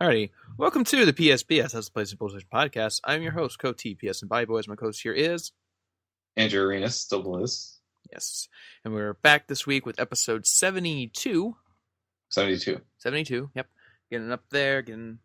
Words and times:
Alrighty, 0.00 0.30
welcome 0.58 0.84
to 0.84 1.06
the 1.06 1.12
PSBS, 1.12 1.72
that's 1.72 1.86
the 1.86 1.92
Place 1.92 2.12
Bullshit 2.12 2.50
podcast. 2.50 3.00
I'm 3.04 3.22
your 3.22 3.32
host, 3.32 3.58
Co 3.58 3.72
T 3.72 3.94
PS 3.94 4.20
and 4.20 4.28
Body 4.28 4.44
Boys. 4.44 4.68
My 4.68 4.74
co 4.74 4.86
host 4.86 5.02
here 5.02 5.12
is 5.12 5.52
Andrew 6.36 6.62
Arenas 6.66 7.00
still 7.00 7.42
is 7.42 7.80
yes, 8.12 8.48
and 8.84 8.92
we're 8.92 9.14
back 9.14 9.46
this 9.46 9.66
week 9.66 9.86
with 9.86 9.98
episode 9.98 10.46
72. 10.46 11.56
72. 12.28 12.80
72, 12.98 13.50
yep, 13.54 13.68
getting 14.10 14.30
up 14.32 14.44
there, 14.50 14.82
getting 14.82 15.18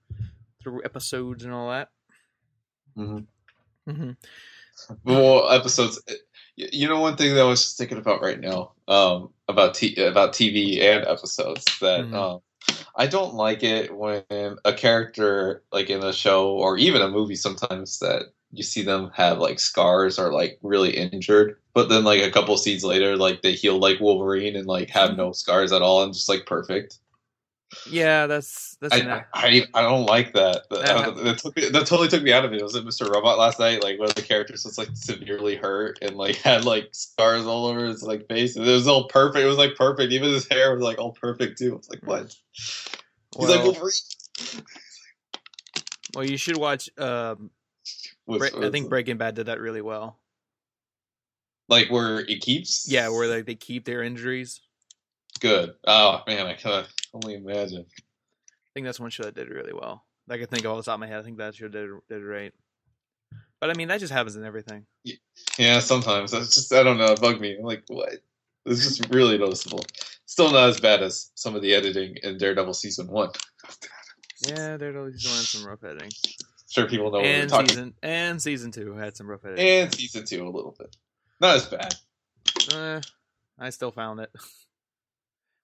through 0.64 0.84
episodes 0.86 1.44
and 1.44 1.54
all 1.54 1.70
that. 1.72 1.90
Mm-hmm. 2.98 3.92
Mm-hmm. 3.92 4.12
Well, 5.04 5.50
episodes. 5.52 6.02
You 6.56 6.88
know, 6.88 7.00
one 7.02 7.18
thing 7.18 7.34
that 7.36 7.42
I 7.42 7.46
was 7.46 7.62
just 7.62 7.78
thinking 7.78 7.98
about 7.98 8.22
right 8.22 8.40
now 8.40 8.74
um, 8.88 9.34
about 9.50 9.74
t- 9.74 10.02
about 10.02 10.32
TV 10.34 10.80
and 10.82 11.06
episodes 11.06 11.66
that 11.82 12.02
Mhm. 12.06 12.14
um, 12.14 12.42
I 12.96 13.08
don't 13.08 13.34
like 13.34 13.64
it 13.64 13.96
when 13.96 14.24
a 14.66 14.74
character 14.74 15.64
like 15.72 15.90
in 15.90 16.04
a 16.04 16.14
show 16.14 16.50
or 16.52 16.78
even 16.78 17.02
a 17.02 17.10
movie 17.10 17.36
sometimes 17.36 18.00
that 18.00 18.26
you 18.52 18.64
see 18.64 18.82
them 18.82 19.12
have 19.16 19.40
like 19.40 19.60
scars 19.60 20.20
or 20.20 20.34
like 20.34 20.60
really 20.62 20.96
injured, 20.96 21.58
but 21.74 21.90
then 21.90 22.04
like 22.04 22.22
a 22.22 22.32
couple 22.32 22.58
scenes 22.58 22.84
later, 22.84 23.16
like 23.16 23.42
they 23.42 23.54
heal 23.54 23.80
like 23.80 24.00
Wolverine 24.00 24.56
and 24.56 24.68
like 24.68 24.90
have 24.90 25.16
no 25.16 25.32
scars 25.32 25.72
at 25.72 25.82
all 25.82 26.04
and 26.04 26.14
just 26.14 26.30
like 26.30 26.46
perfect. 26.46 27.00
Yeah, 27.90 28.28
that's 28.28 28.76
that's 28.82 28.94
I, 28.94 29.24
I 29.34 29.66
I 29.74 29.82
don't 29.82 30.06
like 30.06 30.34
that. 30.34 30.70
That, 30.70 30.86
Yeah. 30.88 31.24
that 31.24 31.38
took 31.40 31.56
me, 31.56 31.70
that 31.70 31.86
totally 31.88 32.10
took 32.10 32.22
me 32.22 32.34
out 32.34 32.44
of 32.44 32.52
it. 32.54 32.60
It 32.60 32.64
was 32.64 32.76
in 32.76 32.84
Mr. 32.84 33.10
Robot 33.10 33.38
last 33.38 33.60
night. 33.60 33.82
Like 33.82 33.98
one 33.98 34.10
of 34.10 34.16
the 34.16 34.22
characters 34.22 34.66
was 34.66 34.78
like 34.78 34.90
severely 34.94 35.56
hurt 35.56 36.00
and 36.02 36.16
like 36.18 36.36
had 36.44 36.66
like 36.66 36.90
scars 36.92 37.46
all 37.46 37.68
over 37.68 37.86
his 37.86 38.04
like 38.04 38.28
face. 38.28 38.56
And 38.58 38.68
it 38.68 38.72
was 38.72 38.88
all 38.88 39.08
perfect. 39.08 39.44
It 39.44 39.48
was 39.48 39.58
like 39.58 39.76
perfect. 39.76 40.12
Even 40.12 40.30
his 40.34 40.48
hair 40.50 40.74
was 40.74 40.84
like 40.84 41.00
all 41.00 41.14
perfect 41.14 41.58
too. 41.60 41.74
I 41.74 41.76
was 41.78 41.90
like, 41.90 42.04
what? 42.04 42.36
He's 42.54 43.48
like 43.48 43.60
well, 43.60 43.64
Wolverine. 43.72 43.92
well, 46.14 46.26
you 46.26 46.38
should 46.38 46.58
watch. 46.58 46.90
Um, 46.98 47.52
Was- 48.26 48.52
Bre- 48.52 48.66
I 48.66 48.70
think 48.72 48.90
Breaking 48.90 49.18
Bad 49.18 49.36
did 49.36 49.46
that 49.46 49.62
really 49.62 49.82
well. 49.82 50.20
like 51.70 51.90
where 51.90 52.20
it 52.20 52.42
keeps. 52.42 52.86
Yeah, 52.92 53.08
where 53.10 53.28
like 53.28 53.46
they 53.46 53.56
keep 53.56 53.86
their 53.86 54.04
injuries. 54.04 54.60
good. 55.40 55.74
Oh 55.88 56.22
man, 56.28 56.48
I 56.48 56.54
can 56.56 56.84
only 57.14 57.36
imagine. 57.36 57.86
I 57.88 58.70
think 58.74 58.86
that's 58.86 59.00
one 59.00 59.10
show 59.10 59.24
that 59.24 59.36
did 59.36 59.50
really 59.50 59.74
well. 59.74 60.06
I 60.30 60.38
can 60.38 60.48
think 60.48 60.64
of 60.66 60.72
all 60.72 60.78
the 60.78 60.84
top 60.84 60.94
of 60.96 61.00
my 61.02 61.08
head. 61.08 61.20
I 61.20 61.24
think 61.24 61.38
that 61.38 61.56
show 61.56 61.68
did 61.68 61.90
did 62.10 62.24
right. 62.24 62.54
But 63.60 63.70
I 63.70 63.74
mean, 63.74 63.90
that 63.90 64.00
just 64.00 64.14
happens 64.14 64.36
in 64.36 64.46
everything. 64.46 64.86
Yeah, 65.58 65.80
sometimes 65.80 66.34
it's 66.34 66.56
just 66.56 66.74
I 66.74 66.84
don't 66.84 66.98
know. 66.98 67.12
It 67.12 67.22
bugged 67.22 67.42
me. 67.42 67.58
I'm 67.58 67.64
like, 67.64 67.84
what? 67.88 68.14
It's 68.66 68.84
just 68.84 69.14
really 69.14 69.38
noticeable. 69.38 69.84
Still 70.26 70.52
not 70.52 70.70
as 70.70 70.80
bad 70.80 71.04
as 71.04 71.32
some 71.36 71.56
of 71.56 71.62
the 71.62 71.74
editing 71.74 72.16
in 72.24 72.38
Daredevil 72.38 72.74
season 72.74 73.08
one. 73.08 73.30
Yeah, 74.48 74.78
there's 74.78 74.96
always 74.96 75.26
one 75.26 75.44
some 75.44 75.68
rough 75.68 75.84
editing. 75.84 76.10
sure 76.70 76.88
people 76.88 77.08
know 77.08 77.18
what 77.18 77.24
we're 77.24 77.42
and 77.42 77.50
talking 77.50 77.70
season 77.70 77.94
and 78.02 78.42
season 78.42 78.72
two 78.72 78.96
had 78.96 79.16
some 79.16 79.30
rough 79.30 79.46
editing. 79.46 79.68
and 79.68 79.94
season 79.94 80.26
two 80.26 80.48
a 80.48 80.50
little 80.50 80.76
bit. 80.78 80.96
Not 81.40 81.58
as 81.58 81.66
bad. 81.68 81.96
Eh, 82.74 83.02
I 83.60 83.70
still 83.70 83.92
found 83.92 84.20
it. 84.22 84.32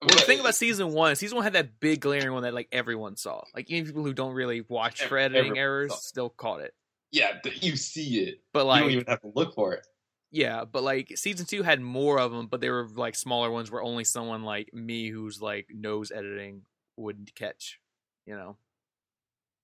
Well, 0.01 0.09
the 0.15 0.21
thing 0.21 0.39
about 0.39 0.55
season 0.55 0.93
one, 0.93 1.15
season 1.15 1.35
one 1.37 1.43
had 1.43 1.53
that 1.53 1.79
big 1.79 2.01
glaring 2.01 2.31
one 2.31 2.43
that 2.43 2.53
like 2.53 2.67
everyone 2.71 3.15
saw. 3.15 3.43
Like 3.55 3.69
even 3.69 3.85
people 3.87 4.03
who 4.03 4.13
don't 4.13 4.33
really 4.33 4.61
watch 4.61 5.03
for 5.03 5.17
editing 5.17 5.57
errors 5.57 5.91
saw. 5.91 5.97
still 5.97 6.29
caught 6.29 6.61
it. 6.61 6.73
yeah, 7.11 7.33
you 7.61 7.75
see 7.75 8.19
it. 8.19 8.41
But 8.53 8.65
like 8.65 8.79
you 8.79 8.83
don't 8.83 8.91
even 8.93 9.05
have 9.07 9.21
to 9.21 9.31
look 9.33 9.55
for 9.55 9.73
it. 9.73 9.87
yeah, 10.31 10.65
but 10.65 10.83
like 10.83 11.13
season 11.15 11.45
two 11.47 11.63
had 11.63 11.81
more 11.81 12.19
of 12.19 12.31
them, 12.31 12.45
but 12.47 12.61
they 12.61 12.69
were 12.69 12.87
like 12.95 13.15
smaller 13.15 13.49
ones 13.49 13.71
where 13.71 13.81
only 13.81 14.03
someone 14.03 14.43
like 14.43 14.71
me 14.73 15.09
who's 15.09 15.41
like 15.41 15.67
knows 15.73 16.11
editing 16.11 16.61
would 16.95 17.33
catch. 17.33 17.79
You 18.27 18.35
know, 18.35 18.57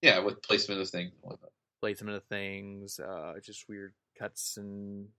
Yeah, 0.01 0.19
with 0.19 0.41
placement 0.41 0.81
of 0.81 0.89
things. 0.89 1.11
placement 1.81 2.15
of 2.15 2.23
things, 2.23 2.99
uh, 2.99 3.33
just 3.43 3.67
weird 3.69 3.93
cuts 4.17 4.57
and 4.57 5.09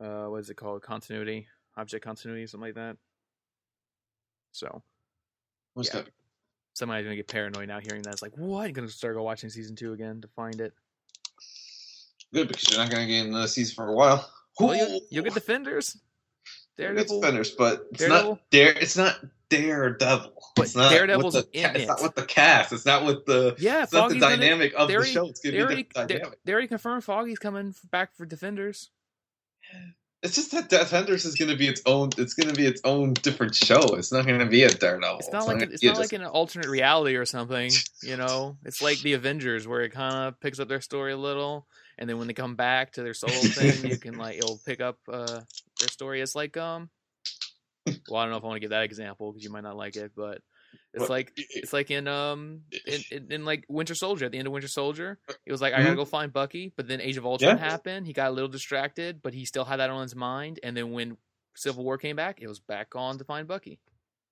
uh, 0.00 0.26
what 0.26 0.40
is 0.40 0.50
it 0.50 0.56
called? 0.56 0.82
Continuity, 0.82 1.48
object 1.76 2.04
continuity, 2.04 2.46
something 2.46 2.68
like 2.68 2.74
that. 2.76 2.96
So 4.52 4.82
What's 5.74 5.88
Yeah. 5.92 6.02
that? 6.02 6.10
somebody's 6.74 7.04
gonna 7.04 7.16
get 7.16 7.28
paranoid 7.28 7.68
now 7.68 7.80
hearing 7.80 8.02
that. 8.02 8.12
It's 8.12 8.22
like, 8.22 8.36
what? 8.36 8.62
You're 8.64 8.72
gonna 8.72 8.88
start 8.88 9.14
go 9.16 9.22
watching 9.22 9.50
season 9.50 9.74
two 9.76 9.92
again 9.92 10.20
to 10.20 10.28
find 10.28 10.60
it. 10.60 10.72
Good 12.32 12.48
because 12.48 12.70
you're 12.70 12.78
not 12.78 12.90
going 12.90 13.06
to 13.06 13.12
get 13.12 13.26
another 13.26 13.46
season 13.46 13.74
for 13.74 13.88
a 13.88 13.92
while. 13.92 14.26
Well, 14.58 14.74
you'll, 14.74 15.00
you'll 15.10 15.24
get 15.24 15.34
defenders. 15.34 15.98
You'll 16.78 16.94
get 16.94 17.06
defenders, 17.08 17.50
but 17.50 17.88
it's 17.90 17.98
Daredevil? 18.00 18.30
not 18.30 18.50
dare. 18.50 18.72
It's 18.78 18.96
not 18.96 19.20
Daredevil. 19.50 20.32
But 20.56 20.62
it's 20.64 20.74
not 20.74 20.90
Daredevil's 20.90 21.34
with 21.34 21.52
the, 21.52 21.58
in 21.60 21.70
It's 21.76 21.84
it. 21.84 21.88
not 21.88 22.00
with 22.02 22.14
the 22.14 22.24
cast. 22.24 22.72
It's 22.72 22.86
not 22.86 23.04
with 23.04 23.26
the. 23.26 23.54
Yeah, 23.58 23.82
It's 23.82 23.92
not 23.92 24.08
the 24.08 24.14
Foggy's 24.14 24.22
gonna- 24.22 24.36
dynamic 24.38 24.72
of 24.78 24.88
the 24.88 24.94
already- 24.94 25.12
show. 25.12 25.26
It's 25.28 25.40
They 25.40 25.50
to 25.50 25.56
be 25.58 25.62
already, 25.62 25.82
the 25.94 26.06
dynamic. 26.06 26.38
they 26.44 26.52
already 26.52 26.68
confirmed 26.68 27.04
Foggy's 27.04 27.38
coming 27.38 27.74
back 27.90 28.14
for 28.16 28.24
defenders. 28.24 28.88
It's 30.22 30.36
just 30.36 30.52
that 30.52 30.68
Defenders 30.68 31.24
is 31.24 31.34
going 31.34 31.50
to 31.50 31.56
be 31.56 31.66
its 31.66 31.82
own. 31.84 32.10
It's 32.16 32.34
going 32.34 32.48
to 32.48 32.54
be 32.54 32.64
its 32.64 32.80
own 32.84 33.14
different 33.14 33.56
show. 33.56 33.80
It's 33.96 34.12
not 34.12 34.24
going 34.24 34.38
to 34.38 34.46
be 34.46 34.62
a 34.62 34.68
Daredevil. 34.68 35.18
It's 35.18 35.32
not 35.32 35.48
like 35.48 35.58
gonna 35.58 35.72
it's 35.72 35.82
not 35.82 35.96
just- 35.96 36.12
like 36.12 36.12
an 36.12 36.24
alternate 36.26 36.68
reality 36.68 37.16
or 37.16 37.24
something. 37.26 37.70
You 38.04 38.16
know, 38.16 38.56
it's 38.64 38.82
like 38.82 38.98
the 38.98 39.12
Avengers 39.12 39.68
where 39.68 39.82
it 39.82 39.90
kind 39.90 40.12
of 40.26 40.40
picks 40.40 40.58
up 40.58 40.66
their 40.66 40.80
story 40.80 41.12
a 41.12 41.16
little, 41.16 41.68
and 41.96 42.10
then 42.10 42.18
when 42.18 42.26
they 42.26 42.34
come 42.34 42.56
back 42.56 42.94
to 42.94 43.02
their 43.04 43.14
solo 43.14 43.32
thing, 43.32 43.88
you 43.88 43.96
can 43.96 44.18
like 44.18 44.38
it'll 44.38 44.58
pick 44.66 44.80
up 44.80 44.98
uh, 45.08 45.40
their 45.78 45.88
story. 45.88 46.20
It's 46.20 46.34
like 46.34 46.56
um, 46.56 46.90
well, 48.08 48.20
I 48.20 48.24
don't 48.24 48.30
know 48.32 48.38
if 48.38 48.42
I 48.42 48.46
want 48.48 48.56
to 48.56 48.60
give 48.60 48.70
that 48.70 48.82
example 48.82 49.30
because 49.30 49.44
you 49.44 49.50
might 49.52 49.62
not 49.62 49.76
like 49.76 49.94
it, 49.94 50.10
but 50.16 50.40
it's 50.94 51.08
like 51.08 51.32
it's 51.36 51.72
like 51.72 51.90
in 51.90 52.06
um 52.08 52.62
in, 52.86 53.00
in, 53.10 53.32
in 53.32 53.44
like 53.44 53.64
Winter 53.68 53.94
Soldier 53.94 54.26
at 54.26 54.32
the 54.32 54.38
end 54.38 54.46
of 54.46 54.52
Winter 54.52 54.68
Soldier, 54.68 55.18
it 55.46 55.52
was 55.52 55.60
like 55.60 55.72
I 55.74 55.78
gotta 55.82 55.94
Mhm. 55.94 55.96
go 55.96 56.04
find 56.04 56.32
Bucky, 56.32 56.72
but 56.76 56.86
then 56.88 57.00
Age 57.00 57.16
of 57.16 57.24
Ultron 57.26 57.56
Yeah. 57.56 57.64
happened. 57.64 58.06
He 58.06 58.12
got 58.12 58.28
a 58.28 58.32
little 58.32 58.48
distracted, 58.48 59.22
but 59.22 59.32
he 59.34 59.44
still 59.44 59.64
had 59.64 59.76
that 59.80 59.90
on 59.90 60.02
his 60.02 60.14
mind. 60.14 60.60
And 60.62 60.76
then 60.76 60.92
when 60.92 61.16
Civil 61.54 61.84
War 61.84 61.98
came 61.98 62.16
back, 62.16 62.40
it 62.40 62.46
was 62.48 62.60
back 62.60 62.94
on 62.94 63.18
to 63.18 63.24
find 63.24 63.46
Bucky. 63.48 63.78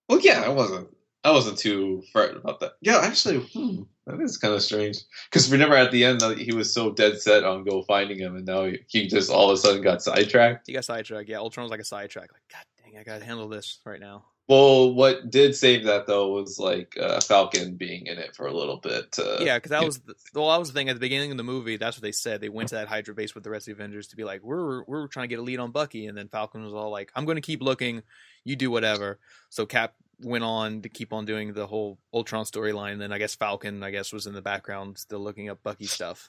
Well, 0.08 0.20
yeah, 0.20 0.42
I 0.42 0.48
wasn't. 0.48 0.88
I 1.22 1.32
wasn't 1.32 1.58
too 1.58 2.02
frightened 2.12 2.38
about 2.38 2.60
that. 2.60 2.72
Yeah, 2.80 2.98
actually, 3.02 3.40
hmm, 3.52 3.82
that 4.06 4.18
is 4.22 4.38
kind 4.38 4.54
of 4.54 4.62
strange. 4.62 5.00
Because 5.30 5.52
remember 5.52 5.76
at 5.76 5.92
the 5.92 6.02
end, 6.02 6.22
he 6.38 6.54
was 6.54 6.72
so 6.72 6.90
dead 6.92 7.20
set 7.20 7.44
on 7.44 7.62
go 7.62 7.82
finding 7.82 8.18
him, 8.18 8.36
and 8.36 8.46
now 8.46 8.64
he, 8.64 8.78
he 8.88 9.06
just 9.06 9.30
all 9.30 9.50
of 9.50 9.54
a 9.54 9.56
sudden 9.58 9.82
got 9.82 10.02
sidetracked. 10.02 10.66
He 10.66 10.72
got 10.72 10.86
sidetracked. 10.86 11.28
Yeah, 11.28 11.36
Ultron 11.38 11.64
was 11.64 11.70
like 11.70 11.80
a 11.80 11.84
sidetrack. 11.84 12.32
Like, 12.32 12.42
God 12.50 12.64
dang, 12.82 12.98
I 12.98 13.02
gotta 13.04 13.22
handle 13.24 13.48
this 13.48 13.80
right 13.84 14.00
now. 14.00 14.24
Well, 14.50 14.92
what 14.94 15.30
did 15.30 15.54
save 15.54 15.84
that 15.84 16.08
though 16.08 16.30
was 16.32 16.58
like 16.58 16.98
uh, 17.00 17.20
Falcon 17.20 17.76
being 17.76 18.06
in 18.06 18.18
it 18.18 18.34
for 18.34 18.48
a 18.48 18.52
little 18.52 18.78
bit. 18.78 19.16
Uh, 19.16 19.36
yeah, 19.38 19.58
because 19.58 19.70
that 19.70 19.84
was 19.84 20.00
the, 20.00 20.16
well, 20.34 20.50
that 20.50 20.58
was 20.58 20.72
the 20.72 20.74
thing 20.74 20.88
at 20.88 20.94
the 20.94 21.00
beginning 21.00 21.30
of 21.30 21.36
the 21.36 21.44
movie. 21.44 21.76
That's 21.76 21.96
what 21.96 22.02
they 22.02 22.10
said. 22.10 22.40
They 22.40 22.48
went 22.48 22.70
to 22.70 22.74
that 22.74 22.88
Hydra 22.88 23.14
base 23.14 23.32
with 23.32 23.44
the 23.44 23.50
rest 23.50 23.68
of 23.68 23.76
the 23.76 23.80
Avengers 23.80 24.08
to 24.08 24.16
be 24.16 24.24
like, 24.24 24.42
we're 24.42 24.82
we're 24.88 25.06
trying 25.06 25.28
to 25.28 25.28
get 25.28 25.38
a 25.38 25.42
lead 25.42 25.60
on 25.60 25.70
Bucky, 25.70 26.08
and 26.08 26.18
then 26.18 26.26
Falcon 26.26 26.64
was 26.64 26.74
all 26.74 26.90
like, 26.90 27.12
I'm 27.14 27.26
going 27.26 27.36
to 27.36 27.42
keep 27.42 27.62
looking. 27.62 28.02
You 28.42 28.56
do 28.56 28.72
whatever. 28.72 29.20
So 29.50 29.66
Cap 29.66 29.94
went 30.20 30.42
on 30.42 30.82
to 30.82 30.88
keep 30.88 31.12
on 31.12 31.26
doing 31.26 31.52
the 31.52 31.68
whole 31.68 32.00
Ultron 32.12 32.44
storyline. 32.44 32.98
Then 32.98 33.12
I 33.12 33.18
guess 33.18 33.36
Falcon, 33.36 33.84
I 33.84 33.92
guess, 33.92 34.12
was 34.12 34.26
in 34.26 34.34
the 34.34 34.42
background 34.42 34.98
still 34.98 35.20
looking 35.20 35.48
up 35.48 35.62
Bucky 35.62 35.86
stuff. 35.86 36.28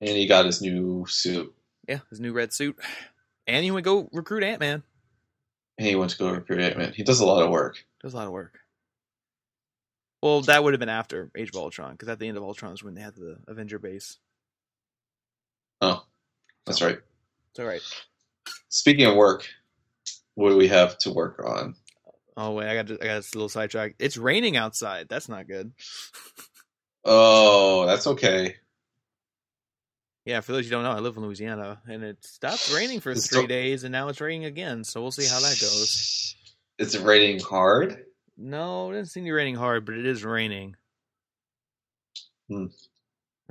and 0.00 0.08
he 0.08 0.26
got 0.26 0.46
his 0.46 0.62
new 0.62 1.04
suit. 1.10 1.54
Yeah, 1.86 1.98
his 2.08 2.20
new 2.20 2.32
red 2.32 2.54
suit, 2.54 2.78
and 3.46 3.62
he 3.62 3.70
would 3.70 3.84
go 3.84 4.08
recruit 4.14 4.44
Ant 4.44 4.60
Man. 4.60 4.82
He 5.80 5.96
went 5.96 6.10
to 6.12 6.18
go 6.18 6.30
recruit 6.30 6.60
Ant 6.60 6.78
Man. 6.78 6.92
He 6.92 7.02
does 7.02 7.20
a 7.20 7.26
lot 7.26 7.42
of 7.42 7.50
work. 7.50 7.84
Does 8.02 8.12
a 8.12 8.16
lot 8.16 8.26
of 8.26 8.32
work. 8.32 8.58
Well, 10.22 10.42
that 10.42 10.62
would 10.62 10.74
have 10.74 10.80
been 10.80 10.90
after 10.90 11.30
Age 11.34 11.48
of 11.48 11.56
Ultron, 11.56 11.92
because 11.92 12.08
at 12.08 12.18
the 12.18 12.28
end 12.28 12.36
of 12.36 12.42
Ultron 12.42 12.74
is 12.74 12.84
when 12.84 12.94
they 12.94 13.00
had 13.00 13.14
the 13.14 13.38
Avenger 13.48 13.78
base. 13.78 14.18
Oh, 15.80 16.04
that's 16.66 16.82
right. 16.82 16.98
It's 17.50 17.58
all 17.58 17.64
right. 17.64 17.80
Speaking 18.68 19.06
of 19.06 19.16
work, 19.16 19.48
what 20.34 20.50
do 20.50 20.58
we 20.58 20.68
have 20.68 20.98
to 20.98 21.10
work 21.10 21.42
on? 21.44 21.74
Oh 22.36 22.52
wait, 22.52 22.68
I 22.68 22.74
got 22.74 22.90
I 23.02 23.06
got 23.06 23.22
a 23.22 23.24
little 23.34 23.48
sidetracked. 23.48 23.96
It's 23.98 24.16
raining 24.16 24.56
outside. 24.56 25.08
That's 25.08 25.28
not 25.28 25.48
good. 25.48 25.72
Oh, 27.02 27.86
that's 27.86 28.06
okay. 28.06 28.56
Yeah, 30.30 30.42
for 30.42 30.52
those 30.52 30.66
who 30.66 30.70
don't 30.70 30.84
know, 30.84 30.92
I 30.92 31.00
live 31.00 31.16
in 31.16 31.24
Louisiana, 31.24 31.80
and 31.88 32.04
it 32.04 32.24
stopped 32.24 32.72
raining 32.72 33.00
for 33.00 33.10
It's 33.10 33.26
three 33.28 33.38
still- 33.38 33.46
days, 33.48 33.82
and 33.82 33.90
now 33.90 34.06
it's 34.10 34.20
raining 34.20 34.44
again. 34.44 34.84
So 34.84 35.02
we'll 35.02 35.10
see 35.10 35.26
how 35.26 35.40
that 35.40 35.58
goes. 35.60 36.36
It's 36.78 36.96
raining 36.96 37.40
hard. 37.40 38.04
No, 38.36 38.90
it 38.90 38.94
doesn't 38.94 39.06
seem 39.06 39.24
to 39.24 39.26
be 39.26 39.32
raining 39.32 39.56
hard, 39.56 39.84
but 39.84 39.96
it 39.96 40.06
is 40.06 40.24
raining. 40.24 40.76
Hmm. 42.48 42.66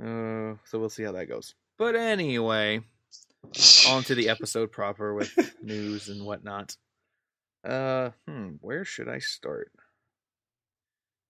Uh, 0.02 0.56
so 0.64 0.78
we'll 0.78 0.88
see 0.88 1.02
how 1.02 1.12
that 1.12 1.26
goes. 1.26 1.54
But 1.76 1.96
anyway, 1.96 2.80
on 3.86 4.02
to 4.04 4.14
the 4.14 4.30
episode 4.30 4.72
proper 4.72 5.12
with 5.12 5.36
news 5.62 6.08
and 6.08 6.24
whatnot. 6.24 6.78
Uh, 7.62 8.12
hmm, 8.26 8.52
where 8.62 8.86
should 8.86 9.10
I 9.10 9.18
start? 9.18 9.70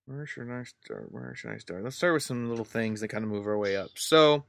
Where 0.06 0.26
should 0.26 0.49
I 0.49 0.62
start? 0.62 1.11
Where 1.11 1.35
should 1.35 1.50
I 1.50 1.58
start? 1.58 1.82
Let's 1.82 1.97
start 1.97 2.14
with 2.14 2.23
some 2.23 2.49
little 2.49 2.64
things 2.64 3.00
that 3.00 3.08
kind 3.08 3.25
of 3.25 3.31
move 3.31 3.49
our 3.49 3.58
way 3.58 3.76
up. 3.76 3.91
So, 3.97 4.44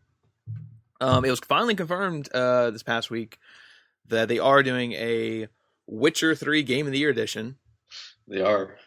um, 1.02 1.26
it 1.26 1.30
was 1.30 1.40
finally 1.40 1.76
confirmed 1.76 2.30
uh 2.34 2.72
this 2.72 2.84
past 2.84 3.10
week 3.10 3.38
that 4.08 4.28
they 4.28 4.40
are 4.40 4.64
doing 4.64 4.94
a 4.94 5.48
Witcher 5.88 6.36
Three 6.36 6.64
Game 6.64 6.86
of 6.86 6.94
the 6.94 7.00
Year 7.00 7.10
edition, 7.10 7.58
They 8.28 8.42
are. 8.42 8.78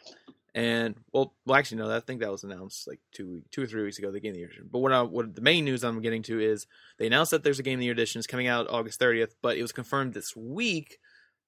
And 0.54 0.94
well, 1.12 1.34
well, 1.44 1.58
actually, 1.58 1.78
no. 1.78 1.94
I 1.94 1.98
think 1.98 2.20
that 2.20 2.30
was 2.30 2.44
announced 2.44 2.86
like 2.86 3.00
two, 3.12 3.42
two 3.50 3.62
or 3.64 3.66
three 3.66 3.82
weeks 3.82 3.98
ago. 3.98 4.12
The 4.12 4.20
game 4.20 4.30
of 4.30 4.34
the 4.34 4.38
year 4.38 4.48
edition. 4.48 4.68
But 4.70 4.78
what, 4.78 4.92
I, 4.92 5.02
what 5.02 5.34
the 5.34 5.40
main 5.40 5.64
news 5.64 5.82
I'm 5.82 6.00
getting 6.00 6.22
to 6.24 6.38
is 6.40 6.66
they 6.96 7.08
announced 7.08 7.32
that 7.32 7.42
there's 7.42 7.58
a 7.58 7.64
game 7.64 7.74
of 7.74 7.80
the 7.80 7.86
year 7.86 7.92
edition 7.92 8.20
is 8.20 8.28
coming 8.28 8.46
out 8.46 8.70
August 8.70 9.00
30th. 9.00 9.32
But 9.42 9.56
it 9.56 9.62
was 9.62 9.72
confirmed 9.72 10.14
this 10.14 10.36
week 10.36 10.98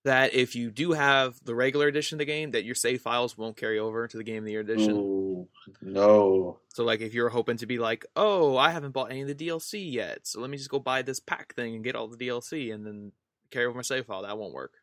that 0.06 0.34
if 0.34 0.54
you 0.54 0.70
do 0.70 0.92
have 0.92 1.34
the 1.44 1.54
regular 1.54 1.88
edition 1.88 2.14
of 2.14 2.18
the 2.20 2.24
game, 2.24 2.52
that 2.52 2.64
your 2.64 2.76
save 2.76 3.02
files 3.02 3.36
won't 3.36 3.56
carry 3.56 3.80
over 3.80 4.06
to 4.06 4.16
the 4.16 4.22
game 4.22 4.38
of 4.38 4.44
the 4.44 4.52
year 4.52 4.60
edition. 4.60 4.92
Ooh, 4.92 5.48
no. 5.82 6.60
So 6.68 6.84
like, 6.84 7.00
if 7.00 7.12
you're 7.12 7.28
hoping 7.28 7.56
to 7.56 7.66
be 7.66 7.78
like, 7.78 8.06
oh, 8.14 8.56
I 8.56 8.70
haven't 8.70 8.92
bought 8.92 9.10
any 9.10 9.22
of 9.22 9.28
the 9.28 9.34
DLC 9.34 9.92
yet, 9.92 10.20
so 10.22 10.40
let 10.40 10.48
me 10.48 10.58
just 10.58 10.70
go 10.70 10.78
buy 10.78 11.02
this 11.02 11.18
pack 11.18 11.56
thing 11.56 11.74
and 11.74 11.82
get 11.82 11.96
all 11.96 12.06
the 12.06 12.16
DLC 12.16 12.72
and 12.72 12.86
then 12.86 13.10
carry 13.50 13.66
over 13.66 13.74
my 13.74 13.82
save 13.82 14.06
file, 14.06 14.22
that 14.22 14.38
won't 14.38 14.54
work. 14.54 14.74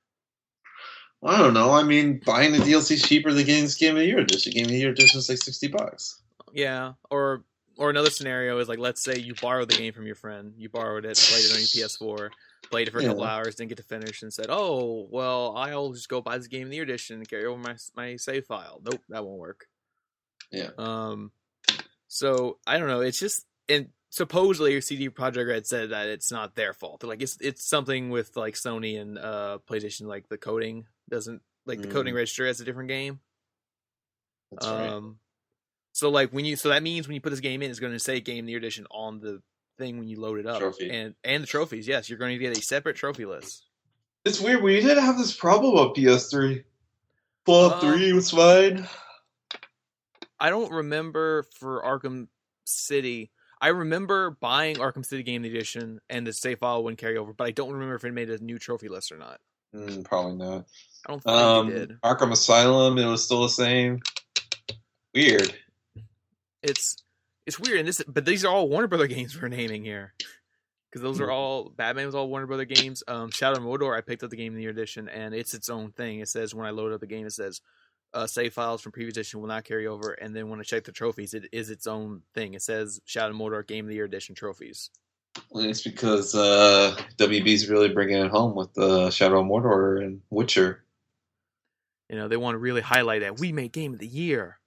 I 1.26 1.38
don't 1.38 1.54
know. 1.54 1.72
I 1.72 1.84
mean, 1.84 2.19
buying 2.26 2.52
the 2.52 2.58
DLC 2.58 2.92
is 2.92 3.02
cheaper 3.02 3.31
than 3.31 3.46
getting 3.46 3.64
this 3.64 3.76
Game 3.76 3.96
of 3.96 4.02
the 4.02 4.06
Year 4.06 4.19
edition. 4.19 4.52
Game 4.52 4.66
of 4.66 4.72
the 4.72 4.78
Year 4.78 4.92
edition 4.92 5.19
is 5.19 5.30
like 5.30 5.38
sixty 5.38 5.69
bucks. 5.69 6.22
Yeah, 6.52 6.94
or 7.10 7.46
or 7.78 7.90
another 7.90 8.10
scenario 8.10 8.58
is 8.60 8.68
like, 8.68 8.78
let's 8.78 9.02
say 9.02 9.18
you 9.18 9.36
borrow 9.42 9.64
the 9.64 9.78
game 9.78 9.94
from 9.94 10.06
your 10.06 10.16
friend, 10.16 10.54
you 10.58 10.68
borrowed 10.68 11.06
it, 11.06 11.18
played 11.18 11.46
it 11.46 11.54
on 11.54 11.60
your 11.60 11.88
PS4, 11.88 12.30
played 12.74 12.88
it 12.88 12.92
for 12.92 13.00
a 13.00 13.04
couple 13.04 13.22
Yeah. 13.24 13.30
hours, 13.36 13.56
didn't 13.56 13.70
get 13.70 13.78
to 13.78 13.84
finish, 13.84 14.22
and 14.24 14.34
said, 14.34 14.48
"Oh, 14.50 15.08
well, 15.12 15.56
I'll 15.56 15.94
just 15.94 16.10
go 16.10 16.22
buy 16.22 16.38
this 16.38 16.48
game 16.48 16.64
in 16.64 16.70
the 16.72 16.80
edition 16.80 17.18
and 17.18 17.28
carry 17.30 17.46
over 17.46 17.62
my 17.62 17.75
my 17.96 18.16
save 18.18 18.46
file." 18.46 18.81
Nope, 18.84 19.02
that 19.10 19.24
won't 19.24 19.40
work. 19.40 19.68
Yeah. 20.52 20.72
Um, 20.78 21.31
so 22.08 22.60
I 22.66 22.78
don't 22.78 22.88
know. 22.88 23.02
It's 23.02 23.20
just 23.20 23.46
and 23.70 23.90
supposedly 24.10 24.80
CD 24.81 25.10
Projekt 25.10 25.48
Red 25.48 25.66
said 25.68 25.90
that 25.92 26.08
it's 26.08 26.31
not 26.31 26.56
their 26.56 26.74
fault. 26.74 27.00
They're 27.02 27.10
like 27.10 27.22
it's 27.22 27.38
it's 27.42 27.64
something 27.68 28.10
with 28.10 28.36
like 28.36 28.56
Sony 28.56 29.00
and 29.00 29.18
uh 29.18 29.60
PlayStation, 29.69 30.04
like 30.08 30.28
the 30.30 30.38
coding 30.38 30.88
doesn't 31.10 31.42
like 31.66 31.81
the 31.81 31.88
coding 31.88 32.14
Mm. 32.14 32.18
register 32.18 32.46
as 32.48 32.60
a 32.60 32.66
different 32.66 32.90
game. 32.90 33.19
That's 34.52 34.68
right. 34.68 34.90
Um, 34.90 35.19
so 35.94 36.10
like 36.10 36.31
when 36.31 36.46
you, 36.46 36.56
so 36.56 36.69
that 36.69 36.84
means 36.84 37.08
when 37.08 37.16
you 37.16 37.22
put 37.22 37.30
this 37.30 37.40
game 37.40 37.62
in, 37.62 37.69
it's 37.72 37.80
going 37.80 37.94
to 37.94 38.00
say 38.00 38.19
Game 38.19 38.46
of 38.46 38.48
the 38.48 38.56
Edition 38.56 38.86
on 38.92 39.19
the 39.19 39.42
thing 39.78 39.98
when 39.98 40.08
you 40.08 40.20
load 40.20 40.40
it 40.40 40.46
up, 40.46 40.60
Trophy. 40.60 40.90
and 40.90 41.16
and 41.24 41.44
the 41.44 41.48
trophies. 41.48 41.88
Yes, 41.88 42.10
you're 42.10 42.20
going 42.20 42.34
to 42.34 42.38
get 42.44 42.58
a 42.58 42.62
separate 42.62 42.96
trophy 42.96 43.25
list. 43.25 43.66
It's 44.25 44.40
weird. 44.40 44.62
We 44.64 44.80
didn't 44.80 45.04
have 45.04 45.18
this 45.18 45.36
problem 45.36 45.75
on 45.78 45.94
PS3. 45.94 46.64
Fallout 47.46 47.84
Uh, 47.84 47.92
3 47.94 48.14
was 48.14 48.31
fine. 48.31 48.88
I 50.40 50.50
don't 50.50 50.72
remember 50.72 51.44
for 51.60 51.81
Arkham 51.84 52.28
City. 52.66 53.31
I 53.62 53.68
remember 53.70 54.31
buying 54.31 54.78
Arkham 54.78 55.06
City 55.06 55.24
Game 55.24 55.44
Edition 55.46 56.00
and 56.10 56.26
the 56.28 56.34
save 56.34 56.60
file 56.60 56.84
wouldn't 56.84 57.00
carry 57.00 57.18
over, 57.18 57.34
but 57.34 57.48
I 57.48 57.52
don't 57.52 57.72
remember 57.74 57.96
if 57.96 58.04
it 58.06 58.14
made 58.14 58.30
a 58.30 58.38
new 58.44 58.58
trophy 58.60 58.90
list 58.90 59.12
or 59.12 59.18
not. 59.18 59.40
Mm, 59.76 60.04
probably 60.06 60.36
not. 60.36 60.66
I 61.06 61.12
don't 61.12 61.24
think 61.24 61.36
Um, 61.36 61.69
it 61.69 61.74
did. 61.88 62.02
Arkham 62.02 62.31
Asylum, 62.31 62.98
it 62.98 63.06
was 63.06 63.24
still 63.24 63.42
the 63.44 63.50
same. 63.50 64.02
Weird. 65.14 65.54
It's 66.62 66.98
it's 67.45 67.60
weird, 67.60 67.80
and 67.80 67.88
this 67.88 68.01
but 68.07 68.25
these 68.25 68.44
are 68.45 68.54
all 68.54 68.69
Warner 68.69 68.88
Brother 68.88 69.07
games 69.07 69.40
we're 69.40 69.48
naming 69.48 69.84
here. 69.84 70.13
Because 70.90 71.01
those 71.01 71.18
Hmm. 71.18 71.24
are 71.24 71.31
all 71.31 71.69
Batman 71.69 72.06
was 72.06 72.13
all 72.16 72.30
Warner 72.30 72.45
Brother 72.48 72.66
games. 72.66 73.04
Um, 73.07 73.31
Shadow 73.31 73.57
of 73.57 73.63
Mordor, 73.63 73.98
I 73.98 74.01
picked 74.01 74.22
up 74.24 74.30
the 74.30 74.36
Game 74.36 74.54
of 74.54 74.57
the 74.57 74.62
Year 74.62 74.72
edition, 74.72 75.10
and 75.10 75.34
it's 75.34 75.54
its 75.56 75.69
own 75.69 75.92
thing. 75.92 76.19
It 76.19 76.28
says 76.30 76.54
when 76.54 76.68
I 76.68 76.69
load 76.69 76.94
up 76.94 77.00
the 77.00 77.07
game, 77.07 77.25
it 77.25 77.31
says 77.34 77.62
uh, 78.13 78.28
save 78.28 78.54
files 78.54 78.81
from 78.81 78.92
previous 78.92 79.13
edition 79.18 79.42
will 79.42 79.48
not 79.48 79.63
carry 79.63 79.88
over, 79.88 80.12
and 80.12 80.36
then 80.36 80.50
when 80.50 80.60
I 80.60 80.63
check 80.63 80.84
the 80.84 80.92
trophies, 80.92 81.34
it 81.34 81.45
is 81.51 81.72
its 81.72 81.88
own 81.88 82.22
thing. 82.36 82.54
It 82.54 82.62
says 82.62 83.01
Shadow 83.06 83.34
of 83.34 83.40
Mordor 83.40 83.66
Game 83.66 83.86
of 83.86 83.90
the 83.90 83.95
Year 83.95 84.06
edition 84.06 84.36
trophies. 84.36 84.92
Well, 85.50 85.63
It's 85.63 85.81
because 85.81 86.36
uh, 86.36 86.95
WB's 87.18 87.68
really 87.69 87.90
bringing 87.90 88.18
it 88.24 88.30
home 88.30 88.54
with 88.54 88.72
the 88.75 89.10
Shadow 89.10 89.40
of 89.40 89.48
Mordor 89.48 90.00
and 90.06 90.22
Witcher. 90.30 90.84
You 92.10 92.18
know 92.18 92.28
they 92.28 92.38
want 92.38 92.54
to 92.54 92.60
really 92.60 92.81
highlight 92.81 93.22
that 93.22 93.40
we 93.40 93.51
made 93.51 93.72
Game 93.72 93.94
of 93.94 94.00
the 94.00 94.06
Year. 94.06 94.60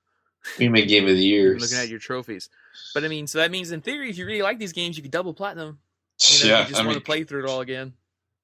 We 0.58 0.68
made 0.68 0.88
Game 0.88 1.04
of 1.04 1.16
the 1.16 1.22
Year. 1.24 1.50
You're 1.52 1.58
looking 1.58 1.78
at 1.78 1.88
your 1.88 1.98
trophies, 1.98 2.48
but 2.94 3.04
I 3.04 3.08
mean, 3.08 3.26
so 3.26 3.38
that 3.38 3.50
means 3.50 3.72
in 3.72 3.80
theory, 3.80 4.10
if 4.10 4.18
you 4.18 4.26
really 4.26 4.42
like 4.42 4.58
these 4.58 4.72
games, 4.72 4.96
you 4.96 5.02
could 5.02 5.10
double 5.12 5.34
platinum. 5.34 5.78
You 6.40 6.44
know, 6.48 6.54
yeah, 6.54 6.60
you 6.62 6.68
just 6.68 6.80
I 6.80 6.84
want 6.84 6.88
mean, 6.90 6.98
to 6.98 7.04
play 7.04 7.24
through 7.24 7.44
it 7.44 7.48
all 7.50 7.60
again. 7.60 7.92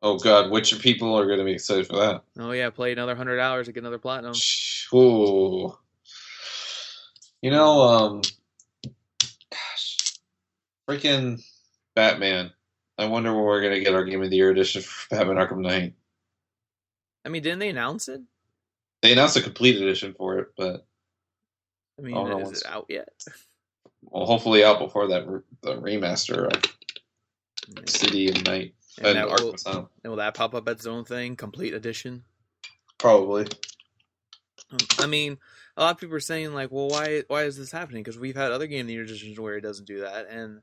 oh 0.03 0.19
god, 0.19 0.51
Witcher 0.51 0.77
people 0.77 1.15
are 1.19 1.27
going 1.27 1.39
to 1.39 1.45
be 1.45 1.53
excited 1.53 1.87
for 1.87 1.97
that. 1.97 2.23
Oh 2.39 2.51
yeah, 2.53 2.71
play 2.71 2.93
another 2.93 3.15
hundred 3.15 3.39
hours 3.41 3.67
to 3.67 3.73
get 3.73 3.81
another 3.81 3.99
platinum. 3.99 4.35
Ooh. 4.95 5.77
You 7.41 7.51
know, 7.51 7.81
um, 7.83 8.23
gosh, 9.51 10.15
freaking 10.89 11.43
Batman. 11.95 12.53
I 12.99 13.07
wonder 13.07 13.35
when 13.35 13.43
we're 13.45 13.63
gonna 13.63 13.81
get 13.81 13.95
our 13.95 14.05
Game 14.05 14.23
of 14.23 14.31
the 14.31 14.37
Year 14.37 14.51
edition 14.51 14.83
for 14.83 15.17
Batman 15.17 15.37
Arkham 15.37 15.61
Knight. 15.63 15.95
I 17.25 17.29
mean, 17.29 17.43
didn't 17.43 17.61
they 17.61 17.69
announce 17.71 18.09
it? 18.09 18.21
They 19.01 19.13
announced 19.13 19.37
a 19.37 19.43
complete 19.43 19.77
edition 19.81 20.15
for 20.17 20.39
it, 20.39 20.49
but 20.57 20.87
I 21.99 22.03
mean, 22.03 22.17
Oh, 22.17 22.27
is 22.39 22.45
one's- 22.45 22.61
it 22.63 22.67
out 22.69 22.87
yet? 22.89 23.09
well, 24.03 24.27
hopefully 24.27 24.65
out 24.65 24.79
before 24.79 25.09
that 25.09 25.27
re- 25.29 25.41
the 25.63 25.75
remaster 25.77 26.47
of 26.53 27.89
City 27.89 28.29
and 28.29 28.45
Night 28.45 28.75
And, 28.99 29.07
and, 29.09 29.17
that 29.19 29.29
will, 29.41 29.55
and 29.67 29.87
will 30.05 30.17
that 30.17 30.35
pop 30.35 30.55
up 30.55 30.69
as 30.69 30.77
its 30.77 30.87
own 30.87 31.05
thing, 31.05 31.37
complete 31.37 31.75
edition? 31.75 32.25
Probably. 32.99 33.47
Hmm. 34.71 34.77
I 34.99 35.07
mean, 35.07 35.39
a 35.77 35.83
lot 35.83 35.95
of 35.95 36.01
people 36.01 36.17
are 36.17 36.21
saying 36.21 36.53
like, 36.55 36.71
well, 36.71 36.89
why 36.89 37.23
why 37.29 37.45
is 37.45 37.57
this 37.57 37.73
happening? 37.73 38.03
Because 38.03 38.19
we've 38.19 38.37
had 38.37 38.53
other 38.53 38.67
game 38.67 38.83
of 38.83 38.87
the 38.89 38.93
year 38.95 39.03
editions 39.05 39.39
where 39.39 39.57
it 39.57 39.63
doesn't 39.63 39.87
do 39.87 40.01
that, 40.01 40.29
and 40.29 40.61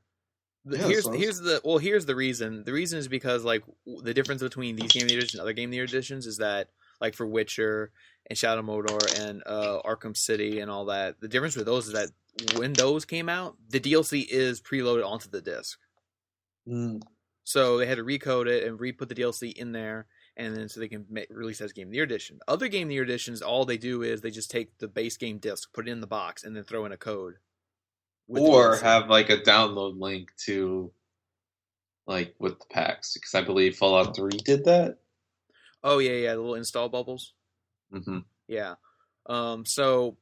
the, 0.64 0.76
Yeah, 0.76 0.86
here's 0.88 0.96
that's 1.04 1.06
what 1.06 1.12
I 1.12 1.16
was- 1.16 1.22
here's 1.24 1.38
the 1.40 1.60
well 1.64 1.78
here's 1.78 2.06
the 2.06 2.14
reason. 2.14 2.64
The 2.64 2.72
reason 2.72 2.98
is 2.98 3.08
because 3.08 3.44
like 3.44 3.64
the 3.86 4.14
difference 4.14 4.42
between 4.42 4.76
these 4.76 4.92
game 4.92 5.02
of 5.02 5.08
the 5.08 5.14
year 5.14 5.18
editions 5.20 5.34
and 5.34 5.42
other 5.42 5.52
game 5.54 5.68
of 5.68 5.70
the 5.70 5.76
year 5.76 5.84
editions 5.84 6.26
is 6.26 6.36
that 6.38 6.68
like 7.00 7.14
for 7.14 7.26
Witcher 7.26 7.90
and 8.30 8.38
Shadow 8.38 8.62
Mordor 8.62 9.28
and 9.28 9.42
uh, 9.44 9.82
Arkham 9.84 10.16
City 10.16 10.60
and 10.60 10.70
all 10.70 10.86
that, 10.86 11.20
the 11.20 11.28
difference 11.28 11.56
with 11.56 11.66
those 11.66 11.88
is 11.88 11.92
that 11.92 12.10
when 12.56 12.72
those 12.72 13.04
came 13.04 13.28
out, 13.28 13.56
the 13.68 13.80
DLC 13.80 14.24
is 14.26 14.62
preloaded 14.62 15.04
onto 15.04 15.28
the 15.28 15.42
disc. 15.42 15.78
Mm. 16.66 17.02
So 17.42 17.78
they 17.78 17.86
had 17.86 17.98
to 17.98 18.04
recode 18.04 18.46
it 18.46 18.64
and 18.64 18.78
re-put 18.78 19.08
the 19.08 19.14
DLC 19.16 19.52
in 19.52 19.72
there, 19.72 20.06
and 20.36 20.56
then 20.56 20.68
so 20.68 20.78
they 20.78 20.86
can 20.86 21.04
ma- 21.10 21.22
release 21.28 21.60
as 21.60 21.72
Game 21.72 21.88
of 21.88 21.90
the 21.90 21.96
Year 21.96 22.04
edition. 22.04 22.38
Other 22.46 22.68
Game 22.68 22.84
of 22.84 22.88
the 22.90 22.94
Year 22.94 23.02
editions, 23.02 23.42
all 23.42 23.64
they 23.64 23.76
do 23.76 24.02
is 24.02 24.20
they 24.20 24.30
just 24.30 24.50
take 24.50 24.78
the 24.78 24.86
base 24.86 25.16
game 25.16 25.38
disc, 25.38 25.72
put 25.72 25.88
it 25.88 25.90
in 25.90 26.00
the 26.00 26.06
box, 26.06 26.44
and 26.44 26.54
then 26.54 26.62
throw 26.62 26.84
in 26.86 26.92
a 26.92 26.96
code. 26.96 27.34
Or 28.28 28.76
have 28.76 29.10
like 29.10 29.28
a 29.28 29.38
download 29.38 29.98
link 29.98 30.30
to 30.44 30.92
like 32.06 32.36
with 32.38 32.60
the 32.60 32.66
packs 32.70 33.14
because 33.14 33.34
I 33.34 33.40
believe 33.40 33.76
Fallout 33.76 34.14
Three 34.14 34.38
did 34.44 34.64
that. 34.66 34.98
oh 35.82 35.98
yeah 35.98 36.12
yeah 36.12 36.34
the 36.34 36.40
little 36.40 36.54
install 36.54 36.88
bubbles 36.88 37.32
hmm 37.92 38.18
yeah. 38.48 38.74
Um 39.26 39.64
so 39.64 40.16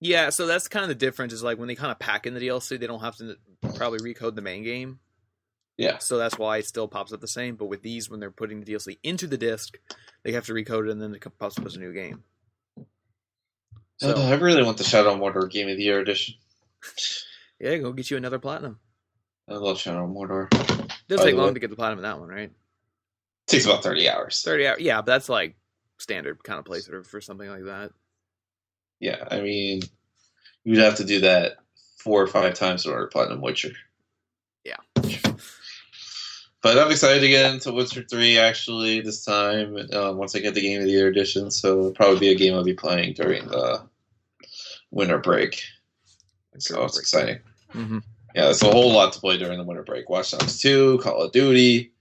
yeah 0.00 0.30
so 0.30 0.46
that's 0.46 0.68
kind 0.68 0.82
of 0.82 0.88
the 0.88 0.94
difference 0.94 1.32
is 1.32 1.42
like 1.42 1.58
when 1.58 1.68
they 1.68 1.74
kind 1.74 1.90
of 1.90 1.98
pack 1.98 2.26
in 2.26 2.34
the 2.34 2.40
DLC 2.40 2.78
they 2.78 2.86
don't 2.86 3.00
have 3.00 3.16
to 3.16 3.36
probably 3.76 3.98
recode 4.00 4.34
the 4.34 4.42
main 4.42 4.62
game 4.62 4.98
Yeah. 5.78 5.98
so 5.98 6.18
that's 6.18 6.38
why 6.38 6.58
it 6.58 6.66
still 6.66 6.86
pops 6.88 7.12
up 7.12 7.20
the 7.20 7.28
same 7.28 7.56
but 7.56 7.66
with 7.66 7.82
these 7.82 8.10
when 8.10 8.20
they're 8.20 8.30
putting 8.30 8.60
the 8.60 8.66
DLC 8.72 8.98
into 9.02 9.26
the 9.26 9.38
disc 9.38 9.78
they 10.22 10.32
have 10.32 10.44
to 10.46 10.52
recode 10.52 10.86
it 10.86 10.90
and 10.92 11.00
then 11.00 11.14
it 11.14 11.38
pops 11.38 11.58
up 11.58 11.64
as 11.66 11.76
a 11.76 11.80
new 11.80 11.92
game. 11.94 12.22
So 13.98 14.12
I 14.14 14.34
really 14.34 14.62
want 14.62 14.76
the 14.76 14.84
Shadow 14.84 15.14
of 15.14 15.18
Mordor 15.20 15.50
Game 15.50 15.68
of 15.68 15.76
the 15.78 15.82
Year 15.82 16.00
edition. 16.00 16.34
yeah, 17.58 17.76
go 17.78 17.92
get 17.92 18.10
you 18.10 18.16
another 18.18 18.38
platinum. 18.38 18.78
I 19.48 19.54
love 19.54 19.78
Shadow 19.78 20.04
of 20.04 20.10
Mordor. 20.10 20.50
Doesn't 20.50 21.16
By 21.18 21.24
take 21.24 21.34
long 21.36 21.48
way- 21.48 21.54
to 21.54 21.60
get 21.60 21.70
the 21.70 21.76
platinum 21.76 22.00
in 22.00 22.02
that 22.02 22.18
one, 22.20 22.28
right? 22.28 22.52
takes 23.46 23.64
about 23.64 23.82
thirty 23.82 24.08
hours. 24.08 24.42
Thirty 24.42 24.66
hours. 24.66 24.80
Yeah, 24.80 24.96
but 24.96 25.06
that's 25.06 25.28
like 25.28 25.56
standard 25.98 26.42
kind 26.44 26.58
of 26.58 26.64
playthrough 26.64 27.06
for 27.06 27.20
something 27.20 27.48
like 27.48 27.64
that. 27.64 27.92
Yeah, 29.00 29.24
I 29.30 29.40
mean, 29.40 29.82
you'd 30.64 30.78
have 30.78 30.96
to 30.96 31.04
do 31.04 31.20
that 31.20 31.56
four 31.98 32.22
or 32.22 32.26
five 32.26 32.54
times 32.54 32.86
in 32.86 32.92
order 32.92 33.06
to 33.06 33.12
platinum 33.12 33.40
Witcher. 33.40 33.72
Yeah. 34.64 34.76
But 36.62 36.78
I'm 36.78 36.90
excited 36.90 37.20
to 37.20 37.28
get 37.28 37.52
into 37.52 37.72
Witcher 37.72 38.04
3 38.10 38.38
actually 38.38 39.00
this 39.00 39.24
time 39.24 39.76
uh, 39.92 40.12
once 40.12 40.34
I 40.34 40.40
get 40.40 40.54
the 40.54 40.60
Game 40.60 40.80
of 40.80 40.86
the 40.86 40.92
Year 40.92 41.06
edition. 41.08 41.50
So 41.50 41.78
it'll 41.78 41.92
probably 41.92 42.18
be 42.18 42.30
a 42.30 42.34
game 42.34 42.54
I'll 42.54 42.64
be 42.64 42.74
playing 42.74 43.14
during 43.14 43.46
the 43.46 43.82
winter 44.90 45.18
break. 45.18 45.62
So 46.58 46.82
it's 46.84 46.98
exciting. 46.98 47.38
Mm-hmm. 47.72 47.98
Yeah, 48.34 48.44
there's 48.44 48.62
a 48.62 48.70
whole 48.70 48.92
lot 48.92 49.12
to 49.12 49.20
play 49.20 49.36
during 49.36 49.58
the 49.58 49.64
winter 49.64 49.82
break. 49.82 50.08
Watch 50.10 50.32
Dogs 50.32 50.60
2, 50.60 50.98
Call 50.98 51.22
of 51.22 51.32
Duty, 51.32 51.92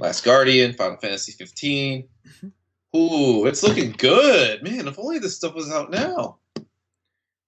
Last 0.00 0.24
Guardian, 0.24 0.72
Final 0.72 0.96
Fantasy 0.96 1.32
15. 1.32 2.08
Ooh, 2.96 3.46
it's 3.46 3.62
looking 3.62 3.92
good. 3.92 4.62
Man, 4.62 4.86
if 4.88 4.98
only 4.98 5.18
this 5.18 5.36
stuff 5.36 5.54
was 5.54 5.70
out 5.70 5.90
now. 5.90 6.38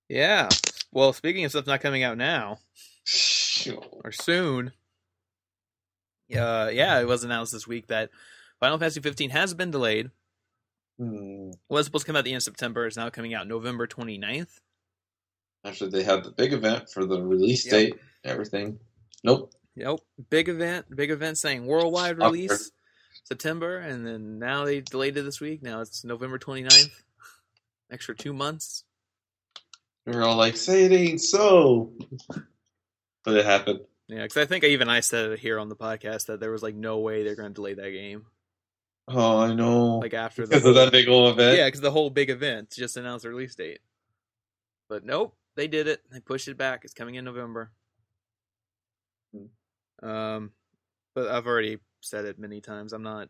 Yeah. 0.08 0.48
Well, 0.92 1.12
speaking 1.12 1.44
of 1.44 1.50
stuff 1.52 1.66
not 1.66 1.80
coming 1.80 2.02
out 2.02 2.16
now 2.18 2.58
Sure. 3.04 3.82
or 4.04 4.12
soon, 4.12 4.72
uh, 6.36 6.70
yeah, 6.72 7.00
it 7.00 7.06
was 7.06 7.22
announced 7.24 7.52
this 7.52 7.66
week 7.66 7.88
that 7.88 8.10
Final 8.60 8.78
Fantasy 8.78 9.00
15 9.00 9.30
has 9.30 9.54
been 9.54 9.70
delayed. 9.70 10.10
Hmm. 10.98 11.50
Was 11.68 11.84
supposed 11.86 12.06
to 12.06 12.06
come 12.06 12.16
out 12.16 12.24
the 12.24 12.30
end 12.32 12.38
of 12.38 12.42
September. 12.44 12.86
It's 12.86 12.96
now 12.96 13.10
coming 13.10 13.34
out 13.34 13.46
November 13.46 13.86
29th. 13.86 14.60
After 15.64 15.86
they 15.88 16.02
had 16.02 16.24
the 16.24 16.30
big 16.30 16.52
event 16.52 16.88
for 16.90 17.04
the 17.04 17.22
release 17.22 17.66
Yep. 17.66 17.70
date, 17.72 17.94
everything. 18.24 18.80
Nope. 19.22 19.52
Nope. 19.74 20.06
Big 20.30 20.48
event. 20.48 20.86
Big 20.96 21.10
event 21.10 21.36
saying 21.38 21.66
worldwide 21.66 22.16
release 22.18 22.70
September, 23.26 23.78
and 23.78 24.06
then 24.06 24.38
now 24.38 24.64
they 24.64 24.80
delayed 24.80 25.16
it 25.16 25.22
this 25.22 25.40
week. 25.40 25.62
Now 25.62 25.80
it's 25.80 26.04
November 26.04 26.38
29th. 26.38 26.90
extra 27.90 28.14
two 28.14 28.32
months. 28.32 28.84
We're 30.06 30.22
all 30.22 30.36
like, 30.36 30.56
say 30.56 30.84
it 30.84 30.92
ain't 30.92 31.20
so. 31.20 31.92
But 33.24 33.34
it 33.34 33.44
happened. 33.44 33.80
Yeah, 34.06 34.22
because 34.22 34.36
I 34.36 34.44
think 34.44 34.62
even 34.62 34.88
I 34.88 35.00
said 35.00 35.32
it 35.32 35.40
here 35.40 35.58
on 35.58 35.68
the 35.68 35.74
podcast 35.74 36.26
that 36.26 36.38
there 36.38 36.52
was 36.52 36.62
like 36.62 36.76
no 36.76 36.98
way 36.98 37.24
they're 37.24 37.34
going 37.34 37.48
to 37.48 37.54
delay 37.54 37.74
that 37.74 37.90
game. 37.90 38.26
Oh, 39.08 39.40
I 39.40 39.52
know. 39.52 39.98
Like 39.98 40.14
after 40.14 40.46
the 40.46 40.54
because 40.54 40.64
of 40.64 40.76
that 40.76 40.92
big 40.92 41.08
old 41.08 41.32
event. 41.32 41.58
yeah, 41.58 41.66
because 41.66 41.80
the 41.80 41.90
whole 41.90 42.10
big 42.10 42.30
event 42.30 42.70
just 42.70 42.96
announced 42.96 43.24
the 43.24 43.30
release 43.30 43.56
date. 43.56 43.80
But 44.88 45.04
nope, 45.04 45.34
they 45.56 45.66
did 45.66 45.88
it. 45.88 46.02
They 46.12 46.20
pushed 46.20 46.46
it 46.46 46.56
back. 46.56 46.84
It's 46.84 46.94
coming 46.94 47.16
in 47.16 47.24
November. 47.24 47.72
Um, 50.02 50.52
but 51.16 51.28
I've 51.28 51.46
already 51.46 51.78
said 52.06 52.24
it 52.24 52.38
many 52.38 52.60
times. 52.60 52.92
I'm 52.92 53.02
not, 53.02 53.28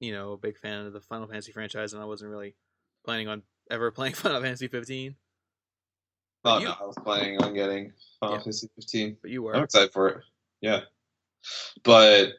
you 0.00 0.12
know, 0.12 0.32
a 0.32 0.36
big 0.38 0.56
fan 0.58 0.86
of 0.86 0.92
the 0.92 1.00
Final 1.00 1.26
Fantasy 1.28 1.52
franchise, 1.52 1.92
and 1.92 2.02
I 2.02 2.06
wasn't 2.06 2.30
really 2.30 2.54
planning 3.04 3.28
on 3.28 3.42
ever 3.70 3.90
playing 3.92 4.14
Final 4.14 4.40
Fantasy 4.40 4.68
15. 4.68 5.14
Oh, 6.44 6.58
You- 6.58 6.64
no, 6.66 6.74
I 6.80 6.84
was 6.84 6.96
planning 7.02 7.38
on 7.42 7.54
getting 7.54 7.92
Final 8.20 8.36
Yeah. 8.36 8.40
Fantasy 8.42 8.68
15. 8.76 9.16
But 9.22 9.30
you 9.30 9.42
were. 9.42 9.54
I'm 9.56 9.64
excited 9.64 9.92
for 9.92 10.08
it. 10.08 10.24
Yeah. 10.60 10.80
But 11.84 12.30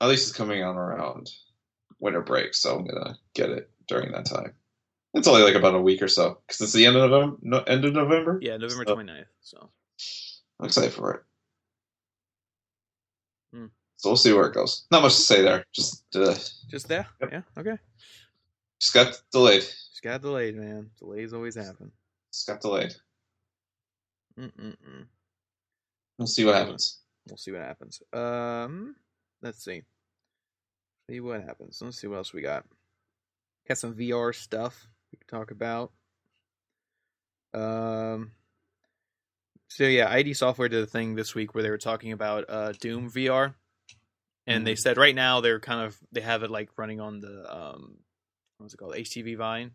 at 0.00 0.08
least 0.08 0.28
it's 0.28 0.36
coming 0.36 0.62
out 0.62 0.76
around 0.76 1.30
winter 1.98 2.20
break, 2.22 2.54
so 2.54 2.76
I'm 2.78 2.84
gonna 2.86 3.18
get 3.34 3.50
it 3.50 3.70
during 3.88 4.12
that 4.12 4.24
time. 4.26 4.54
It's 5.14 5.26
only 5.28 5.42
like 5.42 5.54
about 5.54 5.74
a 5.74 5.80
week 5.80 6.02
or 6.02 6.08
so 6.08 6.40
because 6.46 6.60
it's 6.60 6.72
the 6.72 6.86
end 6.86 6.96
of 6.96 7.10
November. 7.10 7.36
No, 7.42 7.58
end 7.60 7.84
of 7.84 7.92
November. 7.92 8.38
Yeah, 8.42 8.56
November 8.56 8.84
So- 8.86 8.94
29th. 8.96 9.26
So 9.40 9.70
I'm 10.58 10.66
excited 10.66 10.92
for 10.92 11.12
it. 11.14 11.22
Hmm. 13.52 13.66
So 14.00 14.08
we'll 14.08 14.16
see 14.16 14.32
where 14.32 14.46
it 14.46 14.54
goes. 14.54 14.86
Not 14.90 15.02
much 15.02 15.14
to 15.16 15.20
say 15.20 15.42
there. 15.42 15.62
Just 15.74 16.04
uh, 16.16 16.34
just 16.70 16.88
there. 16.88 17.06
Yep. 17.20 17.32
Yeah. 17.32 17.42
Okay. 17.58 17.76
just 18.80 18.94
got 18.94 19.20
delayed. 19.30 19.60
Just 19.60 20.00
got 20.02 20.22
delayed, 20.22 20.56
man. 20.56 20.88
Delays 20.98 21.34
always 21.34 21.54
happen. 21.54 21.92
Just 22.32 22.46
got 22.46 22.62
delayed. 22.62 22.94
Mm-mm-mm. 24.38 25.04
We'll 26.16 26.28
see 26.28 26.46
what 26.46 26.54
happens. 26.54 27.00
We'll 27.28 27.36
see 27.36 27.52
what 27.52 27.60
happens. 27.60 28.00
Um, 28.14 28.96
let's 29.42 29.62
see. 29.62 29.82
See 31.10 31.20
what 31.20 31.42
happens. 31.42 31.78
Let's 31.82 32.00
see 32.00 32.06
what 32.06 32.16
else 32.16 32.32
we 32.32 32.40
got. 32.40 32.64
Got 33.68 33.76
some 33.76 33.94
VR 33.94 34.34
stuff 34.34 34.86
we 35.12 35.18
can 35.18 35.28
talk 35.28 35.50
about. 35.50 35.92
Um. 37.52 38.30
So 39.68 39.84
yeah, 39.84 40.10
ID 40.10 40.32
Software 40.32 40.70
did 40.70 40.82
a 40.82 40.86
thing 40.86 41.16
this 41.16 41.34
week 41.34 41.54
where 41.54 41.62
they 41.62 41.70
were 41.70 41.76
talking 41.76 42.12
about 42.12 42.46
uh, 42.48 42.72
Doom 42.80 43.10
VR, 43.10 43.54
and 44.46 44.66
they 44.66 44.74
Mhm. 44.74 44.78
said 44.78 44.96
right 44.96 45.14
now 45.14 45.40
they're 45.40 45.60
kind 45.60 45.82
of 45.86 45.98
they 46.12 46.20
have 46.20 46.42
it 46.42 46.50
like 46.50 46.70
running 46.76 47.00
on 47.00 47.20
the 47.20 47.54
um, 47.56 47.98
what's 48.58 48.74
it 48.74 48.76
called, 48.78 48.94
HTV 48.94 49.36
Vine, 49.36 49.72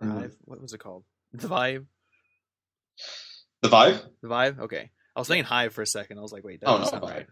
or 0.00 0.08
Mhm. 0.08 0.12
Hive? 0.20 0.36
What 0.44 0.60
was 0.60 0.72
it 0.72 0.78
called? 0.78 1.04
The 1.32 1.48
Vibe 1.48 1.86
The 3.62 3.68
Vibe 3.68 4.10
The 4.22 4.28
Vibe 4.28 4.58
Okay, 4.60 4.90
I 5.14 5.18
was 5.20 5.28
saying 5.28 5.44
Hive 5.44 5.72
for 5.74 5.82
a 5.82 5.86
second. 5.86 6.18
I 6.18 6.22
was 6.22 6.32
like, 6.32 6.44
wait, 6.44 6.60
that 6.60 6.68
Oh, 6.68 6.78
doesn't 6.78 7.00
no, 7.02 7.08
right. 7.08 7.26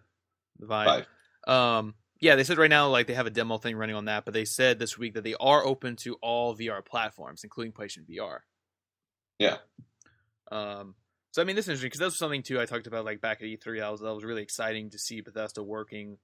The 0.58 0.66
Vibe. 0.66 0.84
Vive. 0.84 1.06
Um, 1.46 1.94
yeah, 2.20 2.36
they 2.36 2.44
said 2.44 2.58
right 2.58 2.70
now 2.70 2.88
like 2.88 3.06
they 3.06 3.14
have 3.14 3.26
a 3.26 3.30
demo 3.30 3.58
thing 3.58 3.76
running 3.76 3.96
on 3.96 4.06
that, 4.06 4.24
but 4.24 4.32
they 4.34 4.44
said 4.44 4.78
this 4.78 4.96
week 4.98 5.14
that 5.14 5.24
they 5.24 5.34
are 5.34 5.64
open 5.64 5.96
to 5.96 6.14
all 6.22 6.56
VR 6.56 6.82
platforms, 6.84 7.44
including 7.44 7.72
PlayStation 7.72 8.06
VR. 8.08 8.40
Yeah. 9.38 9.58
Um. 10.50 10.94
So 11.34 11.42
I 11.42 11.44
mean, 11.46 11.56
this 11.56 11.64
is 11.64 11.70
interesting 11.70 11.88
because 11.88 11.98
that 11.98 12.04
was 12.04 12.16
something 12.16 12.44
too 12.44 12.60
I 12.60 12.64
talked 12.64 12.86
about 12.86 13.04
like 13.04 13.20
back 13.20 13.42
at 13.42 13.48
E3. 13.48 13.80
That 13.80 13.90
was 13.90 14.00
that 14.02 14.14
was 14.14 14.22
really 14.22 14.42
exciting 14.42 14.90
to 14.90 15.00
see 15.00 15.20
Bethesda 15.20 15.64
working 15.64 16.18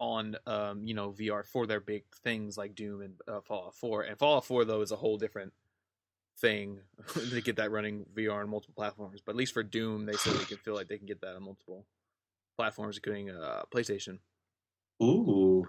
on 0.00 0.34
um 0.44 0.84
you 0.84 0.92
know 0.92 1.12
VR 1.12 1.46
for 1.46 1.68
their 1.68 1.78
big 1.78 2.02
things 2.24 2.58
like 2.58 2.74
Doom 2.74 3.00
and 3.00 3.14
uh, 3.28 3.42
Fallout 3.42 3.76
4. 3.76 4.02
And 4.02 4.18
Fallout 4.18 4.44
4 4.44 4.64
though 4.64 4.80
is 4.80 4.90
a 4.90 4.96
whole 4.96 5.18
different 5.18 5.52
thing 6.40 6.80
to 7.30 7.40
get 7.40 7.56
that 7.56 7.70
running 7.70 8.06
VR 8.12 8.42
on 8.42 8.50
multiple 8.50 8.74
platforms. 8.76 9.20
But 9.24 9.32
at 9.32 9.36
least 9.36 9.54
for 9.54 9.62
Doom, 9.62 10.04
they 10.04 10.14
said 10.14 10.34
they 10.34 10.44
can 10.44 10.56
feel 10.56 10.74
like 10.74 10.88
they 10.88 10.98
can 10.98 11.06
get 11.06 11.20
that 11.20 11.36
on 11.36 11.44
multiple 11.44 11.86
platforms, 12.56 12.96
including 12.96 13.30
uh, 13.30 13.62
PlayStation. 13.72 14.18
Ooh. 15.00 15.68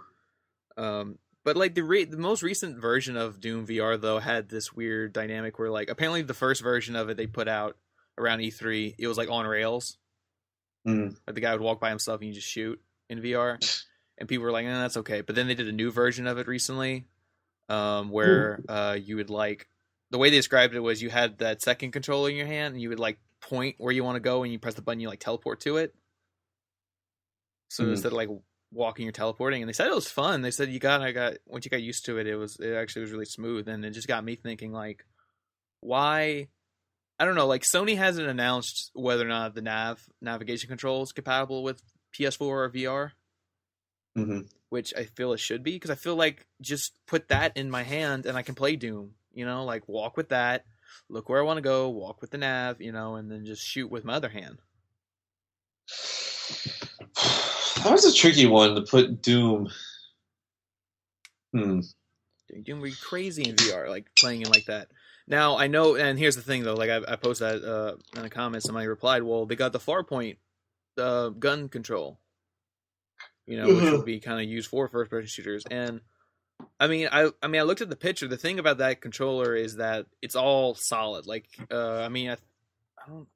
Um, 0.75 1.19
but 1.43 1.55
like 1.55 1.75
the 1.75 1.83
re- 1.83 2.05
the 2.05 2.17
most 2.17 2.41
recent 2.41 2.81
version 2.81 3.15
of 3.15 3.39
Doom 3.39 3.67
VR 3.67 4.01
though 4.01 4.17
had 4.17 4.49
this 4.49 4.73
weird 4.73 5.13
dynamic 5.13 5.59
where 5.59 5.69
like 5.69 5.91
apparently 5.91 6.23
the 6.23 6.33
first 6.33 6.63
version 6.63 6.95
of 6.95 7.09
it 7.09 7.17
they 7.17 7.27
put 7.27 7.47
out 7.47 7.77
around 8.17 8.39
E3 8.39 8.95
it 8.97 9.07
was 9.07 9.17
like 9.17 9.29
on 9.29 9.45
rails. 9.45 9.97
Mm. 10.87 11.15
Like 11.27 11.35
the 11.35 11.41
guy 11.41 11.51
would 11.53 11.61
walk 11.61 11.79
by 11.79 11.89
himself 11.89 12.21
and 12.21 12.27
you 12.29 12.33
just 12.33 12.47
shoot 12.47 12.81
in 13.09 13.21
VR, 13.21 13.59
and 14.17 14.27
people 14.27 14.43
were 14.45 14.51
like, 14.51 14.65
eh, 14.65 14.73
"That's 14.73 14.97
okay." 14.97 15.21
But 15.21 15.35
then 15.35 15.47
they 15.47 15.55
did 15.55 15.67
a 15.67 15.71
new 15.71 15.91
version 15.91 16.25
of 16.27 16.37
it 16.37 16.47
recently, 16.47 17.05
um, 17.69 18.09
where 18.09 18.61
uh, 18.67 18.97
you 19.01 19.17
would 19.17 19.29
like 19.29 19.67
the 20.09 20.17
way 20.17 20.29
they 20.29 20.37
described 20.37 20.75
it 20.75 20.79
was 20.79 21.01
you 21.01 21.09
had 21.09 21.37
that 21.39 21.61
second 21.61 21.91
controller 21.91 22.29
in 22.29 22.35
your 22.35 22.45
hand 22.45 22.73
and 22.73 22.81
you 22.81 22.89
would 22.89 22.99
like 22.99 23.17
point 23.39 23.75
where 23.79 23.93
you 23.93 24.03
want 24.03 24.17
to 24.17 24.19
go 24.19 24.43
and 24.43 24.51
you 24.51 24.59
press 24.59 24.73
the 24.73 24.81
button 24.81 24.99
you 24.99 25.07
like 25.07 25.19
teleport 25.19 25.61
to 25.61 25.77
it. 25.77 25.95
So 27.69 27.85
Hmm. 27.85 27.91
instead 27.91 28.09
of 28.09 28.17
like 28.17 28.29
walking 28.73 29.05
you're 29.05 29.13
teleporting 29.13 29.61
and 29.61 29.69
they 29.69 29.73
said 29.73 29.87
it 29.87 29.95
was 29.95 30.09
fun. 30.11 30.41
They 30.41 30.51
said 30.51 30.69
you 30.69 30.79
got 30.79 31.01
I 31.01 31.11
got 31.11 31.35
once 31.45 31.65
you 31.65 31.71
got 31.71 31.81
used 31.81 32.05
to 32.05 32.17
it 32.17 32.27
it 32.27 32.35
was 32.35 32.59
it 32.59 32.73
actually 32.73 33.03
was 33.03 33.11
really 33.11 33.25
smooth 33.25 33.67
and 33.67 33.85
it 33.85 33.91
just 33.91 34.07
got 34.07 34.23
me 34.23 34.35
thinking 34.35 34.71
like 34.73 35.05
why 35.79 36.49
I 37.21 37.25
don't 37.25 37.35
know 37.35 37.45
like 37.45 37.61
Sony 37.61 37.95
hasn't 37.95 38.27
announced 38.27 38.89
whether 38.95 39.23
or 39.23 39.29
not 39.29 39.53
the 39.53 39.61
nav 39.61 40.03
navigation 40.21 40.67
control 40.67 41.03
is 41.03 41.11
compatible 41.11 41.61
with 41.61 41.79
PS4 42.17 42.41
or 42.41 42.69
VR 42.71 43.11
hmm 44.15 44.41
which 44.69 44.93
I 44.97 45.03
feel 45.03 45.33
it 45.33 45.39
should 45.41 45.63
be 45.63 45.73
because 45.73 45.89
I 45.89 45.95
feel 45.95 46.15
like 46.15 46.47
just 46.61 46.93
put 47.05 47.27
that 47.27 47.57
in 47.57 47.69
my 47.69 47.83
hand 47.83 48.25
and 48.25 48.37
I 48.37 48.41
can 48.41 48.55
play 48.55 48.77
Doom. 48.77 49.11
You 49.33 49.45
know, 49.45 49.65
like 49.65 49.85
walk 49.89 50.15
with 50.15 50.29
that, 50.29 50.65
look 51.09 51.27
where 51.27 51.41
I 51.41 51.43
want 51.43 51.57
to 51.57 51.61
go, 51.61 51.89
walk 51.89 52.21
with 52.21 52.31
the 52.31 52.37
nav, 52.37 52.81
you 52.81 52.93
know, 52.93 53.15
and 53.15 53.29
then 53.29 53.45
just 53.45 53.67
shoot 53.67 53.91
with 53.91 54.05
my 54.05 54.13
other 54.13 54.29
hand. 54.29 54.59
That 57.83 57.93
was 57.93 58.05
a 58.05 58.13
tricky 58.13 58.45
one 58.45 58.75
to 58.75 58.81
put 58.83 59.23
Doom. 59.23 59.67
Hmm. 61.51 61.79
Doom 62.63 62.79
would 62.79 62.91
be 62.91 62.95
crazy 62.95 63.43
in 63.49 63.55
VR, 63.55 63.89
like 63.89 64.05
playing 64.19 64.41
it 64.41 64.49
like 64.51 64.65
that. 64.65 64.89
Now 65.31 65.57
I 65.57 65.67
know, 65.67 65.95
and 65.95 66.19
here's 66.19 66.35
the 66.35 66.41
thing 66.41 66.63
though, 66.63 66.73
like 66.73 66.89
I, 66.89 66.97
I 67.07 67.15
posted 67.15 67.61
that 67.61 67.67
uh, 67.67 67.95
in 68.17 68.23
the 68.23 68.29
comments, 68.29 68.65
somebody 68.65 68.87
replied, 68.87 69.23
"Well, 69.23 69.45
they 69.45 69.55
got 69.55 69.71
the 69.71 69.79
Farpoint 69.79 70.35
uh, 70.97 71.29
gun 71.29 71.69
control, 71.69 72.19
you 73.47 73.55
know, 73.55 73.67
which 73.73 73.91
would 73.93 74.05
be 74.05 74.19
kind 74.19 74.41
of 74.41 74.45
used 74.45 74.69
for 74.69 74.89
first-person 74.89 75.27
shooters." 75.27 75.63
And 75.71 76.01
I 76.81 76.87
mean, 76.87 77.07
I 77.09 77.31
I 77.41 77.47
mean, 77.47 77.61
I 77.61 77.63
looked 77.63 77.79
at 77.79 77.89
the 77.89 77.95
picture. 77.95 78.27
The 78.27 78.35
thing 78.35 78.59
about 78.59 78.79
that 78.79 78.99
controller 78.99 79.55
is 79.55 79.77
that 79.77 80.05
it's 80.21 80.35
all 80.35 80.75
solid. 80.75 81.25
Like, 81.27 81.47
uh, 81.71 82.01
I 82.01 82.09
mean, 82.09 82.31
I, 82.31 82.33
I 82.33 83.07
don't. 83.07 83.29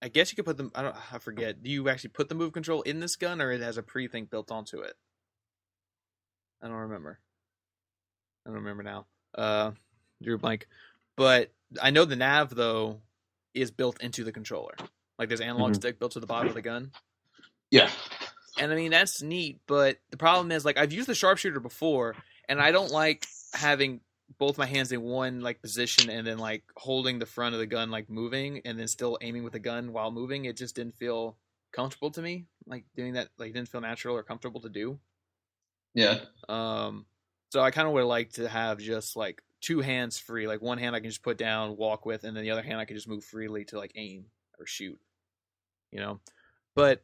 I 0.00 0.08
guess 0.08 0.32
you 0.32 0.36
could 0.36 0.46
put 0.46 0.56
them. 0.56 0.72
I 0.74 0.80
don't. 0.80 0.96
I 1.12 1.18
forget. 1.18 1.62
Do 1.62 1.70
you 1.70 1.86
actually 1.90 2.10
put 2.10 2.30
the 2.30 2.34
move 2.34 2.54
control 2.54 2.80
in 2.80 3.00
this 3.00 3.16
gun, 3.16 3.42
or 3.42 3.52
it 3.52 3.60
has 3.60 3.76
a 3.76 3.82
pre-think 3.82 4.30
built 4.30 4.50
onto 4.50 4.78
it? 4.78 4.94
I 6.62 6.68
don't 6.68 6.76
remember. 6.76 7.18
I 8.46 8.48
don't 8.48 8.60
remember 8.60 8.82
now. 8.82 9.04
Uh, 9.34 9.72
drew 10.22 10.38
blank. 10.38 10.66
But 11.16 11.52
I 11.80 11.90
know 11.90 12.04
the 12.04 12.16
nav 12.16 12.50
though 12.54 13.00
is 13.54 13.70
built 13.70 14.00
into 14.02 14.24
the 14.24 14.32
controller. 14.32 14.74
Like 15.18 15.28
there's 15.28 15.40
analog 15.40 15.72
Mhm. 15.72 15.76
stick 15.76 15.98
built 15.98 16.12
to 16.12 16.20
the 16.20 16.26
bottom 16.26 16.48
of 16.48 16.54
the 16.54 16.62
gun. 16.62 16.90
Yeah. 17.70 17.90
And 18.58 18.72
I 18.72 18.74
mean 18.76 18.90
that's 18.90 19.22
neat, 19.22 19.60
but 19.66 19.98
the 20.10 20.16
problem 20.16 20.50
is 20.52 20.64
like 20.64 20.76
I've 20.78 20.92
used 20.92 21.08
the 21.08 21.14
sharpshooter 21.14 21.60
before, 21.60 22.14
and 22.48 22.60
I 22.60 22.70
don't 22.72 22.90
like 22.90 23.26
having 23.52 24.00
both 24.38 24.58
my 24.58 24.66
hands 24.66 24.90
in 24.90 25.02
one 25.02 25.40
like 25.40 25.60
position 25.60 26.10
and 26.10 26.26
then 26.26 26.38
like 26.38 26.64
holding 26.76 27.18
the 27.18 27.26
front 27.26 27.54
of 27.54 27.60
the 27.60 27.66
gun 27.66 27.90
like 27.90 28.08
moving 28.08 28.60
and 28.64 28.78
then 28.78 28.88
still 28.88 29.18
aiming 29.20 29.44
with 29.44 29.52
the 29.52 29.58
gun 29.58 29.92
while 29.92 30.10
moving. 30.10 30.44
It 30.46 30.56
just 30.56 30.74
didn't 30.74 30.96
feel 30.96 31.36
comfortable 31.72 32.10
to 32.12 32.22
me. 32.22 32.46
Like 32.66 32.84
doing 32.96 33.12
that 33.14 33.28
like 33.38 33.52
didn't 33.52 33.68
feel 33.68 33.80
natural 33.80 34.16
or 34.16 34.22
comfortable 34.22 34.60
to 34.62 34.68
do. 34.68 34.98
Yeah. 35.94 36.20
Um, 36.48 37.06
so 37.50 37.60
I 37.60 37.70
kind 37.70 37.86
of 37.86 37.94
would 37.94 38.04
like 38.04 38.32
to 38.32 38.48
have 38.48 38.78
just 38.78 39.14
like 39.16 39.42
two 39.64 39.80
hands 39.80 40.18
free. 40.18 40.46
Like 40.46 40.60
one 40.60 40.78
hand 40.78 40.94
I 40.94 41.00
can 41.00 41.08
just 41.08 41.22
put 41.22 41.38
down, 41.38 41.76
walk 41.76 42.04
with, 42.04 42.24
and 42.24 42.36
then 42.36 42.44
the 42.44 42.50
other 42.50 42.62
hand 42.62 42.78
I 42.78 42.84
can 42.84 42.96
just 42.96 43.08
move 43.08 43.24
freely 43.24 43.64
to 43.66 43.78
like 43.78 43.92
aim 43.96 44.26
or 44.58 44.66
shoot. 44.66 44.98
You 45.90 46.00
know, 46.00 46.20
but 46.74 47.02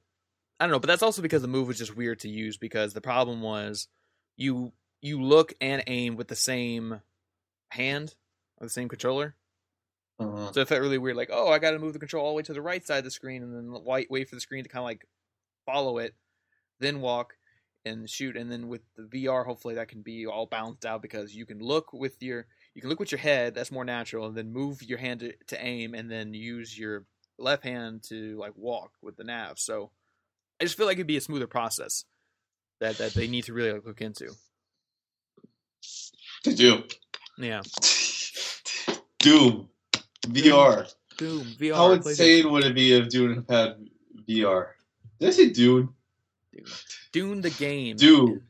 I 0.59 0.65
don't 0.65 0.73
know. 0.73 0.79
But 0.79 0.89
that's 0.89 1.03
also 1.03 1.23
because 1.23 1.43
the 1.43 1.49
move 1.49 1.69
was 1.69 1.79
just 1.79 1.97
weird 1.97 2.21
to 2.21 2.29
use 2.29 2.57
because 2.57 2.93
the 2.93 3.01
problem 3.01 3.41
was 3.41 3.89
you 4.37 4.73
you 5.01 5.23
look 5.23 5.55
and 5.61 5.83
aim 5.87 6.17
with 6.17 6.29
the 6.29 6.37
same 6.37 7.01
hand 7.71 8.15
or 8.59 8.67
the 8.67 8.71
same 8.71 8.89
controller. 8.89 9.35
Uh, 10.19 10.53
So 10.53 10.61
it 10.61 10.69
felt 10.69 10.83
really 10.83 10.99
weird. 10.99 11.17
Like, 11.17 11.31
oh, 11.33 11.49
I 11.49 11.59
got 11.59 11.71
to 11.71 11.79
move 11.79 11.95
the 11.95 11.99
control 11.99 12.25
all 12.25 12.33
the 12.33 12.37
way 12.37 12.43
to 12.43 12.53
the 12.53 12.61
right 12.61 12.87
side 12.87 12.99
of 12.99 13.05
the 13.05 13.11
screen, 13.11 13.43
and 13.43 13.55
then 13.55 13.85
wait, 13.85 14.11
wait 14.11 14.29
for 14.29 14.35
the 14.35 14.41
screen 14.41 14.65
to 14.65 14.69
kind 14.69 14.83
of 14.83 14.87
like 14.87 15.07
follow 15.65 15.97
it, 15.99 16.15
then 16.79 17.01
walk 17.01 17.35
and 17.85 18.09
shoot. 18.09 18.37
And 18.37 18.51
then 18.51 18.69
with 18.69 18.83
the 18.97 19.03
VR, 19.03 19.45
hopefully 19.45 19.75
that 19.75 19.89
can 19.89 20.03
be 20.03 20.27
all 20.27 20.47
balanced 20.47 20.85
out 20.85 21.03
because 21.03 21.35
you 21.35 21.47
can 21.47 21.59
look 21.61 21.93
with 21.93 22.23
your 22.23 22.47
you 22.75 22.81
can 22.81 22.91
look 22.91 23.01
with 23.01 23.13
your 23.13 23.19
head. 23.19 23.55
That's 23.55 23.73
more 23.73 23.85
natural, 23.85 24.27
and 24.27 24.37
then 24.37 24.53
move 24.53 24.83
your 24.83 24.99
hand 24.99 25.21
to, 25.21 25.33
to 25.49 25.65
aim, 25.65 25.95
and 25.95 26.11
then 26.11 26.35
use 26.35 26.79
your 26.79 27.05
left 27.39 27.65
hand 27.65 28.03
to 28.05 28.39
like 28.39 28.53
walk 28.57 28.93
with 29.03 29.17
the 29.17 29.25
nav. 29.25 29.59
So 29.59 29.91
I 30.61 30.65
just 30.65 30.77
feel 30.77 30.87
like 30.87 30.97
it'd 30.97 31.07
be 31.07 31.17
a 31.17 31.21
smoother 31.21 31.47
process 31.47 32.05
that 32.81 32.99
that 32.99 33.15
they 33.15 33.27
need 33.27 33.45
to 33.45 33.53
really 33.53 33.73
like, 33.73 33.87
look 33.87 34.01
into. 34.01 34.33
they 36.45 36.55
do. 36.55 36.85
Yeah. 37.39 37.63
Doom 39.19 39.69
VR. 40.27 40.93
Doom 41.19 41.45
VR. 41.59 41.75
How 41.75 41.93
insane 41.93 42.51
would 42.51 42.65
it 42.65 42.75
be 42.75 42.95
if 42.95 43.09
Dune 43.09 43.45
had 43.49 43.77
VR? 44.29 44.69
Did 45.19 45.29
I 45.29 45.33
say 45.33 45.51
Dune? 45.51 45.91
Dune 47.13 47.41
the 47.41 47.51
game. 47.51 47.97
Doom. 47.97 48.43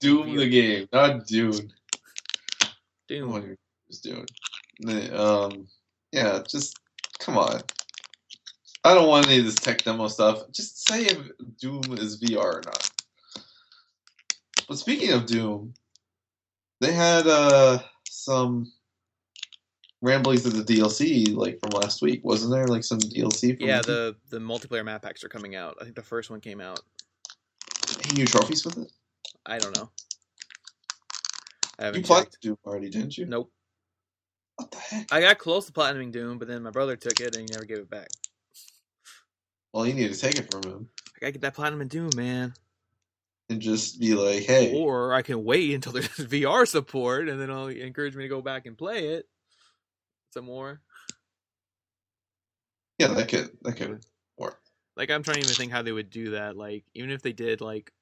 Doom 0.00 0.36
the 0.36 0.48
game, 0.48 0.88
not 0.92 1.26
Dune. 1.26 1.72
Doom. 3.08 3.32
What 3.32 3.44
was 3.88 4.00
doing? 4.00 4.26
Um, 5.12 5.66
yeah, 6.12 6.40
just 6.48 6.78
come 7.18 7.36
on. 7.36 7.60
I 8.84 8.94
don't 8.94 9.08
want 9.08 9.26
any 9.26 9.40
of 9.40 9.44
this 9.44 9.56
tech 9.56 9.82
demo 9.82 10.08
stuff. 10.08 10.42
Just 10.52 10.88
say 10.88 11.02
if 11.02 11.18
Doom 11.60 11.82
is 11.98 12.20
VR 12.20 12.38
or 12.38 12.62
not. 12.64 12.90
But 14.68 14.78
speaking 14.78 15.12
of 15.12 15.26
Doom, 15.26 15.74
they 16.80 16.92
had 16.92 17.26
uh 17.26 17.80
some 18.08 18.70
ramblings 20.00 20.46
of 20.46 20.54
the 20.54 20.62
DLC 20.62 21.34
like 21.34 21.58
from 21.60 21.70
last 21.70 22.02
week, 22.02 22.20
wasn't 22.22 22.52
there? 22.52 22.66
Like 22.66 22.84
some 22.84 23.00
DLC. 23.00 23.58
From 23.58 23.66
Yeah, 23.66 23.80
the 23.80 24.14
the 24.30 24.38
multiplayer 24.38 24.84
map 24.84 25.02
packs 25.02 25.24
are 25.24 25.28
coming 25.28 25.56
out. 25.56 25.76
I 25.80 25.84
think 25.84 25.96
the 25.96 26.02
first 26.02 26.30
one 26.30 26.40
came 26.40 26.60
out. 26.60 26.80
Any 28.08 28.18
new 28.20 28.26
trophies 28.26 28.64
with 28.64 28.78
it. 28.78 28.90
I 29.46 29.58
don't 29.58 29.76
know. 29.76 29.90
I 31.78 31.90
You 31.90 32.02
played. 32.02 32.28
Doom 32.42 32.56
already, 32.64 32.90
didn't 32.90 33.16
you? 33.16 33.26
Nope. 33.26 33.52
What 34.56 34.70
the 34.72 34.78
heck? 34.78 35.12
I 35.12 35.20
got 35.20 35.38
close 35.38 35.66
to 35.66 35.72
platinuming 35.72 36.10
Doom, 36.12 36.38
but 36.38 36.48
then 36.48 36.62
my 36.62 36.70
brother 36.70 36.96
took 36.96 37.20
it 37.20 37.36
and 37.36 37.48
he 37.48 37.54
never 37.54 37.64
gave 37.64 37.78
it 37.78 37.90
back. 37.90 38.08
Well, 39.72 39.86
you 39.86 39.94
need 39.94 40.12
to 40.12 40.18
take 40.18 40.36
it 40.38 40.50
from 40.50 40.62
him 40.64 40.88
I 41.06 41.18
gotta 41.20 41.32
get 41.32 41.42
that 41.42 41.54
platinum 41.54 41.80
in 41.82 41.88
Doom, 41.88 42.10
man. 42.16 42.54
and 43.50 43.60
just 43.60 44.00
be 44.00 44.14
like, 44.14 44.42
"Hey, 44.42 44.74
Or 44.74 45.14
I 45.14 45.22
can 45.22 45.44
wait 45.44 45.72
until 45.74 45.92
there's 45.94 46.08
VR 46.08 46.66
support, 46.66 47.28
and 47.28 47.40
then 47.40 47.50
I'll 47.50 47.68
encourage 47.68 48.16
me 48.16 48.24
to 48.24 48.28
go 48.28 48.42
back 48.42 48.66
and 48.66 48.76
play 48.76 49.10
it 49.14 49.28
some 50.34 50.44
more. 50.46 50.80
yeah, 52.98 53.08
that 53.08 53.28
could 53.28 53.50
that 53.62 53.76
could 53.76 54.04
work." 54.36 54.60
Like 54.96 55.10
I'm 55.10 55.22
trying 55.22 55.36
to 55.36 55.42
even 55.44 55.54
think 55.54 55.70
how 55.70 55.82
they 55.82 55.92
would 55.92 56.10
do 56.10 56.30
that. 56.30 56.56
Like 56.56 56.84
even 56.94 57.10
if 57.10 57.22
they 57.22 57.32
did 57.32 57.60
like 57.60 57.92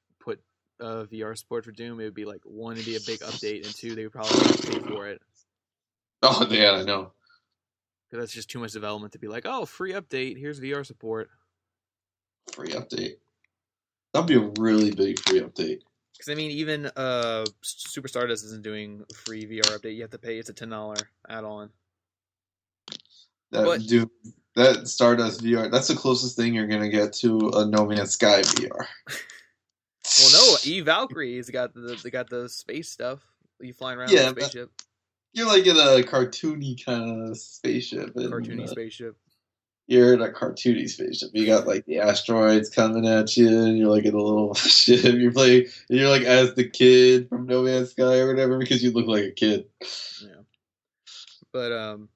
uh, 0.79 1.05
VR 1.11 1.37
support 1.37 1.65
for 1.65 1.71
Doom, 1.71 1.99
it 1.99 2.03
would 2.05 2.13
be 2.13 2.25
like 2.25 2.41
one, 2.43 2.73
it'd 2.73 2.85
be 2.85 2.95
a 2.95 2.99
big 3.05 3.19
update, 3.21 3.65
and 3.65 3.73
two, 3.75 3.95
they 3.95 4.03
would 4.03 4.11
probably 4.13 4.39
pay 4.57 4.79
for 4.87 5.07
it 5.07 5.21
Oh, 6.23 6.47
yeah, 6.49 6.71
I 6.71 6.83
know. 6.83 7.11
because 8.09 8.23
that's 8.23 8.33
just 8.33 8.49
too 8.49 8.59
much 8.59 8.71
development 8.71 9.13
to 9.13 9.19
be 9.19 9.27
like, 9.27 9.45
oh, 9.45 9.65
free 9.65 9.93
update, 9.93 10.37
here's 10.37 10.59
VR 10.59 10.85
support. 10.85 11.29
free 12.53 12.69
update. 12.69 13.15
That'd 14.13 14.27
be 14.27 14.35
a 14.35 14.51
really 14.59 14.91
big 14.91 15.19
free 15.19 15.41
update. 15.41 15.79
Because 16.13 16.29
I 16.31 16.33
mean, 16.35 16.49
even 16.49 16.87
uh, 16.95 17.45
Super 17.61 18.07
Stardust 18.07 18.43
isn't 18.45 18.63
doing 18.63 19.03
a 19.11 19.13
free 19.13 19.45
VR 19.45 19.77
update. 19.77 19.93
You 19.95 20.01
have 20.01 20.09
to 20.11 20.17
pay. 20.17 20.39
It's 20.39 20.49
a 20.49 20.53
ten 20.53 20.69
dollar 20.69 20.95
add-on. 21.29 21.69
That 23.51 23.65
But- 23.65 23.81
do 23.85 24.09
that 24.55 24.87
Stardust 24.87 25.43
VR. 25.43 25.69
That's 25.69 25.87
the 25.89 25.93
closest 25.95 26.35
thing 26.35 26.55
you're 26.55 26.65
gonna 26.65 26.89
get 26.89 27.13
to 27.17 27.51
a 27.53 27.65
No 27.65 27.85
Man's 27.85 28.13
Sky 28.13 28.41
VR. 28.41 28.87
E 30.65 30.81
Valkyries 30.81 31.49
got 31.49 31.73
the 31.73 31.99
they 32.03 32.09
got 32.09 32.29
the 32.29 32.47
space 32.49 32.89
stuff. 32.89 33.25
You 33.59 33.73
flying 33.73 33.97
around 33.99 34.11
Yeah, 34.11 34.23
in 34.23 34.27
a 34.27 34.41
spaceship, 34.41 34.71
You're 35.33 35.47
like 35.47 35.65
in 35.65 35.75
a 35.77 36.03
cartoony 36.03 36.83
kind 36.83 37.29
of 37.29 37.37
spaceship. 37.37 38.15
and, 38.15 38.31
cartoony 38.31 38.63
uh, 38.65 38.67
spaceship. 38.67 39.17
You're 39.87 40.13
in 40.13 40.21
a 40.21 40.27
cartoony 40.29 40.87
spaceship. 40.89 41.29
You 41.33 41.45
got 41.45 41.65
like 41.65 41.85
the 41.85 41.99
asteroids 41.99 42.69
coming 42.69 43.07
at 43.07 43.35
you, 43.37 43.47
and 43.47 43.77
you're 43.77 43.87
like 43.89 44.05
in 44.05 44.13
a 44.13 44.21
little 44.21 44.53
ship. 44.55 45.15
You're 45.15 45.31
playing. 45.31 45.67
and 45.89 45.99
You're 45.99 46.09
like 46.09 46.23
as 46.23 46.53
the 46.55 46.67
kid 46.69 47.29
from 47.29 47.45
No 47.47 47.63
Man's 47.63 47.91
Sky 47.91 48.19
or 48.19 48.27
whatever 48.27 48.57
because 48.59 48.83
you 48.83 48.91
look 48.91 49.07
like 49.07 49.23
a 49.23 49.31
kid. 49.31 49.65
Yeah, 50.21 50.41
but 51.53 51.71
um, 51.71 52.09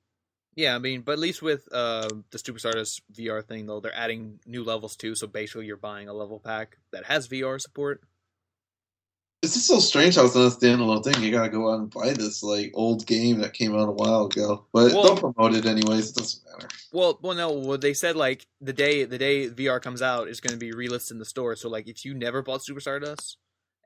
yeah, 0.55 0.75
I 0.75 0.79
mean, 0.79 1.01
but 1.01 1.13
at 1.13 1.19
least 1.19 1.41
with 1.41 1.67
uh 1.71 2.10
the 2.31 2.38
Super 2.39 2.60
Stardust 2.60 3.01
VR 3.13 3.43
thing 3.43 3.65
though, 3.67 3.79
they're 3.79 3.95
adding 3.95 4.39
new 4.45 4.63
levels 4.63 4.95
too. 4.95 5.15
So 5.15 5.25
basically, 5.27 5.65
you're 5.65 5.77
buying 5.77 6.07
a 6.10 6.13
level 6.13 6.39
pack 6.39 6.77
that 6.91 7.06
has 7.06 7.27
VR 7.30 7.60
support. 7.60 8.01
It's 9.43 9.56
just 9.56 9.67
so 9.67 9.80
strange 9.80 10.15
how 10.15 10.25
it's 10.25 10.36
not 10.36 10.54
a 10.54 10.56
standalone 10.56 11.04
thing. 11.04 11.23
You 11.23 11.32
gotta 11.32 11.49
go 11.49 11.71
out 11.71 11.80
and 11.80 11.89
buy 11.89 12.13
this 12.13 12.43
like 12.43 12.71
old 12.75 13.08
game 13.08 13.39
that 13.39 13.54
came 13.54 13.75
out 13.75 13.89
a 13.89 13.91
while 13.91 14.25
ago, 14.25 14.65
but 14.71 14.93
Well- 14.93 15.04
they'll 15.04 15.34
promote 15.34 15.56
it 15.56 15.65
anyways. 15.65 16.12
It 16.12 16.15
doesn't 16.15 16.43
matter. 16.45 16.67
Well, 16.93 17.17
well, 17.21 17.36
no. 17.36 17.51
Well, 17.51 17.77
they 17.77 17.93
said 17.93 18.15
like 18.15 18.45
the 18.60 18.73
day 18.73 19.06
the 19.06 19.17
day 19.17 19.49
VR 19.49 19.82
comes 19.82 20.01
out 20.01 20.27
is 20.27 20.41
going 20.41 20.54
to 20.54 20.60
be 20.60 20.71
relisted 20.71 21.12
in 21.12 21.19
the 21.19 21.25
store. 21.25 21.56
So 21.56 21.69
like, 21.69 21.88
if 21.88 22.06
you 22.06 22.13
never 22.13 22.41
bought 22.43 22.63
Super 22.63 22.80
Stardust 22.82 23.38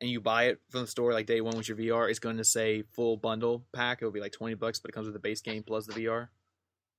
and 0.01 0.09
you 0.09 0.19
buy 0.19 0.45
it 0.45 0.59
from 0.71 0.81
the 0.81 0.87
store 0.87 1.13
like 1.13 1.25
day 1.27 1.39
one 1.39 1.55
with 1.55 1.69
your 1.69 1.77
VR, 1.77 2.09
it's 2.09 2.19
going 2.19 2.37
to 2.37 2.43
say 2.43 2.83
full 2.93 3.15
bundle 3.15 3.65
pack. 3.73 3.99
It'll 4.01 4.11
be 4.11 4.19
like 4.19 4.33
twenty 4.33 4.55
bucks, 4.55 4.79
but 4.79 4.89
it 4.89 4.93
comes 4.93 5.05
with 5.07 5.13
the 5.13 5.19
base 5.19 5.39
game 5.41 5.63
plus 5.63 5.85
the 5.85 5.93
VR. 5.93 6.29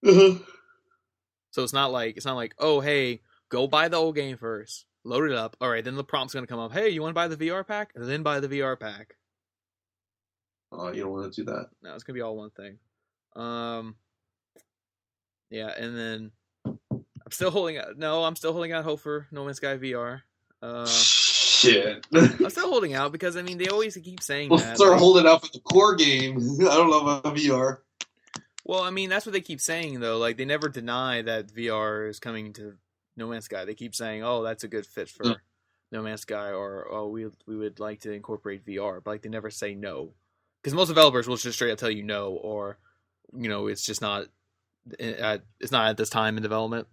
Mm-hmm. 0.04 0.42
So 1.50 1.62
it's 1.62 1.72
not 1.72 1.92
like 1.92 2.16
it's 2.16 2.26
not 2.26 2.36
like 2.36 2.54
oh 2.58 2.80
hey 2.80 3.20
go 3.48 3.66
buy 3.66 3.88
the 3.88 3.96
old 3.96 4.14
game 4.14 4.36
first, 4.36 4.86
load 5.06 5.30
it 5.30 5.36
up. 5.36 5.56
All 5.60 5.70
right, 5.70 5.84
then 5.84 5.94
the 5.96 6.04
prompt's 6.04 6.34
going 6.34 6.44
to 6.44 6.50
come 6.50 6.58
up. 6.60 6.72
Hey, 6.72 6.90
you 6.90 7.00
want 7.02 7.10
to 7.10 7.14
buy 7.14 7.28
the 7.28 7.36
VR 7.36 7.66
pack? 7.66 7.92
And 7.94 8.04
then 8.08 8.22
buy 8.22 8.40
the 8.40 8.48
VR 8.48 8.78
pack. 8.78 9.14
Oh, 10.72 10.92
you 10.92 11.02
don't 11.04 11.12
want 11.12 11.32
to 11.32 11.40
do 11.44 11.50
that. 11.50 11.68
No, 11.82 11.94
it's 11.94 12.02
gonna 12.02 12.14
be 12.14 12.20
all 12.22 12.36
one 12.36 12.50
thing. 12.50 12.78
Um, 13.36 13.94
yeah, 15.48 15.68
and 15.68 15.96
then 15.96 16.30
I'm 16.90 17.30
still 17.30 17.50
holding 17.52 17.78
out. 17.78 17.96
No, 17.96 18.24
I'm 18.24 18.34
still 18.36 18.52
holding 18.52 18.72
out 18.72 18.84
hope 18.84 19.00
for 19.00 19.26
No 19.30 19.44
Man's 19.44 19.58
Sky 19.58 19.76
VR. 19.76 20.22
Uh, 20.60 20.86
Shit. 20.86 22.04
I'm 22.12 22.50
still 22.50 22.68
holding 22.68 22.94
out 22.94 23.12
because 23.12 23.36
I 23.36 23.42
mean 23.42 23.58
they 23.58 23.68
always 23.68 23.96
keep 23.96 24.20
saying 24.22 24.50
we'll 24.50 24.58
that. 24.58 24.76
start 24.76 24.90
like- 24.92 25.00
holding 25.00 25.26
out 25.26 25.42
for 25.42 25.52
the 25.52 25.60
core 25.60 25.94
game. 25.94 26.36
I 26.60 26.64
don't 26.74 26.90
know 26.90 27.00
about 27.06 27.36
VR. 27.36 27.78
well, 28.64 28.82
I 28.82 28.90
mean 28.90 29.08
that's 29.08 29.24
what 29.24 29.32
they 29.34 29.40
keep 29.40 29.60
saying 29.60 30.00
though. 30.00 30.18
Like 30.18 30.36
they 30.36 30.44
never 30.44 30.68
deny 30.68 31.22
that 31.22 31.46
VR 31.54 32.10
is 32.10 32.18
coming 32.18 32.52
to 32.54 32.74
No 33.16 33.28
Man's 33.28 33.46
Sky. 33.46 33.64
They 33.64 33.74
keep 33.74 33.94
saying, 33.94 34.22
"Oh, 34.22 34.42
that's 34.42 34.64
a 34.64 34.68
good 34.68 34.86
fit 34.86 35.08
for 35.08 35.24
Mm. 35.24 35.36
No 35.92 36.02
Man's 36.02 36.22
Sky," 36.22 36.50
or 36.50 36.86
"Oh, 36.90 37.08
we 37.08 37.26
we 37.46 37.56
would 37.56 37.80
like 37.80 38.00
to 38.00 38.12
incorporate 38.12 38.66
VR," 38.66 39.02
but 39.02 39.10
like 39.10 39.22
they 39.22 39.28
never 39.28 39.50
say 39.50 39.74
no. 39.74 40.14
Because 40.62 40.74
most 40.74 40.88
developers 40.88 41.28
will 41.28 41.36
just 41.36 41.56
straight 41.56 41.72
up 41.72 41.78
tell 41.78 41.90
you 41.90 42.02
no, 42.02 42.32
or 42.32 42.78
you 43.32 43.48
know 43.48 43.66
it's 43.68 43.84
just 43.84 44.00
not. 44.00 44.26
At, 45.00 45.42
it's 45.58 45.72
not 45.72 45.88
at 45.88 45.96
this 45.96 46.10
time 46.10 46.36
in 46.36 46.42
development. 46.42 46.86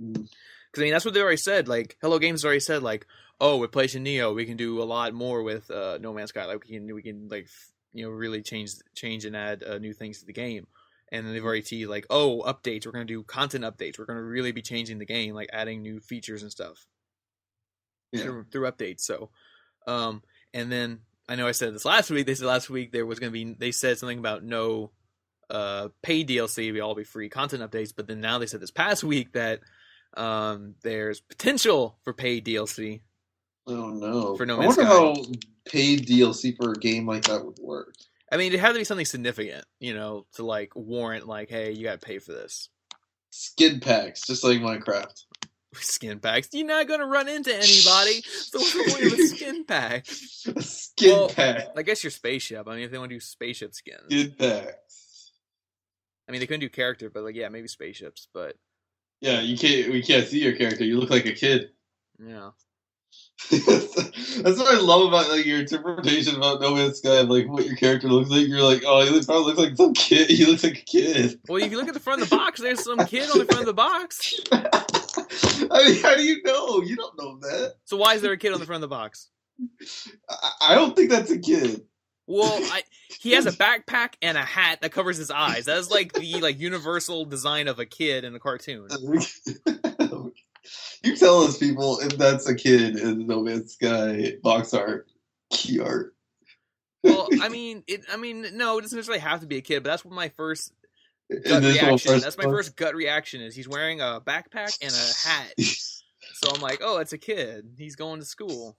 Mm. 0.00 0.28
Because 0.70 0.82
I 0.82 0.82
mean, 0.82 0.92
that's 0.92 1.04
what 1.04 1.14
they 1.14 1.20
already 1.20 1.38
said. 1.38 1.66
Like, 1.66 1.96
Hello 2.00 2.18
Games 2.18 2.44
already 2.44 2.60
said, 2.60 2.82
like, 2.82 3.06
oh, 3.40 3.56
with 3.56 3.72
PlayStation 3.72 4.02
Neo, 4.02 4.34
we 4.34 4.44
can 4.44 4.56
do 4.56 4.82
a 4.82 4.84
lot 4.84 5.14
more 5.14 5.42
with 5.42 5.70
uh, 5.70 5.98
No 6.00 6.12
Man's 6.12 6.28
Sky. 6.28 6.44
Like, 6.44 6.62
we 6.64 6.76
can 6.76 6.94
we 6.94 7.02
can 7.02 7.28
like 7.28 7.48
you 7.92 8.04
know 8.04 8.10
really 8.10 8.42
change 8.42 8.72
change 8.94 9.24
and 9.24 9.36
add 9.36 9.62
uh, 9.62 9.78
new 9.78 9.92
things 9.92 10.20
to 10.20 10.26
the 10.26 10.32
game. 10.32 10.66
And 11.10 11.24
then 11.26 11.32
they've 11.32 11.44
already 11.44 11.62
teased 11.62 11.88
like, 11.88 12.06
oh, 12.10 12.42
updates. 12.46 12.84
We're 12.86 12.92
gonna 12.92 13.04
do 13.06 13.22
content 13.22 13.64
updates. 13.64 13.98
We're 13.98 14.04
gonna 14.04 14.22
really 14.22 14.52
be 14.52 14.62
changing 14.62 14.98
the 14.98 15.06
game, 15.06 15.34
like 15.34 15.48
adding 15.52 15.82
new 15.82 16.00
features 16.00 16.42
and 16.42 16.50
stuff 16.50 16.86
Yeah. 18.12 18.22
through, 18.24 18.44
through 18.52 18.70
updates. 18.70 19.00
So, 19.00 19.30
um, 19.86 20.22
and 20.52 20.70
then 20.70 21.00
I 21.28 21.36
know 21.36 21.46
I 21.48 21.52
said 21.52 21.74
this 21.74 21.84
last 21.84 22.10
week. 22.10 22.26
They 22.26 22.34
said 22.34 22.46
last 22.46 22.68
week 22.70 22.92
there 22.92 23.06
was 23.06 23.18
gonna 23.18 23.32
be. 23.32 23.54
They 23.58 23.72
said 23.72 23.98
something 23.98 24.18
about 24.18 24.42
no 24.44 24.90
uh 25.50 25.88
paid 26.02 26.28
DLC. 26.28 26.72
We 26.72 26.80
all 26.80 26.94
be 26.94 27.04
free 27.04 27.28
content 27.30 27.62
updates. 27.62 27.92
But 27.96 28.06
then 28.06 28.20
now 28.20 28.38
they 28.38 28.46
said 28.46 28.60
this 28.60 28.70
past 28.70 29.02
week 29.04 29.32
that 29.32 29.60
um 30.16 30.74
there's 30.82 31.20
potential 31.20 31.98
for 32.02 32.12
paid 32.12 32.44
DLC. 32.44 33.00
I 33.66 33.72
don't 33.72 33.98
know. 34.00 34.36
For 34.36 34.46
No 34.46 34.56
I 34.56 34.60
Man's 34.60 34.76
wonder 34.78 34.90
Sky. 34.90 34.98
how 34.98 35.14
paid 35.66 36.06
DLC 36.06 36.54
for 36.56 36.72
a 36.72 36.76
game 36.78 37.06
like 37.06 37.24
that 37.24 37.44
would 37.44 37.58
work. 37.58 37.94
I 38.30 38.36
mean, 38.36 38.52
it 38.52 38.60
had 38.60 38.72
to 38.72 38.78
be 38.78 38.84
something 38.84 39.06
significant, 39.06 39.64
you 39.80 39.94
know, 39.94 40.26
to 40.34 40.44
like 40.44 40.72
warrant 40.76 41.26
like, 41.26 41.48
hey, 41.48 41.72
you 41.72 41.84
got 41.84 42.00
to 42.00 42.06
pay 42.06 42.18
for 42.18 42.32
this. 42.32 42.68
Skin 43.30 43.80
packs, 43.80 44.26
just 44.26 44.44
like 44.44 44.58
Minecraft. 44.58 45.22
Skin 45.74 46.18
packs. 46.18 46.48
You're 46.52 46.66
not 46.66 46.88
gonna 46.88 47.06
run 47.06 47.28
into 47.28 47.54
anybody. 47.54 48.22
So 48.22 48.58
what's 48.58 48.72
the 48.72 48.90
point 48.90 49.12
of 49.12 49.18
a 49.18 49.22
skin 49.28 49.64
pack? 49.68 50.06
A 50.56 50.62
skin 50.62 51.10
Well, 51.12 51.28
pack. 51.28 51.66
I 51.76 51.82
guess 51.82 52.02
your 52.02 52.10
spaceship. 52.10 52.66
I 52.66 52.74
mean, 52.74 52.84
if 52.84 52.90
they 52.90 52.96
want 52.98 53.10
to 53.10 53.16
do 53.16 53.20
spaceship 53.20 53.74
skins, 53.74 54.00
Skin 54.08 54.34
packs. 54.38 55.32
I 56.26 56.32
mean, 56.32 56.40
they 56.40 56.46
couldn't 56.46 56.60
do 56.60 56.70
character, 56.70 57.10
but 57.10 57.22
like, 57.22 57.34
yeah, 57.36 57.50
maybe 57.50 57.68
spaceships. 57.68 58.28
But 58.32 58.56
Yeah, 59.20 59.40
you 59.40 59.58
can't. 59.58 59.92
We 59.92 60.02
can't 60.02 60.26
see 60.26 60.42
your 60.42 60.56
character. 60.56 60.84
You 60.84 60.98
look 61.00 61.10
like 61.10 61.26
a 61.26 61.32
kid. 61.32 61.68
yeah, 62.18 62.50
That's 63.50 64.58
what 64.58 64.74
I 64.74 64.80
love 64.80 65.06
about 65.08 65.30
like 65.30 65.46
your 65.46 65.60
interpretation 65.60 66.36
about 66.36 66.60
No 66.60 66.74
Man's 66.74 66.98
Sky, 66.98 67.16
of, 67.16 67.30
like 67.30 67.48
what 67.48 67.64
your 67.64 67.76
character 67.76 68.08
looks 68.08 68.30
like. 68.30 68.48
You're 68.48 68.62
like, 68.62 68.82
oh, 68.84 69.04
he 69.04 69.10
looks, 69.10 69.26
probably 69.26 69.54
looks 69.54 69.58
like 69.58 69.76
some 69.76 69.94
kid. 69.94 70.28
He 70.38 70.44
looks 70.44 70.64
like 70.64 70.78
a 70.78 70.84
kid. 70.84 71.40
Well, 71.48 71.62
if 71.62 71.70
you 71.70 71.78
look 71.78 71.88
at 71.88 71.94
the 71.94 72.00
front 72.00 72.20
of 72.20 72.28
the 72.28 72.36
box, 72.36 72.60
there's 72.60 72.82
some 72.82 72.98
kid 73.06 73.30
on 73.30 73.38
the 73.38 73.44
front 73.44 73.60
of 73.60 73.66
the 73.66 73.74
box. 73.74 74.34
I 74.52 75.84
mean, 75.86 76.02
how 76.02 76.16
do 76.16 76.22
you 76.22 76.42
know? 76.42 76.82
You 76.82 76.96
don't 76.96 77.18
know 77.18 77.38
that. 77.40 77.76
So 77.84 77.96
why 77.96 78.14
is 78.14 78.22
there 78.22 78.32
a 78.32 78.36
kid 78.36 78.52
on 78.52 78.60
the 78.60 78.66
front 78.66 78.82
of 78.82 78.90
the 78.90 78.94
box? 78.94 79.30
I, 80.28 80.50
I 80.70 80.74
don't 80.74 80.94
think 80.94 81.10
that's 81.10 81.30
a 81.30 81.38
kid. 81.38 81.82
Well, 82.26 82.58
I, 82.72 82.82
he 83.20 83.32
has 83.32 83.46
a 83.46 83.52
backpack 83.52 84.14
and 84.20 84.36
a 84.36 84.42
hat 84.42 84.82
that 84.82 84.92
covers 84.92 85.16
his 85.16 85.30
eyes. 85.30 85.64
That 85.64 85.78
is 85.78 85.90
like 85.90 86.12
the 86.12 86.40
like 86.40 86.60
universal 86.60 87.24
design 87.24 87.68
of 87.68 87.78
a 87.78 87.86
kid 87.86 88.24
in 88.24 88.34
a 88.34 88.38
cartoon. 88.38 88.88
You 91.02 91.16
tell 91.16 91.42
us 91.42 91.58
people 91.58 92.00
if 92.00 92.16
that's 92.16 92.48
a 92.48 92.54
kid 92.54 92.96
in 92.96 93.26
No 93.26 93.42
Man's 93.42 93.74
Sky 93.74 94.34
box 94.42 94.74
art, 94.74 95.08
key 95.50 95.80
art. 95.80 96.14
Well, 97.04 97.28
I 97.40 97.48
mean, 97.48 97.84
it. 97.86 98.04
I 98.12 98.16
mean, 98.16 98.46
no, 98.54 98.78
it 98.78 98.82
doesn't 98.82 98.96
necessarily 98.96 99.20
have 99.20 99.40
to 99.40 99.46
be 99.46 99.58
a 99.58 99.60
kid, 99.60 99.82
but 99.82 99.90
that's 99.90 100.04
what 100.04 100.14
my 100.14 100.28
first 100.30 100.72
gut 101.28 101.62
reaction. 101.62 102.20
That's 102.20 102.38
my 102.38 102.44
first 102.44 102.76
gut 102.76 102.94
reaction. 102.94 103.40
Is 103.40 103.54
he's 103.54 103.68
wearing 103.68 104.00
a 104.00 104.20
backpack 104.24 104.78
and 104.82 104.92
a 104.92 105.28
hat. 105.28 105.54
so 105.58 106.50
I'm 106.54 106.60
like, 106.60 106.80
oh, 106.82 106.98
it's 106.98 107.12
a 107.12 107.18
kid. 107.18 107.74
He's 107.78 107.96
going 107.96 108.20
to 108.20 108.26
school. 108.26 108.76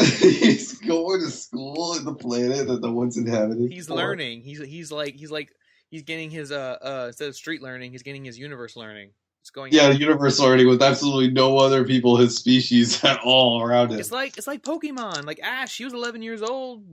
he's 0.00 0.78
going 0.80 1.20
to 1.20 1.30
school 1.30 1.94
in 1.94 2.04
the 2.04 2.14
planet 2.14 2.66
that 2.66 2.80
no 2.80 2.92
one's 2.92 3.16
inhabiting. 3.16 3.70
He's 3.70 3.86
for. 3.86 3.94
learning. 3.94 4.42
He's 4.42 4.58
he's 4.58 4.90
like 4.90 5.14
he's 5.14 5.30
like 5.30 5.52
he's 5.90 6.02
getting 6.02 6.30
his 6.30 6.50
uh 6.50 6.78
uh 6.82 7.04
instead 7.08 7.28
of 7.28 7.36
street 7.36 7.62
learning, 7.62 7.92
he's 7.92 8.02
getting 8.02 8.24
his 8.24 8.38
universe 8.38 8.76
learning. 8.76 9.10
It's 9.42 9.50
going 9.50 9.72
yeah, 9.72 9.90
universe 9.90 10.38
already 10.38 10.66
with 10.66 10.80
absolutely 10.80 11.32
no 11.32 11.58
other 11.58 11.82
people 11.82 12.16
his 12.16 12.36
species 12.36 13.02
at 13.04 13.18
all 13.24 13.60
around 13.60 13.90
him. 13.90 13.98
It's 13.98 14.12
like 14.12 14.38
it's 14.38 14.46
like 14.46 14.62
Pokemon. 14.62 15.26
Like 15.26 15.40
Ash, 15.42 15.72
she 15.72 15.82
was 15.82 15.92
11 15.92 16.22
years 16.22 16.42
old, 16.42 16.84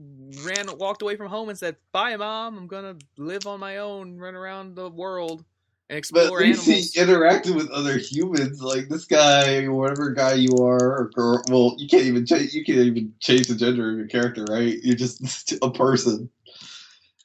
ran 0.44 0.66
walked 0.76 1.02
away 1.02 1.14
from 1.14 1.28
home 1.28 1.48
and 1.48 1.56
said, 1.56 1.76
"Bye, 1.92 2.16
mom. 2.16 2.58
I'm 2.58 2.66
gonna 2.66 2.96
live 3.16 3.46
on 3.46 3.60
my 3.60 3.76
own, 3.76 4.18
run 4.18 4.34
around 4.34 4.74
the 4.74 4.90
world." 4.90 5.44
And 5.88 5.96
explore 5.96 6.24
but 6.24 6.32
at 6.32 6.40
least 6.40 6.68
animals. 6.68 6.92
he 6.92 7.00
interacted 7.00 7.54
with 7.54 7.70
other 7.70 7.98
humans, 7.98 8.60
like 8.60 8.88
this 8.88 9.04
guy, 9.04 9.68
whatever 9.68 10.10
guy 10.10 10.34
you 10.34 10.56
are, 10.56 10.98
or 10.98 11.10
girl. 11.14 11.42
Well, 11.48 11.76
you 11.78 11.86
can't 11.86 12.02
even 12.02 12.26
change. 12.26 12.52
You 12.52 12.64
can't 12.64 12.78
even 12.78 13.14
change 13.20 13.46
the 13.46 13.54
gender 13.54 13.92
of 13.92 13.96
your 13.96 14.08
character, 14.08 14.44
right? 14.50 14.76
You're 14.82 14.96
just 14.96 15.52
a 15.62 15.70
person, 15.70 16.28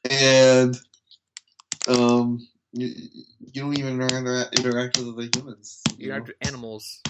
and 0.07 0.77
um, 1.87 2.47
you, 2.75 2.93
you 3.53 3.61
don't 3.61 3.77
even 3.79 4.01
interact, 4.01 4.59
interact 4.59 4.97
with 4.97 5.07
other 5.07 5.29
humans. 5.33 5.81
You, 5.97 6.07
interact 6.07 6.27
with 6.27 6.35
animals. 6.41 7.01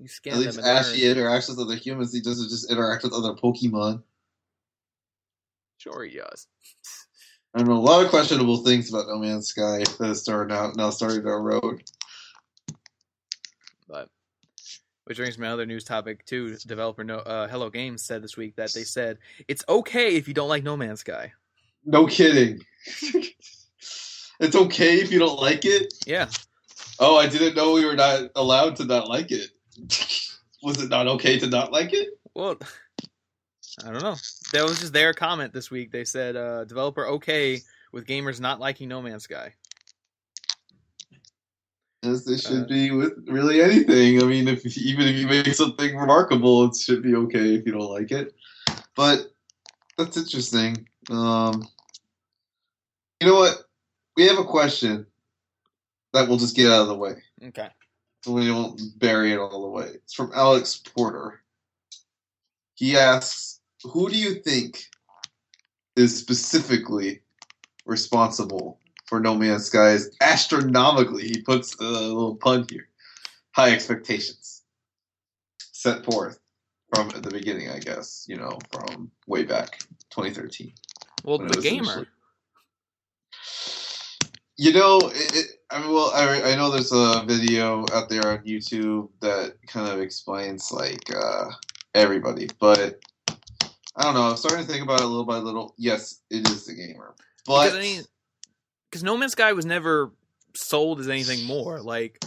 You 0.00 0.08
scan 0.08 0.34
At 0.34 0.38
least 0.40 0.58
Ash 0.58 0.92
he 0.92 1.02
interacts 1.02 1.48
with 1.48 1.60
other 1.60 1.76
humans. 1.76 2.12
He 2.12 2.20
doesn't 2.20 2.48
just 2.48 2.70
interact 2.70 3.04
with 3.04 3.12
other 3.12 3.34
Pokemon. 3.34 4.02
Sure, 5.78 6.04
he 6.04 6.16
does. 6.16 6.48
I 7.54 7.62
know 7.62 7.72
a 7.72 7.74
lot 7.74 8.04
of 8.04 8.10
questionable 8.10 8.58
things 8.58 8.90
about 8.90 9.06
No 9.08 9.18
Man's 9.18 9.48
Sky 9.48 9.82
that 9.98 10.16
started 10.16 10.52
now 10.52 10.72
now 10.76 10.90
starting 10.90 11.26
our 11.26 11.40
road. 11.40 11.82
But 13.88 14.08
which 15.04 15.16
brings 15.16 15.38
me 15.38 15.44
to 15.44 15.46
another 15.46 15.66
news 15.66 15.84
topic 15.84 16.24
too. 16.26 16.56
Developer 16.66 17.04
no, 17.04 17.18
uh, 17.18 17.48
Hello 17.48 17.70
Games 17.70 18.02
said 18.02 18.22
this 18.22 18.36
week 18.36 18.56
that 18.56 18.72
they 18.74 18.82
said 18.82 19.18
it's 19.46 19.64
okay 19.68 20.16
if 20.16 20.28
you 20.28 20.34
don't 20.34 20.48
like 20.48 20.62
No 20.62 20.76
Man's 20.76 21.00
Sky. 21.00 21.32
No 21.84 22.06
kidding. 22.06 22.60
it's 24.40 24.56
okay 24.56 24.96
if 24.96 25.10
you 25.10 25.18
don't 25.18 25.40
like 25.40 25.64
it. 25.64 25.94
Yeah. 26.06 26.28
Oh, 26.98 27.16
I 27.16 27.28
didn't 27.28 27.54
know 27.54 27.72
we 27.72 27.84
were 27.84 27.96
not 27.96 28.30
allowed 28.34 28.76
to 28.76 28.84
not 28.84 29.08
like 29.08 29.30
it. 29.30 29.50
Was 30.62 30.82
it 30.82 30.88
not 30.88 31.06
okay 31.06 31.38
to 31.38 31.46
not 31.46 31.72
like 31.72 31.92
it? 31.92 32.08
Well, 32.34 32.58
I 33.84 33.92
don't 33.92 34.02
know. 34.02 34.16
That 34.52 34.64
was 34.64 34.80
just 34.80 34.92
their 34.92 35.14
comment 35.14 35.52
this 35.52 35.70
week. 35.70 35.92
They 35.92 36.04
said 36.04 36.34
uh, 36.34 36.64
developer 36.64 37.06
okay 37.06 37.60
with 37.92 38.06
gamers 38.06 38.40
not 38.40 38.58
liking 38.58 38.88
No 38.88 39.00
Man's 39.00 39.24
Sky. 39.24 39.54
As 42.02 42.24
they 42.24 42.36
should 42.36 42.64
uh, 42.64 42.66
be 42.66 42.90
with 42.90 43.12
really 43.28 43.60
anything. 43.60 44.22
I 44.22 44.26
mean, 44.26 44.48
if 44.48 44.64
even 44.76 45.06
if 45.06 45.16
you 45.16 45.26
make 45.26 45.46
something 45.48 45.96
remarkable, 45.96 46.64
it 46.64 46.76
should 46.76 47.02
be 47.02 47.14
okay 47.14 47.54
if 47.54 47.66
you 47.66 47.72
don't 47.72 47.90
like 47.90 48.10
it. 48.10 48.34
But 48.94 49.32
that's 49.96 50.16
interesting. 50.16 50.88
Um, 51.10 51.66
you 53.20 53.26
know 53.26 53.34
what? 53.34 53.67
We 54.18 54.26
have 54.26 54.38
a 54.40 54.44
question 54.44 55.06
that 56.12 56.28
we'll 56.28 56.38
just 56.38 56.56
get 56.56 56.72
out 56.72 56.82
of 56.82 56.88
the 56.88 56.96
way. 56.96 57.22
Okay. 57.40 57.68
So 58.24 58.32
we 58.32 58.50
won't 58.50 58.98
bury 58.98 59.30
it 59.32 59.38
all 59.38 59.62
the 59.62 59.68
way. 59.68 59.90
It's 59.94 60.12
from 60.12 60.32
Alex 60.34 60.76
Porter. 60.76 61.40
He 62.74 62.96
asks, 62.96 63.60
"Who 63.84 64.10
do 64.10 64.18
you 64.18 64.42
think 64.42 64.90
is 65.94 66.18
specifically 66.18 67.22
responsible 67.86 68.80
for 69.06 69.20
No 69.20 69.36
Man's 69.36 69.66
Sky's 69.66 70.10
astronomically?" 70.20 71.28
He 71.28 71.40
puts 71.40 71.76
a 71.78 71.84
little 71.84 72.34
pun 72.34 72.66
here. 72.68 72.88
High 73.52 73.70
expectations 73.70 74.62
set 75.70 76.04
forth 76.04 76.40
from 76.92 77.10
the 77.10 77.30
beginning, 77.30 77.70
I 77.70 77.78
guess. 77.78 78.26
You 78.28 78.38
know, 78.38 78.58
from 78.72 79.12
way 79.28 79.44
back 79.44 79.78
2013. 80.10 80.72
Well, 81.22 81.38
the 81.38 81.60
gamer. 81.60 82.08
You 84.60 84.72
know, 84.72 84.98
it, 84.98 85.36
it, 85.36 85.46
I 85.70 85.80
mean, 85.80 85.92
well, 85.92 86.10
I, 86.12 86.52
I 86.52 86.56
know 86.56 86.68
there's 86.70 86.90
a 86.92 87.22
video 87.24 87.86
out 87.92 88.08
there 88.08 88.26
on 88.26 88.38
YouTube 88.38 89.08
that 89.20 89.54
kind 89.68 89.88
of 89.88 90.00
explains 90.00 90.72
like 90.72 91.14
uh, 91.14 91.44
everybody, 91.94 92.48
but 92.58 93.00
I 93.96 94.02
don't 94.02 94.14
know. 94.14 94.22
I'm 94.22 94.36
starting 94.36 94.66
to 94.66 94.70
think 94.70 94.82
about 94.82 95.00
it 95.00 95.06
little 95.06 95.24
by 95.24 95.36
little. 95.36 95.74
Yes, 95.78 96.22
it 96.28 96.48
is 96.48 96.66
the 96.66 96.74
gamer, 96.74 97.14
but 97.46 97.72
because, 98.90 99.04
No 99.04 99.16
Man's 99.16 99.32
Sky 99.32 99.52
was 99.52 99.64
never 99.64 100.10
sold 100.56 100.98
as 100.98 101.08
anything 101.08 101.44
more. 101.46 101.80
Like 101.80 102.20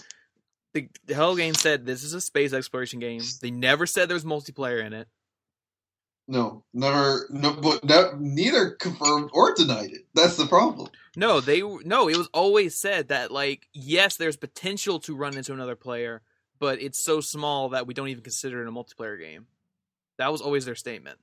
the, 0.73 0.87
the 1.05 1.15
Hello 1.15 1.35
Game 1.35 1.53
said, 1.53 1.85
this 1.85 2.03
is 2.03 2.13
a 2.13 2.21
space 2.21 2.53
exploration 2.53 2.99
game. 2.99 3.21
They 3.41 3.51
never 3.51 3.85
said 3.85 4.07
there 4.07 4.15
was 4.15 4.23
multiplayer 4.23 4.81
in 4.85 4.93
it. 4.93 5.09
No, 6.31 6.63
never. 6.73 7.27
No, 7.29 7.51
but 7.51 7.83
no, 7.83 8.13
neither 8.17 8.71
confirmed 8.71 9.31
or 9.33 9.53
denied 9.53 9.91
it. 9.91 10.05
That's 10.15 10.37
the 10.37 10.45
problem. 10.45 10.87
No, 11.17 11.41
they 11.41 11.59
no. 11.59 12.07
It 12.07 12.15
was 12.15 12.29
always 12.33 12.79
said 12.79 13.09
that 13.09 13.31
like 13.31 13.67
yes, 13.73 14.15
there's 14.15 14.37
potential 14.37 15.01
to 15.01 15.13
run 15.13 15.35
into 15.35 15.51
another 15.51 15.75
player, 15.75 16.21
but 16.57 16.81
it's 16.81 17.03
so 17.03 17.19
small 17.19 17.67
that 17.69 17.85
we 17.85 17.93
don't 17.93 18.07
even 18.07 18.23
consider 18.23 18.61
it 18.61 18.69
a 18.69 18.71
multiplayer 18.71 19.19
game. 19.19 19.47
That 20.19 20.31
was 20.31 20.39
always 20.39 20.63
their 20.63 20.75
statement. 20.75 21.19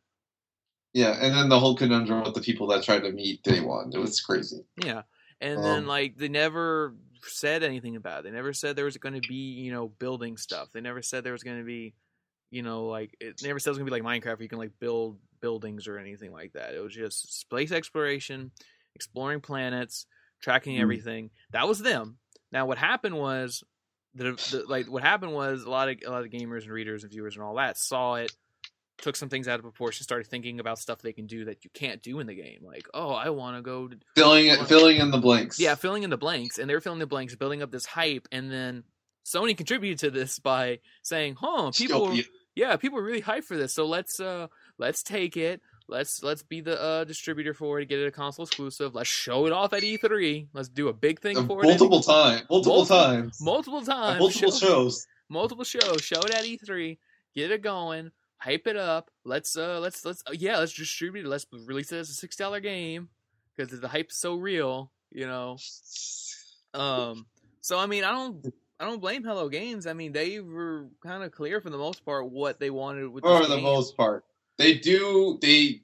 Yeah, 0.93 1.17
and 1.19 1.35
then 1.35 1.49
the 1.49 1.59
whole 1.59 1.75
conundrum 1.75 2.25
with 2.25 2.35
the 2.35 2.43
people 2.43 2.67
that 2.67 2.83
tried 2.83 3.05
to 3.05 3.11
meet 3.11 3.43
day 3.43 3.61
one. 3.61 3.91
It 3.95 3.99
was 3.99 4.21
crazy. 4.21 4.67
Yeah, 4.85 5.03
and 5.41 5.57
um, 5.57 5.65
then 5.65 5.87
like 5.87 6.19
they 6.19 6.29
never 6.29 6.95
said 7.23 7.63
anything 7.63 7.97
about 7.97 8.21
it. 8.21 8.25
They 8.25 8.31
never 8.33 8.53
said 8.53 8.77
there 8.77 8.85
was 8.85 8.99
going 8.99 9.19
to 9.19 9.27
be 9.27 9.55
you 9.55 9.73
know 9.73 9.89
building 9.89 10.37
stuff. 10.37 10.69
They 10.71 10.83
never 10.83 11.01
said 11.01 11.25
there 11.25 11.33
was 11.33 11.45
going 11.45 11.61
to 11.61 11.65
be 11.65 11.95
you 12.51 12.63
know, 12.63 12.87
like 12.87 13.17
it 13.21 13.43
never 13.43 13.59
says 13.59 13.73
it's 13.73 13.79
gonna 13.79 13.91
be 13.91 14.01
like 14.01 14.03
Minecraft 14.03 14.37
where 14.39 14.43
you 14.43 14.49
can 14.49 14.59
like 14.59 14.79
build 14.79 15.19
buildings 15.41 15.87
or 15.89 15.99
anything 15.99 16.33
like 16.33 16.53
that. 16.55 16.75
It 16.75 16.83
was 16.83 16.95
just 16.95 17.39
space 17.39 17.73
exploration, 17.73 18.51
exploring 18.95 19.41
planets, 19.41 20.07
tracking 20.41 20.77
mm. 20.77 20.81
everything. 20.81 21.31
That 21.51 21.69
was 21.69 21.81
them. 21.81 22.19
Now 22.51 22.67
what 22.67 22.79
happened 22.79 23.17
was 23.17 23.63
the, 24.15 24.33
the, 24.51 24.65
like 24.67 24.87
what 24.87 25.03
happened 25.03 25.33
was 25.33 25.63
a 25.63 25.71
lot 25.71 25.89
of 25.89 25.97
a 26.07 26.11
lot 26.11 26.25
of 26.25 26.31
gamers 26.31 26.63
and 26.63 26.73
readers 26.73 27.03
and 27.03 27.13
viewers 27.13 27.37
and 27.37 27.45
all 27.45 27.57
that 27.57 27.77
saw 27.77 28.15
it, 28.15 28.33
took 28.99 29.17
some 29.17 29.29
things 29.29 29.49
out 29.49 29.57
of 29.57 29.63
proportion, 29.63 30.05
started 30.05 30.27
thinking 30.27 30.61
about 30.61 30.79
stuff 30.79 31.03
they 31.03 31.13
can 31.13 31.27
do 31.27 31.45
that 31.47 31.65
you 31.65 31.71
can't 31.73 32.03
do 32.03 32.19
in 32.21 32.27
the 32.27 32.35
game. 32.35 32.61
Like, 32.63 32.89
oh, 32.95 33.11
I 33.11 33.31
want 33.31 33.57
to 33.57 33.63
go 33.63 33.91
filling 34.17 34.47
it, 34.47 34.59
filling 34.67 34.97
in 34.97 35.11
the 35.11 35.19
blanks. 35.19 35.61
Yeah, 35.61 35.75
filling 35.75 36.03
in 36.03 36.11
the 36.11 36.17
blanks, 36.17 36.59
and 36.59 36.69
they're 36.69 36.81
filling 36.81 36.99
the 36.99 37.07
blanks, 37.07 37.35
building 37.37 37.63
up 37.63 37.71
this 37.71 37.87
hype, 37.87 38.27
and 38.33 38.51
then 38.51 38.85
Sony 39.25 39.57
contributed 39.57 39.99
to 40.01 40.11
this 40.11 40.39
by 40.39 40.81
saying, 41.03 41.37
"Huh, 41.39 41.71
people, 41.75 42.17
yeah, 42.59 42.77
people 42.77 42.99
are 42.99 43.03
really 43.03 43.23
hyped 43.23 43.45
for 43.45 43.57
this. 43.57 43.73
So 43.73 43.87
let's 43.87 44.19
uh 44.19 44.49
let's 44.79 45.05
take 45.05 45.37
it. 45.37 45.63
Let's 45.87 46.25
let's 46.25 46.43
be 46.43 46.61
the 46.61 46.79
uh, 46.81 47.05
distributor 47.05 47.55
for 47.55 47.79
it. 47.79 47.89
Get 47.89 48.01
it 48.01 48.09
a 48.09 48.11
console 48.11 48.45
exclusive. 48.45 48.97
Let's 48.97 49.09
show 49.09 49.47
it 49.47 49.53
off 49.53 49.73
at 49.73 49.83
E3. 49.83 50.49
Let's 50.53 50.69
do 50.69 50.89
a 50.89 50.93
big 50.93 51.21
thing 51.21 51.37
for 51.47 51.63
multiple 51.63 52.01
it. 52.01 52.07
Time, 52.07 52.43
multiple, 52.51 52.73
multiple 52.73 52.97
times. 52.97 53.41
Multiple 53.41 53.83
times. 53.83 54.19
Multiple 54.19 54.51
show, 54.51 54.67
shows. 54.67 55.07
Multiple 55.29 55.65
shows. 55.65 56.03
Show 56.03 56.21
it 56.21 56.35
at 56.35 56.45
E3. 56.45 56.99
Get 57.35 57.53
it 57.53 57.63
going. 57.63 58.11
Hype 58.39 58.67
it 58.67 58.77
up. 58.77 59.11
Let's 59.25 59.57
uh 59.57 59.79
let's 59.79 60.05
let's 60.05 60.25
uh, 60.27 60.35
yeah 60.35 60.59
let's 60.59 60.73
distribute 60.75 61.27
it. 61.27 61.29
Let's 61.29 61.47
release 61.53 61.93
it 61.93 61.99
as 61.99 62.11
a 62.11 62.15
six 62.15 62.35
dollar 62.35 62.59
game 62.59 63.09
because 63.57 63.79
the 63.81 63.89
hype's 63.89 64.19
so 64.19 64.35
real. 64.35 64.91
You 65.13 65.29
know. 65.29 65.59
Um. 66.75 67.27
So 67.61 67.79
I 67.79 67.87
mean 67.87 68.03
I 68.03 68.11
don't 68.11 68.45
I 68.81 68.85
don't 68.85 69.01
blame 69.01 69.25
Hello 69.25 69.49
Games. 69.49 69.87
I 69.87 69.93
mean, 69.93 70.13
they 70.13 70.39
were 70.39 70.87
kind 71.03 71.25
of 71.25 71.33
clear 71.33 71.61
for 71.61 71.71
the 71.71 71.79
most 71.79 72.05
part 72.05 72.31
what 72.31 72.61
they 72.61 72.71
wanted 72.71 73.09
with. 73.09 73.25
For 73.25 73.47
the 73.47 73.57
game. 73.57 73.65
most 73.65 73.97
part, 73.97 74.25
they 74.57 74.75
do. 74.75 75.39
They, 75.43 75.83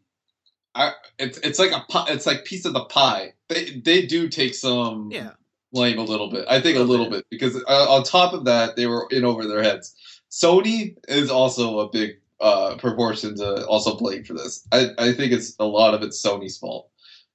I, 0.74 0.92
it's 1.18 1.38
it's 1.38 1.58
like 1.58 1.72
a 1.72 1.84
it's 2.12 2.26
like 2.26 2.44
piece 2.44 2.64
of 2.64 2.72
the 2.72 2.84
pie. 2.84 3.32
They 3.48 3.80
they 3.84 4.06
do 4.06 4.28
take 4.28 4.54
some 4.54 5.10
yeah 5.10 5.30
blame 5.72 5.98
a 5.98 6.04
little 6.04 6.30
bit. 6.30 6.46
I 6.48 6.60
think 6.60 6.78
a 6.78 6.82
little 6.82 7.10
bit 7.10 7.26
because 7.30 7.56
uh, 7.56 7.92
on 7.92 8.04
top 8.04 8.32
of 8.32 8.44
that, 8.44 8.76
they 8.76 8.86
were 8.86 9.08
in 9.10 9.24
over 9.24 9.46
their 9.46 9.62
heads. 9.62 9.94
Sony 10.30 10.96
is 11.08 11.30
also 11.30 11.80
a 11.80 11.90
big 11.90 12.20
uh, 12.40 12.76
proportion 12.76 13.36
to 13.36 13.66
also 13.66 13.96
blame 13.96 14.22
for 14.22 14.34
this. 14.34 14.66
I 14.70 14.90
I 14.98 15.12
think 15.12 15.32
it's 15.32 15.56
a 15.58 15.64
lot 15.64 15.94
of 15.94 16.02
it's 16.02 16.24
Sony's 16.24 16.58
fault, 16.58 16.90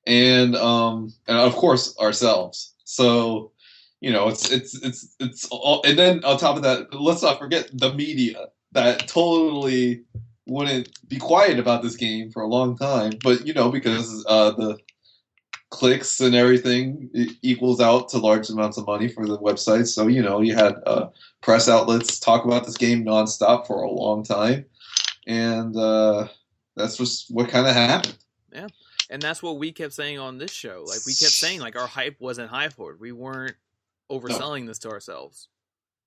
and 0.07 0.55
um 0.55 1.13
and 1.27 1.37
of 1.37 1.53
course 1.55 1.97
ourselves. 1.99 2.73
So 2.85 3.51
you 4.01 4.11
know, 4.11 4.29
it's 4.29 4.49
it's 4.51 4.75
it's 4.81 5.15
it's 5.19 5.47
all, 5.49 5.81
and 5.85 5.97
then 5.99 6.23
on 6.23 6.37
top 6.37 6.55
of 6.55 6.63
that, 6.63 6.93
let's 6.93 7.21
not 7.21 7.39
forget 7.39 7.69
the 7.73 7.93
media 7.93 8.47
that 8.71 9.07
totally 9.07 10.03
wouldn't 10.45 10.89
be 11.07 11.17
quiet 11.17 11.59
about 11.59 11.83
this 11.83 11.95
game 11.95 12.31
for 12.31 12.41
a 12.41 12.47
long 12.47 12.77
time, 12.77 13.13
but 13.23 13.45
you 13.45 13.53
know, 13.53 13.69
because 13.69 14.25
uh, 14.27 14.51
the 14.51 14.77
clicks 15.69 16.19
and 16.19 16.33
everything 16.33 17.09
equals 17.41 17.79
out 17.79 18.09
to 18.09 18.17
large 18.17 18.49
amounts 18.49 18.77
of 18.77 18.87
money 18.87 19.07
for 19.07 19.25
the 19.27 19.37
website. 19.37 19.87
So 19.87 20.07
you 20.07 20.21
know, 20.21 20.41
you 20.41 20.55
had 20.55 20.75
uh, 20.85 21.09
press 21.41 21.67
outlets 21.67 22.19
talk 22.19 22.45
about 22.45 22.65
this 22.65 22.77
game 22.77 23.03
nonstop 23.03 23.67
for 23.67 23.81
a 23.81 23.91
long 23.91 24.23
time, 24.23 24.65
and 25.27 25.75
uh, 25.75 26.27
that's 26.75 26.97
just 26.97 27.31
what 27.31 27.49
kind 27.49 27.67
of 27.67 27.73
happened. 27.73 28.17
Yeah. 28.51 28.67
and 29.11 29.21
that's 29.21 29.43
what 29.43 29.57
we 29.59 29.71
kept 29.71 29.93
saying 29.93 30.19
on 30.19 30.37
this 30.37 30.51
show. 30.51 30.83
Like 30.87 31.05
we 31.05 31.13
kept 31.13 31.33
saying, 31.33 31.59
like 31.59 31.75
our 31.75 31.87
hype 31.87 32.15
wasn't 32.19 32.49
high 32.49 32.69
for 32.69 32.91
it. 32.91 32.99
We 32.99 33.11
weren't 33.11 33.55
Oh. 34.09 34.19
overselling 34.19 34.67
this 34.67 34.79
to 34.79 34.89
ourselves, 34.89 35.47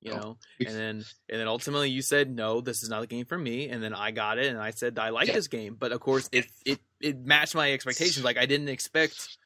you 0.01 0.11
No. 0.11 0.17
know. 0.17 0.39
And 0.61 0.69
then 0.69 1.05
and 1.29 1.41
then 1.41 1.49
ultimately 1.49 1.91
you 1.91 2.03
said 2.03 2.31
no, 2.31 2.61
this 2.61 2.83
is 2.83 2.89
not 2.89 3.03
a 3.03 3.07
game 3.07 3.25
for 3.25 3.39
me. 3.39 3.69
And 3.69 3.83
then 3.83 3.95
I 3.95 4.11
got 4.11 4.39
it, 4.39 4.47
and 4.47 4.59
I 4.59 4.71
said 4.71 4.99
I 4.99 5.11
like 5.11 5.29
Yeah. 5.29 5.35
this 5.35 5.49
game. 5.49 5.77
But 5.79 5.93
of 5.93 6.01
course, 6.01 6.29
it 6.33 6.47
it 6.65 6.81
it 7.01 7.19
matched 7.19 7.55
my 7.55 7.73
expectations. 7.73 8.25
Like 8.25 8.39
I 8.39 8.47
didn't 8.47 8.69
expect, 8.69 9.37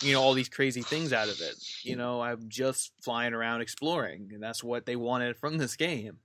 you 0.00 0.12
know, 0.12 0.22
all 0.22 0.34
these 0.34 0.48
crazy 0.48 0.82
things 0.82 1.12
out 1.12 1.28
of 1.28 1.40
it. 1.40 1.56
You 1.82 1.94
mm. 1.94 1.98
know, 1.98 2.20
I'm 2.22 2.48
just 2.48 2.92
flying 3.02 3.34
around 3.34 3.60
exploring, 3.60 4.30
and 4.32 4.42
that's 4.42 4.62
what 4.64 4.86
they 4.86 4.96
wanted 4.96 5.36
from 5.36 5.58
this 5.58 5.76
game. 5.76 6.18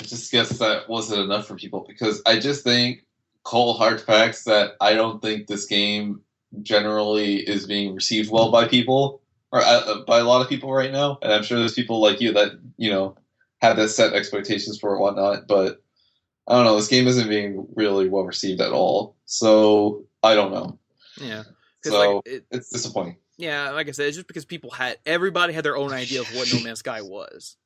I 0.00 0.04
just 0.04 0.32
guess 0.32 0.58
that 0.58 0.88
wasn't 0.88 1.20
enough 1.20 1.46
for 1.46 1.54
people 1.54 1.84
because 1.86 2.20
I 2.26 2.38
just 2.40 2.64
think 2.64 3.04
cold 3.44 3.78
hard 3.78 4.00
facts 4.00 4.44
that 4.44 4.72
I 4.80 4.94
don't 4.94 5.22
think 5.22 5.46
this 5.46 5.66
game 5.66 6.22
generally 6.62 7.36
is 7.36 7.66
being 7.66 7.94
received 7.94 8.30
well 8.30 8.50
by 8.50 8.66
people 8.66 9.20
or 9.54 9.62
uh, 9.62 10.00
by 10.00 10.18
a 10.18 10.24
lot 10.24 10.42
of 10.42 10.48
people 10.48 10.72
right 10.72 10.90
now, 10.90 11.16
and 11.22 11.32
I'm 11.32 11.44
sure 11.44 11.60
there's 11.60 11.74
people 11.74 12.00
like 12.00 12.20
you 12.20 12.32
that 12.32 12.58
you 12.76 12.90
know 12.90 13.16
have 13.62 13.76
that 13.76 13.88
set 13.88 14.12
expectations 14.12 14.80
for 14.80 14.96
it, 14.96 14.98
whatnot. 14.98 15.46
But 15.46 15.80
I 16.48 16.56
don't 16.56 16.64
know, 16.64 16.74
this 16.74 16.88
game 16.88 17.06
isn't 17.06 17.28
being 17.28 17.68
really 17.76 18.08
well 18.08 18.24
received 18.24 18.60
at 18.60 18.72
all, 18.72 19.14
so 19.26 20.06
I 20.24 20.34
don't 20.34 20.52
know. 20.52 20.78
Yeah, 21.20 21.44
So 21.84 22.16
like, 22.16 22.26
it, 22.26 22.46
it's 22.50 22.70
disappointing. 22.70 23.16
Yeah, 23.36 23.70
like 23.70 23.88
I 23.88 23.92
said, 23.92 24.08
it's 24.08 24.16
just 24.16 24.26
because 24.26 24.44
people 24.44 24.70
had 24.70 24.98
everybody 25.06 25.52
had 25.52 25.64
their 25.64 25.76
own 25.76 25.92
idea 25.92 26.22
of 26.22 26.34
what 26.34 26.52
No 26.52 26.60
Man's 26.60 26.80
Sky 26.80 27.02
was. 27.02 27.56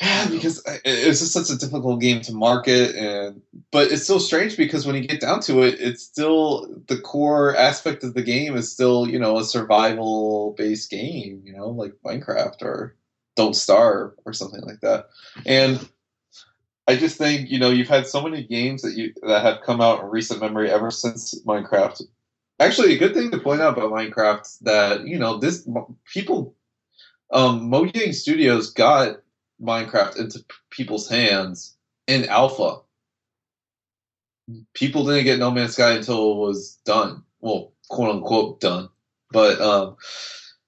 Yeah, 0.00 0.28
because 0.28 0.62
it's 0.84 1.18
just 1.18 1.32
such 1.32 1.50
a 1.50 1.58
difficult 1.58 2.00
game 2.00 2.20
to 2.22 2.32
market, 2.32 2.94
and 2.94 3.42
but 3.72 3.90
it's 3.90 4.06
so 4.06 4.18
strange 4.18 4.56
because 4.56 4.86
when 4.86 4.94
you 4.94 5.08
get 5.08 5.20
down 5.20 5.40
to 5.40 5.62
it, 5.62 5.80
it's 5.80 6.04
still 6.04 6.82
the 6.86 7.00
core 7.00 7.56
aspect 7.56 8.04
of 8.04 8.14
the 8.14 8.22
game 8.22 8.56
is 8.56 8.70
still 8.70 9.08
you 9.08 9.18
know 9.18 9.38
a 9.38 9.44
survival 9.44 10.54
based 10.56 10.90
game, 10.90 11.42
you 11.44 11.52
know, 11.52 11.70
like 11.70 11.94
Minecraft 12.04 12.62
or 12.62 12.94
Don't 13.34 13.56
Starve 13.56 14.12
or 14.24 14.32
something 14.32 14.60
like 14.60 14.80
that. 14.82 15.08
And 15.44 15.88
I 16.86 16.94
just 16.94 17.18
think 17.18 17.50
you 17.50 17.58
know 17.58 17.70
you've 17.70 17.88
had 17.88 18.06
so 18.06 18.22
many 18.22 18.44
games 18.44 18.82
that 18.82 18.94
you 18.94 19.12
that 19.22 19.42
have 19.42 19.62
come 19.62 19.80
out 19.80 20.00
in 20.00 20.06
recent 20.06 20.40
memory 20.40 20.70
ever 20.70 20.92
since 20.92 21.42
Minecraft. 21.44 22.02
Actually, 22.60 22.94
a 22.94 22.98
good 22.98 23.14
thing 23.14 23.32
to 23.32 23.38
point 23.40 23.62
out 23.62 23.76
about 23.76 23.90
Minecraft 23.90 24.60
that 24.60 25.08
you 25.08 25.18
know 25.18 25.38
this 25.38 25.68
people, 26.06 26.54
um, 27.32 27.68
Mojang 27.68 28.14
Studios 28.14 28.70
got 28.70 29.22
Minecraft 29.62 30.18
into 30.18 30.44
people's 30.70 31.08
hands 31.08 31.76
in 32.06 32.28
alpha. 32.28 32.78
People 34.74 35.04
didn't 35.04 35.24
get 35.24 35.38
No 35.38 35.50
Man's 35.50 35.74
Sky 35.74 35.92
until 35.92 36.32
it 36.32 36.36
was 36.36 36.78
done. 36.84 37.22
Well, 37.40 37.72
quote 37.88 38.14
unquote 38.14 38.60
done. 38.60 38.88
But 39.30 39.60
um 39.60 39.96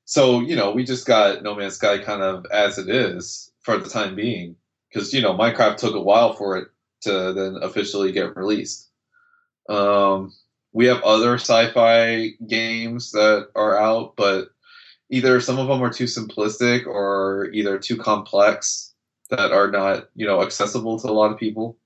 so, 0.05 0.41
you 0.41 0.57
know, 0.57 0.73
we 0.73 0.85
just 0.85 1.07
got 1.07 1.43
No 1.43 1.55
Man's 1.55 1.77
Sky 1.77 1.99
kind 1.99 2.23
of 2.23 2.45
as 2.53 2.79
it 2.79 2.89
is 2.89 3.53
for 3.61 3.79
the 3.79 3.89
time 3.89 4.15
being. 4.17 4.57
Because, 4.93 5.15
you 5.15 5.23
know, 5.23 5.35
Minecraft 5.35 5.77
took 5.77 5.95
a 5.95 6.01
while 6.01 6.33
for 6.33 6.57
it 6.57 6.69
to 7.03 7.33
then 7.33 7.57
officially 7.63 8.13
get 8.13 8.37
released. 8.37 8.89
Um 9.69 10.33
we 10.73 10.87
have 10.87 11.03
other 11.03 11.35
sci-fi 11.35 12.31
games 12.47 13.11
that 13.13 13.49
are 13.57 13.77
out, 13.77 14.15
but 14.17 14.51
either 15.11 15.41
some 15.41 15.59
of 15.59 15.69
them 15.69 15.83
are 15.83 15.93
too 15.93 16.05
simplistic 16.05 16.87
or 16.87 17.51
either 17.53 17.79
too 17.79 17.97
complex 17.97 18.95
that 19.29 19.53
are 19.53 19.71
not 19.71 20.09
you 20.15 20.27
know 20.27 20.43
accessible 20.43 20.99
to 20.99 21.09
a 21.09 21.13
lot 21.13 21.33
of 21.33 21.39
people. 21.39 21.79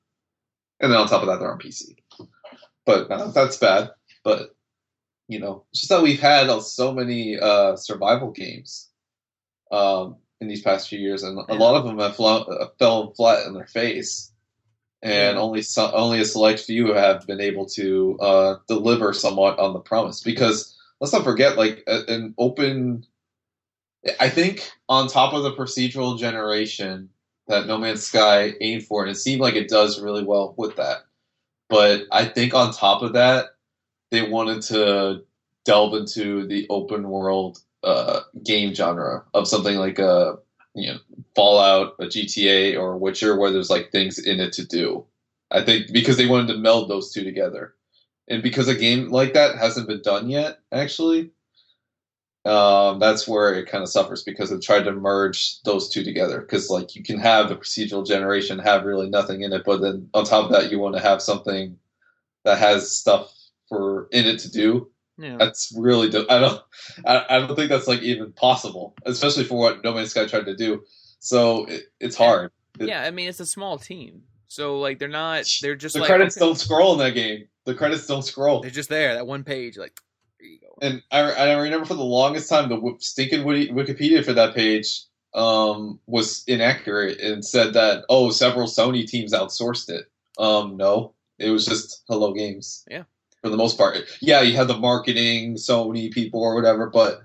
And 0.80 0.92
then 0.92 0.98
on 0.98 1.08
top 1.08 1.22
of 1.22 1.28
that 1.28 1.38
they're 1.40 1.52
on 1.52 1.58
pc 1.58 1.96
but 2.86 3.10
uh, 3.10 3.30
that's 3.30 3.56
bad. 3.56 3.90
But 4.22 4.54
you 5.28 5.40
know 5.40 5.64
it's 5.70 5.80
just 5.80 5.90
that 5.90 6.02
we've 6.02 6.20
had 6.20 6.48
uh, 6.48 6.60
so 6.60 6.92
many 6.92 7.38
uh, 7.38 7.76
survival 7.76 8.30
games 8.30 8.90
um, 9.72 10.16
in 10.40 10.48
these 10.48 10.62
past 10.62 10.88
few 10.88 10.98
years 10.98 11.22
and 11.22 11.38
a 11.48 11.54
lot 11.54 11.76
of 11.76 11.84
them 11.84 11.98
have 11.98 12.16
flo- 12.16 12.42
uh, 12.42 12.68
fell 12.78 13.12
flat 13.14 13.46
in 13.46 13.54
their 13.54 13.66
face. 13.66 14.30
And 15.02 15.36
only 15.36 15.60
so- 15.60 15.92
only 15.92 16.20
a 16.20 16.24
select 16.24 16.60
few 16.60 16.94
have 16.94 17.26
been 17.26 17.40
able 17.40 17.66
to 17.66 18.18
uh, 18.20 18.56
deliver 18.68 19.12
somewhat 19.12 19.58
on 19.58 19.74
the 19.74 19.78
promise. 19.78 20.22
Because 20.22 20.74
let's 20.98 21.12
not 21.12 21.24
forget 21.24 21.58
like 21.58 21.82
an 21.86 22.34
open 22.38 23.04
i 24.20 24.28
think 24.28 24.70
on 24.88 25.08
top 25.08 25.32
of 25.32 25.42
the 25.42 25.52
procedural 25.52 26.18
generation 26.18 27.08
that 27.48 27.66
no 27.66 27.76
man's 27.78 28.02
sky 28.02 28.52
aimed 28.60 28.84
for 28.84 29.02
and 29.02 29.10
it 29.10 29.16
seemed 29.16 29.40
like 29.40 29.54
it 29.54 29.68
does 29.68 30.00
really 30.00 30.24
well 30.24 30.54
with 30.56 30.76
that 30.76 30.98
but 31.68 32.02
i 32.12 32.24
think 32.24 32.54
on 32.54 32.72
top 32.72 33.02
of 33.02 33.12
that 33.12 33.46
they 34.10 34.28
wanted 34.28 34.62
to 34.62 35.22
delve 35.64 35.94
into 35.94 36.46
the 36.46 36.66
open 36.70 37.08
world 37.08 37.58
uh, 37.82 38.20
game 38.42 38.74
genre 38.74 39.24
of 39.34 39.48
something 39.48 39.76
like 39.76 39.98
a 39.98 40.36
you 40.74 40.90
know 40.92 40.98
fallout 41.34 41.94
a 41.98 42.04
gta 42.04 42.78
or 42.78 42.96
witcher 42.96 43.36
where 43.38 43.50
there's 43.50 43.70
like 43.70 43.90
things 43.90 44.18
in 44.18 44.40
it 44.40 44.52
to 44.52 44.66
do. 44.66 45.04
I 45.50 45.62
think 45.62 45.92
because 45.92 46.16
they 46.16 46.26
wanted 46.26 46.48
to 46.52 46.58
meld 46.58 46.88
those 46.88 47.12
two 47.12 47.22
together. 47.22 47.74
And 48.28 48.42
because 48.42 48.68
a 48.68 48.74
game 48.74 49.10
like 49.10 49.34
that 49.34 49.58
hasn't 49.58 49.86
been 49.86 50.00
done 50.02 50.30
yet 50.30 50.58
actually 50.72 51.30
um, 52.44 52.98
that's 52.98 53.26
where 53.26 53.54
it 53.54 53.66
kind 53.66 53.82
of 53.82 53.88
suffers 53.88 54.22
because 54.22 54.52
it 54.52 54.62
tried 54.62 54.82
to 54.84 54.92
merge 54.92 55.60
those 55.62 55.88
two 55.88 56.04
together. 56.04 56.40
Because 56.40 56.68
like 56.70 56.94
you 56.94 57.02
can 57.02 57.18
have 57.18 57.48
the 57.48 57.56
procedural 57.56 58.06
generation 58.06 58.58
have 58.58 58.84
really 58.84 59.08
nothing 59.08 59.42
in 59.42 59.52
it 59.52 59.62
but 59.64 59.80
then 59.80 60.08
on 60.14 60.24
top 60.24 60.44
of 60.46 60.52
that 60.52 60.70
you 60.70 60.78
want 60.78 60.94
to 60.94 61.00
have 61.02 61.22
something 61.22 61.78
that 62.44 62.58
has 62.58 62.94
stuff 62.94 63.32
for 63.68 64.08
in 64.12 64.26
it 64.26 64.38
to 64.40 64.50
do. 64.50 64.90
Yeah. 65.16 65.36
that's 65.38 65.72
really 65.78 66.08
i 66.28 66.40
don't 66.40 66.60
I, 67.06 67.24
I 67.30 67.38
don't 67.38 67.54
think 67.54 67.68
that's 67.68 67.86
like 67.86 68.02
even 68.02 68.32
possible 68.32 68.96
especially 69.06 69.44
for 69.44 69.56
what 69.56 69.84
no 69.84 69.94
man's 69.94 70.10
sky 70.10 70.26
tried 70.26 70.46
to 70.46 70.56
do. 70.56 70.82
So 71.20 71.66
it, 71.66 71.84
it's 72.00 72.16
hard. 72.16 72.50
It- 72.80 72.88
Yeah, 72.88 73.02
I 73.02 73.10
mean 73.12 73.28
it's 73.28 73.38
a 73.40 73.46
small 73.46 73.78
team. 73.78 74.22
So 74.48 74.80
like 74.80 74.98
they're 74.98 75.08
not 75.08 75.44
they're 75.62 75.76
just 75.76 75.94
the 75.94 76.00
like 76.00 76.08
credits 76.08 76.36
okay, 76.36 76.44
don't 76.44 76.56
scroll 76.58 76.92
in 76.94 76.98
that 76.98 77.12
game. 77.14 77.46
The 77.64 77.74
credits 77.74 78.06
don't 78.06 78.22
scroll. 78.24 78.60
They're 78.60 78.70
just 78.70 78.88
there, 78.88 79.14
that 79.14 79.26
one 79.26 79.44
page, 79.44 79.78
like 79.78 79.92
there 79.92 79.92
you 79.94 79.98
go. 80.00 80.13
And 80.82 81.02
I, 81.10 81.20
I 81.20 81.52
remember 81.54 81.86
for 81.86 81.94
the 81.94 82.02
longest 82.02 82.48
time, 82.48 82.68
the 82.68 82.96
stinking 82.98 83.44
Wikipedia 83.44 84.24
for 84.24 84.32
that 84.32 84.54
page 84.54 85.02
um, 85.34 85.98
was 86.06 86.44
inaccurate 86.46 87.20
and 87.20 87.44
said 87.44 87.74
that 87.74 88.04
oh, 88.08 88.30
several 88.30 88.66
Sony 88.66 89.06
teams 89.06 89.32
outsourced 89.32 89.90
it. 89.90 90.10
Um, 90.38 90.76
no, 90.76 91.12
it 91.38 91.50
was 91.50 91.66
just 91.66 92.02
Hello 92.08 92.32
Games. 92.32 92.84
Yeah. 92.90 93.04
for 93.42 93.50
the 93.50 93.56
most 93.56 93.76
part. 93.76 93.98
Yeah, 94.20 94.40
you 94.40 94.56
had 94.56 94.68
the 94.68 94.78
marketing 94.78 95.54
Sony 95.54 96.10
people 96.10 96.42
or 96.42 96.54
whatever, 96.54 96.88
but 96.88 97.22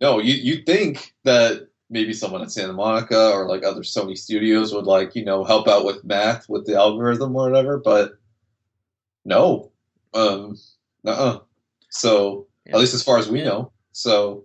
no, 0.00 0.18
you 0.18 0.34
you 0.34 0.62
think 0.62 1.14
that 1.24 1.68
maybe 1.88 2.12
someone 2.12 2.42
at 2.42 2.50
Santa 2.50 2.72
Monica 2.72 3.30
or 3.30 3.46
like 3.46 3.64
other 3.64 3.82
Sony 3.82 4.18
studios 4.18 4.74
would 4.74 4.86
like 4.86 5.14
you 5.14 5.24
know 5.24 5.44
help 5.44 5.68
out 5.68 5.84
with 5.84 6.04
math 6.04 6.48
with 6.48 6.66
the 6.66 6.74
algorithm 6.74 7.34
or 7.34 7.50
whatever, 7.50 7.78
but 7.78 8.18
no, 9.24 9.72
um, 10.14 10.56
uh, 11.04 11.38
so 11.90 12.46
Yeah. 12.66 12.74
at 12.74 12.80
least 12.80 12.94
as 12.94 13.02
far 13.02 13.18
as 13.18 13.28
we 13.28 13.42
know. 13.42 13.72
So 13.92 14.44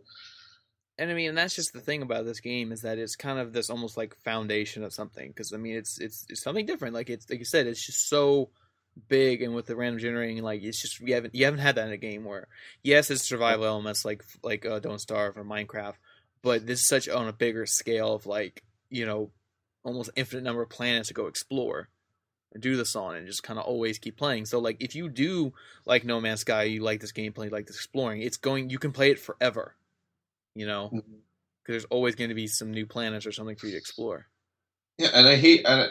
And 0.97 1.09
I 1.09 1.13
mean, 1.13 1.35
that's 1.35 1.55
just 1.55 1.73
the 1.73 1.81
thing 1.81 2.01
about 2.01 2.25
this 2.25 2.39
game 2.39 2.71
is 2.71 2.81
that 2.81 2.99
it's 2.99 3.15
kind 3.15 3.39
of 3.39 3.53
this 3.53 3.69
almost 3.69 3.97
like 3.97 4.15
foundation 4.23 4.83
of 4.83 4.93
something. 4.93 5.29
Because 5.29 5.53
I 5.53 5.57
mean, 5.57 5.75
it's 5.75 5.99
it's 5.99 6.25
it's 6.29 6.43
something 6.43 6.65
different. 6.65 6.93
Like 6.93 7.09
it's 7.09 7.29
like 7.29 7.39
you 7.39 7.45
said, 7.45 7.67
it's 7.67 7.85
just 7.85 8.07
so 8.07 8.49
big, 9.07 9.41
and 9.41 9.55
with 9.55 9.65
the 9.65 9.75
random 9.75 9.99
generating, 9.99 10.43
like 10.43 10.61
it's 10.61 10.81
just 10.81 10.99
you 10.99 11.13
haven't 11.13 11.35
you 11.35 11.45
haven't 11.45 11.61
had 11.61 11.75
that 11.75 11.87
in 11.87 11.93
a 11.93 11.97
game 11.97 12.23
where 12.23 12.47
yes, 12.83 13.09
it's 13.09 13.27
survival 13.27 13.65
elements 13.65 14.05
like 14.05 14.23
like 14.43 14.65
uh, 14.65 14.79
Don't 14.79 14.99
Starve 15.01 15.37
or 15.37 15.43
Minecraft, 15.43 15.95
but 16.43 16.67
this 16.67 16.81
is 16.81 16.87
such 16.87 17.09
on 17.09 17.27
a 17.27 17.33
bigger 17.33 17.65
scale 17.65 18.13
of 18.13 18.25
like 18.25 18.63
you 18.89 19.05
know 19.05 19.31
almost 19.83 20.11
infinite 20.15 20.43
number 20.43 20.61
of 20.61 20.69
planets 20.69 21.07
to 21.07 21.13
go 21.13 21.25
explore 21.25 21.89
do 22.59 22.75
this 22.75 22.95
on 22.95 23.15
and 23.15 23.27
just 23.27 23.43
kind 23.43 23.59
of 23.59 23.65
always 23.65 23.97
keep 23.97 24.17
playing. 24.17 24.45
So 24.45 24.59
like 24.59 24.77
if 24.81 24.95
you 24.95 25.09
do 25.09 25.53
like 25.85 26.03
No 26.03 26.19
Man's 26.19 26.41
Sky, 26.41 26.63
you 26.63 26.81
like 26.81 26.99
this 26.99 27.11
gameplay, 27.11 27.45
you 27.45 27.49
like 27.51 27.67
this 27.67 27.77
exploring, 27.77 28.21
it's 28.21 28.37
going 28.37 28.69
you 28.69 28.79
can 28.79 28.91
play 28.91 29.11
it 29.11 29.19
forever. 29.19 29.75
You 30.53 30.65
know, 30.65 30.89
because 30.91 31.03
there's 31.65 31.85
always 31.85 32.15
going 32.15 32.29
to 32.29 32.35
be 32.35 32.47
some 32.47 32.71
new 32.71 32.85
planets 32.85 33.25
or 33.25 33.31
something 33.31 33.55
for 33.55 33.67
you 33.67 33.71
to 33.71 33.77
explore. 33.77 34.27
yeah, 34.97 35.09
and 35.13 35.27
I 35.27 35.35
hate. 35.35 35.65
And, 35.65 35.89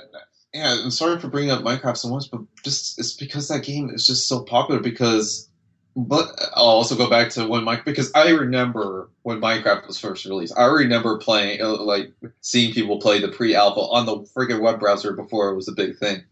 yeah, 0.53 0.77
I'm 0.83 0.90
sorry 0.90 1.18
for 1.20 1.29
bringing 1.29 1.51
up 1.51 1.62
Minecraft 1.62 1.96
so 1.96 2.09
much, 2.09 2.31
but 2.31 2.40
just 2.64 2.99
it's 2.99 3.14
because 3.14 3.49
that 3.49 3.62
game 3.62 3.90
is 3.90 4.07
just 4.07 4.29
so 4.29 4.42
popular. 4.42 4.81
Because, 4.81 5.49
but 5.96 6.27
I'll 6.55 6.64
also 6.64 6.96
go 6.96 7.09
back 7.09 7.31
to 7.31 7.46
when 7.46 7.64
Mike 7.64 7.85
because 7.85 8.11
I 8.14 8.31
remember 8.31 9.11
when 9.23 9.40
Minecraft 9.40 9.87
was 9.87 9.99
first 9.99 10.25
released. 10.25 10.59
I 10.59 10.64
remember 10.66 11.18
playing 11.18 11.62
uh, 11.62 11.77
like 11.77 12.12
seeing 12.40 12.75
people 12.75 12.99
play 12.99 13.20
the 13.20 13.29
pre-alpha 13.29 13.81
on 13.81 14.07
the 14.07 14.16
friggin' 14.37 14.61
web 14.61 14.81
browser 14.81 15.12
before 15.12 15.51
it 15.51 15.57
was 15.57 15.68
a 15.68 15.73
big 15.73 15.99
thing, 15.99 16.25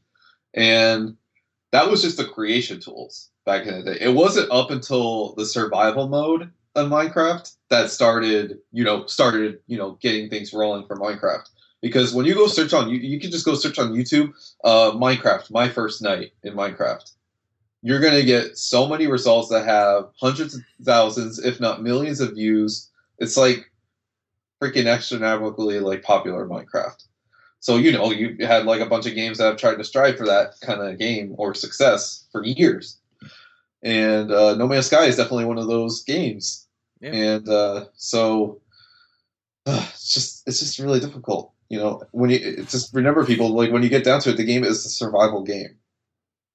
and 0.59 1.17
that 1.71 1.89
was 1.89 2.03
just 2.03 2.17
the 2.17 2.25
creation 2.25 2.81
tools 2.81 3.31
back 3.47 3.67
in 3.67 3.75
the 3.75 3.93
day. 3.93 3.99
It 4.01 4.15
wasn't 4.15 4.51
up 4.51 4.71
until 4.71 5.35
the 5.35 5.47
survival 5.47 6.09
mode 6.09 6.51
of 6.75 6.91
Minecraft 6.91 7.55
that 7.71 7.91
started, 7.91 8.59
you 8.73 8.83
know, 8.83 9.07
started, 9.07 9.61
you 9.69 9.79
know, 9.79 9.93
getting 10.01 10.29
things 10.29 10.53
rolling 10.53 10.87
for 10.87 10.97
Minecraft. 10.97 11.49
Because 11.81 12.13
when 12.13 12.27
you 12.27 12.35
go 12.35 12.49
search 12.49 12.73
on 12.73 12.89
you, 12.89 12.99
you 12.99 13.21
can 13.21 13.31
just 13.31 13.45
go 13.45 13.55
search 13.55 13.79
on 13.79 13.93
YouTube, 13.93 14.33
uh, 14.65 14.91
Minecraft, 14.93 15.51
my 15.53 15.69
first 15.69 16.03
night 16.03 16.33
in 16.43 16.55
Minecraft, 16.55 17.13
you're 17.83 18.01
going 18.01 18.15
to 18.15 18.25
get 18.25 18.59
so 18.59 18.89
many 18.89 19.07
results 19.07 19.49
that 19.51 19.65
have 19.65 20.09
hundreds 20.21 20.57
of 20.57 20.63
thousands, 20.83 21.39
if 21.39 21.61
not 21.61 21.83
millions 21.83 22.21
of 22.21 22.35
views. 22.35 22.91
It's 23.19 23.37
like 23.37 23.71
freaking 24.61 24.93
astronomically 24.93 25.79
like 25.79 26.03
popular 26.03 26.49
Minecraft. 26.49 27.05
So 27.61 27.77
you 27.77 27.93
know 27.93 28.11
you 28.13 28.37
had 28.47 28.67
like 28.67 28.81
a 28.81 28.87
bunch 28.87 29.07
of 29.07 29.15
games 29.15 29.39
that 29.39 29.45
have 29.47 29.57
tried 29.57 29.77
to 29.79 29.85
strive 29.85 30.17
for 30.17 30.27
that 30.27 30.55
kind 30.63 30.81
of 30.81 30.99
game 30.99 31.35
or 31.39 31.55
success 31.55 32.27
for 32.33 32.45
years, 32.45 32.99
and 33.83 34.31
uh, 34.31 34.55
No 34.55 34.67
Man's 34.69 34.87
Sky 34.87 35.05
is 35.07 35.17
definitely 35.17 35.45
one 35.47 35.59
of 35.59 35.67
those 35.69 36.03
games. 36.05 36.67
Yeah. 37.01 37.11
And 37.13 37.49
uh, 37.49 37.87
so 37.95 38.61
uh, 39.67 39.85
it's 39.91 40.13
just 40.13 40.47
it's 40.47 40.61
just 40.61 40.79
really 40.79 41.01
difficult. 41.01 41.53
You 41.69 41.79
know, 41.79 42.03
when 42.13 42.31
you 42.31 42.39
it's 42.43 42.73
just 42.73 42.95
remember 42.95 43.27
people 43.27 43.51
like 43.55 43.71
when 43.73 43.83
you 43.83 43.89
get 43.89 44.05
down 44.05 44.21
to 44.23 44.31
it, 44.31 44.37
the 44.37 44.45
game 44.45 44.65
is 44.65 44.87
a 44.87 44.89
survival 44.89 45.43
game. 45.43 45.77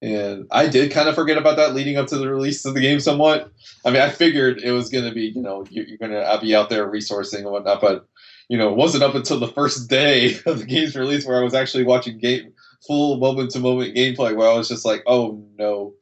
And 0.01 0.47
I 0.51 0.67
did 0.67 0.91
kind 0.91 1.07
of 1.07 1.15
forget 1.15 1.37
about 1.37 1.55
that 1.55 1.73
leading 1.73 1.95
up 1.95 2.07
to 2.07 2.17
the 2.17 2.27
release 2.29 2.65
of 2.65 2.73
the 2.73 2.81
game 2.81 2.99
somewhat. 2.99 3.53
I 3.85 3.89
mean, 3.89 4.01
I 4.01 4.09
figured 4.09 4.59
it 4.61 4.71
was 4.73 4.89
going 4.89 5.05
to 5.05 5.13
be, 5.13 5.27
you 5.27 5.41
know, 5.41 5.65
you- 5.69 5.85
you're 5.87 5.97
going 5.97 6.11
to 6.11 6.39
be 6.41 6.53
out 6.53 6.69
there 6.69 6.91
resourcing 6.91 7.37
and 7.39 7.51
whatnot, 7.51 7.79
but, 7.79 8.05
you 8.49 8.58
know, 8.58 8.69
it 8.69 8.77
wasn't 8.77 9.03
up 9.03 9.15
until 9.15 9.39
the 9.39 9.47
first 9.47 9.89
day 9.89 10.36
of 10.45 10.60
the 10.60 10.65
game's 10.65 10.95
release 10.95 11.25
where 11.25 11.39
I 11.39 11.43
was 11.43 11.53
actually 11.53 11.84
watching 11.84 12.17
game 12.17 12.53
full 12.86 13.17
moment 13.17 13.51
to 13.51 13.60
moment 13.60 13.95
gameplay 13.95 14.36
where 14.36 14.49
I 14.49 14.53
was 14.53 14.67
just 14.67 14.86
like, 14.86 15.03
oh 15.08 15.43
no. 15.58 15.93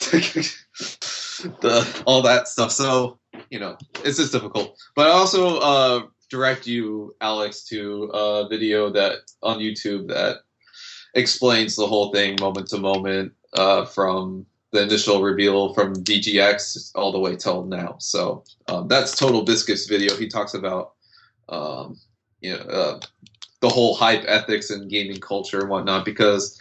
the 1.60 2.02
all 2.06 2.22
that 2.22 2.48
stuff. 2.48 2.72
So, 2.72 3.18
you 3.50 3.58
know, 3.58 3.76
it's 4.04 4.18
just 4.18 4.32
difficult. 4.32 4.76
But 4.94 5.08
I 5.08 5.10
also 5.10 5.58
uh, 5.58 6.02
direct 6.30 6.66
you, 6.66 7.14
Alex, 7.20 7.64
to 7.64 8.04
a 8.04 8.48
video 8.48 8.90
that 8.90 9.18
on 9.42 9.58
YouTube 9.58 10.08
that 10.08 10.38
explains 11.14 11.76
the 11.76 11.86
whole 11.86 12.12
thing 12.12 12.36
moment 12.40 12.68
to 12.68 12.78
moment 12.78 13.32
uh, 13.54 13.84
from 13.86 14.46
the 14.72 14.82
initial 14.82 15.22
reveal 15.22 15.72
from 15.72 15.94
VGX 15.94 16.92
all 16.94 17.12
the 17.12 17.18
way 17.18 17.36
till 17.36 17.64
now. 17.64 17.96
So 17.98 18.44
um, 18.68 18.88
that's 18.88 19.14
TotalBiscuit's 19.14 19.86
video. 19.86 20.16
He 20.16 20.28
talks 20.28 20.54
about 20.54 20.92
um, 21.48 21.98
you 22.40 22.52
know 22.52 22.64
uh, 22.64 23.00
the 23.60 23.68
whole 23.68 23.94
hype 23.94 24.24
ethics 24.26 24.70
and 24.70 24.90
gaming 24.90 25.20
culture 25.20 25.60
and 25.60 25.70
whatnot 25.70 26.04
because 26.04 26.58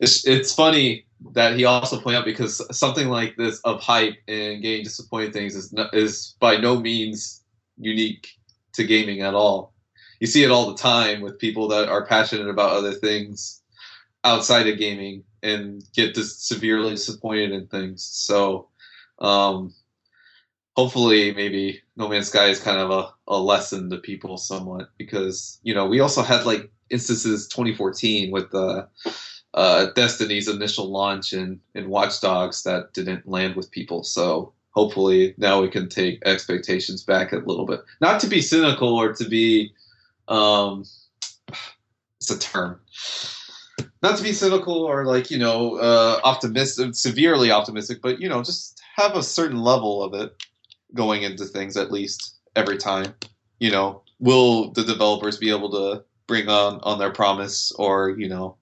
it's 0.00 0.26
it's 0.26 0.54
funny 0.54 1.04
that 1.32 1.56
he 1.56 1.64
also 1.64 2.00
pointed 2.00 2.18
out 2.18 2.24
because 2.24 2.62
something 2.76 3.08
like 3.08 3.36
this 3.36 3.60
of 3.60 3.80
hype 3.80 4.16
and 4.28 4.62
getting 4.62 4.84
disappointed 4.84 5.32
things 5.32 5.56
is 5.56 5.72
no, 5.72 5.88
is 5.92 6.36
by 6.40 6.56
no 6.56 6.78
means 6.78 7.42
unique 7.76 8.38
to 8.72 8.84
gaming 8.84 9.22
at 9.22 9.34
all. 9.34 9.72
You 10.20 10.26
see 10.26 10.44
it 10.44 10.50
all 10.50 10.70
the 10.70 10.78
time 10.78 11.20
with 11.20 11.38
people 11.38 11.68
that 11.68 11.88
are 11.88 12.06
passionate 12.06 12.48
about 12.48 12.72
other 12.72 12.92
things 12.92 13.62
outside 14.24 14.66
of 14.68 14.78
gaming 14.78 15.24
and 15.42 15.82
get 15.94 16.14
dis- 16.14 16.38
severely 16.38 16.90
disappointed 16.90 17.52
in 17.52 17.66
things. 17.66 18.02
So, 18.04 18.68
um, 19.20 19.74
hopefully, 20.78 21.34
maybe 21.34 21.82
No 21.96 22.08
Man's 22.08 22.28
Sky 22.28 22.46
is 22.46 22.60
kind 22.60 22.78
of 22.78 22.90
a, 22.92 23.12
a 23.26 23.36
lesson 23.36 23.90
to 23.90 23.96
people 23.96 24.36
somewhat 24.36 24.90
because 24.96 25.58
you 25.64 25.74
know 25.74 25.86
we 25.86 25.98
also 25.98 26.22
had 26.22 26.46
like 26.46 26.70
instances 26.88 27.48
2014 27.48 28.30
with 28.30 28.48
the 28.52 28.86
uh, 29.54 29.86
Destiny's 29.96 30.46
initial 30.46 30.88
launch 30.88 31.32
and 31.32 31.58
and 31.74 31.88
Watch 31.88 32.20
Dogs 32.20 32.62
that 32.62 32.94
didn't 32.94 33.26
land 33.26 33.56
with 33.56 33.72
people. 33.72 34.04
So 34.04 34.52
hopefully 34.70 35.34
now 35.36 35.60
we 35.60 35.68
can 35.68 35.88
take 35.88 36.24
expectations 36.24 37.02
back 37.02 37.32
a 37.32 37.38
little 37.38 37.66
bit. 37.66 37.80
Not 38.00 38.20
to 38.20 38.28
be 38.28 38.40
cynical 38.40 38.94
or 38.94 39.12
to 39.14 39.28
be 39.28 39.72
um, 40.28 40.84
it's 42.20 42.30
a 42.30 42.38
term 42.38 42.80
not 44.00 44.16
to 44.16 44.22
be 44.22 44.32
cynical 44.32 44.84
or 44.84 45.04
like 45.06 45.28
you 45.28 45.38
know 45.38 45.76
uh, 45.78 46.20
optimistic, 46.22 46.94
severely 46.94 47.50
optimistic, 47.50 47.98
but 48.00 48.20
you 48.20 48.28
know 48.28 48.44
just 48.44 48.80
have 48.94 49.16
a 49.16 49.24
certain 49.24 49.60
level 49.60 50.04
of 50.04 50.14
it 50.14 50.36
going 50.94 51.22
into 51.22 51.44
things 51.44 51.76
at 51.76 51.92
least 51.92 52.36
every 52.56 52.78
time. 52.78 53.14
You 53.60 53.70
know, 53.70 54.02
will 54.18 54.72
the 54.72 54.84
developers 54.84 55.38
be 55.38 55.50
able 55.50 55.70
to 55.72 56.04
bring 56.26 56.48
on 56.48 56.80
on 56.82 56.98
their 56.98 57.12
promise, 57.12 57.72
or 57.72 58.10
you 58.18 58.28
know, 58.28 58.56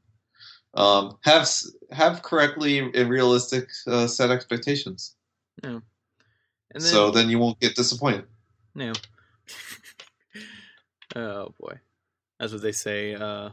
um, 0.75 1.19
have 1.23 1.49
have 1.93 2.23
correctly 2.23 2.79
and 2.79 3.11
realistic 3.11 3.69
uh, 3.87 4.07
set 4.07 4.31
expectations? 4.31 5.15
Yeah. 5.63 5.81
And 6.75 6.83
then, 6.83 6.93
so 6.93 7.11
then 7.11 7.31
you 7.31 7.39
won't 7.39 7.61
get 7.61 7.77
disappointed. 7.77 8.25
no. 8.75 8.93
oh 11.17 11.55
boy, 11.61 11.79
that's 12.39 12.53
what 12.53 12.63
they 12.63 12.73
say. 12.73 13.15
Uh, 13.15 13.51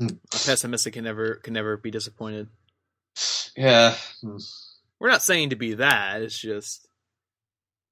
Hmm. 0.00 0.06
a 0.32 0.38
pessimistic 0.38 0.94
can 0.94 1.02
never 1.02 1.34
can 1.36 1.52
never 1.54 1.76
be 1.76 1.90
disappointed. 1.90 2.48
Yeah, 3.56 3.96
Hmm. 4.20 4.36
We're 5.00 5.10
not 5.10 5.24
saying 5.24 5.50
to 5.50 5.56
be 5.56 5.74
that. 5.74 6.22
It's 6.22 6.38
just, 6.38 6.86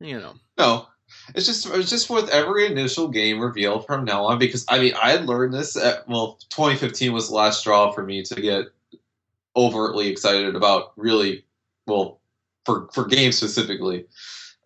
you 0.00 0.18
know, 0.18 0.34
No, 0.58 0.86
it's 1.34 1.46
just 1.46 1.66
it's 1.66 1.90
just 1.90 2.10
with 2.10 2.28
every 2.30 2.66
initial 2.66 3.08
game 3.08 3.40
reveal 3.40 3.80
from 3.80 4.04
now 4.04 4.24
on 4.24 4.38
because 4.38 4.64
I 4.68 4.78
mean 4.78 4.94
I 5.00 5.16
learned 5.16 5.54
this 5.54 5.76
at 5.76 6.08
well 6.08 6.38
2015 6.50 7.12
was 7.12 7.28
the 7.28 7.34
last 7.34 7.60
straw 7.60 7.92
for 7.92 8.02
me 8.02 8.22
to 8.24 8.40
get 8.40 8.66
overtly 9.56 10.08
excited 10.08 10.54
about 10.54 10.92
really 10.96 11.44
well 11.86 12.20
for 12.64 12.88
for 12.92 13.06
games 13.06 13.36
specifically. 13.36 14.06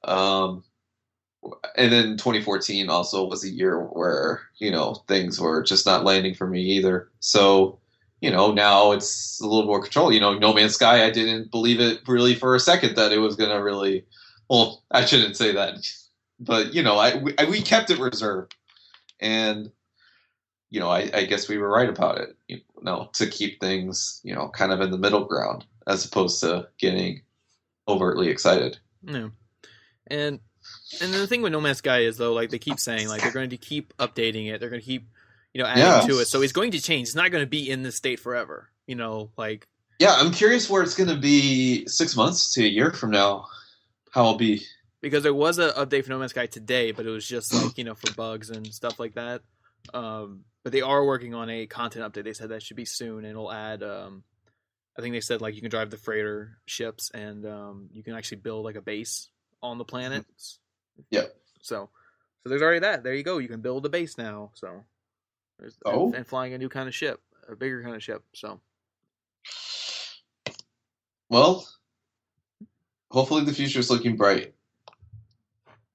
Um, 0.05 0.64
and 1.77 1.93
then 1.93 2.16
2014 2.16 2.90
also 2.90 3.25
was 3.27 3.45
a 3.45 3.51
year 3.51 3.81
where 3.81 4.43
you 4.59 4.71
know 4.71 4.95
things 5.09 5.40
were 5.40 5.62
just 5.62 5.87
not 5.87 6.05
landing 6.05 6.35
for 6.35 6.47
me 6.47 6.62
either. 6.62 7.11
So 7.21 7.79
you 8.21 8.31
know 8.31 8.53
now 8.53 8.93
it's 8.93 9.40
a 9.40 9.47
little 9.47 9.66
more 9.66 9.83
control. 9.83 10.12
You 10.12 10.21
know, 10.21 10.38
No 10.38 10.53
Man's 10.53 10.75
Sky, 10.75 11.05
I 11.05 11.11
didn't 11.11 11.51
believe 11.51 11.81
it 11.81 12.01
really 12.09 12.35
for 12.35 12.55
a 12.55 12.61
second 12.61 12.97
that 12.97 13.12
it 13.12 13.19
was 13.19 13.37
gonna 13.37 13.62
really. 13.62 14.05
Well, 14.51 14.83
I 14.91 15.05
shouldn't 15.07 15.37
say 15.37 15.53
that, 15.53 15.77
but 16.41 16.75
you 16.75 16.83
know, 16.83 16.97
I 16.99 17.15
we, 17.17 17.35
I, 17.39 17.45
we 17.45 17.63
kept 17.63 17.89
it 17.91 18.01
reserved, 18.01 18.57
and 19.21 19.71
you 20.71 20.81
know, 20.81 20.89
I, 20.89 21.09
I 21.15 21.25
guess 21.25 21.49
we 21.49 21.57
were 21.57 21.69
right 21.69 21.89
about 21.89 22.19
it. 22.19 22.37
You 22.49 22.59
know, 22.83 23.11
to 23.15 23.27
keep 23.29 23.61
things 23.61 24.21
you 24.25 24.35
know 24.35 24.49
kind 24.49 24.73
of 24.73 24.81
in 24.81 24.91
the 24.91 24.99
middle 24.99 25.25
ground 25.25 25.65
as 25.87 26.05
opposed 26.05 26.41
to 26.41 26.69
getting 26.79 27.23
overtly 27.87 28.29
excited. 28.29 28.79
Yeah, 29.05 29.29
And 30.09 30.41
and 31.01 31.15
the 31.15 31.27
thing 31.29 31.43
with 31.43 31.53
No 31.53 31.61
Man's 31.61 31.79
Sky 31.79 32.01
is 32.01 32.17
though, 32.17 32.33
like 32.33 32.51
they 32.51 32.59
keep 32.59 32.81
saying, 32.81 33.09
like 33.09 33.23
they're 33.23 33.31
going 33.31 33.51
to 33.51 33.57
keep 33.57 33.97
updating 33.99 34.53
it. 34.53 34.59
They're 34.61 34.69
going 34.69 34.83
to 34.83 34.87
keep, 34.87 35.07
you 35.55 35.63
know, 35.63 35.69
adding 35.69 35.83
Yeah. 35.85 36.01
to 36.07 36.19
it. 36.21 36.27
So 36.27 36.43
it's 36.43 36.53
going 36.53 36.73
to 36.73 36.81
change. 36.81 37.09
It's 37.09 37.17
not 37.17 37.31
going 37.31 37.43
to 37.45 37.49
be 37.49 37.71
in 37.71 37.83
this 37.83 37.97
state 37.97 38.19
forever. 38.19 38.69
You 38.87 38.97
know, 38.97 39.31
like 39.37 39.69
Yeah, 40.01 40.15
I'm 40.17 40.33
curious 40.33 40.69
where 40.69 40.83
it's 40.83 40.97
going 40.97 41.09
to 41.09 41.17
be 41.17 41.87
six 41.87 42.17
months 42.17 42.53
to 42.55 42.65
a 42.65 42.69
year 42.69 42.93
from 42.93 43.11
now. 43.13 43.47
How 44.11 44.23
it'll 44.23 44.35
be. 44.37 44.62
because 45.01 45.23
there 45.23 45.35
was 45.35 45.59
an 45.59 45.70
update 45.70 46.05
for 46.05 46.11
No 46.11 46.18
Man's 46.18 46.33
Sky 46.33 46.46
today, 46.46 46.92
but 46.92 47.07
it 47.07 47.11
was 47.11 47.27
just 47.27 47.53
like 47.55 47.79
you 47.79 47.85
know 47.85 47.94
for 47.94 48.12
bugs 48.14 48.51
and 48.51 48.66
stuff 48.75 48.99
like 48.99 49.14
that. 49.14 49.42
Um, 49.94 50.44
but 50.62 50.73
they 50.73 50.83
are 50.83 51.05
working 51.05 51.35
on 51.35 51.49
a 51.49 51.66
content 51.66 52.05
update. 52.12 52.25
They 52.25 52.33
said 52.35 52.51
that 52.51 52.62
should 52.62 52.77
be 52.77 52.85
soon, 52.85 53.18
and 53.18 53.29
it'll 53.29 53.53
add. 53.53 53.83
Um, 53.83 54.25
I 54.99 55.03
think 55.03 55.14
they 55.14 55.20
said 55.20 55.40
like 55.40 55.55
you 55.55 55.61
can 55.62 55.70
drive 55.70 55.90
the 55.90 55.96
freighter 55.96 56.59
ships, 56.66 57.11
and 57.14 57.46
um, 57.46 57.88
you 57.92 58.03
can 58.03 58.14
actually 58.14 58.38
build 58.38 58.64
like 58.64 58.77
a 58.77 58.83
base 58.83 59.29
on 59.62 59.79
the 59.79 59.85
planet. 59.85 60.27
Yep. 61.11 61.35
So, 61.62 61.88
so 62.42 62.49
there's 62.49 62.62
already 62.62 62.81
that. 62.81 63.03
There 63.05 63.14
you 63.14 63.23
go. 63.23 63.38
You 63.38 63.49
can 63.49 63.61
build 63.61 63.87
a 63.87 63.88
base 63.88 64.18
now. 64.18 64.51
So, 64.55 64.85
there's, 65.59 65.79
Oh. 65.87 66.07
and, 66.07 66.14
and 66.16 66.27
flying 66.27 66.53
a 66.55 66.59
new 66.59 66.68
kind 66.68 66.88
of 66.88 66.94
ship, 66.94 67.20
a 67.49 67.55
bigger 67.57 67.83
kind 67.83 67.94
of 67.94 68.03
ship. 68.03 68.23
So, 68.35 68.61
Well, 71.29 71.66
hopefully 73.11 73.44
the 73.44 73.53
future 73.53 73.81
is 73.81 73.90
looking 73.90 74.16
bright. 74.16 74.55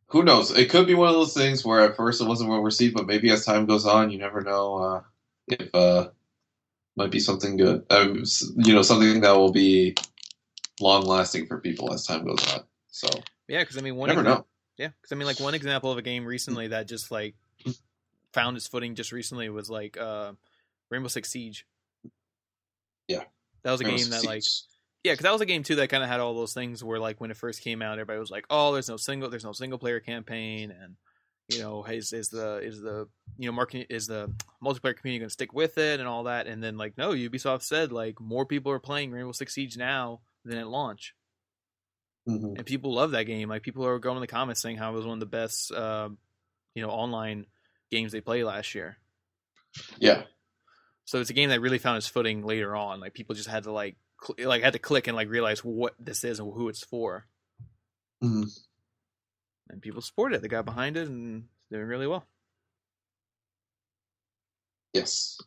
Who 0.08 0.24
knows? 0.24 0.52
It 0.52 0.70
could 0.70 0.88
be 0.88 0.94
one 0.94 1.10
of 1.10 1.16
those 1.16 1.34
things 1.34 1.66
where 1.66 1.82
at 1.82 1.98
first 1.98 2.22
it 2.22 2.28
wasn't 2.28 2.50
well 2.50 2.62
received, 2.62 2.96
but 2.96 3.08
maybe 3.08 3.32
as 3.32 3.44
time 3.44 3.66
goes 3.66 3.86
on, 3.86 4.12
you 4.12 4.18
never 4.18 4.42
know 4.42 4.76
uh, 4.76 5.02
if 5.48 5.74
uh, 5.74 6.10
might 6.96 7.12
be 7.12 7.20
something 7.20 7.58
good. 7.58 7.86
Um, 7.90 8.24
you 8.56 8.74
know, 8.74 8.82
something 8.82 9.22
that 9.22 9.36
will 9.36 9.52
be 9.52 9.96
long 10.80 11.04
lasting 11.04 11.48
for 11.48 11.60
people 11.60 11.92
as 11.94 12.06
time 12.06 12.26
goes 12.26 12.54
on. 12.54 12.62
So 12.88 13.08
yeah, 13.48 13.62
because 13.62 13.78
I 13.78 13.82
mean, 13.82 13.96
one 13.96 14.10
never 14.10 14.22
exam- 14.22 14.38
know. 14.38 14.46
Yeah, 14.78 14.90
because 15.02 15.12
I 15.12 15.16
mean, 15.16 15.26
like 15.26 15.40
one 15.40 15.56
example 15.56 15.92
of 15.92 15.98
a 15.98 16.02
game 16.02 16.26
recently 16.26 16.68
that 16.68 16.88
just 16.88 17.10
like 17.12 17.36
found 18.34 18.58
its 18.58 18.68
footing 18.68 18.96
just 18.96 19.12
recently 19.12 19.50
was 19.50 19.70
like 19.70 19.98
uh, 19.98 20.34
Rainbow 20.90 21.08
Six 21.08 21.30
Siege. 21.30 21.66
Yeah. 23.08 23.24
that 23.64 23.72
was 23.72 23.82
a 23.82 23.86
Rainbow 23.86 23.98
game 23.98 24.06
Six 24.06 24.22
that 24.22 24.28
like 24.28 24.44
Siege. 24.44 24.64
Yeah, 25.06 25.14
because 25.14 25.24
that 25.24 25.32
was 25.32 25.42
a 25.42 25.46
game 25.46 25.62
too 25.62 25.76
that 25.76 25.90
kind 25.90 26.04
of 26.04 26.10
had 26.10 26.20
all 26.20 26.34
those 26.34 26.54
things 26.56 26.84
where 26.84 27.00
like 27.00 27.22
when 27.22 27.30
it 27.30 27.38
first 27.38 27.62
came 27.62 27.82
out, 27.84 27.94
everybody 28.00 28.20
was 28.20 28.32
like, 28.32 28.46
oh, 28.50 28.74
there's 28.74 28.90
no 28.90 28.98
single, 28.98 29.30
there's 29.30 29.46
no 29.46 29.52
single 29.52 29.78
player 29.78 30.00
campaign, 30.00 30.72
and 30.72 30.96
you 31.50 31.60
know, 31.60 31.84
is 31.86 32.12
is 32.12 32.30
the 32.30 32.58
is 32.58 32.82
the 32.82 33.08
you 33.38 33.46
know 33.48 33.52
marketing 33.52 33.86
is 33.90 34.08
the 34.08 34.34
multiplayer 34.64 34.98
community 34.98 35.20
going 35.20 35.30
to 35.30 35.34
stick 35.34 35.54
with 35.54 35.78
it 35.78 36.00
and 36.00 36.10
all 36.10 36.24
that, 36.24 36.48
and 36.48 36.64
then 36.64 36.76
like 36.76 36.98
no, 36.98 37.12
Ubisoft 37.12 37.62
said 37.62 37.92
like 37.92 38.20
more 38.20 38.48
people 38.48 38.72
are 38.72 38.80
playing 38.80 39.12
Rainbow 39.12 39.32
Six 39.32 39.54
Siege 39.54 39.78
now 39.78 40.22
than 40.44 40.58
at 40.58 40.68
launch 40.68 41.14
Mhm. 42.28 42.58
and 42.58 42.66
people 42.66 42.92
love 42.92 43.12
that 43.12 43.26
game. 43.26 43.50
Like 43.50 43.62
people 43.62 43.86
are 43.86 44.00
going 44.00 44.18
in 44.18 44.22
the 44.22 44.28
comments 44.28 44.60
saying 44.60 44.78
how 44.78 44.92
it 44.92 44.96
was 44.96 45.06
one 45.06 45.14
of 45.14 45.20
the 45.20 45.28
best, 45.28 45.72
um, 45.72 46.18
you 46.74 46.82
know, 46.82 46.90
online 46.90 47.46
games 47.92 48.12
they 48.12 48.22
played 48.22 48.44
last 48.46 48.74
year. 48.74 48.98
Yeah, 50.00 50.24
So 51.06 51.20
it's 51.20 51.30
a 51.30 51.34
game 51.34 51.50
that 51.50 51.62
really 51.62 51.78
found 51.78 51.98
its 51.98 52.08
footing 52.08 52.44
later 52.44 52.76
on. 52.76 53.00
Like 53.00 53.14
people 53.14 53.36
just 53.36 53.48
had 53.50 53.64
to 53.64 53.72
like 53.72 53.96
cl- 54.22 54.48
like 54.50 54.64
had 54.64 54.74
to 54.74 54.80
click 54.80 55.08
and 55.08 55.16
like 55.16 55.30
realize 55.30 55.60
what 55.64 55.94
this 56.00 56.24
is 56.24 56.40
and 56.40 56.52
who 56.54 56.68
it's 56.68 56.84
for. 56.84 57.28
Mhm. 58.24 58.50
And 59.70 59.82
people 59.82 60.02
support 60.02 60.34
it. 60.34 60.42
They 60.42 60.48
got 60.48 60.66
behind 60.66 60.98
it 60.98 61.08
and 61.08 61.44
it's 61.44 61.72
doing 61.72 61.86
really 61.86 62.08
well. 62.08 62.26
Yes. 64.94 65.38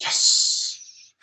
Yes. 0.00 1.14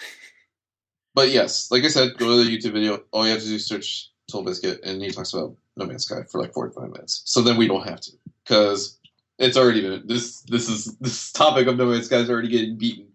But 1.14 1.30
yes, 1.30 1.70
like 1.72 1.84
I 1.84 1.88
said, 1.88 2.18
go 2.18 2.30
to 2.38 2.44
the 2.44 2.50
YouTube 2.58 2.74
video. 2.74 3.04
All 3.12 3.26
you 3.26 3.32
have 3.32 3.42
to 3.42 3.48
do 3.48 3.56
is 3.56 3.66
search 3.68 4.12
TotalBiscuit, 4.32 4.80
and 4.84 5.02
he 5.02 5.12
talks 5.12 5.34
about 5.34 5.56
No 5.76 5.86
Man's 5.86 6.06
Sky 6.06 6.24
for 6.30 6.42
like 6.42 6.54
forty-five 6.54 6.90
minutes. 6.90 7.22
So 7.26 7.42
then 7.42 7.58
we 7.58 7.68
don't 7.68 7.86
have 7.86 8.00
to, 8.02 8.12
because 8.46 8.98
it's 9.42 9.58
already 9.58 9.82
been 9.82 10.08
this. 10.08 10.42
This 10.42 10.70
is 10.70 10.98
this 11.00 11.32
topic 11.32 11.68
of 11.68 11.78
No 11.78 11.88
Man's 11.88 12.06
Sky 12.06 12.18
is 12.18 12.30
already 12.30 12.50
getting 12.50 12.78
beaten 12.78 13.12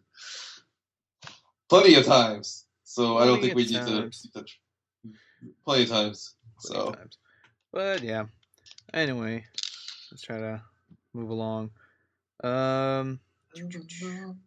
plenty 1.68 1.94
of 1.94 2.04
times. 2.06 2.64
So 2.84 3.18
I 3.18 3.26
don't 3.26 3.40
think 3.40 3.54
we 3.54 3.64
of 3.64 3.70
need 3.70 3.86
to, 3.86 4.00
times. 4.00 4.30
to. 4.34 4.44
Plenty 5.64 5.82
of 5.84 5.88
times. 5.88 6.34
plenty 6.60 6.80
of 6.80 6.86
So 6.86 6.92
times. 6.92 7.18
But 7.72 8.02
yeah. 8.02 8.24
Anyway, 8.94 9.44
let's 10.10 10.22
try 10.22 10.38
to 10.38 10.62
move 11.12 11.30
along. 11.30 11.70
Um, 12.42 13.20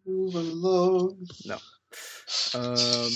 move 0.06 0.34
along. 0.34 1.26
um, 2.54 3.10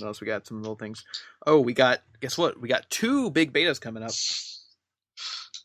what 0.00 0.06
else 0.06 0.20
we 0.20 0.26
got? 0.26 0.46
Some 0.46 0.62
little 0.62 0.76
things. 0.76 1.04
Oh, 1.46 1.60
we 1.60 1.72
got. 1.72 2.02
Guess 2.20 2.36
what? 2.36 2.60
We 2.60 2.68
got 2.68 2.88
two 2.90 3.30
big 3.30 3.52
betas 3.52 3.80
coming 3.80 4.02
up. 4.02 4.12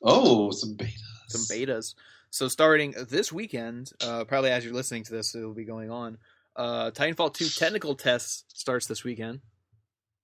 Oh, 0.04 0.52
some 0.52 0.76
betas. 0.78 1.07
Some 1.28 1.42
betas. 1.42 1.96
So 2.30 2.48
starting 2.48 2.94
this 3.10 3.32
weekend, 3.32 3.92
uh, 4.02 4.24
probably 4.26 4.52
as 4.52 4.66
you're 4.66 4.74
listening 4.74 5.04
to 5.04 5.14
this, 5.14 5.34
it'll 5.36 5.54
be 5.54 5.66
going 5.66 5.92
on. 5.92 6.18
Uh, 6.56 6.92
Titanfall 6.92 7.34
2 7.34 7.48
technical 7.50 7.96
tests 7.96 8.44
starts 8.54 8.88
this 8.88 9.04
weekend. 9.04 9.42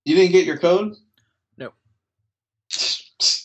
You 0.06 0.16
didn't 0.16 0.32
get 0.32 0.46
your 0.46 0.58
code? 0.58 0.96
No. 1.58 1.72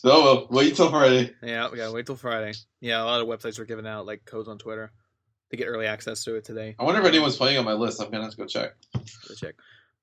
Oh 0.03 0.23
well, 0.23 0.47
wait 0.49 0.75
till 0.75 0.89
Friday. 0.89 1.33
Yeah, 1.41 1.69
we 1.69 1.77
gotta 1.77 1.93
wait 1.93 2.05
till 2.05 2.15
Friday. 2.15 2.53
Yeah, 2.81 3.01
a 3.01 3.05
lot 3.05 3.21
of 3.21 3.27
websites 3.27 3.59
are 3.59 3.65
giving 3.65 3.87
out 3.87 4.05
like 4.05 4.25
codes 4.25 4.49
on 4.49 4.57
Twitter 4.57 4.91
to 5.51 5.57
get 5.57 5.65
early 5.65 5.85
access 5.85 6.23
to 6.25 6.35
it 6.35 6.43
today. 6.43 6.75
I 6.79 6.83
wonder 6.83 7.01
if 7.01 7.07
anyone's 7.07 7.37
playing 7.37 7.57
on 7.57 7.65
my 7.65 7.73
list. 7.73 8.01
I'm 8.01 8.09
gonna 8.09 8.23
have 8.23 8.31
to 8.31 8.37
go 8.37 8.45
check. 8.45 8.75
to 9.27 9.35
check. 9.35 9.55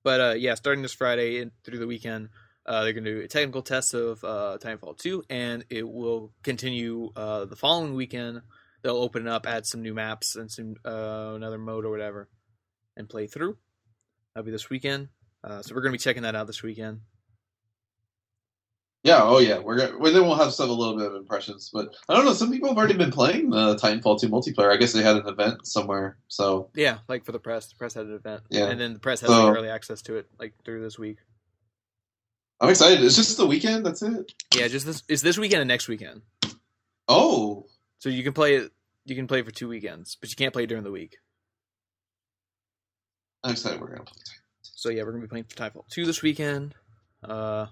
But 0.03 0.21
uh, 0.21 0.35
yeah, 0.37 0.55
starting 0.55 0.83
this 0.83 0.93
Friday 0.93 1.51
through 1.65 1.79
the 1.79 1.87
weekend, 1.87 2.29
uh, 2.67 2.83
they're 2.85 2.93
going 2.93 3.05
to 3.05 3.15
do 3.15 3.21
a 3.25 3.29
technical 3.29 3.63
test 3.63 3.95
of 3.95 4.23
uh, 4.25 4.59
Titanfall 4.61 4.99
2, 4.99 5.25
and 5.31 5.65
it 5.71 5.89
will 5.89 6.33
continue 6.43 7.11
uh, 7.17 7.45
the 7.45 7.57
following 7.57 7.95
weekend. 7.95 8.43
They'll 8.83 8.97
open 8.97 9.27
it 9.27 9.31
up, 9.31 9.47
add 9.47 9.67
some 9.67 9.83
new 9.83 9.95
maps 9.95 10.37
and 10.37 10.51
some 10.51 10.75
uh, 10.85 11.33
another 11.35 11.59
mode 11.59 11.85
or 11.85 11.91
whatever, 11.91 12.29
and 12.97 13.09
play 13.09 13.27
through. 13.27 13.57
That'll 14.35 14.45
be 14.47 14.53
this 14.53 14.69
weekend. 14.69 15.09
Uh, 15.43 15.63
so 15.63 15.75
we're 15.75 15.81
going 15.81 15.93
to 15.93 15.99
be 15.99 16.03
checking 16.03 16.25
that 16.25 16.35
out 16.35 16.47
this 16.47 16.63
weekend. 16.63 17.01
Yeah, 19.03 19.21
oh 19.23 19.39
yeah, 19.39 19.59
we're 19.59 19.79
gonna, 19.79 19.97
well, 19.99 20.13
then 20.13 20.23
we'll 20.25 20.35
have 20.35 20.53
some 20.53 20.69
a 20.69 20.73
little 20.73 20.97
bit 20.97 21.07
of 21.07 21.15
impressions. 21.15 21.71
But 21.73 21.95
I 22.09 22.15
don't 22.17 22.25
know. 22.25 22.33
Some 22.33 22.51
people 22.51 22.69
have 22.71 22.77
already 22.77 22.97
been 22.97 23.13
playing 23.13 23.51
the 23.51 23.77
Titanfall 23.77 24.21
2 24.21 24.29
multiplayer. 24.29 24.73
I 24.73 24.77
guess 24.79 24.93
they 24.93 25.03
had 25.03 25.15
an 25.15 25.29
event 25.29 25.65
somewhere. 25.65 26.19
So 26.27 26.71
Yeah, 26.75 26.99
like 27.07 27.25
for 27.25 27.31
the 27.31 27.39
press. 27.39 27.69
The 27.69 27.77
press 27.77 27.95
had 27.95 28.07
an 28.07 28.15
event, 28.15 28.43
Yeah. 28.51 28.65
and 28.67 28.81
then 28.81 28.95
the 28.95 28.99
press 28.99 29.21
has 29.21 29.31
So- 29.31 29.47
like, 29.47 29.57
early 29.57 29.69
access 29.69 30.03
to 30.03 30.17
it 30.17 30.27
like 30.41 30.55
through 30.65 30.83
this 30.83 30.99
week. 30.99 31.19
I'm 32.61 32.71
excited. 32.71 33.05
It's 33.05 33.17
just 33.17 33.37
the 33.37 33.47
weekend. 33.47 33.85
That's 33.85 34.03
it. 34.03 34.33
Yeah, 34.55 34.69
just 34.69 34.87
this. 34.87 35.03
It's 35.09 35.23
this 35.23 35.39
weekend 35.39 35.61
and 35.63 35.69
next 35.69 35.89
weekend. 35.89 36.23
Oh, 37.09 37.67
So 37.99 38.09
you 38.09 38.23
can 38.25 38.33
play 38.33 38.57
it. 38.57 38.73
You 39.05 39.15
can 39.15 39.27
play 39.27 39.41
it 39.41 39.45
for 39.45 39.53
two 39.53 39.69
weekends, 39.69 40.17
but 40.21 40.31
you 40.31 40.37
can't 40.37 40.53
play 40.53 40.65
it 40.65 40.67
during 40.67 40.83
the 40.85 40.91
week. 40.91 41.17
I'm 43.45 43.53
excited. 43.53 43.81
We're 43.81 43.89
gonna 43.89 44.05
play. 44.05 44.23
So 44.63 44.89
yeah, 44.91 45.03
we're 45.03 45.13
gonna 45.13 45.23
be 45.23 45.29
playing 45.29 45.45
Titanfall 45.45 45.89
two 45.91 46.05
this 46.07 46.23
weekend. 46.23 46.75
Uh, 47.23 47.67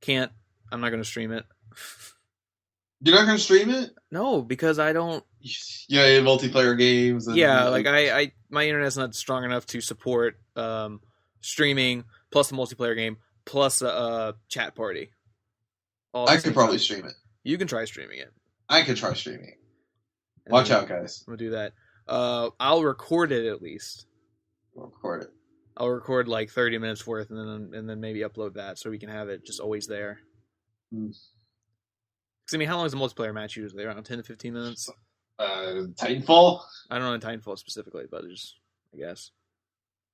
can't. 0.00 0.32
I'm 0.72 0.80
not 0.80 0.90
gonna 0.90 1.04
stream 1.04 1.32
it. 1.32 1.44
You're 3.02 3.14
not 3.14 3.26
gonna 3.26 3.38
stream 3.38 3.70
it? 3.70 3.90
No, 4.10 4.42
because 4.42 4.78
I 4.78 4.92
don't. 4.92 5.24
Yeah, 5.88 6.02
multiplayer 6.18 6.76
games. 6.76 7.28
And, 7.28 7.36
Yeah, 7.36 7.68
like 7.68 7.86
I, 7.86 8.18
I, 8.18 8.32
my 8.50 8.66
internet's 8.66 8.96
not 8.96 9.14
strong 9.14 9.44
enough 9.44 9.64
to 9.66 9.80
support 9.80 10.36
um 10.56 11.00
streaming 11.40 12.02
plus 12.32 12.50
a 12.50 12.54
multiplayer 12.54 12.96
game 12.96 13.18
plus 13.46 13.80
a, 13.80 13.86
a 13.86 14.34
chat 14.48 14.74
party. 14.74 15.10
All 16.12 16.28
I 16.28 16.36
could 16.36 16.52
probably 16.54 16.76
time. 16.76 16.82
stream 16.84 17.06
it. 17.06 17.14
You 17.44 17.56
can 17.58 17.68
try 17.68 17.84
streaming 17.84 18.18
it. 18.18 18.32
I 18.68 18.82
could 18.82 18.96
try 18.96 19.14
streaming. 19.14 19.54
And 20.44 20.52
Watch 20.52 20.70
out, 20.70 20.88
guys. 20.88 21.24
I'm 21.26 21.32
gonna 21.32 21.38
do 21.38 21.50
that. 21.50 21.72
Uh, 22.06 22.50
I'll 22.60 22.82
record 22.82 23.32
it 23.32 23.46
at 23.46 23.62
least. 23.62 24.06
We'll 24.74 24.86
record 24.86 25.22
it. 25.24 25.30
I'll 25.76 25.90
record 25.90 26.28
like 26.28 26.50
30 26.50 26.78
minutes 26.78 27.06
worth, 27.06 27.30
and 27.30 27.38
then 27.38 27.78
and 27.78 27.88
then 27.88 28.00
maybe 28.00 28.20
upload 28.20 28.54
that 28.54 28.78
so 28.78 28.90
we 28.90 28.98
can 28.98 29.08
have 29.08 29.28
it 29.28 29.44
just 29.44 29.60
always 29.60 29.86
there. 29.86 30.20
Because 30.90 31.20
I 32.54 32.56
mean, 32.56 32.68
how 32.68 32.76
long 32.76 32.86
is 32.86 32.94
a 32.94 32.96
multiplayer 32.96 33.34
match 33.34 33.56
usually? 33.56 33.84
Around 33.84 34.04
10 34.04 34.18
to 34.18 34.22
15 34.22 34.54
minutes. 34.54 34.88
Uh, 35.38 35.84
Titanfall. 35.94 36.62
I 36.90 36.98
don't 36.98 37.20
know 37.20 37.28
Titanfall 37.28 37.58
specifically, 37.58 38.04
but 38.10 38.26
just 38.28 38.54
I 38.94 38.98
guess 38.98 39.30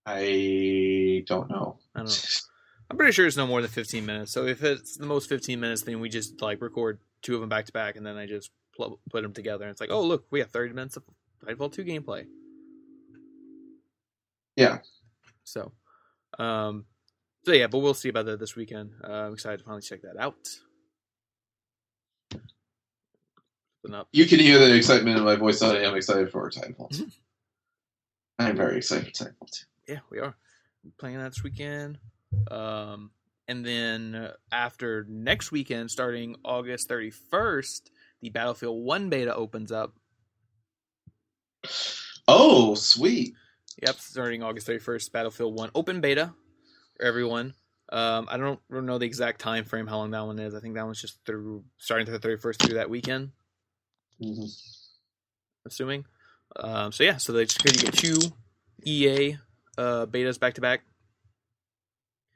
I 0.04 1.24
don't 1.26 1.48
know. 1.48 1.78
I 1.94 2.00
don't 2.00 2.08
know. 2.08 2.14
I'm 2.92 2.98
pretty 2.98 3.12
sure 3.12 3.26
it's 3.26 3.38
no 3.38 3.46
more 3.46 3.62
than 3.62 3.70
15 3.70 4.04
minutes. 4.04 4.32
So 4.32 4.44
if 4.44 4.62
it's 4.62 4.98
the 4.98 5.06
most 5.06 5.26
15 5.26 5.58
minutes, 5.58 5.80
then 5.80 5.98
we 5.98 6.10
just 6.10 6.42
like 6.42 6.60
record 6.60 6.98
two 7.22 7.34
of 7.34 7.40
them 7.40 7.48
back 7.48 7.64
to 7.64 7.72
back, 7.72 7.96
and 7.96 8.04
then 8.04 8.18
I 8.18 8.26
just 8.26 8.50
pl- 8.76 9.00
put 9.10 9.22
them 9.22 9.32
together. 9.32 9.64
And 9.64 9.70
it's 9.72 9.80
like, 9.80 9.90
oh 9.90 10.02
look, 10.02 10.26
we 10.30 10.40
have 10.40 10.50
30 10.50 10.74
minutes 10.74 10.98
of 10.98 11.04
Titanfall 11.42 11.72
2 11.72 11.84
gameplay. 11.84 12.26
Yeah. 14.56 14.80
So, 15.44 15.72
um, 16.38 16.84
so 17.46 17.52
yeah, 17.52 17.66
but 17.66 17.78
we'll 17.78 17.94
see 17.94 18.10
about 18.10 18.26
that 18.26 18.38
this 18.38 18.56
weekend. 18.56 18.90
Uh, 19.02 19.10
I'm 19.10 19.32
excited 19.32 19.60
to 19.60 19.64
finally 19.64 19.80
check 19.80 20.02
that 20.02 20.18
out. 20.18 20.36
Up. 23.90 24.06
You 24.12 24.26
can 24.26 24.38
hear 24.38 24.58
the 24.58 24.76
excitement 24.76 25.16
in 25.18 25.24
my 25.24 25.34
voice. 25.34 25.60
I 25.62 25.76
am 25.78 25.94
excited 25.96 26.30
for 26.30 26.48
Titanfall. 26.50 26.90
Mhm. 26.90 27.12
I 28.38 28.50
am 28.50 28.56
very 28.56 28.76
excited 28.76 29.06
for 29.06 29.24
Titanfall 29.24 29.50
2. 29.50 29.64
Yeah, 29.88 30.00
we 30.10 30.18
are 30.20 30.36
playing 30.98 31.16
that 31.18 31.30
this 31.30 31.42
weekend. 31.42 31.98
Um, 32.50 33.10
and 33.48 33.64
then 33.64 34.30
after 34.50 35.04
next 35.08 35.50
weekend, 35.52 35.90
starting 35.90 36.36
August 36.44 36.88
31st, 36.88 37.90
the 38.20 38.30
Battlefield 38.30 38.84
1 38.84 39.08
beta 39.10 39.34
opens 39.34 39.72
up. 39.72 39.94
Oh, 42.28 42.74
sweet. 42.74 43.34
Yep, 43.82 43.96
starting 43.96 44.42
August 44.42 44.66
31st, 44.68 45.12
Battlefield 45.12 45.54
1 45.58 45.70
open 45.74 46.00
beta 46.00 46.32
for 46.96 47.04
everyone. 47.04 47.54
Um, 47.90 48.26
I 48.30 48.36
don't 48.36 48.60
know 48.70 48.98
the 48.98 49.06
exact 49.06 49.40
time 49.40 49.64
frame, 49.64 49.86
how 49.86 49.98
long 49.98 50.12
that 50.12 50.24
one 50.24 50.38
is. 50.38 50.54
I 50.54 50.60
think 50.60 50.74
that 50.76 50.84
one's 50.86 51.00
just 51.00 51.18
through 51.26 51.64
starting 51.78 52.06
to 52.06 52.12
the 52.12 52.18
31st 52.18 52.62
through 52.62 52.74
that 52.74 52.88
weekend, 52.88 53.32
Mhm. 54.20 54.48
assuming. 55.66 56.06
Um, 56.56 56.92
so 56.92 57.04
yeah, 57.04 57.16
so 57.16 57.32
they 57.32 57.44
just 57.44 57.62
going 57.62 57.74
to 57.74 57.84
get 57.84 57.94
two 57.94 58.18
EA 58.86 59.36
uh, 59.78 60.06
betas 60.06 60.38
back 60.38 60.54
to 60.54 60.60
back, 60.60 60.84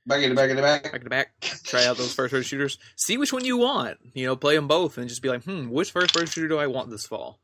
Back 0.06 0.22
in 0.22 0.30
the 0.30 0.36
back 0.36 0.50
in 0.50 0.56
the 0.56 0.62
back. 0.62 0.92
back 0.92 1.02
to 1.02 1.10
back. 1.10 1.40
Try 1.64 1.84
out 1.86 1.96
those 1.96 2.14
first 2.14 2.30
person 2.30 2.44
shooters. 2.44 2.78
See 2.94 3.16
which 3.16 3.32
one 3.32 3.44
you 3.44 3.56
want. 3.56 3.98
You 4.14 4.26
know, 4.26 4.36
play 4.36 4.54
them 4.54 4.68
both 4.68 4.98
and 4.98 5.08
just 5.08 5.20
be 5.20 5.28
like, 5.28 5.42
hmm, 5.44 5.68
which 5.68 5.90
first 5.90 6.14
person 6.14 6.28
shooter 6.28 6.48
do 6.48 6.58
I 6.58 6.68
want 6.68 6.90
this 6.90 7.06
fall? 7.06 7.40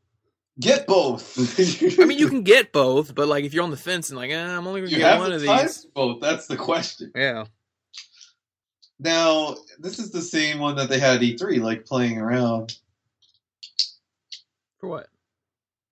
Get 0.59 0.87
both. 0.87 1.37
I 1.99 2.05
mean, 2.05 2.19
you 2.19 2.29
can 2.29 2.43
get 2.43 2.71
both, 2.71 3.13
but 3.15 3.27
like 3.27 3.43
if 3.43 3.53
you're 3.53 3.63
on 3.63 3.71
the 3.71 3.75
fence 3.77 4.09
and 4.09 4.17
like, 4.17 4.31
eh, 4.31 4.39
I'm 4.57 4.65
only 4.67 4.81
going 4.81 4.89
to 4.91 4.95
You 4.95 5.01
get 5.01 5.19
one 5.19 5.31
the 5.31 5.35
of 5.35 5.41
these. 5.41 5.85
both. 5.93 6.21
That's 6.21 6.47
the 6.47 6.55
question. 6.55 7.11
Yeah. 7.15 7.45
Now, 8.99 9.55
this 9.79 9.99
is 9.99 10.11
the 10.11 10.21
same 10.21 10.59
one 10.59 10.75
that 10.77 10.87
they 10.89 10.99
had 10.99 11.15
at 11.17 11.21
E3, 11.21 11.59
like 11.61 11.85
playing 11.85 12.19
around. 12.19 12.77
For 14.79 14.87
what? 14.87 15.07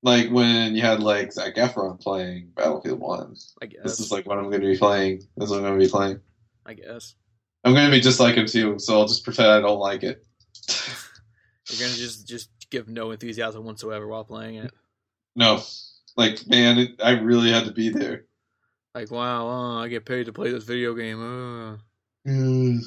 Like 0.04 0.30
when 0.30 0.76
you 0.76 0.82
had 0.84 1.02
like 1.04 1.34
Zac 1.34 1.56
Efron 1.56 2.00
playing 2.00 2.52
Battlefield 2.56 3.00
1. 3.00 3.36
I 3.62 3.66
guess. 3.66 3.82
This 3.84 4.00
is 4.00 4.12
like 4.12 4.26
what 4.26 4.38
I'm 4.38 4.50
going 4.50 4.62
to 4.62 4.68
be 4.68 4.78
playing. 4.78 5.18
This 5.36 5.46
is 5.46 5.50
what 5.50 5.58
I'm 5.58 5.64
going 5.64 5.80
to 5.80 5.86
be 5.86 5.92
playing. 5.92 6.20
I 6.66 6.74
guess. 6.74 7.16
I'm 7.64 7.74
going 7.74 7.86
to 7.86 7.92
be 7.92 8.02
just 8.02 8.20
like 8.20 8.36
him 8.36 8.48
too, 8.48 8.80
so 8.80 9.00
I'll 9.00 9.08
just 9.08 9.24
pretend 9.24 9.50
I 9.50 9.62
don't 9.62 9.80
like 9.80 10.04
it. 10.04 10.26
You're 11.70 11.88
gonna 11.88 11.98
just 11.98 12.28
just 12.28 12.50
give 12.70 12.88
no 12.88 13.12
enthusiasm 13.12 13.64
whatsoever 13.64 14.08
while 14.08 14.26
playing 14.26 14.56
it. 14.56 14.74
No. 15.36 15.62
Like, 16.18 16.46
man, 16.48 16.78
it, 16.78 16.90
I 17.02 17.12
really 17.12 17.52
had 17.52 17.66
to 17.66 17.72
be 17.72 17.90
there. 17.90 18.26
Like, 18.94 19.12
wow, 19.12 19.48
uh, 19.48 19.84
I 19.84 19.88
get 19.88 20.06
paid 20.06 20.26
to 20.26 20.34
play 20.34 20.52
this 20.52 20.66
video 20.66 20.94
game. 20.94 21.22
Uh. 21.22 22.78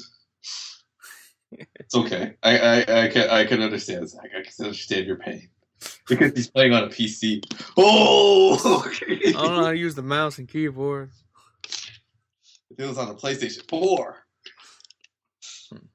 it's 1.79 1.95
okay. 1.95 2.35
I, 2.43 2.57
I, 2.59 3.03
I, 3.03 3.07
can, 3.07 3.29
I 3.29 3.45
can 3.45 3.61
understand, 3.63 4.07
Zac. 4.07 4.25
I 4.25 4.43
can 4.43 4.65
understand 4.65 5.07
your 5.07 5.17
pain. 5.17 5.49
Because 6.07 6.33
he's 6.33 6.49
playing 6.49 6.73
on 6.73 6.83
a 6.83 6.87
PC. 6.87 7.43
Oh! 7.77 8.83
I 9.07 9.31
don't 9.31 9.55
know 9.55 9.63
how 9.63 9.71
to 9.71 9.77
use 9.77 9.95
the 9.95 10.03
mouse 10.03 10.37
and 10.37 10.47
keyboard. 10.47 11.09
It 12.77 12.85
was 12.85 12.97
on 12.97 13.07
the 13.07 13.15
PlayStation 13.15 13.67
4. 13.69 14.17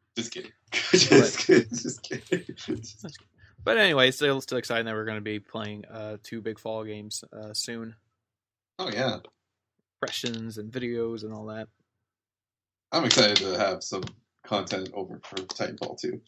Just 0.16 0.32
kidding. 0.32 0.52
just 0.70 1.42
kidding. 1.48 1.68
Just 1.72 2.02
kidding. 2.02 2.84
But 3.64 3.78
anyway, 3.78 4.10
still 4.10 4.40
still 4.40 4.58
excited 4.58 4.86
that 4.86 4.94
we're 4.94 5.04
going 5.04 5.18
to 5.18 5.22
be 5.22 5.38
playing 5.38 5.84
uh, 5.86 6.16
two 6.22 6.40
big 6.40 6.58
fall 6.58 6.84
games 6.84 7.24
uh, 7.32 7.52
soon. 7.52 7.94
Oh, 8.78 8.90
yeah. 8.90 9.18
impressions 10.00 10.58
and 10.58 10.72
videos 10.72 11.22
and 11.22 11.32
all 11.32 11.46
that. 11.46 11.68
I'm 12.92 13.04
excited 13.04 13.36
to 13.38 13.58
have 13.58 13.82
some 13.82 14.02
content 14.44 14.90
over 14.94 15.20
for 15.22 15.36
Titanfall 15.36 16.00
2. 16.00 16.20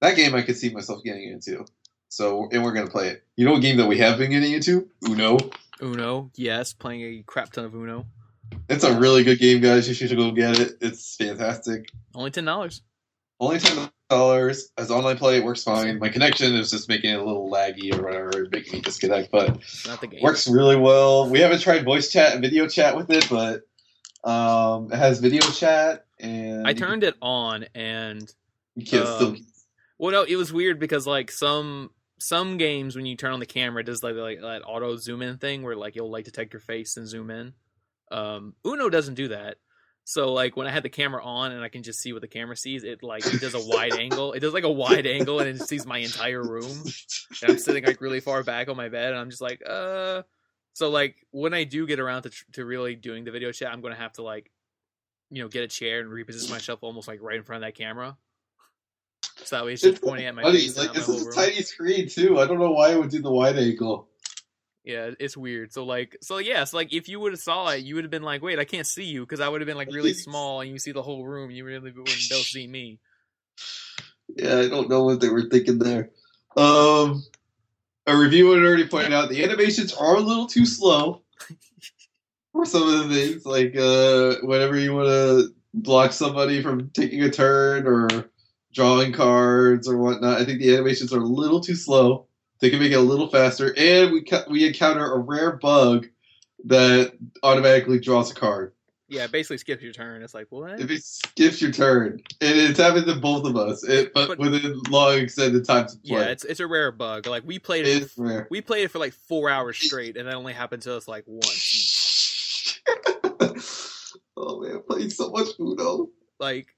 That 0.00 0.16
game 0.16 0.34
I 0.34 0.42
could 0.42 0.56
see 0.56 0.70
myself 0.70 1.02
getting 1.02 1.28
into. 1.30 1.64
So, 2.08 2.48
and 2.52 2.62
we're 2.64 2.72
gonna 2.72 2.90
play 2.90 3.08
it. 3.08 3.24
You 3.36 3.44
know 3.44 3.52
what 3.52 3.62
game 3.62 3.76
that 3.78 3.86
we 3.86 3.98
have 3.98 4.18
been 4.18 4.30
getting 4.30 4.52
into? 4.52 4.88
Uno. 5.08 5.38
Uno, 5.80 6.30
yes, 6.34 6.72
playing 6.72 7.02
a 7.02 7.22
crap 7.26 7.52
ton 7.52 7.64
of 7.64 7.74
Uno. 7.74 8.06
It's 8.68 8.84
a 8.84 8.98
really 8.98 9.24
good 9.24 9.38
game, 9.38 9.60
guys. 9.60 9.88
You 9.88 9.94
should 9.94 10.16
go 10.16 10.30
get 10.30 10.58
it. 10.58 10.72
It's 10.80 11.16
fantastic. 11.16 11.88
Only 12.14 12.30
ten 12.30 12.44
dollars. 12.44 12.82
Only 13.40 13.58
ten 13.58 13.88
dollars. 14.10 14.70
As 14.76 14.90
online 14.90 15.16
play, 15.16 15.38
it 15.38 15.44
works 15.44 15.62
fine. 15.62 15.98
My 15.98 16.08
connection 16.08 16.54
is 16.54 16.70
just 16.70 16.88
making 16.88 17.10
it 17.10 17.18
a 17.18 17.24
little 17.24 17.50
laggy 17.50 17.94
or 17.96 18.02
whatever, 18.02 18.46
making 18.50 18.74
me 18.74 18.80
disconnect, 18.80 19.30
but 19.30 19.56
It's 19.56 19.86
not 19.86 20.00
the 20.00 20.06
game. 20.06 20.20
works 20.22 20.46
really 20.48 20.76
well. 20.76 21.28
We 21.30 21.40
haven't 21.40 21.60
tried 21.60 21.84
voice 21.84 22.10
chat 22.10 22.32
and 22.32 22.42
video 22.42 22.66
chat 22.68 22.96
with 22.96 23.10
it, 23.10 23.26
but 23.30 23.62
um, 24.28 24.92
it 24.92 24.96
has 24.96 25.20
video 25.20 25.42
chat 25.50 26.04
and 26.18 26.66
I 26.66 26.72
turned 26.74 27.04
it 27.04 27.14
on 27.22 27.66
and 27.74 28.28
You 28.74 28.84
can 28.84 29.06
still. 29.06 29.28
um, 29.28 29.46
well 29.98 30.10
no, 30.12 30.22
it 30.24 30.36
was 30.36 30.52
weird 30.52 30.78
because 30.80 31.06
like 31.06 31.30
some 31.30 31.90
some 32.18 32.56
games 32.58 32.96
when 32.96 33.06
you 33.06 33.14
turn 33.16 33.32
on 33.32 33.38
the 33.40 33.46
camera 33.46 33.80
it 33.80 33.86
does 33.86 34.02
like 34.02 34.16
like 34.16 34.40
that 34.40 34.62
auto 34.66 34.96
zoom 34.96 35.22
in 35.22 35.38
thing 35.38 35.62
where 35.62 35.76
like 35.76 35.94
you'll 35.94 36.10
like 36.10 36.24
detect 36.24 36.52
your 36.52 36.60
face 36.60 36.96
and 36.96 37.06
zoom 37.06 37.30
in. 37.30 37.54
Um 38.10 38.54
Uno 38.64 38.88
doesn't 38.88 39.14
do 39.14 39.28
that. 39.28 39.56
So 40.04 40.32
like 40.32 40.56
when 40.56 40.66
I 40.66 40.70
had 40.70 40.82
the 40.82 40.88
camera 40.88 41.22
on 41.22 41.52
and 41.52 41.62
I 41.62 41.68
can 41.68 41.82
just 41.82 42.00
see 42.00 42.14
what 42.14 42.22
the 42.22 42.28
camera 42.28 42.56
sees, 42.56 42.82
it 42.82 43.02
like 43.02 43.26
it 43.26 43.40
does 43.42 43.54
a 43.54 43.60
wide 43.60 43.92
angle. 43.98 44.32
It 44.32 44.40
does 44.40 44.54
like 44.54 44.64
a 44.64 44.70
wide 44.72 45.06
angle 45.06 45.40
and 45.40 45.48
it 45.48 45.68
sees 45.68 45.84
my 45.84 45.98
entire 45.98 46.42
room. 46.42 46.64
and 47.42 47.50
I'm 47.50 47.58
sitting 47.58 47.84
like 47.84 48.00
really 48.00 48.20
far 48.20 48.42
back 48.42 48.68
on 48.68 48.76
my 48.76 48.88
bed, 48.88 49.10
and 49.12 49.18
I'm 49.20 49.28
just 49.30 49.42
like, 49.42 49.60
uh. 49.68 50.22
So 50.74 50.88
like 50.90 51.16
when 51.32 51.52
I 51.54 51.64
do 51.64 51.86
get 51.86 51.98
around 52.00 52.22
to 52.22 52.30
tr- 52.30 52.44
to 52.52 52.64
really 52.64 52.94
doing 52.94 53.24
the 53.24 53.32
video 53.32 53.50
chat, 53.52 53.70
I'm 53.72 53.80
gonna 53.82 53.96
have 53.96 54.12
to 54.14 54.22
like, 54.22 54.50
you 55.30 55.42
know, 55.42 55.48
get 55.48 55.64
a 55.64 55.68
chair 55.68 56.00
and 56.00 56.08
reposition 56.08 56.50
myself 56.50 56.78
almost 56.82 57.08
like 57.08 57.20
right 57.20 57.36
in 57.36 57.42
front 57.42 57.62
of 57.64 57.66
that 57.68 57.74
camera. 57.76 58.16
So 59.44 59.56
that 59.56 59.64
way 59.66 59.72
it's 59.74 59.82
just 59.82 60.00
pointing 60.02 60.26
at 60.26 60.34
my 60.34 60.42
Funny, 60.42 60.58
face. 60.60 60.78
like 60.78 60.92
this 60.94 61.06
whole 61.06 61.16
is 61.16 61.22
room. 61.24 61.32
a 61.32 61.34
tiny 61.36 61.62
screen 61.62 62.08
too. 62.08 62.38
I 62.38 62.46
don't 62.46 62.58
know 62.58 62.70
why 62.72 62.92
it 62.92 62.98
would 62.98 63.10
do 63.10 63.20
the 63.20 63.30
wide 63.30 63.58
angle. 63.58 64.08
Yeah, 64.88 65.10
it's 65.20 65.36
weird. 65.36 65.70
So 65.70 65.84
like, 65.84 66.16
so 66.22 66.38
yeah, 66.38 66.64
so 66.64 66.78
like 66.78 66.94
if 66.94 67.10
you 67.10 67.20
would 67.20 67.32
have 67.32 67.40
saw 67.40 67.68
it, 67.68 67.84
you 67.84 67.94
would 67.96 68.04
have 68.04 68.10
been 68.10 68.22
like, 68.22 68.40
wait, 68.40 68.58
I 68.58 68.64
can't 68.64 68.86
see 68.86 69.04
you 69.04 69.20
because 69.20 69.38
I 69.38 69.46
would 69.46 69.60
have 69.60 69.66
been 69.66 69.76
like 69.76 69.92
really 69.92 70.14
small 70.14 70.62
and 70.62 70.70
you 70.70 70.78
see 70.78 70.92
the 70.92 71.02
whole 71.02 71.26
room. 71.26 71.50
You 71.50 71.66
really 71.66 71.90
wouldn't 71.90 72.06
be 72.06 72.28
able 72.30 72.42
to 72.42 72.48
see 72.48 72.66
me. 72.66 72.98
Yeah, 74.34 74.60
I 74.60 74.68
don't 74.68 74.88
know 74.88 75.04
what 75.04 75.20
they 75.20 75.28
were 75.28 75.42
thinking 75.42 75.78
there. 75.78 76.08
Um, 76.56 77.22
a 78.06 78.16
reviewer 78.16 78.56
had 78.56 78.64
already 78.64 78.88
pointed 78.88 79.12
out 79.12 79.28
the 79.28 79.44
animations 79.44 79.92
are 79.92 80.16
a 80.16 80.20
little 80.20 80.46
too 80.46 80.64
slow 80.64 81.20
for 82.52 82.64
some 82.64 82.88
of 82.88 83.10
the 83.10 83.14
things, 83.14 83.44
like 83.44 83.76
uh, 83.76 84.36
whenever 84.46 84.78
you 84.78 84.94
want 84.94 85.08
to 85.08 85.54
block 85.74 86.12
somebody 86.12 86.62
from 86.62 86.88
taking 86.94 87.22
a 87.24 87.30
turn 87.30 87.86
or 87.86 88.30
drawing 88.72 89.12
cards 89.12 89.86
or 89.86 89.98
whatnot. 89.98 90.40
I 90.40 90.46
think 90.46 90.60
the 90.60 90.72
animations 90.72 91.12
are 91.12 91.20
a 91.20 91.26
little 91.26 91.60
too 91.60 91.76
slow. 91.76 92.27
They 92.60 92.70
can 92.70 92.80
make 92.80 92.92
it 92.92 92.96
a 92.96 93.00
little 93.00 93.28
faster, 93.28 93.72
and 93.76 94.12
we 94.12 94.22
ca- 94.24 94.44
we 94.48 94.66
encounter 94.66 95.12
a 95.12 95.18
rare 95.18 95.52
bug 95.56 96.06
that 96.64 97.12
automatically 97.42 98.00
draws 98.00 98.30
a 98.30 98.34
card. 98.34 98.72
Yeah, 99.10 99.24
it 99.24 99.32
basically 99.32 99.56
skips 99.58 99.82
your 99.82 99.92
turn. 99.92 100.22
It's 100.22 100.34
like 100.34 100.48
what? 100.50 100.80
If 100.80 100.90
it 100.90 101.02
skips 101.02 101.62
your 101.62 101.70
turn, 101.70 102.20
and 102.40 102.58
it's 102.58 102.78
happened 102.78 103.06
to 103.06 103.14
both 103.16 103.46
of 103.46 103.56
us, 103.56 103.82
it, 103.84 104.12
but, 104.12 104.28
But- 104.28 104.38
within 104.38 104.80
long 104.90 105.18
extended 105.18 105.64
times. 105.64 105.98
Yeah, 106.02 106.24
it's 106.24 106.44
it's 106.44 106.60
a 106.60 106.66
rare 106.66 106.90
bug. 106.92 107.26
Like 107.26 107.44
we 107.46 107.58
played 107.58 107.86
it. 107.86 108.02
It's 108.02 108.18
rare. 108.18 108.46
We 108.50 108.60
played 108.60 108.84
it 108.84 108.88
for 108.90 108.98
like 108.98 109.14
four 109.14 109.48
hours 109.48 109.78
straight, 109.78 110.16
and 110.16 110.26
that 110.28 110.34
only 110.34 110.52
happened 110.52 110.82
to 110.82 110.94
us 110.96 111.06
like 111.08 111.24
once. 111.26 112.80
oh 114.36 114.60
man, 114.60 114.82
playing 114.88 115.10
so 115.10 115.30
much 115.30 115.48
Uno. 115.58 116.08
Like 116.38 116.74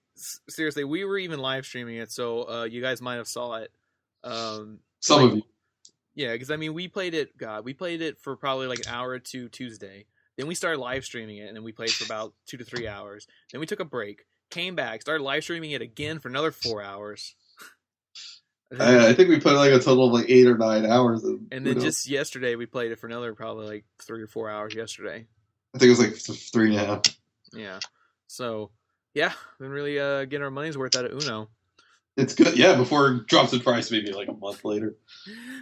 seriously, 0.49 0.85
we 0.85 1.05
were 1.05 1.19
even 1.19 1.41
live 1.41 1.65
streaming 1.67 1.97
it, 1.97 2.13
so 2.13 2.49
uh, 2.49 2.65
you 2.65 2.81
guys 2.83 3.01
might 3.01 3.17
have 3.17 3.29
saw 3.29 3.55
it. 3.57 3.73
Um, 4.23 4.81
Some 5.01 5.23
Like- 5.23 5.31
of 5.33 5.37
you. 5.39 5.43
Yeah, 6.15 6.33
because 6.33 6.51
I 6.51 6.57
mean, 6.57 6.75
we 6.75 6.89
played 6.89 7.15
it. 7.15 7.37
God, 7.37 7.65
we 7.65 7.75
played 7.75 8.03
it 8.03 8.19
for 8.21 8.37
probably 8.37 8.67
like 8.67 8.81
an 8.81 8.93
hour 8.93 9.11
or 9.11 9.19
two 9.19 9.49
Tuesday. 9.49 10.07
Then 10.37 10.47
we 10.47 10.55
started 10.55 10.79
live 10.79 11.05
streaming 11.05 11.39
it, 11.39 11.49
and 11.49 11.57
then 11.57 11.65
we 11.65 11.73
played 11.73 11.91
for 11.91 12.05
about 12.05 12.35
two 12.47 12.57
to 12.57 12.65
three 12.65 12.89
hours. 12.89 13.27
Then 13.53 13.61
we 13.61 13.67
took 13.67 13.81
a 13.81 13.85
break, 13.85 14.25
came 14.51 14.75
back, 14.75 15.03
started 15.03 15.23
live 15.23 15.43
streaming 15.43 15.73
it 15.73 15.83
again 15.83 16.19
for 16.19 16.29
another 16.29 16.51
four 16.51 16.83
hours. 16.83 17.35
I, 18.79 19.09
I 19.09 19.15
think 19.15 19.29
we 19.29 19.41
put 19.41 19.55
like 19.55 19.73
a 19.73 19.81
total 19.81 20.07
of 20.07 20.13
like 20.13 20.31
eight 20.31 20.47
or 20.47 20.57
nine 20.57 20.87
hours. 20.87 21.25
Of 21.25 21.41
and 21.51 21.67
then 21.67 21.81
just 21.81 22.09
yesterday, 22.09 22.55
we 22.55 22.67
played 22.67 22.93
it 22.93 23.01
for 23.01 23.07
another 23.07 23.35
probably 23.35 23.67
like 23.67 23.85
three 24.03 24.23
or 24.23 24.29
four 24.29 24.49
hours 24.49 24.75
yesterday. 24.75 25.27
I 25.75 25.79
think 25.79 25.89
it 25.89 25.99
was 25.99 26.01
like 26.01 26.39
three 26.53 26.71
and 26.71 26.81
a 26.81 26.87
half. 26.87 27.03
Yeah. 27.53 27.81
So 28.29 28.71
yeah, 29.15 29.33
been 29.59 29.71
really 29.71 29.99
uh 29.99 30.25
getting 30.25 30.45
our 30.45 30.51
money's 30.51 30.79
worth 30.79 30.97
out 30.97 31.05
of 31.05 31.13
Uno. 31.13 31.49
It's 32.21 32.35
good, 32.35 32.57
yeah. 32.57 32.77
Before 32.77 33.09
it 33.13 33.27
drops 33.27 33.53
in 33.53 33.61
price, 33.61 33.91
maybe 33.91 34.13
like 34.13 34.29
a 34.29 34.33
month 34.33 34.65
later. 34.65 34.95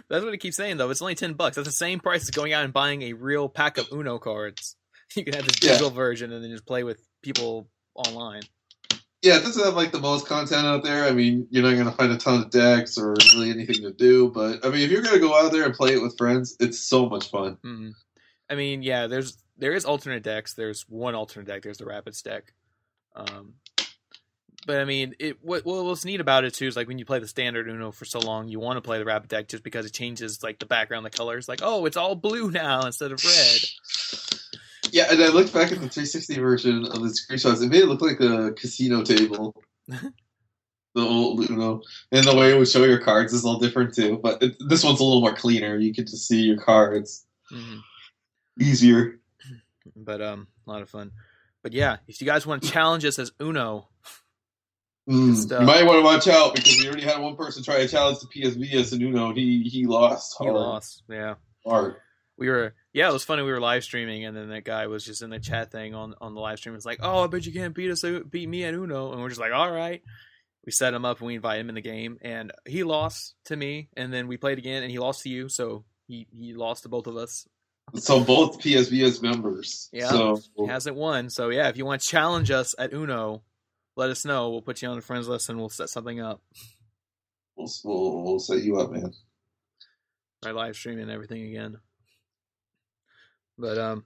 That's 0.09 0.23
what 0.23 0.33
it 0.33 0.37
keeps 0.39 0.57
saying 0.57 0.77
though. 0.77 0.89
It's 0.89 1.01
only 1.01 1.15
ten 1.15 1.33
bucks. 1.33 1.55
That's 1.55 1.67
the 1.67 1.71
same 1.71 1.99
price 1.99 2.23
as 2.23 2.31
going 2.31 2.53
out 2.53 2.63
and 2.65 2.73
buying 2.73 3.01
a 3.03 3.13
real 3.13 3.47
pack 3.49 3.77
of 3.77 3.87
Uno 3.91 4.17
cards. 4.19 4.75
You 5.15 5.23
can 5.23 5.33
have 5.33 5.45
Yeah. 5.45 5.71
digital 5.71 5.89
version 5.89 6.31
and 6.31 6.43
then 6.43 6.51
just 6.51 6.67
play 6.67 6.83
with 6.83 7.01
people 7.23 7.67
online. 7.95 8.43
Yeah, 9.23 9.37
it 9.37 9.43
doesn't 9.43 9.63
have 9.65 9.73
like 9.75 9.91
the 9.91 9.99
most 9.99 10.27
content 10.27 10.67
out 10.67 10.83
there. 10.83 11.05
I 11.05 11.11
mean, 11.11 11.47
you're 11.49 11.63
not 11.63 11.75
gonna 11.75 11.91
find 11.91 12.11
a 12.11 12.17
ton 12.17 12.41
of 12.43 12.51
decks 12.51 12.95
or 12.95 13.15
really 13.33 13.49
anything 13.49 13.81
to 13.81 13.91
do. 13.91 14.29
But 14.29 14.63
I 14.63 14.69
mean, 14.69 14.81
if 14.81 14.91
you're 14.91 15.01
gonna 15.01 15.17
go 15.19 15.33
out 15.35 15.51
there 15.51 15.65
and 15.65 15.73
play 15.73 15.93
it 15.93 16.01
with 16.01 16.15
friends, 16.15 16.55
it's 16.59 16.79
so 16.79 17.09
much 17.09 17.31
fun. 17.31 17.57
hmm 17.63 17.89
I 18.51 18.55
mean, 18.55 18.83
yeah, 18.83 19.07
there's 19.07 19.37
there 19.57 19.73
is 19.73 19.83
alternate 19.83 20.21
decks. 20.23 20.53
There's 20.53 20.85
one 20.87 21.15
alternate 21.15 21.47
deck. 21.47 21.63
There's 21.63 21.79
the 21.79 21.85
Rabbids 21.85 22.21
deck. 22.23 22.53
Um, 23.15 23.55
but 24.69 24.77
I 24.77 24.85
mean, 24.85 25.15
it 25.17 25.43
what 25.43 25.65
what- 25.65 25.83
what's 25.83 26.05
neat 26.05 26.21
about 26.21 26.43
it 26.43 26.53
too 26.53 26.67
is 26.67 26.75
like 26.75 26.87
when 26.87 26.99
you 26.99 27.05
play 27.05 27.17
the 27.17 27.27
standard 27.27 27.67
Uno 27.67 27.91
for 27.91 28.05
so 28.05 28.19
long, 28.19 28.49
you 28.49 28.59
want 28.59 28.77
to 28.77 28.81
play 28.81 28.99
the 28.99 29.03
Rabbid 29.03 29.27
deck 29.27 29.47
just 29.47 29.63
because 29.63 29.83
it 29.83 29.93
changes 29.93 30.43
like 30.43 30.59
the 30.59 30.67
background, 30.67 31.03
the 31.03 31.09
colors. 31.09 31.47
Like, 31.47 31.61
oh, 31.63 31.87
it's 31.87 31.97
all 31.97 32.13
blue 32.13 32.51
now 32.51 32.85
instead 32.85 33.11
of 33.11 33.19
red. 33.25 34.91
Yeah, 34.91 35.07
and 35.09 35.23
I 35.23 35.29
looked 35.29 35.55
back 35.55 35.71
at 35.71 35.81
the 35.81 35.89
360 35.89 36.37
version 36.37 36.85
of 36.85 37.01
the 37.01 37.07
screenshots. 37.09 37.63
It 37.63 37.71
made 37.71 37.81
it 37.81 37.87
look 37.87 38.03
like 38.03 38.19
a 38.19 38.51
casino 38.51 39.01
table. 39.01 39.55
the 39.87 40.11
old 41.01 41.49
Uno, 41.49 41.81
and 42.11 42.23
the 42.23 42.35
way 42.35 42.53
it 42.53 42.59
would 42.59 42.67
show 42.69 42.83
your 42.83 43.01
cards 43.01 43.33
is 43.33 43.45
all 43.45 43.57
different 43.57 43.95
too. 43.95 44.19
But 44.21 44.43
it, 44.43 44.55
this 44.69 44.83
one's 44.83 44.99
a 44.99 45.03
little 45.03 45.21
more 45.21 45.33
cleaner. 45.33 45.77
You 45.77 45.95
can 45.95 46.05
just 46.05 46.27
see 46.27 46.41
your 46.43 46.57
cards 46.57 47.25
hmm 47.49 47.77
easier. 48.59 49.19
But 49.95 50.21
um, 50.21 50.45
a 50.67 50.69
lot 50.69 50.83
of 50.83 50.91
fun. 50.91 51.11
But 51.63 51.73
yeah, 51.73 51.97
if 52.07 52.21
you 52.21 52.27
guys 52.27 52.45
want 52.45 52.61
to 52.61 52.69
challenge 52.69 53.03
us 53.03 53.17
as 53.17 53.31
Uno, 53.41 53.89
Mm. 55.09 55.35
stuff. 55.35 55.61
You 55.61 55.65
might 55.65 55.85
want 55.85 55.97
to 55.99 56.03
watch 56.03 56.27
out 56.27 56.53
because 56.55 56.77
we 56.77 56.87
already 56.87 57.03
had 57.03 57.19
one 57.19 57.35
person 57.35 57.63
try 57.63 57.79
to 57.79 57.87
challenge 57.87 58.19
the 58.19 58.27
PSBS 58.27 58.93
and 58.93 59.01
Uno. 59.01 59.33
He 59.33 59.63
he 59.63 59.85
lost. 59.85 60.35
he 60.39 60.49
lost. 60.49 61.03
Yeah. 61.09 61.35
Hard. 61.65 61.95
we 62.37 62.47
were 62.47 62.73
yeah 62.93 63.09
it 63.09 63.13
was 63.13 63.25
funny 63.25 63.43
we 63.43 63.51
were 63.51 63.59
live 63.59 63.83
streaming 63.83 64.23
and 64.25 64.35
then 64.35 64.49
that 64.49 64.63
guy 64.63 64.87
was 64.87 65.03
just 65.03 65.21
in 65.21 65.29
the 65.29 65.39
chat 65.39 65.71
thing 65.71 65.93
on 65.93 66.15
on 66.21 66.33
the 66.33 66.39
live 66.39 66.57
stream 66.57 66.73
it's 66.73 66.85
like 66.85 66.99
oh 67.03 67.23
i 67.25 67.27
bet 67.27 67.45
you 67.45 67.51
can't 67.51 67.75
beat 67.75 67.91
us 67.91 68.01
uh, 68.03 68.21
beat 68.27 68.47
me 68.47 68.63
at 68.63 68.73
uno 68.73 69.11
and 69.11 69.21
we're 69.21 69.27
just 69.27 69.41
like 69.41 69.51
all 69.51 69.69
right 69.69 70.01
we 70.65 70.71
set 70.71 70.93
him 70.93 71.03
up 71.03 71.19
and 71.19 71.27
we 71.27 71.35
invite 71.35 71.59
him 71.59 71.67
in 71.67 71.75
the 71.75 71.81
game 71.81 72.17
and 72.21 72.53
he 72.65 72.83
lost 72.85 73.35
to 73.45 73.55
me 73.57 73.89
and 73.97 74.13
then 74.13 74.27
we 74.27 74.37
played 74.37 74.57
again 74.57 74.81
and 74.83 74.91
he 74.91 74.99
lost 74.99 75.23
to 75.23 75.29
you 75.29 75.49
so 75.49 75.83
he 76.07 76.25
he 76.31 76.53
lost 76.53 76.83
to 76.83 76.89
both 76.89 77.05
of 77.07 77.17
us 77.17 77.45
So 77.95 78.23
both 78.23 78.59
PSBS 78.61 79.21
members. 79.21 79.89
Yeah. 79.91 80.09
So 80.09 80.39
he 80.55 80.65
hasn't 80.67 80.95
won 80.95 81.29
so 81.29 81.49
yeah 81.49 81.67
if 81.67 81.75
you 81.77 81.85
want 81.85 82.01
to 82.01 82.07
challenge 82.07 82.51
us 82.51 82.73
at 82.79 82.93
uno 82.93 83.43
let 83.99 84.09
us 84.09 84.25
know 84.25 84.49
we'll 84.49 84.61
put 84.61 84.81
you 84.81 84.87
on 84.87 84.95
the 84.95 85.01
friends 85.01 85.27
list 85.27 85.49
and 85.49 85.59
we'll 85.59 85.69
set 85.69 85.89
something 85.89 86.19
up 86.19 86.41
we'll, 87.59 87.69
we'll, 87.83 88.23
we'll 88.23 88.39
set 88.39 88.63
you 88.63 88.77
up, 88.79 88.91
man. 88.91 89.13
by 90.41 90.51
live 90.51 90.75
streaming 90.75 91.09
everything 91.09 91.43
again. 91.43 91.77
But 93.57 93.77
um, 93.77 94.05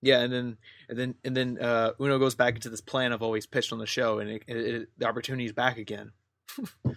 yeah, 0.00 0.20
and 0.20 0.32
then 0.32 0.56
and 0.88 0.98
then 0.98 1.14
and 1.24 1.36
then 1.36 1.58
uh, 1.58 1.92
Uno 2.00 2.18
goes 2.18 2.34
back 2.34 2.54
into 2.54 2.70
this 2.70 2.80
plan 2.80 3.12
I've 3.12 3.22
always 3.22 3.46
pitched 3.46 3.72
on 3.72 3.78
the 3.78 3.86
show, 3.86 4.18
and 4.18 4.30
it, 4.30 4.42
it, 4.46 4.56
it, 4.56 4.88
the 4.98 5.06
opportunity's 5.06 5.52
back 5.52 5.78
again. 5.78 6.12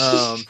Um, 0.00 0.40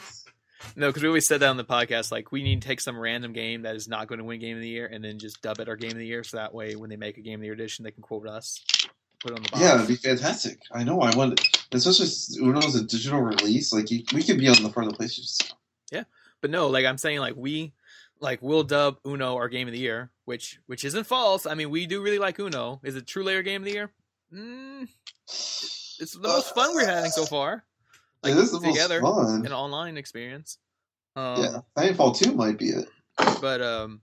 no, 0.75 0.87
because 0.87 1.03
we 1.03 1.07
always 1.07 1.27
said 1.27 1.41
that 1.41 1.49
on 1.49 1.57
the 1.57 1.63
podcast, 1.63 2.11
like 2.11 2.31
we 2.31 2.43
need 2.43 2.61
to 2.61 2.67
take 2.67 2.81
some 2.81 2.99
random 2.99 3.31
game 3.31 3.61
that 3.61 3.75
is 3.75 3.87
not 3.87 4.07
going 4.07 4.19
to 4.19 4.25
win 4.25 4.39
Game 4.39 4.57
of 4.57 4.61
the 4.61 4.67
Year, 4.67 4.87
and 4.87 5.03
then 5.03 5.19
just 5.19 5.41
dub 5.41 5.59
it 5.59 5.69
our 5.69 5.75
Game 5.75 5.91
of 5.91 5.97
the 5.97 6.05
Year, 6.05 6.23
so 6.23 6.37
that 6.37 6.53
way 6.53 6.75
when 6.75 6.89
they 6.89 6.95
make 6.97 7.17
a 7.17 7.21
Game 7.21 7.35
of 7.35 7.41
the 7.41 7.45
Year 7.45 7.53
edition, 7.53 7.83
they 7.83 7.91
can 7.91 8.01
quote 8.01 8.27
us, 8.27 8.65
put 9.21 9.31
it 9.31 9.37
on 9.37 9.43
the 9.43 9.49
box. 9.49 9.61
Yeah, 9.61 9.75
it'd 9.75 9.87
be 9.87 9.95
fantastic. 9.95 10.59
I 10.71 10.83
know. 10.83 11.01
I 11.01 11.15
want, 11.15 11.39
especially 11.71 12.07
Uno's 12.41 12.75
a 12.75 12.83
digital 12.83 13.19
release. 13.21 13.73
Like 13.73 13.91
you, 13.91 14.03
we 14.13 14.23
could 14.23 14.37
be 14.37 14.47
on 14.47 14.61
the 14.63 14.69
front 14.69 14.91
of 14.91 14.97
the 14.97 15.03
PlayStation. 15.03 15.53
Yeah, 15.91 16.03
but 16.41 16.49
no, 16.49 16.67
like 16.67 16.85
I'm 16.85 16.97
saying, 16.97 17.19
like 17.19 17.35
we, 17.35 17.73
like 18.19 18.41
we'll 18.41 18.63
dub 18.63 18.97
Uno 19.05 19.35
our 19.35 19.49
game 19.49 19.67
of 19.67 19.73
the 19.73 19.79
year, 19.79 20.11
which 20.25 20.59
which 20.67 20.83
isn't 20.83 21.05
false. 21.05 21.45
I 21.45 21.53
mean, 21.53 21.69
we 21.69 21.85
do 21.85 22.01
really 22.01 22.19
like 22.19 22.39
Uno. 22.39 22.79
Is 22.83 22.95
it 22.95 23.07
true 23.07 23.23
layer 23.23 23.43
game 23.43 23.61
of 23.61 23.65
the 23.65 23.73
year? 23.73 23.91
Mm, 24.33 24.87
it's 25.25 26.13
the 26.13 26.27
most 26.27 26.53
fun 26.53 26.75
we're 26.75 26.85
having 26.85 27.11
so 27.11 27.25
far. 27.25 27.63
Like 28.23 28.33
it 28.33 28.39
is 28.39 28.51
the 28.51 28.59
together 28.59 29.01
most 29.01 29.29
fun. 29.29 29.45
an 29.45 29.53
online 29.53 29.97
experience. 29.97 30.57
Um, 31.15 31.43
yeah, 31.43 31.59
Titanfall 31.77 32.17
two 32.17 32.33
might 32.33 32.57
be 32.57 32.69
it. 32.69 32.89
But 33.41 33.61
um, 33.61 34.01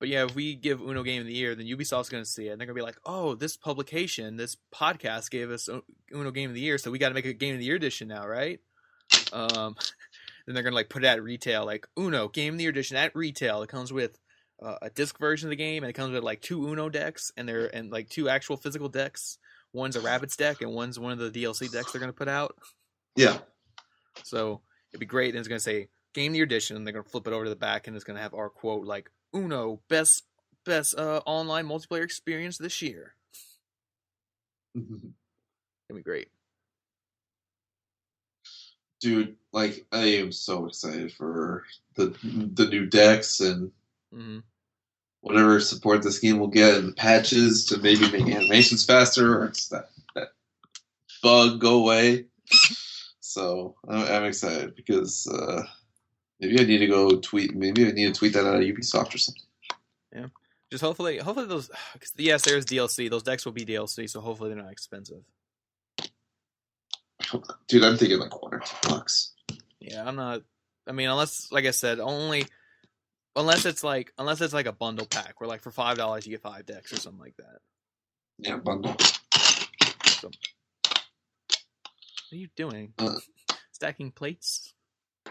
But 0.00 0.08
yeah, 0.08 0.24
if 0.24 0.34
we 0.34 0.54
give 0.54 0.80
Uno 0.80 1.02
Game 1.02 1.20
of 1.20 1.26
the 1.26 1.34
Year, 1.34 1.54
then 1.54 1.66
Ubisoft's 1.66 2.08
going 2.08 2.24
to 2.24 2.28
see 2.28 2.48
it. 2.48 2.52
And 2.52 2.60
they're 2.60 2.66
going 2.66 2.74
to 2.74 2.80
be 2.80 2.84
like, 2.84 2.98
oh, 3.04 3.34
this 3.34 3.58
publication, 3.58 4.36
this 4.36 4.56
podcast 4.74 5.30
gave 5.30 5.50
us 5.50 5.68
Uno 6.12 6.30
Game 6.30 6.48
of 6.48 6.54
the 6.54 6.60
Year, 6.62 6.78
so 6.78 6.90
we 6.90 6.98
got 6.98 7.08
to 7.08 7.14
make 7.14 7.26
a 7.26 7.34
Game 7.34 7.52
of 7.52 7.60
the 7.60 7.66
Year 7.66 7.76
edition 7.76 8.08
now, 8.08 8.26
right? 8.26 8.60
Um, 9.30 9.76
then 10.46 10.54
they're 10.54 10.62
going 10.62 10.72
to 10.72 10.76
like 10.76 10.88
put 10.88 11.04
it 11.04 11.08
at 11.08 11.22
retail, 11.22 11.66
like 11.66 11.86
Uno 11.98 12.28
Game 12.28 12.54
of 12.54 12.58
the 12.58 12.64
Year 12.64 12.70
edition 12.70 12.96
at 12.96 13.14
retail. 13.14 13.62
It 13.62 13.68
comes 13.68 13.92
with 13.92 14.18
uh, 14.62 14.76
a 14.80 14.88
disc 14.88 15.18
version 15.18 15.48
of 15.48 15.50
the 15.50 15.56
game, 15.56 15.82
and 15.82 15.90
it 15.90 15.94
comes 15.94 16.14
with 16.14 16.24
like 16.24 16.40
two 16.40 16.66
Uno 16.66 16.88
decks, 16.88 17.30
and 17.36 17.46
they're 17.46 17.66
and 17.66 17.92
like 17.92 18.08
two 18.08 18.30
actual 18.30 18.56
physical 18.56 18.88
decks. 18.88 19.36
One's 19.74 19.96
a 19.96 20.00
Rabbids 20.00 20.36
deck, 20.36 20.62
and 20.62 20.72
one's 20.72 20.98
one 20.98 21.12
of 21.12 21.18
the 21.18 21.30
DLC 21.30 21.70
decks 21.70 21.92
they're 21.92 22.00
going 22.00 22.12
to 22.12 22.16
put 22.16 22.26
out. 22.26 22.56
Yeah. 23.16 23.36
So 24.24 24.62
it'd 24.90 25.00
be 25.00 25.06
great. 25.06 25.30
And 25.30 25.38
it's 25.38 25.46
going 25.46 25.58
to 25.58 25.62
say 25.62 25.88
Game 26.14 26.28
of 26.28 26.32
the 26.32 26.38
Year 26.38 26.44
edition, 26.44 26.76
and 26.76 26.86
they're 26.86 26.94
going 26.94 27.04
to 27.04 27.10
flip 27.10 27.26
it 27.26 27.34
over 27.34 27.44
to 27.44 27.50
the 27.50 27.56
back, 27.56 27.86
and 27.86 27.94
it's 27.94 28.04
going 28.04 28.16
to 28.16 28.22
have 28.22 28.32
our 28.32 28.48
quote 28.48 28.86
like 28.86 29.10
Uno 29.34 29.80
best 29.88 30.24
best 30.64 30.98
uh, 30.98 31.20
online 31.26 31.66
multiplayer 31.66 32.04
experience 32.04 32.58
this 32.58 32.82
year. 32.82 33.14
It'd 34.74 35.96
be 35.96 36.02
great. 36.02 36.28
Dude, 39.00 39.36
like 39.52 39.86
I 39.92 40.04
am 40.18 40.30
so 40.30 40.66
excited 40.66 41.12
for 41.12 41.64
the 41.94 42.14
the 42.54 42.66
new 42.66 42.86
decks 42.86 43.40
and 43.40 43.72
mm-hmm. 44.14 44.38
whatever 45.22 45.58
support 45.60 46.02
this 46.02 46.18
game 46.18 46.38
will 46.38 46.48
get 46.48 46.76
and 46.76 46.88
the 46.88 46.92
patches 46.92 47.66
to 47.66 47.78
maybe 47.78 48.10
make 48.10 48.34
animations 48.34 48.84
faster 48.84 49.42
or 49.42 49.52
that, 49.70 49.88
that 50.14 50.28
bug 51.22 51.60
go 51.60 51.80
away. 51.80 52.26
So 53.20 53.76
I'm, 53.88 54.06
I'm 54.06 54.24
excited 54.24 54.74
because 54.74 55.26
uh, 55.26 55.62
maybe 56.40 56.60
I 56.60 56.64
need 56.64 56.78
to 56.78 56.86
go 56.86 57.18
tweet. 57.20 57.54
Maybe 57.54 57.86
I 57.86 57.92
need 57.92 58.12
to 58.12 58.18
tweet 58.18 58.32
that 58.34 58.46
out 58.46 58.54
of 58.56 58.60
Ubisoft 58.62 59.14
or 59.14 59.18
something. 59.18 59.42
Yeah, 60.14 60.26
just 60.70 60.82
hopefully, 60.82 61.18
hopefully 61.18 61.46
those. 61.46 61.68
'cause 61.68 62.12
yes, 62.16 62.42
there's 62.42 62.64
DLC. 62.66 63.08
Those 63.10 63.22
decks 63.22 63.44
will 63.44 63.52
be 63.52 63.64
DLC, 63.64 64.08
so 64.08 64.20
hopefully 64.20 64.50
they're 64.52 64.62
not 64.62 64.72
expensive. 64.72 65.22
Dude, 67.68 67.84
I'm 67.84 67.96
thinking 67.96 68.18
like 68.18 68.42
one 68.42 68.54
or 68.54 68.60
two 68.60 68.76
bucks. 68.88 69.34
Yeah, 69.78 70.04
I'm 70.06 70.16
not. 70.16 70.42
I 70.86 70.92
mean, 70.92 71.08
unless, 71.08 71.52
like 71.52 71.66
I 71.66 71.70
said, 71.70 72.00
only 72.00 72.46
unless 73.36 73.64
it's 73.66 73.84
like 73.84 74.12
unless 74.18 74.40
it's 74.40 74.52
like 74.54 74.66
a 74.66 74.72
bundle 74.72 75.06
pack 75.06 75.40
where 75.40 75.46
like 75.48 75.60
for 75.62 75.70
five 75.70 75.96
dollars 75.96 76.26
you 76.26 76.32
get 76.32 76.42
five 76.42 76.66
decks 76.66 76.92
or 76.92 76.96
something 76.96 77.20
like 77.20 77.36
that. 77.36 77.58
Yeah, 78.38 78.56
bundle. 78.56 78.92
What 78.92 80.34
are 82.32 82.36
you 82.36 82.48
doing? 82.56 82.92
Uh. 82.98 83.16
Stacking 83.72 84.10
plates? 84.10 84.74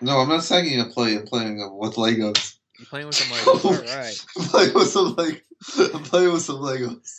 No, 0.01 0.19
I'm 0.19 0.29
not 0.29 0.43
saying 0.43 0.79
a 0.79 0.85
play. 0.85 1.15
I'm 1.15 1.25
playing 1.25 1.61
uh, 1.61 1.73
with 1.73 1.95
Legos. 1.95 2.55
You 2.79 2.85
playing 2.85 3.07
with 3.07 3.15
some 3.15 3.37
Legos? 3.37 3.65
All 3.65 3.73
right. 3.73 4.25
I'm 4.37 4.45
playing 4.45 4.73
with 4.73 4.87
some 4.87 5.15
like 5.15 5.45
I'm 5.93 6.03
playing 6.03 6.31
with 6.31 6.41
some 6.41 6.57
Legos. 6.57 7.09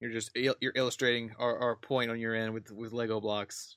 You're 0.00 0.10
just 0.10 0.30
you're 0.34 0.72
illustrating 0.74 1.32
our, 1.38 1.58
our 1.58 1.76
point 1.76 2.10
on 2.10 2.18
your 2.18 2.34
end 2.34 2.52
with 2.52 2.70
with 2.70 2.92
Lego 2.92 3.20
blocks. 3.20 3.76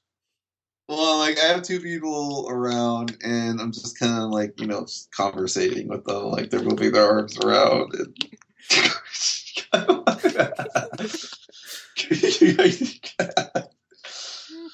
Well, 0.88 1.18
like 1.20 1.40
I 1.40 1.46
have 1.46 1.64
two 1.64 1.80
people 1.80 2.48
around, 2.50 3.18
and 3.24 3.60
I'm 3.60 3.72
just 3.72 3.98
kind 3.98 4.22
of 4.22 4.30
like 4.30 4.60
you 4.60 4.68
know 4.68 4.86
conversating 5.12 5.88
with 5.88 6.04
them, 6.06 6.26
like 6.26 6.50
they're 6.50 6.64
moving 6.64 6.92
their 6.92 7.06
arms 7.06 7.38
around. 7.40 7.94
And... 7.94 8.16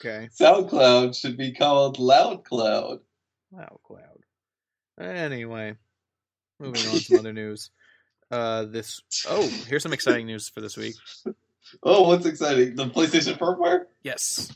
Okay. 0.04 0.30
SoundCloud 0.39 1.16
should 1.16 1.38
be 1.38 1.54
called 1.54 1.97
LoudCloud. 1.97 2.99
LoudCloud. 3.54 3.99
Anyway, 4.99 5.76
moving 6.60 6.82
on 6.88 6.91
to 6.93 6.99
some 6.99 7.20
other 7.20 7.34
news. 7.34 7.70
Uh, 8.32 8.64
this 8.64 9.02
oh, 9.28 9.45
here's 9.68 9.84
some 9.84 9.91
exciting 9.91 10.26
news 10.26 10.47
for 10.47 10.62
this 10.62 10.78
week. 10.78 10.95
Oh, 11.84 12.08
what's 12.08 12.26
exciting? 12.26 12.76
The 12.78 12.86
PlayStation 12.86 13.38
firmware? 13.38 13.88
Yes, 14.04 14.49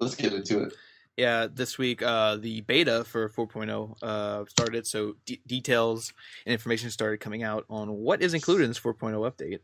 Let's 0.00 0.16
get 0.16 0.32
into 0.32 0.64
it. 0.64 0.72
yeah, 1.16 1.46
this 1.46 1.78
week 1.78 2.02
uh, 2.02 2.34
the 2.34 2.62
beta 2.62 3.04
for 3.04 3.28
4.0 3.28 3.94
uh, 4.02 4.44
started, 4.48 4.84
so 4.84 5.14
de- 5.26 5.40
details 5.46 6.12
and 6.44 6.52
information 6.52 6.90
started 6.90 7.20
coming 7.20 7.44
out 7.44 7.66
on 7.70 7.88
what 7.92 8.20
is 8.20 8.34
included 8.34 8.64
in 8.64 8.70
this 8.70 8.80
4.0 8.80 9.12
update. 9.30 9.60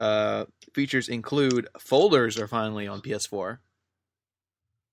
Uh, 0.00 0.46
features 0.72 1.08
include 1.10 1.68
folders 1.78 2.38
are 2.38 2.48
finally 2.48 2.88
on 2.88 3.02
PS4, 3.02 3.58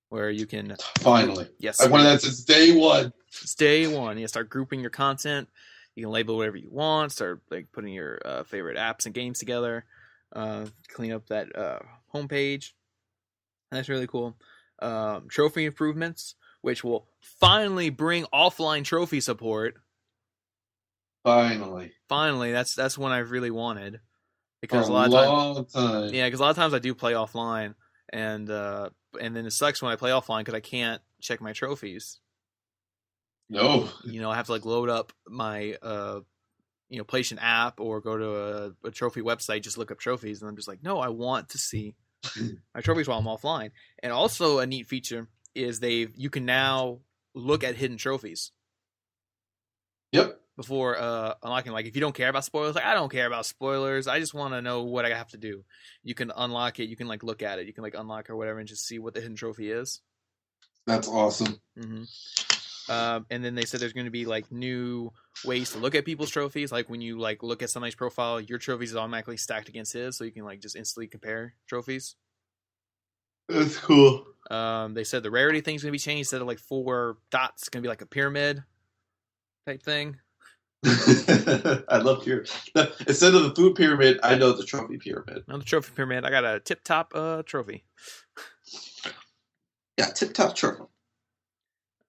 where 0.10 0.30
you 0.30 0.46
can 0.46 0.76
Finally, 1.00 1.48
yes, 1.60 1.82
I 1.82 1.88
wanted 1.88 2.04
that 2.06 2.22
since 2.22 2.44
day 2.44 2.76
one. 2.76 3.14
It's 3.30 3.56
day 3.56 3.88
one. 3.88 4.18
You 4.18 4.28
start 4.28 4.50
grouping 4.50 4.82
your 4.82 4.90
content. 4.90 5.48
You 5.96 6.04
can 6.04 6.12
label 6.12 6.36
whatever 6.36 6.58
you 6.58 6.70
want. 6.70 7.14
Start 7.14 7.42
like 7.50 7.72
putting 7.72 7.94
your 7.94 8.20
uh, 8.26 8.44
favorite 8.44 8.78
apps 8.78 9.06
and 9.06 9.16
games 9.16 9.40
together. 9.40 9.86
Uh, 10.34 10.66
clean 10.90 11.14
up 11.14 11.26
that 11.28 11.56
uh, 11.56 11.80
homepage. 12.14 12.74
That's 13.72 13.90
really 13.90 14.08
cool. 14.08 14.36
Um, 14.80 15.28
trophy 15.30 15.66
improvements, 15.66 16.36
which 16.62 16.84
will 16.84 17.08
finally 17.22 17.90
bring 17.90 18.26
offline 18.26 18.84
trophy 18.84 19.22
support. 19.22 19.76
Finally, 21.24 21.94
Finally, 22.10 22.52
that's 22.52 22.76
that's 22.76 22.98
one 22.98 23.12
I've 23.12 23.32
really 23.32 23.52
wanted 23.52 24.02
because 24.62 24.90
a 24.90 24.92
lot 24.92 25.12
of 25.12 25.72
times, 25.72 25.74
time. 25.74 26.14
yeah, 26.14 26.26
because 26.26 26.40
a 26.40 26.44
lot 26.44 26.50
of 26.50 26.56
times 26.56 26.74
I 26.74 26.80
do 26.80 26.94
play 26.94 27.14
offline, 27.14 27.76
and 28.12 28.50
uh, 28.50 28.90
and 29.20 29.36
then 29.36 29.46
it 29.46 29.52
sucks 29.52 29.82
when 29.82 29.92
I 29.92 29.96
play 29.96 30.12
offline 30.12 30.40
because 30.40 30.54
I 30.54 30.60
can't 30.60 31.02
check 31.22 31.42
my 31.42 31.54
trophies. 31.54 32.20
No, 33.50 33.90
you 34.04 34.22
know, 34.22 34.30
I 34.30 34.36
have 34.36 34.48
to 34.48 34.52
like 34.52 34.66
load 34.66 34.90
up 34.90 35.14
my 35.28 35.78
uh 35.82 36.22
you 36.90 36.98
know, 36.98 37.04
PlayStation 37.04 37.38
app 37.42 37.82
or 37.82 38.00
go 38.00 38.18
to 38.18 38.36
a, 38.84 38.88
a 38.88 38.92
trophy 38.92 39.22
website, 39.22 39.62
just 39.62 39.78
look 39.78 39.92
up 39.92 40.00
trophies, 40.00 40.42
and 40.42 40.50
I'm 40.50 40.56
just 40.56 40.70
like, 40.70 40.82
no, 40.82 41.00
I 41.00 41.10
want 41.10 41.50
to 41.50 41.58
see 41.58 41.96
my 42.74 42.80
trophies 42.80 43.10
while 43.10 43.20
I'm 43.20 43.26
offline. 43.26 43.72
And 44.02 44.14
also 44.14 44.60
a 44.60 44.66
neat 44.66 44.88
feature 44.88 45.28
is 45.54 45.82
they 45.82 46.08
you 46.16 46.30
can 46.30 46.46
now 46.46 47.00
look 47.34 47.64
at 47.64 47.76
hidden 47.76 47.98
trophies 47.98 48.52
Yep. 50.12 50.40
Before 50.58 50.98
uh 50.98 51.36
unlocking. 51.42 51.72
Like 51.72 51.86
if 51.86 51.96
you 51.96 52.02
don't 52.02 52.16
care 52.16 52.28
about 52.28 52.44
spoilers, 52.44 52.76
like 52.76 52.84
I 52.84 52.94
don't 52.94 53.12
care 53.12 53.28
about 53.28 53.46
spoilers. 53.46 54.08
I 54.08 54.20
just 54.20 54.34
want 54.34 54.54
to 54.54 54.62
know 54.62 54.84
what 54.84 55.06
I 55.06 55.10
have 55.10 55.30
to 55.30 55.38
do. 55.38 55.64
You 56.04 56.16
can 56.16 56.32
unlock 56.36 56.80
it. 56.80 56.90
You 56.90 56.98
can 56.98 57.08
like 57.08 57.24
look 57.24 57.42
at 57.42 57.60
it. 57.60 57.68
You 57.68 57.74
can 57.74 57.84
like 57.84 57.96
unlock 57.96 58.30
or 58.30 58.36
whatever 58.36 58.60
and 58.60 58.68
just 58.68 58.86
see 58.86 59.00
what 59.00 59.14
the 59.14 59.22
hidden 59.22 59.38
trophy 59.38 59.72
is. 59.72 60.02
That's 60.86 61.08
awesome. 61.08 61.62
hmm 61.80 62.04
Um, 62.90 63.26
and 63.30 63.44
then 63.44 63.56
they 63.56 63.66
said 63.66 63.80
there's 63.80 63.94
going 63.94 64.06
to 64.06 64.12
be 64.12 64.26
like 64.26 64.52
new 64.52 65.12
ways 65.46 65.72
to 65.72 65.78
look 65.78 65.94
at 65.94 66.06
people's 66.06 66.32
trophies. 66.32 66.72
Like 66.72 66.90
when 66.90 67.02
you 67.02 67.20
like 67.20 67.44
look 67.44 67.62
at 67.62 67.70
somebody's 67.70 67.96
profile, 67.96 68.42
your 68.42 68.58
trophies 68.58 68.92
is 68.92 68.96
automatically 68.96 69.38
stacked 69.38 69.70
against 69.70 69.94
his, 69.94 70.18
so 70.18 70.24
you 70.24 70.32
can 70.32 70.46
like 70.46 70.62
just 70.62 70.76
instantly 70.76 71.08
compare 71.08 71.54
trophies. 71.68 72.16
That's 73.50 73.78
cool. 73.78 74.26
Um, 74.50 74.94
they 74.94 75.04
said 75.04 75.24
the 75.24 75.32
rarity 75.32 75.62
thing's 75.62 75.84
going 75.84 75.90
to 75.90 75.96
be 75.96 76.00
changed 76.00 76.20
instead 76.20 76.42
of 76.42 76.48
like 76.48 76.60
four 76.60 77.18
dots, 77.32 77.64
it's 77.64 77.70
going 77.70 77.82
to 77.82 77.86
be 77.86 77.90
like 77.90 78.02
a 78.02 78.06
pyramid 78.06 78.64
type 79.66 79.84
thing. 79.84 80.18
I 80.86 81.98
love 81.98 82.24
pyramid. 82.24 82.50
Instead 83.08 83.34
of 83.34 83.44
the 83.44 83.54
food 83.56 83.76
pyramid, 83.76 84.20
I 84.24 84.36
know 84.36 84.52
the 84.52 84.64
trophy 84.64 84.98
pyramid. 84.98 85.44
Now 85.48 85.58
the 85.58 85.64
trophy 85.64 85.92
pyramid, 85.96 86.24
I 86.24 86.30
got 86.30 86.46
a 86.46 86.60
tip 86.60 86.84
top 86.84 87.14
uh 87.16 87.44
trophy. 87.44 87.84
Yeah, 89.98 90.06
tip 90.06 90.34
top 90.34 90.56
trophy. 90.56 90.84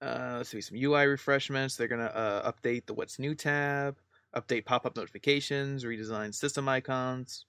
Uh, 0.01 0.35
let's 0.37 0.51
see 0.51 0.61
some 0.61 0.79
UI 0.81 1.07
refreshments. 1.07 1.77
They're 1.77 1.89
gonna 1.89 2.05
uh, 2.05 2.53
update 2.53 2.87
the 2.87 2.95
What's 2.95 3.19
New 3.19 3.35
tab, 3.35 3.97
update 4.37 4.65
pop 4.65 4.87
up 4.87 4.97
notifications, 4.97 5.85
redesign 5.85 6.35
system 6.35 6.69
icons. 6.69 7.47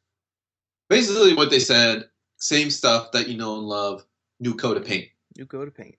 Basically, 0.89 1.35
what 1.35 1.51
they 1.51 1.59
said, 1.59 2.05
same 2.37 2.71
stuff 2.71 3.11
that 3.11 3.27
you 3.27 3.37
know 3.37 3.55
and 3.55 3.67
love. 3.67 4.03
New 4.39 4.55
coat 4.55 4.77
of 4.77 4.85
paint, 4.85 5.09
New 5.37 5.45
go 5.45 5.65
to 5.65 5.71
paint. 5.71 5.95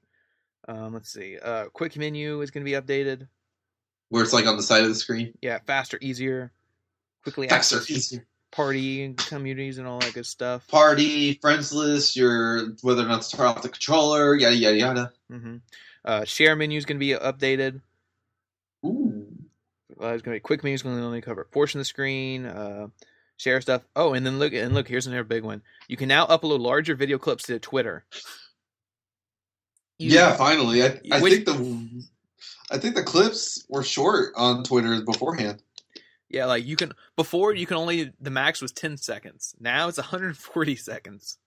Um, 0.67 0.95
let's 0.95 1.13
see. 1.13 1.39
Uh, 1.39 1.67
quick 1.67 1.97
menu 1.97 2.41
is 2.41 2.51
gonna 2.51 2.65
be 2.65 2.73
updated. 2.73 3.29
Where 4.11 4.23
it's 4.23 4.33
like 4.33 4.47
on 4.47 4.57
the 4.57 4.63
side 4.63 4.83
of 4.83 4.89
the 4.89 4.95
screen. 4.95 5.33
Yeah, 5.43 5.59
faster, 5.67 5.99
easier, 6.01 6.53
quickly 7.23 7.49
Faster, 7.49 7.77
access 7.79 7.91
easier. 7.91 8.27
party 8.53 9.15
communities 9.15 9.79
and 9.79 9.87
all 9.89 9.99
that 10.01 10.13
good 10.15 10.27
stuff. 10.27 10.67
Party, 10.69 11.35
friends 11.41 11.73
list, 11.73 12.15
your 12.17 12.71
whether 12.83 13.03
or 13.05 13.09
not 13.09 13.23
to 13.23 13.37
turn 13.37 13.47
off 13.47 13.63
the 13.63 13.69
controller, 13.69 14.35
yada 14.37 14.55
yada 14.57 14.77
yada. 14.77 15.13
hmm 15.31 15.57
Uh, 16.05 16.25
share 16.25 16.55
menu 16.57 16.77
is 16.79 16.85
gonna 16.85 17.01
be 17.01 17.15
updated. 17.15 17.81
Ooh. 18.85 19.27
Uh, 20.01 20.09
it's 20.09 20.23
gonna 20.23 20.37
be 20.37 20.41
quick 20.41 20.63
menu 20.65 20.75
is 20.75 20.83
gonna 20.83 21.05
only 21.05 21.21
cover 21.21 21.43
a 21.43 21.45
portion 21.47 21.79
of 21.79 21.83
the 21.83 21.85
screen. 21.87 22.47
Uh, 22.47 22.89
share 23.37 23.61
stuff. 23.61 23.83
Oh, 23.95 24.15
and 24.15 24.25
then 24.25 24.39
look 24.39 24.53
and 24.55 24.75
look. 24.75 24.89
Here's 24.89 25.07
another 25.07 25.25
big 25.25 25.45
one. 25.45 25.63
You 25.89 25.97
can 25.97 26.09
now 26.09 26.27
upload 26.27 26.61
larger 26.61 26.95
video 26.95 27.19
clips 27.19 27.45
to 27.45 27.59
Twitter. 27.59 28.05
You- 29.99 30.11
Yeah, 30.15 30.35
finally. 30.37 30.83
I, 30.83 30.99
I 31.13 31.21
Which- 31.21 31.33
think 31.35 31.45
the 31.45 32.05
I 32.71 32.79
think 32.79 32.95
the 32.95 33.03
clips 33.03 33.65
were 33.69 33.83
short 33.83 34.33
on 34.37 34.63
Twitter 34.63 35.01
beforehand. 35.03 35.63
Yeah, 36.29 36.47
like 36.47 36.65
you 36.65 36.77
can 36.77 36.93
before 37.17 37.53
you 37.55 37.67
can 37.67 37.77
only 37.77 38.13
the 38.21 38.31
max 38.31 38.63
was 38.63 38.73
10 38.73 38.97
seconds. 38.97 39.55
Now 39.59 39.89
it's 39.89 39.99
140 39.99 40.77
seconds. 40.77 41.39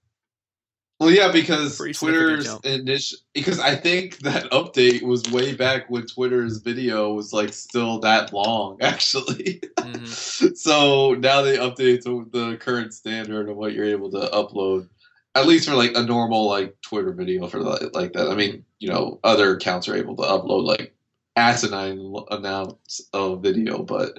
Well, 0.99 1.09
yeah, 1.09 1.31
because 1.31 1.77
Pretty 1.77 1.93
Twitter's 1.93 2.47
initial 2.63 3.17
because 3.33 3.59
I 3.59 3.75
think 3.75 4.19
that 4.19 4.49
update 4.51 5.01
was 5.01 5.23
way 5.31 5.53
back 5.53 5.89
when 5.89 6.05
Twitter's 6.05 6.57
video 6.57 7.13
was 7.13 7.33
like 7.33 7.51
still 7.51 7.99
that 7.99 8.31
long, 8.31 8.77
actually. 8.81 9.61
hmm 9.79 10.05
so 10.05 11.13
now 11.13 11.41
they 11.41 11.57
update 11.57 12.03
to 12.03 12.29
the 12.31 12.57
current 12.57 12.93
standard 12.93 13.49
of 13.49 13.57
what 13.57 13.73
you're 13.73 13.85
able 13.85 14.11
to 14.11 14.29
upload, 14.33 14.87
at 15.35 15.47
least 15.47 15.67
for 15.67 15.75
like 15.75 15.91
a 15.95 16.03
normal 16.03 16.47
like 16.47 16.75
Twitter 16.81 17.11
video 17.11 17.47
for 17.47 17.59
like 17.59 18.13
that. 18.13 18.29
I 18.29 18.35
mean, 18.35 18.63
you 18.79 18.89
know, 18.89 19.19
other 19.23 19.55
accounts 19.55 19.87
are 19.87 19.95
able 19.95 20.15
to 20.17 20.23
upload 20.23 20.65
like 20.65 20.93
asinine 21.35 22.13
amounts 22.31 23.01
of 23.13 23.41
video, 23.41 23.83
but 23.83 24.17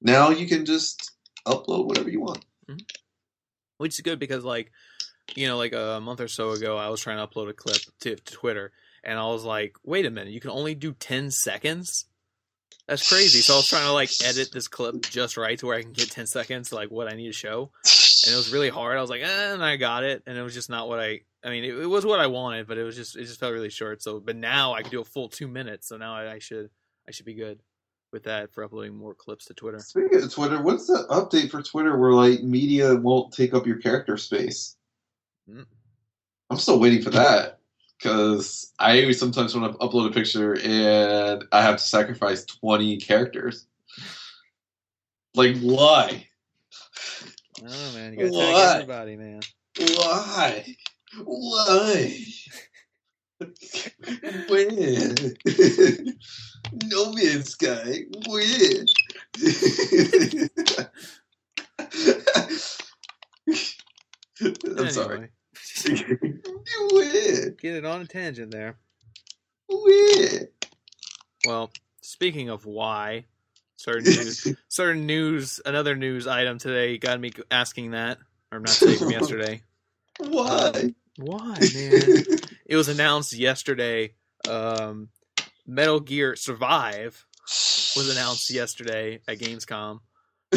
now 0.00 0.30
you 0.30 0.46
can 0.46 0.64
just 0.64 1.12
upload 1.46 1.86
whatever 1.86 2.10
you 2.10 2.20
want. 2.20 2.44
which 3.78 3.94
is 3.94 4.00
good 4.00 4.18
because 4.18 4.44
like 4.44 4.72
you 5.34 5.46
know 5.46 5.56
like 5.56 5.72
a 5.72 6.00
month 6.02 6.20
or 6.20 6.28
so 6.28 6.50
ago 6.52 6.76
i 6.76 6.88
was 6.88 7.00
trying 7.00 7.18
to 7.18 7.26
upload 7.26 7.48
a 7.48 7.52
clip 7.52 7.76
to, 8.00 8.16
to 8.16 8.32
twitter 8.32 8.72
and 9.04 9.18
i 9.18 9.24
was 9.26 9.44
like 9.44 9.76
wait 9.84 10.06
a 10.06 10.10
minute 10.10 10.32
you 10.32 10.40
can 10.40 10.50
only 10.50 10.74
do 10.74 10.92
10 10.92 11.30
seconds? 11.30 12.06
That's 12.88 13.08
crazy. 13.08 13.40
So 13.40 13.54
i 13.54 13.56
was 13.56 13.66
trying 13.68 13.86
to 13.86 13.92
like 13.92 14.10
edit 14.24 14.50
this 14.52 14.68
clip 14.68 15.02
just 15.02 15.36
right 15.36 15.58
to 15.58 15.66
where 15.66 15.76
i 15.76 15.82
can 15.82 15.92
get 15.92 16.10
10 16.10 16.26
seconds 16.26 16.72
like 16.72 16.90
what 16.90 17.12
i 17.12 17.16
need 17.16 17.26
to 17.26 17.32
show 17.32 17.70
and 18.24 18.32
it 18.32 18.36
was 18.36 18.52
really 18.52 18.70
hard. 18.70 18.96
I 18.98 19.00
was 19.00 19.10
like 19.10 19.22
eh, 19.22 19.52
and 19.54 19.64
i 19.64 19.76
got 19.76 20.04
it 20.04 20.22
and 20.26 20.36
it 20.38 20.42
was 20.42 20.54
just 20.54 20.70
not 20.70 20.88
what 20.88 21.00
i 21.00 21.20
i 21.46 21.50
mean 21.50 21.64
it, 21.64 21.74
it 21.74 21.86
was 21.86 22.04
what 22.04 22.20
i 22.20 22.26
wanted 22.26 22.66
but 22.66 22.76
it 22.76 22.82
was 22.82 22.96
just 22.96 23.16
it 23.16 23.24
just 23.24 23.40
felt 23.40 23.52
really 23.52 23.70
short 23.70 24.02
so 24.02 24.20
but 24.20 24.36
now 24.36 24.74
i 24.74 24.82
can 24.82 24.90
do 24.90 25.00
a 25.00 25.04
full 25.04 25.28
two 25.28 25.48
minutes 25.48 25.88
so 25.88 25.96
now 25.96 26.14
i, 26.14 26.34
I 26.34 26.38
should 26.38 26.68
i 27.08 27.12
should 27.12 27.26
be 27.26 27.34
good 27.34 27.60
with 28.12 28.24
that 28.24 28.52
for 28.52 28.64
uploading 28.64 28.96
more 28.96 29.14
clips 29.14 29.46
to 29.46 29.54
twitter 29.54 29.78
Speaking 29.78 30.22
of 30.22 30.32
Twitter, 30.32 30.62
what's 30.62 30.86
the 30.86 31.06
update 31.10 31.50
for 31.50 31.62
Twitter 31.62 31.98
where 31.98 32.12
like 32.12 32.42
media 32.42 32.94
won't 32.94 33.32
take 33.32 33.52
up 33.52 33.66
your 33.66 33.78
character 33.78 34.16
space? 34.16 34.76
Mm. 35.50 35.66
I'm 36.48 36.56
still 36.56 36.78
waiting 36.78 37.02
for 37.02 37.10
that 37.10 37.58
because 37.98 38.72
I 38.78 39.10
sometimes 39.12 39.56
want 39.56 39.72
to 39.72 39.78
upload 39.78 40.08
a 40.08 40.12
picture 40.12 40.56
and 40.62 41.44
I 41.52 41.62
have 41.62 41.76
to 41.76 41.82
sacrifice 41.82 42.44
20 42.44 42.98
characters. 42.98 43.66
Like, 45.34 45.58
why? 45.58 46.28
i 47.58 47.60
don't 47.60 47.70
know 47.70 47.92
man 47.94 48.12
you 48.12 48.18
gotta 48.18 48.32
tag 48.32 48.74
everybody 48.74 49.16
man 49.16 49.40
Why? 49.78 50.76
Why? 51.24 52.18
Where? 54.48 55.14
no 56.84 57.12
Man's 57.12 57.50
Sky. 57.50 58.04
Where? 58.26 58.84
I'm 64.78 64.90
sorry. 64.90 65.28
Anyway. 65.86 66.34
Where? 66.92 67.50
get 67.50 67.74
it 67.76 67.84
on 67.84 68.00
a 68.02 68.06
tangent 68.06 68.50
there. 68.50 68.76
Where? 69.68 70.48
Well, 71.46 71.70
speaking 72.02 72.48
of 72.48 72.66
why, 72.66 73.26
certain 73.76 74.04
news, 74.04 74.54
certain 74.68 75.06
news, 75.06 75.60
another 75.64 75.94
news 75.94 76.26
item 76.26 76.58
today 76.58 76.98
got 76.98 77.20
me 77.20 77.32
asking 77.50 77.92
that, 77.92 78.18
or 78.52 78.60
not 78.60 78.68
today, 78.68 78.96
from 78.98 79.10
yesterday. 79.10 79.62
Why? 80.18 80.94
Why, 81.18 81.58
man? 81.74 82.38
it 82.66 82.76
was 82.76 82.88
announced 82.88 83.32
yesterday. 83.32 84.14
Um, 84.48 85.08
Metal 85.66 86.00
Gear 86.00 86.36
Survive 86.36 87.24
was 87.96 88.10
announced 88.10 88.50
yesterday 88.50 89.20
at 89.26 89.38
Gamescom. 89.38 90.00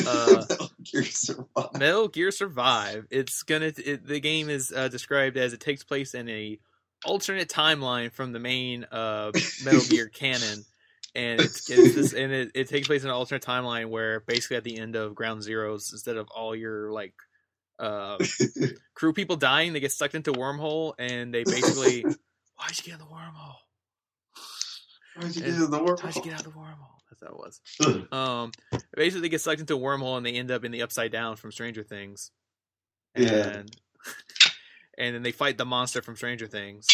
Uh, 0.08 0.46
Metal 0.48 0.70
Gear 0.84 1.04
Survive. 1.04 1.74
Metal 1.74 2.08
Gear 2.08 2.32
Survive. 2.32 3.08
It's 3.10 3.42
gonna. 3.42 3.74
It, 3.76 4.06
the 4.06 4.20
game 4.20 4.48
is 4.48 4.72
uh, 4.74 4.88
described 4.88 5.36
as 5.36 5.52
it 5.52 5.60
takes 5.60 5.84
place 5.84 6.14
in 6.14 6.30
a 6.30 6.60
alternate 7.04 7.50
timeline 7.50 8.12
from 8.12 8.32
the 8.32 8.40
main 8.40 8.86
uh, 8.92 9.32
Metal 9.64 9.82
Gear 9.90 10.08
canon, 10.14 10.64
and 11.16 11.42
it's, 11.42 11.70
it's 11.70 11.96
this, 11.96 12.14
and 12.14 12.32
it, 12.32 12.52
it 12.54 12.70
takes 12.70 12.88
place 12.88 13.02
in 13.04 13.10
an 13.10 13.16
alternate 13.16 13.44
timeline 13.44 13.90
where 13.90 14.20
basically 14.22 14.58
at 14.58 14.64
the 14.64 14.78
end 14.78 14.96
of 14.96 15.16
Ground 15.16 15.42
Zeroes, 15.42 15.92
instead 15.92 16.18
of 16.18 16.28
all 16.30 16.56
your 16.56 16.92
like 16.92 17.16
uh, 17.80 18.18
crew 18.94 19.14
people 19.14 19.36
dying, 19.36 19.74
they 19.74 19.80
get 19.80 19.92
sucked 19.92 20.16
into 20.16 20.32
wormhole, 20.34 20.94
and 21.00 21.34
they 21.34 21.44
basically 21.44 22.04
why'd 22.56 22.78
you 22.78 22.84
get 22.84 22.94
in 22.94 23.00
the 23.00 23.06
wormhole? 23.06 23.56
Why'd 25.16 25.36
you 25.36 25.42
get 25.42 25.50
in 25.50 25.72
the 25.72 25.84
world? 25.84 26.02
How'd 26.02 26.16
you 26.16 26.22
get 26.22 26.34
out 26.34 26.46
of 26.46 26.54
the 26.54 26.60
wormhole? 26.60 26.98
That's 27.10 27.22
how 27.22 27.30
it 27.30 27.38
was. 27.38 27.62
Um, 28.12 28.52
basically, 28.96 29.22
they 29.22 29.30
get 29.30 29.42
sucked 29.42 29.60
into 29.60 29.76
a 29.76 29.80
wormhole 29.80 30.18
and 30.18 30.26
they 30.26 30.34
end 30.34 30.52
up 30.52 30.64
in 30.64 30.72
the 30.72 30.82
Upside 30.82 31.12
Down 31.12 31.36
from 31.36 31.52
Stranger 31.52 31.84
Things. 31.84 32.32
And, 33.16 33.26
Yeah. 33.26 33.64
and 34.98 35.16
then 35.16 35.24
they 35.24 35.32
fight 35.32 35.58
the 35.58 35.66
monster 35.66 36.02
from 36.02 36.16
Stranger 36.16 36.48
Things. 36.48 36.88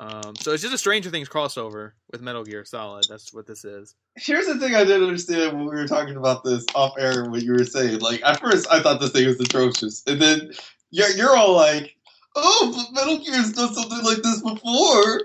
Um, 0.00 0.36
so 0.36 0.52
it's 0.52 0.62
just 0.62 0.74
a 0.74 0.78
Stranger 0.78 1.10
Things 1.10 1.28
crossover 1.28 1.92
with 2.12 2.20
Metal 2.20 2.44
Gear 2.44 2.64
Solid. 2.64 3.04
That's 3.08 3.34
what 3.34 3.46
this 3.46 3.64
is. 3.64 3.96
Here's 4.16 4.46
the 4.46 4.58
thing 4.58 4.74
I 4.76 4.84
didn't 4.84 5.02
understand 5.02 5.56
when 5.56 5.66
we 5.66 5.74
were 5.74 5.88
talking 5.88 6.16
about 6.16 6.44
this 6.44 6.64
off 6.74 6.94
air. 6.98 7.28
What 7.28 7.42
you 7.42 7.52
were 7.52 7.64
saying, 7.64 7.98
like 7.98 8.22
at 8.24 8.40
first 8.40 8.68
I 8.70 8.80
thought 8.80 9.00
this 9.00 9.10
thing 9.10 9.26
was 9.26 9.40
atrocious, 9.40 10.04
and 10.06 10.22
then 10.22 10.52
you're, 10.90 11.10
you're 11.10 11.36
all 11.36 11.54
like, 11.54 11.96
"Oh, 12.36 12.72
but 12.74 12.94
Metal 12.94 13.18
Gear's 13.18 13.52
done 13.52 13.74
something 13.74 14.04
like 14.04 14.18
this 14.18 14.40
before." 14.40 15.22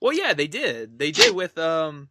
Well, 0.00 0.12
yeah, 0.12 0.32
they 0.34 0.48
did. 0.48 0.98
They 0.98 1.12
did 1.12 1.34
with 1.34 1.56
um 1.58 2.08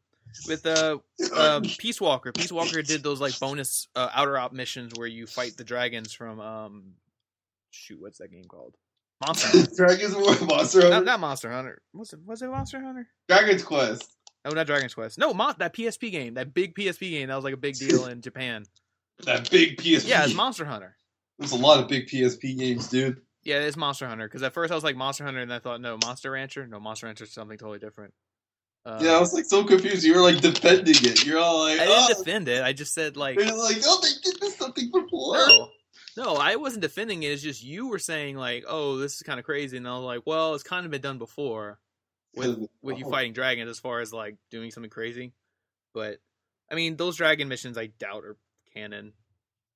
with 0.48 0.66
uh 0.66 1.00
um, 1.36 1.64
Peace 1.78 2.00
Walker. 2.00 2.32
Peace 2.32 2.54
Walker 2.54 2.82
did 2.82 3.04
those 3.04 3.20
like 3.20 3.38
bonus 3.38 3.90
uh, 3.96 4.10
outer 4.14 4.38
op 4.38 4.54
missions 4.54 4.94
where 4.96 5.08
you 5.08 5.28
fight 5.28 5.58
the 5.58 5.66
dragons 5.66 6.14
from 6.14 6.40
um 6.40 6.94
shoot, 7.72 8.00
what's 8.02 8.20
that 8.20 8.32
game 8.32 8.46
called? 8.46 8.76
Monster 9.26 9.48
Hunter. 9.58 9.76
Dragon's 9.76 10.16
War 10.16 10.36
Monster 10.48 10.82
Hunter. 10.82 10.96
not, 10.96 11.06
not 11.06 11.20
Monster 11.20 11.52
Hunter. 11.52 11.82
Was 11.94 12.14
it 12.14 12.20
was 12.26 12.42
it 12.42 12.50
Monster 12.50 12.82
Hunter? 12.82 13.08
Dragon's 13.28 13.64
Quest. 13.64 14.16
Oh, 14.46 14.52
not 14.52 14.68
Dragon's 14.68 14.94
Quest. 14.94 15.18
No, 15.18 15.34
Mon- 15.34 15.56
that 15.58 15.74
PSP 15.74 16.12
game, 16.12 16.36
that 16.36 16.54
big 16.54 16.76
PSP 16.76 17.12
game 17.12 17.28
that 17.28 17.36
was 17.36 17.44
like 17.44 17.54
a 17.54 17.58
big 17.58 17.76
deal 17.80 18.06
in 18.06 18.22
Japan. 18.22 18.66
That 19.26 19.50
big 19.50 19.78
PSP. 19.78 20.08
Yeah, 20.08 20.24
it's 20.24 20.36
Monster 20.36 20.66
Hunter. 20.66 20.96
There's 21.40 21.52
a 21.52 21.58
lot 21.58 21.80
of 21.80 21.88
big 21.88 22.08
PSP 22.08 22.58
games, 22.58 22.88
dude. 22.88 23.22
Yeah, 23.44 23.60
it's 23.60 23.78
Monster 23.78 24.08
Hunter. 24.08 24.28
Because 24.28 24.44
at 24.44 24.54
first 24.54 24.72
I 24.72 24.76
was 24.76 24.84
like 24.84 24.96
Monster 24.96 25.24
Hunter, 25.24 25.42
and 25.42 25.54
I 25.54 25.60
thought 25.60 25.82
no, 25.82 25.98
Monster 26.04 26.32
Rancher. 26.32 26.68
No, 26.68 26.80
Monster 26.80 27.08
Rancher 27.08 27.24
is 27.26 27.34
something 27.34 27.58
totally 27.58 27.80
different. 27.80 28.14
Uh, 28.86 29.00
yeah, 29.02 29.12
I 29.12 29.20
was 29.20 29.34
like 29.34 29.46
so 29.46 29.64
confused. 29.66 30.06
You 30.06 30.16
were 30.16 30.22
like 30.22 30.40
defending 30.40 30.96
it. 31.00 31.26
You're 31.26 31.40
all 31.40 31.60
like, 31.60 31.80
I 31.80 31.86
didn't 31.86 32.12
oh. 32.12 32.24
defend 32.24 32.48
it. 32.48 32.64
I 32.64 32.72
just 32.72 32.94
said 32.94 33.18
like 33.18 33.38
You're 33.38 33.46
like, 33.46 33.78
oh, 33.84 34.00
they 34.02 34.32
did 34.32 34.40
this 34.40 34.56
something 34.58 34.90
before. 34.92 35.36
no, 35.36 35.70
no, 36.18 36.34
I 36.36 36.56
wasn't 36.56 36.82
defending 36.82 37.22
it. 37.22 37.28
It's 37.28 37.44
just 37.44 37.64
you 37.64 37.88
were 37.88 38.00
saying 38.00 38.38
like, 38.38 38.66
oh, 38.68 38.98
this 38.98 39.16
is 39.16 39.22
kind 39.22 39.40
of 39.40 39.46
crazy, 39.46 39.78
and 39.78 39.88
I 39.88 39.96
was 39.96 40.04
like, 40.04 40.24
well, 40.26 40.56
it's 40.56 40.64
kind 40.64 40.84
of 40.84 40.92
been 40.92 41.02
done 41.02 41.20
before 41.20 41.80
with 42.36 42.68
with 42.82 42.98
you 42.98 43.10
fighting 43.10 43.34
dragons 43.34 43.70
as 43.70 43.80
far 43.80 44.02
as 44.02 44.12
like 44.12 44.36
doing 44.50 44.72
something 44.72 44.90
crazy. 44.90 45.34
But 45.94 46.18
I 46.72 46.76
mean, 46.76 46.98
those 46.98 47.18
dragon 47.18 47.48
missions 47.48 47.78
I 47.78 47.86
doubt 47.86 48.24
are 48.26 48.36
canon, 48.74 49.14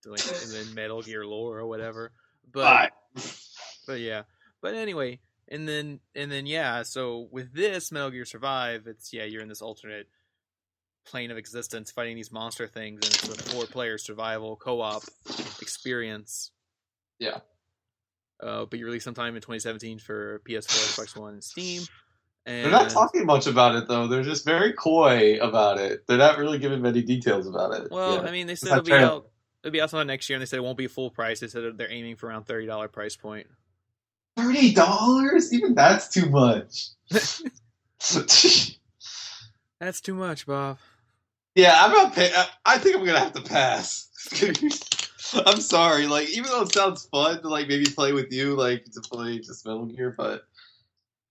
like 0.04 0.20
in 0.20 0.50
the 0.50 0.72
Metal 0.76 1.04
Gear 1.04 1.26
lore 1.26 1.60
or 1.60 1.68
whatever. 1.68 2.12
But 2.52 2.92
Bye. 3.14 3.22
but 3.86 4.00
yeah. 4.00 4.24
But 4.62 4.74
anyway, 4.74 5.20
and 5.48 5.70
then 5.70 6.00
and 6.16 6.32
then 6.32 6.48
yeah. 6.48 6.82
So 6.82 7.28
with 7.32 7.54
this 7.54 7.92
Metal 7.92 8.10
Gear 8.10 8.26
Survive, 8.26 8.88
it's 8.88 9.14
yeah, 9.14 9.26
you're 9.26 9.44
in 9.44 9.48
this 9.48 9.62
alternate 9.62 10.08
plane 11.06 11.30
of 11.30 11.38
existence 11.38 11.92
fighting 11.92 12.16
these 12.16 12.32
monster 12.32 12.68
things, 12.68 13.06
and 13.06 13.14
it's 13.14 13.28
a 13.30 13.52
four-player 13.52 14.00
survival 14.00 14.56
co-op 14.56 15.04
experience. 15.86 16.52
Yeah. 17.20 17.40
Uh, 18.42 18.66
but 18.66 18.78
you 18.80 18.86
released 18.86 19.04
sometime 19.06 19.36
in 19.36 19.42
2017 19.42 20.00
for 20.00 20.40
PS4, 20.48 20.96
Xbox 20.98 21.18
One, 21.18 21.34
and 21.34 21.44
Steam. 21.44 21.84
And 22.46 22.66
They're 22.66 22.72
not 22.72 22.90
talking 22.90 23.26
much 23.26 23.46
about 23.46 23.76
it 23.76 23.88
though. 23.88 24.08
They're 24.08 24.24
just 24.24 24.46
very 24.46 24.74
coy 24.74 25.38
about 25.40 25.78
it. 25.80 26.08
They're 26.08 26.18
not 26.18 26.38
really 26.40 26.58
giving 26.58 26.82
many 26.82 27.04
details 27.04 27.48
about 27.48 27.74
it. 27.76 27.92
Well, 27.92 28.16
Yeah. 28.16 28.22
I 28.28 28.32
mean, 28.32 28.48
they 28.48 28.56
said 28.56 28.72
it'll 28.72 28.84
be 28.84 28.94
out. 28.94 29.28
It'll 29.64 29.72
be 29.72 29.80
out 29.82 29.92
sometime 29.92 30.08
next 30.08 30.28
year, 30.28 30.38
and 30.38 30.42
they 30.42 30.48
said 30.48 30.58
it 30.58 30.64
won't 30.64 30.78
be 30.78 30.88
full 30.88 31.12
price. 31.12 31.40
They 31.40 31.48
said 31.48 31.78
they're 31.78 31.92
aiming 31.92 32.16
for 32.16 32.28
around 32.28 32.46
thirty 32.46 32.66
dollar 32.66 32.88
price 32.88 33.16
point. 33.16 33.46
thirty 34.36 34.74
dollars? 34.74 35.54
Even 35.54 35.76
that's 35.76 36.08
too 36.10 36.28
much. 36.30 36.88
That's 39.80 40.00
too 40.02 40.14
much, 40.16 40.46
Bob. 40.46 40.78
yeah, 41.56 41.74
I'm 41.78 41.92
not 41.92 42.14
pay- 42.14 42.32
I, 42.36 42.48
I 42.66 42.78
think 42.78 42.96
I'm 42.96 43.06
gonna 43.06 43.20
have 43.20 43.34
to 43.34 43.42
pass. 43.42 44.08
I'm 45.46 45.62
sorry. 45.62 46.08
Like, 46.08 46.30
even 46.30 46.50
though 46.50 46.64
it 46.64 46.74
sounds 46.74 47.06
fun 47.06 47.42
to 47.42 47.50
like 47.50 47.68
maybe 47.68 47.86
play 47.86 48.14
with 48.14 48.32
you, 48.32 48.56
like 48.56 48.86
to 48.86 49.02
play 49.02 49.40
just 49.40 49.66
Metal 49.66 49.86
Gear, 49.86 50.14
but 50.18 50.44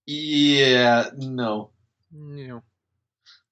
yeah, 0.06 1.10
no. 1.16 1.70
You 2.12 2.48
know, 2.48 2.62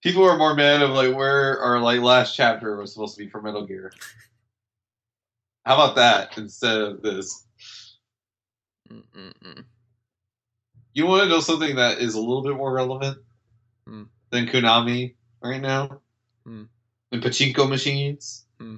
People 0.02 0.24
are 0.24 0.38
more 0.38 0.54
mad 0.54 0.82
of 0.82 0.90
like 0.90 1.14
where 1.14 1.60
our 1.60 1.80
like 1.80 2.00
last 2.00 2.34
chapter 2.34 2.76
was 2.76 2.92
supposed 2.92 3.16
to 3.16 3.24
be 3.24 3.30
for 3.30 3.42
Metal 3.42 3.66
Gear. 3.66 3.92
How 5.64 5.74
about 5.74 5.96
that 5.96 6.38
instead 6.38 6.80
of 6.80 7.02
this? 7.02 7.44
Mm-mm-mm. 8.90 9.64
You 10.94 11.06
want 11.06 11.24
to 11.24 11.28
know 11.28 11.40
something 11.40 11.76
that 11.76 11.98
is 11.98 12.14
a 12.14 12.20
little 12.20 12.42
bit 12.42 12.56
more 12.56 12.72
relevant 12.72 13.18
Hmm. 13.86 14.04
than 14.30 14.46
Konami 14.46 15.14
right 15.42 15.60
now? 15.60 16.00
Hmm. 16.44 16.64
And 17.12 17.22
pachinko 17.22 17.68
machines? 17.68 18.46
Hmm. 18.58 18.76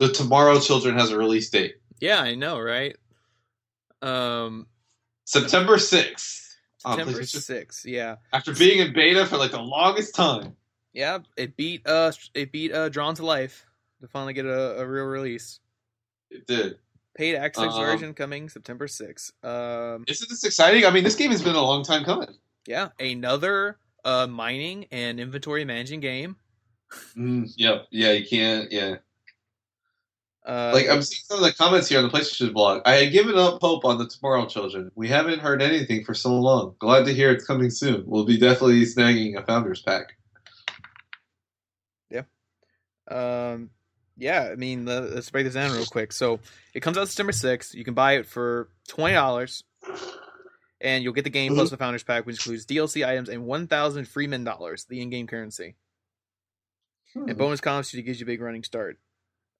The 0.00 0.08
Tomorrow 0.12 0.58
Children 0.60 0.96
has 0.98 1.10
a 1.10 1.16
release 1.18 1.48
date. 1.50 1.76
yeah, 2.00 2.20
I 2.20 2.34
know, 2.34 2.58
right? 2.58 2.96
Um, 4.02 4.66
September 5.24 5.76
6th. 5.76 6.38
September 6.78 7.12
PlayStation. 7.12 7.40
sixth. 7.42 7.84
Yeah, 7.84 8.16
After 8.32 8.54
being 8.54 8.78
in 8.78 8.94
beta 8.94 9.26
for 9.26 9.36
like 9.36 9.50
the 9.50 9.60
longest 9.60 10.14
time. 10.14 10.56
yeah. 10.94 11.18
It 11.36 11.54
beat 11.54 11.86
uh, 11.86 12.10
it 12.32 12.50
beat 12.52 12.72
uh, 12.72 12.88
Drawn 12.88 13.14
to 13.16 13.26
Life 13.26 13.66
to 14.00 14.08
finally 14.08 14.32
get 14.32 14.46
a, 14.46 14.80
a 14.80 14.86
real 14.86 15.04
release. 15.04 15.60
It 16.30 16.46
did. 16.46 16.78
Paid 17.14 17.36
access 17.36 17.74
Um, 17.74 17.84
version 17.84 18.14
coming 18.14 18.48
September 18.48 18.88
sixth. 18.88 19.32
Um, 19.44 20.04
Isn't 20.08 20.30
this 20.30 20.42
exciting? 20.44 20.86
I 20.86 20.90
mean, 20.90 21.04
this 21.04 21.16
game 21.16 21.32
has 21.32 21.42
been 21.42 21.54
a 21.54 21.60
long 21.62 21.84
time 21.84 22.02
coming. 22.04 22.28
yeah, 22.66 22.88
another 22.98 23.76
uh 24.02 24.26
mining 24.26 24.86
and 24.90 25.20
inventory 25.20 25.66
managing 25.66 26.00
game. 26.00 26.36
Mm, 27.14 27.52
yep. 27.58 27.88
Yeah, 27.90 28.12
you 28.12 28.26
can't. 28.26 28.72
Yeah. 28.72 28.96
Uh, 30.46 30.70
Like 30.72 30.88
I'm 30.88 31.02
seeing 31.02 31.22
some 31.24 31.38
of 31.38 31.44
the 31.44 31.52
comments 31.52 31.88
here 31.88 31.98
on 31.98 32.04
the 32.04 32.10
PlayStation 32.10 32.52
blog. 32.52 32.82
I 32.86 32.92
had 32.96 33.12
given 33.12 33.36
up 33.36 33.60
hope 33.60 33.84
on 33.84 33.98
the 33.98 34.06
Tomorrow 34.06 34.46
Children. 34.46 34.90
We 34.94 35.08
haven't 35.08 35.40
heard 35.40 35.60
anything 35.62 36.04
for 36.04 36.14
so 36.14 36.32
long. 36.32 36.74
Glad 36.78 37.04
to 37.06 37.14
hear 37.14 37.30
it's 37.30 37.44
coming 37.44 37.70
soon. 37.70 38.04
We'll 38.06 38.24
be 38.24 38.38
definitely 38.38 38.82
snagging 38.82 39.36
a 39.36 39.44
Founders 39.44 39.82
Pack. 39.82 40.16
Yeah. 42.10 42.22
Um, 43.10 43.70
yeah, 44.16 44.48
I 44.52 44.54
mean, 44.56 44.84
the, 44.86 45.00
let's 45.02 45.30
break 45.30 45.44
this 45.44 45.54
down 45.54 45.72
real 45.72 45.86
quick. 45.86 46.12
So 46.12 46.40
it 46.74 46.80
comes 46.80 46.96
out 46.98 47.08
September 47.08 47.32
6th. 47.32 47.74
You 47.74 47.84
can 47.84 47.94
buy 47.94 48.14
it 48.14 48.26
for 48.26 48.68
$20, 48.88 49.62
and 50.80 51.02
you'll 51.04 51.12
get 51.12 51.24
the 51.24 51.30
game 51.30 51.54
plus 51.54 51.70
the 51.70 51.76
Founders 51.76 52.02
Pack, 52.02 52.26
which 52.26 52.36
includes 52.36 52.66
DLC 52.66 53.06
items 53.06 53.28
and 53.28 53.46
1,000 53.46 54.08
Freeman 54.08 54.44
dollars, 54.44 54.84
the 54.84 55.00
in 55.00 55.10
game 55.10 55.26
currency. 55.26 55.76
And 57.14 57.36
bonus 57.36 57.60
comps 57.60 57.90
to 57.90 58.02
gives 58.02 58.20
you 58.20 58.24
a 58.24 58.26
big 58.26 58.40
running 58.40 58.62
start. 58.62 58.98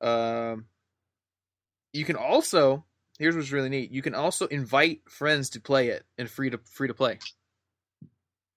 Um, 0.00 0.66
you 1.92 2.04
can 2.04 2.16
also, 2.16 2.84
here's 3.18 3.36
what's 3.36 3.52
really 3.52 3.68
neat 3.68 3.90
you 3.90 4.02
can 4.02 4.14
also 4.14 4.46
invite 4.46 5.02
friends 5.08 5.50
to 5.50 5.60
play 5.60 5.88
it 5.88 6.04
and 6.18 6.28
free 6.28 6.50
to 6.50 6.58
free 6.58 6.88
to 6.88 6.94
play. 6.94 7.18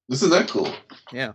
This 0.09 0.21
Isn't 0.21 0.31
that 0.31 0.49
cool? 0.49 0.73
Yeah. 1.11 1.33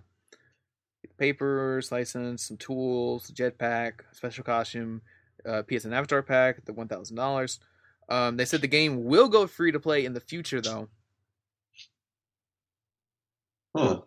Papers, 1.19 1.91
license, 1.91 2.45
some 2.45 2.57
tools, 2.57 3.31
jetpack, 3.33 4.03
special 4.13 4.45
costume, 4.45 5.03
uh, 5.45 5.63
PSN 5.63 5.93
Avatar 5.93 6.23
pack, 6.23 6.65
the 6.65 6.73
one 6.73 6.87
thousand 6.87 7.17
dollars. 7.17 7.59
Um, 8.09 8.37
they 8.37 8.45
said 8.45 8.61
the 8.61 8.69
game 8.69 9.05
will 9.05 9.29
go 9.29 9.47
free 9.47 9.73
to 9.73 9.81
play 9.81 10.05
in 10.05 10.13
the 10.13 10.21
future, 10.21 10.61
though. 10.61 10.89
Huh. 13.77 14.01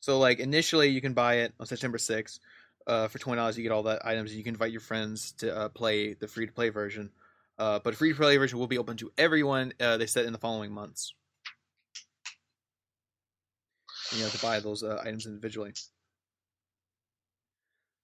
So, 0.00 0.18
like 0.18 0.40
initially, 0.40 0.88
you 0.88 1.00
can 1.00 1.14
buy 1.14 1.36
it 1.36 1.54
on 1.60 1.66
September 1.66 1.98
sixth 1.98 2.40
uh, 2.90 3.08
for 3.08 3.18
twenty 3.18 3.38
dollars. 3.38 3.56
You 3.56 3.62
get 3.62 3.72
all 3.72 3.84
that 3.84 4.04
items, 4.04 4.30
and 4.30 4.38
you 4.38 4.44
can 4.44 4.54
invite 4.54 4.72
your 4.72 4.80
friends 4.80 5.32
to 5.38 5.56
uh, 5.56 5.68
play 5.68 6.14
the 6.14 6.26
free 6.26 6.46
to 6.46 6.52
play 6.52 6.70
version. 6.70 7.10
Uh, 7.58 7.78
but 7.78 7.94
free 7.94 8.10
to 8.10 8.16
play 8.16 8.36
version 8.36 8.58
will 8.58 8.66
be 8.66 8.78
open 8.78 8.96
to 8.96 9.12
everyone. 9.16 9.72
Uh, 9.80 9.96
they 9.96 10.06
said 10.06 10.26
in 10.26 10.32
the 10.32 10.38
following 10.38 10.72
months. 10.72 11.14
You 14.12 14.24
have 14.24 14.32
to 14.32 14.42
buy 14.42 14.58
those 14.58 14.82
uh, 14.82 15.00
items 15.04 15.26
individually. 15.26 15.72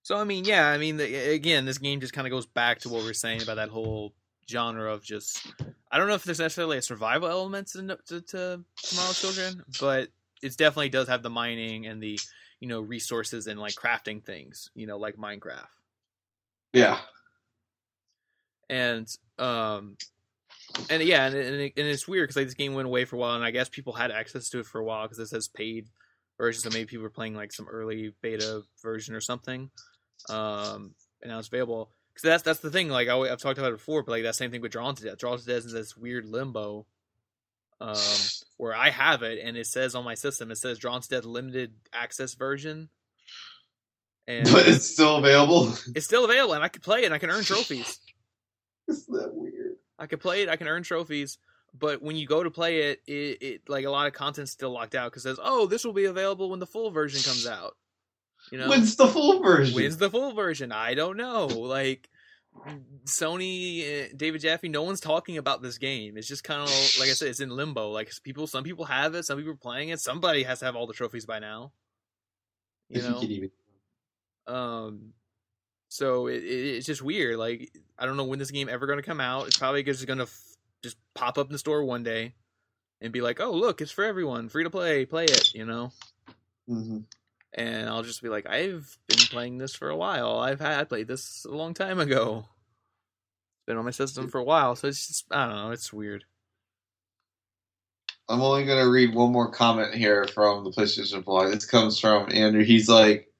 So 0.02 0.16
I 0.16 0.22
mean, 0.22 0.44
yeah, 0.44 0.68
I 0.68 0.78
mean, 0.78 0.98
the, 0.98 1.32
again, 1.32 1.64
this 1.64 1.78
game 1.78 2.00
just 2.00 2.12
kind 2.12 2.28
of 2.28 2.30
goes 2.30 2.46
back 2.46 2.78
to 2.80 2.88
what 2.88 3.02
we 3.02 3.10
are 3.10 3.14
saying 3.14 3.42
about 3.42 3.56
that 3.56 3.70
whole 3.70 4.14
genre 4.48 4.92
of 4.92 5.02
just. 5.02 5.44
I 5.90 5.98
don't 5.98 6.06
know 6.06 6.14
if 6.14 6.22
there's 6.22 6.38
necessarily 6.38 6.78
a 6.78 6.82
survival 6.82 7.28
element 7.28 7.68
to, 7.68 7.98
to, 8.06 8.20
to 8.20 8.64
Tomorrow 8.84 9.12
Children, 9.14 9.64
but 9.80 10.10
it 10.42 10.56
definitely 10.56 10.90
does 10.90 11.08
have 11.08 11.24
the 11.24 11.30
mining 11.30 11.86
and 11.86 12.00
the 12.00 12.20
you 12.60 12.68
know 12.68 12.80
resources 12.80 13.46
and 13.46 13.60
like 13.60 13.74
crafting 13.74 14.24
things, 14.24 14.70
you 14.74 14.86
know, 14.86 14.98
like 14.98 15.16
Minecraft. 15.16 15.66
Yeah. 16.72 16.98
and 18.68 19.08
um 19.38 19.96
and 20.90 21.02
yeah 21.02 21.26
and, 21.26 21.36
and, 21.36 21.60
it, 21.60 21.72
and 21.76 21.86
it's 21.86 22.08
weird 22.08 22.24
because 22.24 22.36
like 22.36 22.46
this 22.46 22.54
game 22.54 22.74
went 22.74 22.86
away 22.86 23.04
for 23.04 23.16
a 23.16 23.18
while 23.18 23.34
and 23.34 23.44
i 23.44 23.50
guess 23.50 23.68
people 23.68 23.92
had 23.92 24.10
access 24.10 24.48
to 24.50 24.58
it 24.58 24.66
for 24.66 24.80
a 24.80 24.84
while 24.84 25.04
because 25.04 25.18
it 25.18 25.28
says 25.28 25.48
paid 25.48 25.86
version 26.38 26.62
so 26.62 26.70
maybe 26.70 26.86
people 26.86 27.02
were 27.02 27.10
playing 27.10 27.34
like 27.34 27.52
some 27.52 27.68
early 27.68 28.12
beta 28.22 28.62
version 28.82 29.14
or 29.14 29.20
something 29.20 29.70
um 30.28 30.94
and 31.22 31.30
now 31.30 31.38
it's 31.38 31.48
available 31.48 31.90
because 32.12 32.22
that's 32.22 32.42
that's 32.42 32.60
the 32.60 32.70
thing 32.70 32.88
like 32.88 33.08
I, 33.08 33.16
have 33.28 33.40
talked 33.40 33.58
about 33.58 33.72
it 33.72 33.78
before 33.78 34.02
but 34.02 34.12
like 34.12 34.24
that 34.24 34.34
same 34.34 34.50
thing 34.50 34.60
with 34.60 34.72
drawn 34.72 34.94
to 34.96 35.04
death 35.04 35.18
drawn 35.18 35.38
to 35.38 35.44
death 35.44 35.64
is 35.64 35.72
this 35.72 35.96
weird 35.96 36.26
limbo 36.26 36.86
um 37.80 37.96
where 38.56 38.74
i 38.74 38.88
have 38.90 39.22
it 39.22 39.38
and 39.42 39.56
it 39.56 39.66
says 39.66 39.94
on 39.94 40.04
my 40.04 40.14
system 40.14 40.50
it 40.50 40.56
says 40.56 40.78
drawn 40.78 41.00
to 41.00 41.08
death 41.08 41.24
limited 41.24 41.72
access 41.92 42.34
version 42.34 42.88
and 44.26 44.48
But 44.50 44.66
it's 44.66 44.86
still 44.86 45.16
available. 45.16 45.72
it's 45.94 46.06
still 46.06 46.24
available 46.24 46.54
and 46.54 46.64
i 46.64 46.68
can 46.68 46.82
play 46.82 47.02
it 47.02 47.04
and 47.06 47.14
i 47.14 47.18
can 47.18 47.30
earn 47.30 47.44
trophies 47.44 47.98
Isn't 48.88 49.12
that 49.14 49.30
weird? 49.34 49.76
I 49.98 50.06
can 50.06 50.20
play 50.20 50.42
it. 50.42 50.48
I 50.48 50.54
can 50.54 50.68
earn 50.68 50.84
trophies. 50.84 51.38
But 51.76 52.00
when 52.02 52.14
you 52.14 52.24
go 52.24 52.44
to 52.44 52.52
play 52.52 52.82
it, 52.90 53.00
it, 53.08 53.42
it 53.42 53.60
like 53.68 53.84
a 53.84 53.90
lot 53.90 54.06
of 54.06 54.12
content's 54.12 54.52
still 54.52 54.70
locked 54.70 54.94
out 54.94 55.10
because 55.10 55.26
it 55.26 55.30
says, 55.30 55.40
"Oh, 55.42 55.66
this 55.66 55.84
will 55.84 55.92
be 55.92 56.04
available 56.04 56.50
when 56.50 56.60
the 56.60 56.66
full 56.68 56.92
version 56.92 57.20
comes 57.20 57.48
out." 57.48 57.74
You 58.52 58.58
know, 58.58 58.68
When's 58.68 58.94
the 58.94 59.08
full 59.08 59.42
version? 59.42 59.74
when's 59.74 59.96
the 59.96 60.08
full 60.08 60.34
version? 60.34 60.70
I 60.70 60.94
don't 60.94 61.16
know. 61.16 61.46
Like 61.46 62.08
Sony, 63.04 63.82
uh, 63.82 64.08
David 64.16 64.40
Jaffe, 64.40 64.68
no 64.68 64.82
one's 64.82 65.00
talking 65.00 65.38
about 65.38 65.62
this 65.62 65.78
game. 65.78 66.16
It's 66.16 66.26
just 66.26 66.44
kind 66.44 66.62
of 66.62 66.68
like 66.98 67.08
I 67.08 67.12
said, 67.12 67.28
it's 67.28 67.40
in 67.40 67.50
limbo. 67.50 67.90
Like 67.90 68.10
people, 68.22 68.46
some 68.46 68.64
people 68.64 68.84
have 68.86 69.14
it, 69.14 69.24
some 69.24 69.38
people 69.38 69.52
are 69.52 69.56
playing 69.56 69.90
it. 69.90 70.00
Somebody 70.00 70.42
has 70.42 70.60
to 70.60 70.64
have 70.64 70.76
all 70.76 70.86
the 70.86 70.92
trophies 70.94 71.26
by 71.26 71.38
now. 71.38 71.72
You 72.88 73.02
know, 73.08 73.20
can 73.20 73.28
um, 74.46 75.12
so 75.88 76.26
it, 76.26 76.42
it, 76.42 76.76
it's 76.76 76.86
just 76.86 77.02
weird. 77.02 77.36
Like 77.36 77.70
I 77.98 78.06
don't 78.06 78.16
know 78.16 78.24
when 78.24 78.38
this 78.38 78.50
game 78.50 78.68
ever 78.68 78.86
going 78.86 78.98
to 78.98 79.02
come 79.02 79.20
out. 79.20 79.46
It's 79.46 79.58
probably 79.58 79.82
just 79.82 80.06
going 80.06 80.18
to 80.18 80.24
f- 80.24 80.56
just 80.82 80.96
pop 81.14 81.38
up 81.38 81.46
in 81.46 81.52
the 81.52 81.58
store 81.58 81.84
one 81.84 82.02
day 82.02 82.34
and 83.00 83.12
be 83.12 83.20
like, 83.20 83.40
"Oh, 83.40 83.52
look, 83.52 83.80
it's 83.80 83.92
for 83.92 84.04
everyone, 84.04 84.48
free 84.48 84.64
to 84.64 84.70
play, 84.70 85.04
play 85.06 85.24
it," 85.24 85.54
you 85.54 85.64
know. 85.64 85.92
Mhm. 86.68 87.04
And 87.54 87.88
I'll 87.88 88.02
just 88.02 88.22
be 88.22 88.28
like, 88.28 88.46
"I've 88.48 88.98
been 89.08 89.18
playing 89.18 89.58
this 89.58 89.74
for 89.74 89.88
a 89.88 89.96
while. 89.96 90.38
I've 90.38 90.60
had 90.60 90.80
I 90.80 90.84
played 90.84 91.08
this 91.08 91.44
a 91.44 91.54
long 91.54 91.74
time 91.74 91.98
ago. 91.98 92.46
It's 93.56 93.66
been 93.66 93.78
on 93.78 93.84
my 93.84 93.90
system 93.90 94.28
for 94.28 94.38
a 94.38 94.44
while, 94.44 94.76
so 94.76 94.88
it's 94.88 95.06
just 95.06 95.26
I 95.30 95.46
don't 95.46 95.56
know. 95.56 95.70
It's 95.70 95.92
weird." 95.92 96.24
I'm 98.28 98.42
only 98.42 98.64
going 98.64 98.82
to 98.82 98.90
read 98.90 99.14
one 99.14 99.30
more 99.30 99.50
comment 99.50 99.94
here 99.94 100.26
from 100.26 100.64
the 100.64 100.70
PlayStation 100.70 101.24
blog. 101.24 101.52
This 101.52 101.64
comes 101.64 102.00
from 102.00 102.28
Andrew. 102.32 102.64
He's 102.64 102.88
like, 102.88 103.30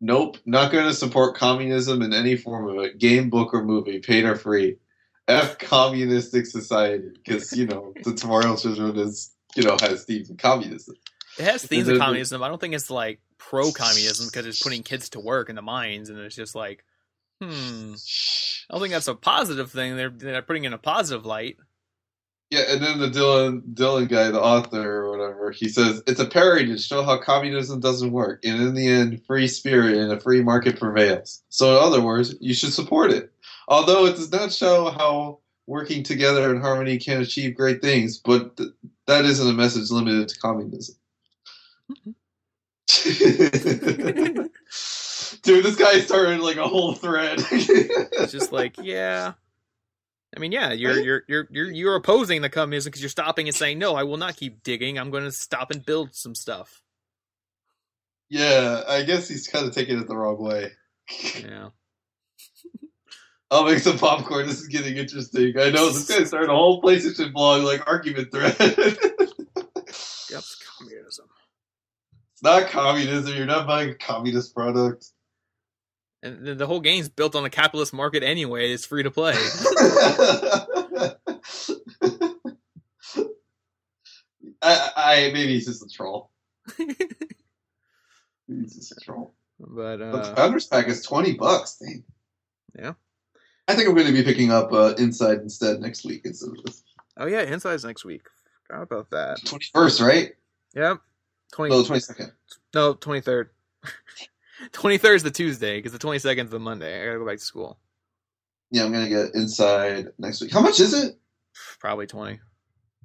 Nope, 0.00 0.38
not 0.46 0.70
going 0.70 0.84
to 0.84 0.94
support 0.94 1.36
communism 1.36 2.02
in 2.02 2.12
any 2.12 2.36
form 2.36 2.68
of 2.68 2.84
it, 2.84 2.98
game, 2.98 3.30
book, 3.30 3.52
or 3.52 3.64
movie, 3.64 3.98
paid 3.98 4.24
or 4.24 4.36
free. 4.36 4.76
F 5.26 5.58
communistic 5.58 6.46
society. 6.46 7.10
Because, 7.14 7.52
you 7.56 7.66
know, 7.66 7.92
the 8.04 8.14
Tomorrow 8.14 8.56
Children 8.56 8.96
is, 8.96 9.34
you 9.56 9.64
know, 9.64 9.76
has 9.80 10.04
themes 10.04 10.30
of 10.30 10.36
communism. 10.36 10.94
It 11.36 11.44
has 11.44 11.64
themes 11.64 11.88
of 11.88 11.98
communism. 11.98 12.42
I 12.42 12.48
don't 12.48 12.60
think 12.60 12.74
it's 12.74 12.90
like 12.90 13.20
pro 13.38 13.72
communism 13.72 14.26
because 14.26 14.46
it's 14.46 14.62
putting 14.62 14.82
kids 14.82 15.08
to 15.10 15.20
work 15.20 15.48
in 15.48 15.56
the 15.56 15.62
mines, 15.62 16.10
and 16.10 16.18
it's 16.18 16.36
just 16.36 16.54
like, 16.54 16.84
hmm. 17.40 17.94
I 18.70 18.74
don't 18.74 18.82
think 18.82 18.92
that's 18.92 19.08
a 19.08 19.14
positive 19.14 19.70
thing. 19.70 19.96
They're 19.96 20.10
they're 20.10 20.42
putting 20.42 20.64
in 20.64 20.72
a 20.72 20.78
positive 20.78 21.24
light. 21.24 21.56
Yeah, 22.50 22.64
and 22.68 22.82
then 22.82 22.98
the 22.98 23.10
Dylan 23.10 23.60
Dylan 23.74 24.08
guy, 24.08 24.30
the 24.30 24.40
author 24.40 25.04
or 25.04 25.10
whatever, 25.10 25.50
he 25.50 25.68
says 25.68 26.02
it's 26.06 26.20
a 26.20 26.26
parody 26.26 26.66
to 26.66 26.78
show 26.78 27.02
how 27.02 27.18
communism 27.18 27.80
doesn't 27.80 28.12
work, 28.12 28.44
and 28.44 28.60
in 28.60 28.74
the 28.74 28.86
end, 28.86 29.22
free 29.26 29.48
spirit 29.48 29.96
and 29.96 30.12
a 30.12 30.20
free 30.20 30.42
market 30.42 30.78
prevails. 30.78 31.42
So, 31.50 31.76
in 31.76 31.82
other 31.82 32.00
words, 32.00 32.34
you 32.40 32.54
should 32.54 32.72
support 32.72 33.12
it. 33.12 33.32
Although 33.68 34.06
it 34.06 34.16
does 34.16 34.32
not 34.32 34.52
show 34.52 34.90
how 34.90 35.40
working 35.66 36.02
together 36.02 36.54
in 36.54 36.60
harmony 36.60 36.96
can 36.96 37.20
achieve 37.20 37.54
great 37.54 37.82
things, 37.82 38.16
but 38.16 38.56
th- 38.56 38.70
that 39.06 39.26
isn't 39.26 39.48
a 39.48 39.52
message 39.52 39.90
limited 39.90 40.28
to 40.28 40.40
communism. 40.40 40.96
Dude, 45.42 45.64
this 45.64 45.76
guy 45.76 46.00
started 46.00 46.40
like 46.40 46.56
a 46.56 46.66
whole 46.66 46.94
thread. 46.94 47.38
It's 47.50 48.32
just 48.32 48.50
like, 48.52 48.76
yeah. 48.80 49.34
I 50.34 50.40
mean, 50.40 50.52
yeah, 50.52 50.72
you're 50.72 50.98
you're 50.98 51.22
you're 51.28 51.48
you're 51.50 51.70
you're 51.70 51.94
opposing 51.96 52.42
the 52.42 52.48
communism 52.48 52.90
because 52.90 53.02
you're 53.02 53.08
stopping 53.10 53.46
and 53.46 53.54
saying, 53.56 53.78
no, 53.78 53.94
I 53.94 54.04
will 54.04 54.16
not 54.16 54.36
keep 54.36 54.62
digging. 54.62 54.98
I'm 54.98 55.10
going 55.10 55.24
to 55.24 55.32
stop 55.32 55.70
and 55.70 55.84
build 55.84 56.14
some 56.14 56.34
stuff. 56.34 56.82
yeah, 58.30 58.82
I 58.88 59.02
guess 59.02 59.28
he's 59.28 59.48
kind 59.48 59.66
of 59.66 59.74
taking 59.74 59.98
it 59.98 60.06
the 60.08 60.16
wrong 60.16 60.38
way. 60.38 60.72
Yeah. 61.42 61.68
I'll 63.50 63.64
make 63.64 63.78
some 63.78 63.98
popcorn. 63.98 64.46
This 64.46 64.60
is 64.60 64.68
getting 64.68 64.96
interesting. 64.98 65.54
I 65.58 65.70
know 65.70 65.90
this 65.90 66.06
guy 66.08 66.24
started 66.24 66.50
a 66.50 66.54
whole 66.54 66.82
PlayStation 66.82 67.32
blog 67.32 67.64
like 67.64 67.86
argument 67.86 68.30
thread. 68.32 68.56
Yep. 70.30 70.42
Communism. 70.78 71.26
Not 72.42 72.68
communism. 72.68 73.36
You're 73.36 73.46
not 73.46 73.66
buying 73.66 73.90
a 73.90 73.94
communist 73.94 74.54
product. 74.54 75.06
And 76.22 76.58
the, 76.58 76.66
whole 76.66 76.80
game's 76.80 77.08
built 77.08 77.36
on 77.36 77.44
a 77.44 77.50
capitalist 77.50 77.92
market 77.92 78.24
anyway. 78.24 78.72
It's 78.72 78.84
free 78.84 79.04
to 79.04 79.10
play. 79.10 79.34
I, 84.60 84.90
I 84.96 85.30
maybe 85.32 85.54
he's 85.54 85.66
just 85.66 85.84
a 85.84 85.88
troll. 85.88 86.30
He's 88.48 88.74
just 88.74 88.92
a 88.92 89.00
troll. 89.00 89.34
but 89.60 89.98
But 89.98 90.00
uh, 90.00 90.16
the 90.30 90.36
Founders 90.36 90.66
Pack 90.66 90.88
is 90.88 91.02
twenty 91.02 91.34
bucks. 91.34 91.76
Dang. 91.76 92.02
Yeah. 92.76 92.94
I 93.68 93.74
think 93.74 93.86
I'm 93.88 93.94
going 93.94 94.06
to 94.06 94.12
be 94.12 94.22
picking 94.22 94.50
up 94.50 94.72
uh, 94.72 94.94
Inside 94.96 95.38
instead 95.38 95.80
next 95.80 96.04
week 96.06 96.22
instead 96.24 96.50
of 96.50 96.64
this. 96.64 96.82
Oh 97.18 97.26
yeah, 97.26 97.42
Inside's 97.42 97.84
next 97.84 98.04
week. 98.04 98.22
Forgot 98.66 98.82
about 98.82 99.10
that. 99.10 99.44
Twenty 99.44 99.66
first, 99.72 100.00
right? 100.00 100.32
Yep. 100.74 101.00
Twenty. 101.52 101.74
No, 101.74 101.84
twenty 101.84 102.00
second. 102.00 102.32
No, 102.74 102.94
twenty 103.00 103.20
third. 103.20 103.50
Twenty 104.72 104.98
third 104.98 105.14
is 105.16 105.22
the 105.22 105.30
Tuesday 105.30 105.78
because 105.78 105.92
the 105.92 105.98
twenty 105.98 106.18
second 106.18 106.46
is 106.46 106.50
the 106.50 106.58
Monday. 106.58 107.02
I 107.02 107.06
gotta 107.06 107.18
go 107.18 107.26
back 107.26 107.38
to 107.38 107.44
school. 107.44 107.78
Yeah, 108.70 108.84
I'm 108.84 108.92
gonna 108.92 109.08
get 109.08 109.34
inside 109.34 110.08
next 110.18 110.40
week. 110.40 110.52
How 110.52 110.60
much 110.60 110.80
is 110.80 110.92
it? 110.94 111.16
Probably 111.80 112.06
twenty. 112.06 112.40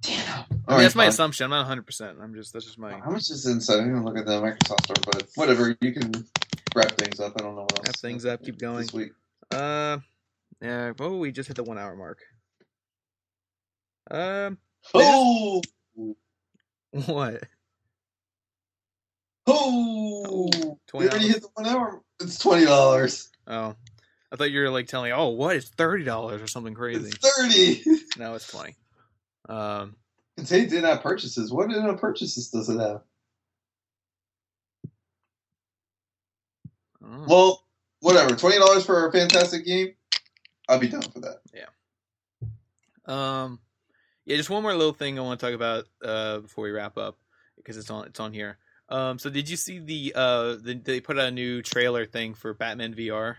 Damn. 0.01 0.17
I 0.17 0.41
mean, 0.41 0.45
right, 0.67 0.81
that's 0.81 0.95
my 0.95 1.03
fine. 1.03 1.09
assumption. 1.09 1.43
I'm 1.45 1.49
not 1.51 1.59
100. 1.59 1.85
percent 1.85 2.17
I'm 2.21 2.33
just 2.35 2.51
that's 2.51 2.65
just 2.65 2.77
my 2.77 2.91
How 2.99 3.09
much 3.09 3.29
is 3.29 3.45
inside? 3.45 3.79
I'm 3.79 3.93
gonna 3.93 4.03
look 4.03 4.17
at 4.17 4.25
the 4.25 4.41
Microsoft 4.41 4.83
store, 4.83 4.95
but 5.13 5.27
whatever. 5.35 5.77
You 5.79 5.93
can 5.93 6.11
wrap 6.75 6.91
things 6.93 7.19
up. 7.21 7.33
I 7.37 7.43
don't 7.43 7.55
know 7.55 7.61
what 7.61 7.77
else. 7.77 7.87
wrap 7.87 7.95
things 7.97 8.25
up. 8.25 8.43
Keep 8.43 8.59
going. 8.59 8.81
this 8.81 8.91
week. 8.93 9.11
Uh, 9.51 9.99
yeah. 10.61 10.91
Oh, 10.99 11.17
we 11.17 11.31
just 11.31 11.47
hit 11.47 11.55
the 11.55 11.63
one 11.63 11.77
hour 11.77 11.95
mark. 11.95 12.19
Um, 14.11 14.57
Oh, 14.93 15.61
what? 17.05 17.43
Oh! 19.47 20.49
We 20.93 21.05
$20. 21.05 21.09
already 21.09 21.27
hit 21.27 21.41
the 21.41 21.49
one 21.53 21.65
hour. 21.67 22.01
It's 22.21 22.37
twenty 22.37 22.65
dollars. 22.65 23.29
Oh, 23.47 23.75
I 24.31 24.35
thought 24.35 24.51
you 24.51 24.61
were 24.61 24.69
like 24.69 24.87
telling 24.87 25.09
me, 25.11 25.15
oh, 25.15 25.29
what? 25.29 25.55
It's 25.55 25.69
thirty 25.69 26.03
dollars 26.03 26.41
or 26.41 26.47
something 26.47 26.73
crazy. 26.73 27.09
It's 27.09 27.37
thirty. 27.37 27.83
No, 28.17 28.35
it's 28.35 28.47
twenty. 28.47 28.75
Um, 29.49 29.95
Contains 30.37 30.71
in-app 30.71 31.01
purchases. 31.01 31.51
What 31.51 31.71
in-app 31.71 31.99
purchases 31.99 32.49
does 32.49 32.69
it 32.69 32.79
have? 32.79 33.01
oh. 37.03 37.25
Well, 37.27 37.63
whatever. 38.01 38.35
Twenty 38.35 38.59
dollars 38.59 38.85
for 38.85 39.07
a 39.07 39.11
fantastic 39.11 39.65
game. 39.65 39.95
I'll 40.69 40.79
be 40.79 40.87
down 40.87 41.01
for 41.01 41.19
that. 41.21 41.39
Yeah. 41.53 41.65
Um, 43.05 43.59
yeah, 44.25 44.37
just 44.37 44.49
one 44.49 44.63
more 44.63 44.73
little 44.75 44.93
thing 44.93 45.17
I 45.17 45.21
want 45.21 45.39
to 45.39 45.45
talk 45.45 45.55
about 45.55 45.85
uh, 46.03 46.39
before 46.39 46.63
we 46.63 46.71
wrap 46.71 46.97
up 46.97 47.17
because 47.57 47.77
it's 47.77 47.89
on 47.89 48.05
it's 48.07 48.19
on 48.19 48.31
here. 48.31 48.57
Um, 48.93 49.17
so 49.19 49.29
did 49.29 49.49
you 49.49 49.57
see 49.57 49.79
the 49.79 50.13
uh 50.15 50.55
the, 50.61 50.79
they 50.83 51.01
put 51.01 51.17
out 51.17 51.27
a 51.27 51.31
new 51.31 51.61
trailer 51.61 52.05
thing 52.05 52.35
for 52.35 52.53
Batman 52.53 52.93
VR? 52.93 53.35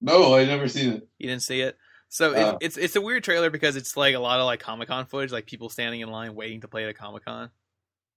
No, 0.00 0.34
I 0.34 0.44
never 0.44 0.68
seen 0.68 0.94
it. 0.94 1.08
You 1.18 1.28
didn't 1.28 1.42
see 1.42 1.60
it. 1.60 1.76
So 2.08 2.34
Uh. 2.34 2.58
it's, 2.60 2.76
it's 2.76 2.84
it's 2.86 2.96
a 2.96 3.00
weird 3.00 3.22
trailer 3.22 3.50
because 3.50 3.76
it's 3.76 3.96
like 3.96 4.14
a 4.14 4.18
lot 4.18 4.40
of 4.40 4.46
like 4.46 4.60
Comic 4.60 4.88
Con 4.88 5.06
footage, 5.06 5.30
like 5.30 5.46
people 5.46 5.68
standing 5.68 6.00
in 6.00 6.10
line 6.10 6.34
waiting 6.34 6.60
to 6.62 6.68
play 6.68 6.84
at 6.84 6.90
a 6.90 6.94
Comic 6.94 7.24
Con. 7.24 7.50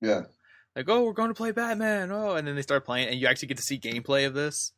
Yeah. 0.01 0.21
Like, 0.75 0.89
oh, 0.89 1.03
we're 1.03 1.13
going 1.13 1.29
to 1.29 1.35
play 1.35 1.51
Batman. 1.51 2.11
Oh, 2.11 2.33
and 2.33 2.47
then 2.47 2.55
they 2.55 2.63
start 2.63 2.83
playing, 2.83 3.07
and 3.09 3.19
you 3.19 3.27
actually 3.27 3.49
get 3.49 3.57
to 3.57 3.63
see 3.63 3.77
gameplay 3.77 4.25
of 4.25 4.33
this. 4.33 4.71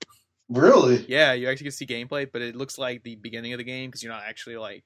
Really? 0.50 1.06
Yeah, 1.08 1.32
you 1.32 1.48
actually 1.48 1.64
get 1.64 1.70
to 1.72 1.78
see 1.78 1.86
gameplay, 1.86 2.30
but 2.30 2.42
it 2.42 2.54
looks 2.54 2.78
like 2.78 3.04
the 3.04 3.16
beginning 3.16 3.54
of 3.54 3.60
the 3.60 3.64
game 3.64 3.90
because 3.90 4.04
you're 4.04 4.12
not 4.12 4.24
actually 4.28 4.58
like 4.58 4.84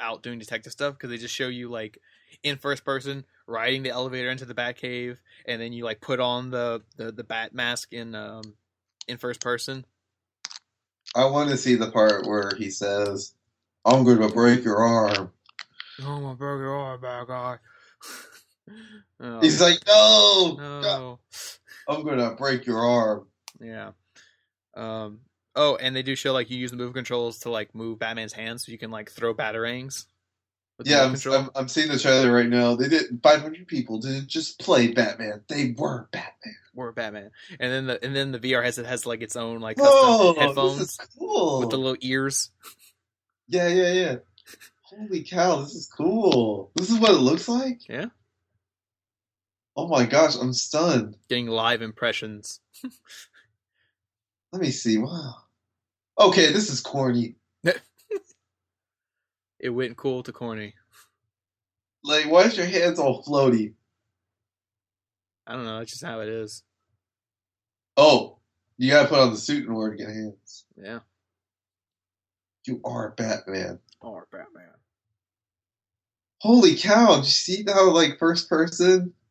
out 0.00 0.22
doing 0.22 0.38
detective 0.38 0.72
stuff 0.72 0.94
because 0.94 1.10
they 1.10 1.16
just 1.16 1.34
show 1.34 1.48
you 1.48 1.68
like 1.68 1.98
in 2.42 2.56
first 2.56 2.84
person 2.84 3.24
riding 3.46 3.82
the 3.82 3.90
elevator 3.90 4.30
into 4.30 4.44
the 4.44 4.54
Batcave, 4.54 5.18
and 5.46 5.60
then 5.60 5.72
you 5.72 5.84
like 5.84 6.00
put 6.00 6.20
on 6.20 6.50
the 6.50 6.82
the, 6.96 7.12
the 7.12 7.24
Bat 7.24 7.54
mask 7.54 7.92
in 7.92 8.14
um 8.14 8.54
in 9.08 9.16
first 9.16 9.40
person. 9.40 9.84
I 11.14 11.26
want 11.26 11.50
to 11.50 11.56
see 11.56 11.76
the 11.76 11.90
part 11.90 12.26
where 12.26 12.50
he 12.56 12.70
says, 12.70 13.34
"I'm 13.84 14.04
going 14.04 14.20
to 14.20 14.28
break 14.28 14.64
your 14.64 14.78
arm." 14.78 15.32
Oh 16.02 16.20
my 16.20 16.34
burger, 16.34 16.74
oh 16.74 16.98
bad 16.98 17.26
guy. 17.26 17.56
oh, 19.20 19.40
He's 19.40 19.60
like, 19.60 19.78
"No, 19.86 20.56
God, 20.58 20.82
no, 20.82 21.18
I'm 21.88 22.04
going 22.04 22.18
to 22.18 22.34
break 22.36 22.66
your 22.66 22.84
arm." 22.84 23.26
yeah. 23.60 23.92
Um. 24.74 25.20
Oh, 25.56 25.76
and 25.76 25.96
they 25.96 26.02
do 26.02 26.14
show 26.14 26.32
like 26.32 26.50
you 26.50 26.58
use 26.58 26.70
the 26.70 26.76
move 26.76 26.92
controls 26.92 27.40
to 27.40 27.50
like 27.50 27.74
move 27.74 27.98
Batman's 27.98 28.34
hands, 28.34 28.64
so 28.64 28.72
you 28.72 28.78
can 28.78 28.90
like 28.90 29.10
throw 29.10 29.34
batarangs. 29.34 30.04
Yeah, 30.84 31.04
I'm. 31.04 31.16
I'm, 31.32 31.50
I'm 31.56 31.68
seeing 31.68 31.88
the 31.88 31.98
trailer 31.98 32.30
right 32.30 32.48
now. 32.48 32.76
They 32.76 32.88
did 32.88 33.20
500 33.22 33.66
people 33.66 33.98
didn't 33.98 34.28
just 34.28 34.58
play 34.58 34.92
Batman; 34.92 35.42
they 35.48 35.74
were 35.76 36.08
Batman. 36.12 36.54
or 36.76 36.92
Batman, 36.92 37.30
and 37.58 37.72
then 37.72 37.86
the 37.86 38.04
and 38.04 38.14
then 38.14 38.32
the 38.32 38.38
VR 38.38 38.62
headset 38.62 38.84
has 38.84 39.06
like 39.06 39.22
its 39.22 39.36
own 39.36 39.60
like 39.60 39.78
custom 39.78 39.94
Whoa, 39.94 40.34
headphones 40.34 40.98
cool. 41.18 41.60
with 41.60 41.70
the 41.70 41.78
little 41.78 41.96
ears. 42.02 42.50
yeah, 43.48 43.68
yeah, 43.68 43.92
yeah. 43.92 44.16
Holy 44.82 45.22
cow, 45.22 45.62
this 45.62 45.74
is 45.74 45.86
cool. 45.86 46.70
This 46.76 46.90
is 46.90 46.98
what 46.98 47.12
it 47.12 47.20
looks 47.20 47.48
like. 47.48 47.88
Yeah. 47.88 48.06
Oh 49.74 49.88
my 49.88 50.04
gosh, 50.04 50.36
I'm 50.36 50.52
stunned. 50.52 51.16
Getting 51.28 51.48
live 51.48 51.80
impressions. 51.80 52.60
Let 54.52 54.62
me 54.62 54.70
see. 54.70 54.98
Wow. 54.98 55.34
Okay, 56.18 56.52
this 56.52 56.70
is 56.70 56.80
corny. 56.80 57.36
It 59.58 59.70
went 59.70 59.96
cool 59.96 60.22
to 60.22 60.32
corny. 60.32 60.74
Like, 62.04 62.30
why 62.30 62.42
is 62.42 62.56
your 62.56 62.66
hands 62.66 62.98
all 62.98 63.24
floaty? 63.24 63.72
I 65.46 65.54
don't 65.54 65.64
know. 65.64 65.78
That's 65.78 65.90
just 65.90 66.04
how 66.04 66.20
it 66.20 66.28
is. 66.28 66.62
Oh, 67.96 68.38
you 68.76 68.90
gotta 68.90 69.08
put 69.08 69.18
on 69.18 69.30
the 69.30 69.38
suit 69.38 69.64
in 69.64 69.72
order 69.72 69.96
to 69.96 70.04
get 70.04 70.12
hands. 70.12 70.66
Yeah. 70.76 71.00
You 72.66 72.80
are 72.84 73.14
Batman. 73.16 73.78
Are 74.02 74.28
Batman. 74.30 74.74
Holy 76.42 76.76
cow! 76.76 77.16
Did 77.16 77.24
you 77.24 77.30
see 77.30 77.64
how 77.66 77.90
like 77.90 78.18
first 78.18 78.48
person? 78.48 79.12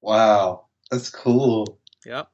Wow, 0.00 0.66
that's 0.92 1.10
cool. 1.10 1.80
Yep. 2.06 2.30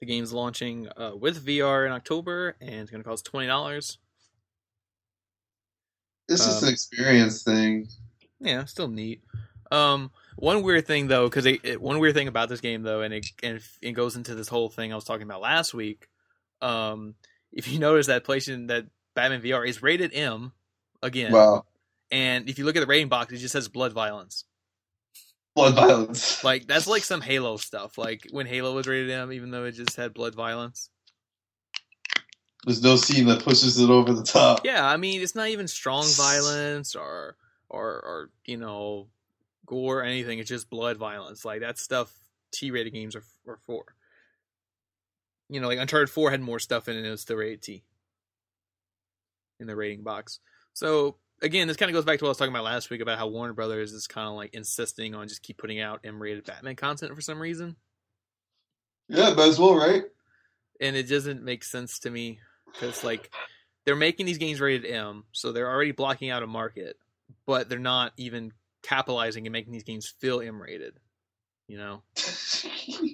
The 0.00 0.06
game's 0.06 0.32
launching 0.32 0.88
uh, 0.96 1.12
with 1.16 1.44
VR 1.44 1.86
in 1.86 1.92
October, 1.92 2.56
and 2.60 2.74
it's 2.76 2.90
going 2.90 3.02
to 3.02 3.08
cost 3.08 3.24
twenty 3.24 3.46
dollars. 3.46 3.98
It's 6.28 6.44
just 6.44 6.62
Um, 6.62 6.68
an 6.68 6.72
experience 6.74 7.42
thing. 7.42 7.88
Yeah, 8.40 8.64
still 8.64 8.88
neat. 8.88 9.22
Um, 9.70 10.10
one 10.36 10.62
weird 10.62 10.86
thing 10.86 11.08
though, 11.08 11.28
because 11.28 11.46
it, 11.46 11.80
one 11.80 11.98
weird 11.98 12.14
thing 12.14 12.28
about 12.28 12.48
this 12.48 12.60
game 12.60 12.82
though, 12.82 13.00
and 13.00 13.14
it 13.14 13.26
and 13.42 13.60
it 13.80 13.92
goes 13.92 14.16
into 14.16 14.34
this 14.34 14.48
whole 14.48 14.68
thing 14.68 14.92
I 14.92 14.96
was 14.96 15.04
talking 15.04 15.22
about 15.22 15.40
last 15.40 15.72
week. 15.72 16.08
Um, 16.60 17.14
if 17.52 17.68
you 17.68 17.78
notice 17.80 18.06
that 18.08 18.24
PlayStation 18.24 18.68
that 18.68 18.86
Batman 19.14 19.40
VR 19.42 19.66
is 19.66 19.82
rated 19.82 20.12
M 20.14 20.52
again, 21.02 21.32
Wow, 21.32 21.64
and 22.10 22.48
if 22.50 22.58
you 22.58 22.64
look 22.64 22.76
at 22.76 22.80
the 22.80 22.86
rating 22.86 23.08
box, 23.08 23.32
it 23.32 23.38
just 23.38 23.52
says 23.52 23.68
blood 23.68 23.92
violence. 23.92 24.44
Blood 25.56 25.74
violence. 25.74 26.34
Like 26.44 26.68
that's 26.68 26.86
like 26.86 27.02
some 27.02 27.20
Halo 27.20 27.56
stuff. 27.56 27.98
Like 27.98 28.28
when 28.30 28.46
Halo 28.46 28.74
was 28.74 28.86
rated 28.86 29.10
M, 29.10 29.32
even 29.32 29.50
though 29.50 29.64
it 29.64 29.72
just 29.72 29.96
had 29.96 30.14
blood 30.14 30.34
violence. 30.36 30.90
There's 32.64 32.82
no 32.82 32.96
scene 32.96 33.26
that 33.26 33.42
pushes 33.42 33.78
it 33.78 33.90
over 33.90 34.12
the 34.12 34.22
top. 34.22 34.60
Yeah, 34.64 34.86
I 34.86 34.96
mean 34.96 35.20
it's 35.22 35.34
not 35.34 35.48
even 35.48 35.66
strong 35.66 36.04
violence 36.06 36.94
or 36.94 37.36
or 37.68 37.84
or 37.84 38.30
you 38.44 38.58
know 38.58 39.08
gore 39.64 40.00
or 40.00 40.04
anything. 40.04 40.38
It's 40.38 40.48
just 40.48 40.70
blood 40.70 40.98
violence. 40.98 41.44
Like 41.44 41.60
that 41.60 41.78
stuff 41.78 42.12
T-rated 42.52 42.92
games 42.92 43.16
are, 43.16 43.24
are 43.48 43.58
for. 43.66 43.84
You 45.48 45.60
know, 45.60 45.68
like 45.68 45.78
Uncharted 45.78 46.10
Four 46.10 46.30
had 46.30 46.40
more 46.40 46.58
stuff 46.58 46.88
in 46.88 46.94
it. 46.94 46.98
and 46.98 47.06
It 47.06 47.10
was 47.10 47.22
still 47.22 47.36
rated 47.36 47.62
T 47.62 47.82
in 49.58 49.66
the 49.66 49.76
rating 49.76 50.02
box. 50.02 50.38
So 50.74 51.16
again, 51.42 51.68
this 51.68 51.76
kind 51.76 51.90
of 51.90 51.94
goes 51.94 52.04
back 52.04 52.18
to 52.18 52.24
what 52.24 52.28
I 52.28 52.30
was 52.30 52.38
talking 52.38 52.54
about 52.54 52.64
last 52.64 52.90
week 52.90 53.00
about 53.00 53.18
how 53.18 53.28
Warner 53.28 53.52
Brothers 53.52 53.92
is 53.92 54.06
kind 54.06 54.28
of 54.28 54.34
like 54.34 54.54
insisting 54.54 55.14
on 55.14 55.28
just 55.28 55.42
keep 55.42 55.58
putting 55.58 55.80
out 55.80 56.00
M-rated 56.04 56.44
Batman 56.44 56.76
content 56.76 57.14
for 57.14 57.20
some 57.20 57.40
reason. 57.40 57.76
Yeah, 59.08 59.34
might 59.34 59.48
as 59.48 59.58
well, 59.58 59.76
right? 59.76 60.04
and 60.80 60.96
it 60.96 61.08
doesn't 61.08 61.42
make 61.42 61.64
sense 61.64 62.00
to 62.00 62.10
me 62.10 62.40
because 62.72 63.04
like 63.04 63.30
they're 63.84 63.96
making 63.96 64.26
these 64.26 64.38
games 64.38 64.60
rated 64.60 64.90
M, 64.90 65.24
so 65.32 65.52
they're 65.52 65.70
already 65.70 65.92
blocking 65.92 66.30
out 66.30 66.42
a 66.42 66.46
market, 66.46 66.96
but 67.46 67.68
they're 67.68 67.78
not 67.78 68.12
even 68.16 68.52
capitalizing 68.82 69.46
and 69.46 69.52
making 69.52 69.72
these 69.72 69.84
games 69.84 70.12
feel 70.20 70.40
M 70.40 70.60
rated. 70.60 70.94
You 71.68 71.78
know, 71.78 72.02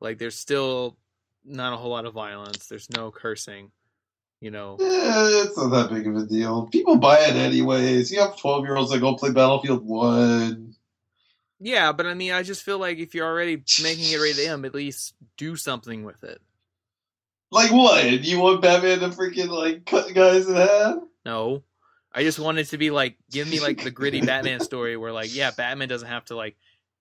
like 0.00 0.18
there's 0.18 0.38
still 0.38 0.96
not 1.44 1.72
a 1.72 1.76
whole 1.76 1.90
lot 1.90 2.06
of 2.06 2.14
violence. 2.14 2.66
There's 2.66 2.90
no 2.90 3.10
cursing. 3.10 3.70
You 4.40 4.50
know, 4.52 4.76
Yeah, 4.78 5.42
it's 5.44 5.56
not 5.56 5.70
that 5.70 5.90
big 5.90 6.06
of 6.06 6.14
a 6.16 6.24
deal. 6.24 6.66
People 6.66 6.96
buy 6.96 7.18
it 7.18 7.34
anyways. 7.34 8.12
You 8.12 8.20
have 8.20 8.36
12 8.38 8.64
year 8.64 8.76
olds 8.76 8.90
that 8.92 9.00
go 9.00 9.14
play 9.16 9.32
Battlefield 9.32 9.84
1. 9.84 10.74
yeah, 11.60 11.90
but 11.92 12.06
I 12.06 12.14
mean, 12.14 12.32
I 12.32 12.42
just 12.44 12.62
feel 12.62 12.78
like 12.78 12.98
if 12.98 13.14
you're 13.14 13.26
already 13.26 13.62
making 13.82 14.12
it 14.12 14.20
rated 14.20 14.46
M, 14.46 14.64
at 14.64 14.74
least 14.74 15.14
do 15.36 15.56
something 15.56 16.04
with 16.04 16.22
it. 16.22 16.40
Like 17.50 17.72
what? 17.72 18.04
You 18.24 18.38
want 18.40 18.62
Batman 18.62 19.00
to 19.00 19.08
freaking 19.08 19.48
like 19.48 19.84
cut 19.86 20.14
guys 20.14 20.46
in 20.48 20.54
half? 20.54 20.98
No. 21.24 21.64
I 22.12 22.22
just 22.22 22.38
wanted 22.38 22.66
to 22.68 22.78
be 22.78 22.90
like, 22.90 23.16
give 23.30 23.48
me 23.50 23.58
like 23.60 23.82
the 23.82 23.90
gritty 23.90 24.20
Batman 24.20 24.60
story 24.60 24.96
where 24.96 25.12
like, 25.12 25.34
yeah, 25.34 25.50
Batman 25.50 25.88
doesn't 25.88 26.08
have 26.08 26.24
to 26.26 26.36
like 26.36 26.56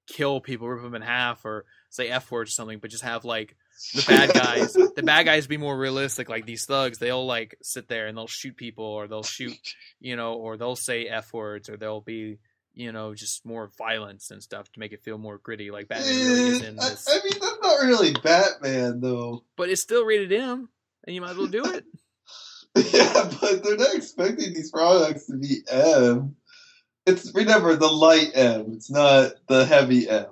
kill 0.07 0.39
people, 0.41 0.67
rip 0.67 0.81
them 0.81 0.95
in 0.95 1.01
half, 1.01 1.45
or 1.45 1.65
say 1.89 2.09
f 2.09 2.31
words 2.31 2.51
or 2.51 2.53
something, 2.53 2.79
but 2.79 2.89
just 2.89 3.03
have 3.03 3.25
like 3.25 3.55
the 3.93 4.03
bad 4.07 4.33
guys, 4.33 4.73
the 4.73 5.03
bad 5.03 5.23
guys 5.25 5.47
be 5.47 5.57
more 5.57 5.77
realistic. 5.77 6.29
Like 6.29 6.45
these 6.45 6.65
thugs, 6.65 6.97
they'll 6.99 7.25
like 7.25 7.57
sit 7.61 7.87
there 7.87 8.07
and 8.07 8.17
they'll 8.17 8.27
shoot 8.27 8.55
people, 8.57 8.85
or 8.85 9.07
they'll 9.07 9.23
shoot, 9.23 9.57
you 9.99 10.15
know, 10.15 10.33
or 10.33 10.57
they'll 10.57 10.75
say 10.75 11.05
f 11.05 11.31
words, 11.33 11.69
or 11.69 11.77
they'll 11.77 12.01
be, 12.01 12.39
you 12.73 12.91
know, 12.91 13.13
just 13.15 13.45
more 13.45 13.69
violence 13.77 14.31
and 14.31 14.41
stuff 14.43 14.71
to 14.71 14.79
make 14.79 14.91
it 14.93 15.01
feel 15.03 15.17
more 15.17 15.37
gritty. 15.37 15.71
Like 15.71 15.87
Batman 15.87 16.15
really 16.15 16.41
is 16.49 16.61
in 16.63 16.79
Eh, 16.79 16.81
I, 16.83 16.87
I 16.87 17.19
mean, 17.23 17.33
that's 17.39 17.57
not 17.61 17.85
really 17.85 18.13
Batman 18.23 18.99
though. 19.01 19.43
but 19.55 19.69
it's 19.69 19.81
still 19.81 20.03
rated 20.05 20.31
M, 20.33 20.69
and 21.05 21.15
you 21.15 21.21
might 21.21 21.31
as 21.31 21.37
well 21.37 21.47
do 21.47 21.63
it. 21.65 21.85
Yeah, 22.93 23.31
but 23.41 23.63
they're 23.63 23.75
not 23.75 23.95
expecting 23.95 24.53
these 24.53 24.69
products 24.69 25.25
to 25.27 25.37
be 25.37 25.61
M. 25.71 26.35
It's 27.07 27.33
remember 27.33 27.75
the 27.75 27.87
light 27.87 28.29
M. 28.35 28.73
It's 28.75 28.91
not 28.91 29.31
the 29.47 29.65
heavy 29.65 30.07
M. 30.07 30.27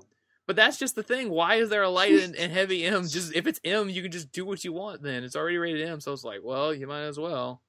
But 0.48 0.56
that's 0.56 0.78
just 0.78 0.96
the 0.96 1.04
thing. 1.04 1.30
Why 1.30 1.56
is 1.56 1.70
there 1.70 1.82
a 1.82 1.89
light 1.89 2.14
and, 2.14 2.36
and 2.36 2.52
heavy 2.52 2.86
M? 2.86 3.08
Just 3.08 3.34
if 3.36 3.48
it's 3.48 3.60
M, 3.64 3.89
you 3.89 4.02
can 4.02 4.12
just 4.12 4.32
do 4.32 4.46
what 4.46 4.64
you 4.64 4.74
want. 4.74 5.02
Then 5.02 5.24
it's 5.24 5.36
already 5.36 5.58
rated 5.58 5.88
M, 5.88 6.00
so 6.00 6.14
it's 6.14 6.24
like, 6.24 6.41
well, 6.43 6.74
you 6.74 6.86
might 6.86 7.04
as 7.04 7.18
well. 7.18 7.62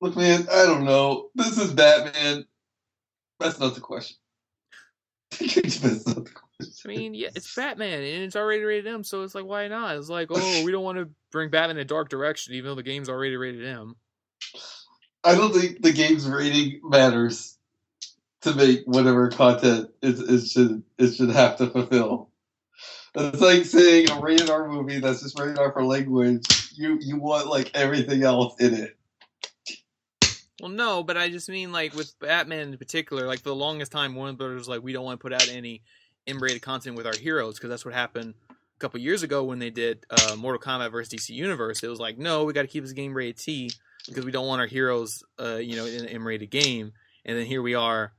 Look, 0.00 0.16
man, 0.16 0.46
I 0.52 0.66
don't 0.66 0.84
know. 0.84 1.30
This 1.34 1.58
is 1.58 1.72
Batman. 1.72 2.44
That's 3.40 3.58
not 3.58 3.74
the 3.74 3.80
question. 3.80 4.16
That's 5.30 6.06
not 6.06 6.24
the 6.24 6.30
question. 6.32 6.44
I 6.84 6.88
mean, 6.88 7.14
yeah, 7.14 7.28
it's 7.34 7.54
Batman 7.54 8.02
and 8.02 8.24
it's 8.24 8.36
already 8.36 8.62
rated 8.62 8.92
M, 8.92 9.04
so 9.04 9.22
it's 9.22 9.34
like, 9.34 9.44
why 9.44 9.68
not? 9.68 9.96
It's 9.96 10.08
like, 10.08 10.28
oh, 10.30 10.64
we 10.64 10.72
don't 10.72 10.84
want 10.84 10.98
to 10.98 11.08
bring 11.30 11.50
Batman 11.50 11.76
in 11.76 11.82
a 11.82 11.84
dark 11.84 12.08
direction, 12.08 12.54
even 12.54 12.70
though 12.70 12.74
the 12.74 12.82
game's 12.82 13.08
already 13.08 13.36
rated 13.36 13.64
M. 13.64 13.94
I 15.24 15.34
don't 15.34 15.52
think 15.52 15.82
the 15.82 15.92
game's 15.92 16.28
rating 16.28 16.80
matters 16.84 17.57
to 18.48 18.56
make 18.56 18.82
whatever 18.86 19.28
content 19.28 19.90
it, 20.02 20.18
it 20.18 20.46
should 20.46 20.82
it 20.98 21.14
should 21.14 21.30
have 21.30 21.56
to 21.58 21.68
fulfill. 21.68 22.30
It's 23.14 23.40
like 23.40 23.64
saying 23.64 24.10
a 24.10 24.20
rated 24.20 24.50
R 24.50 24.68
movie 24.68 25.00
that's 25.00 25.22
just 25.22 25.38
rated 25.38 25.58
R 25.58 25.72
for 25.72 25.84
language. 25.84 26.72
You 26.74 26.98
you 27.00 27.18
want 27.18 27.48
like 27.48 27.70
everything 27.74 28.22
else 28.22 28.54
in 28.60 28.74
it. 28.74 28.96
Well, 30.60 30.70
no, 30.70 31.02
but 31.04 31.16
I 31.16 31.28
just 31.28 31.48
mean 31.48 31.72
like 31.72 31.94
with 31.94 32.18
Batman 32.18 32.72
in 32.72 32.78
particular. 32.78 33.26
Like 33.26 33.38
for 33.38 33.50
the 33.50 33.54
longest 33.54 33.92
time, 33.92 34.14
Warner 34.14 34.34
Brothers 34.34 34.58
was 34.58 34.68
like, 34.68 34.82
we 34.82 34.92
don't 34.92 35.04
want 35.04 35.20
to 35.20 35.22
put 35.22 35.32
out 35.32 35.48
any 35.48 35.82
M-rated 36.26 36.62
content 36.62 36.96
with 36.96 37.06
our 37.06 37.16
heroes 37.16 37.56
because 37.56 37.70
that's 37.70 37.84
what 37.84 37.94
happened 37.94 38.34
a 38.50 38.78
couple 38.78 39.00
years 39.00 39.22
ago 39.22 39.44
when 39.44 39.58
they 39.58 39.70
did 39.70 40.04
uh, 40.10 40.34
Mortal 40.36 40.60
Kombat 40.60 40.90
versus 40.90 41.12
DC 41.12 41.30
Universe. 41.30 41.82
It 41.82 41.88
was 41.88 42.00
like, 42.00 42.18
no, 42.18 42.44
we 42.44 42.52
got 42.52 42.62
to 42.62 42.68
keep 42.68 42.84
this 42.84 42.92
game 42.92 43.14
rated 43.14 43.38
T 43.38 43.70
because 44.08 44.24
we 44.24 44.32
don't 44.32 44.46
want 44.46 44.60
our 44.60 44.66
heroes, 44.66 45.22
uh, 45.40 45.56
you 45.56 45.76
know, 45.76 45.86
in 45.86 46.00
an 46.00 46.08
M-rated 46.08 46.50
game. 46.50 46.92
And 47.24 47.38
then 47.38 47.46
here 47.46 47.62
we 47.62 47.74
are, 47.74 48.12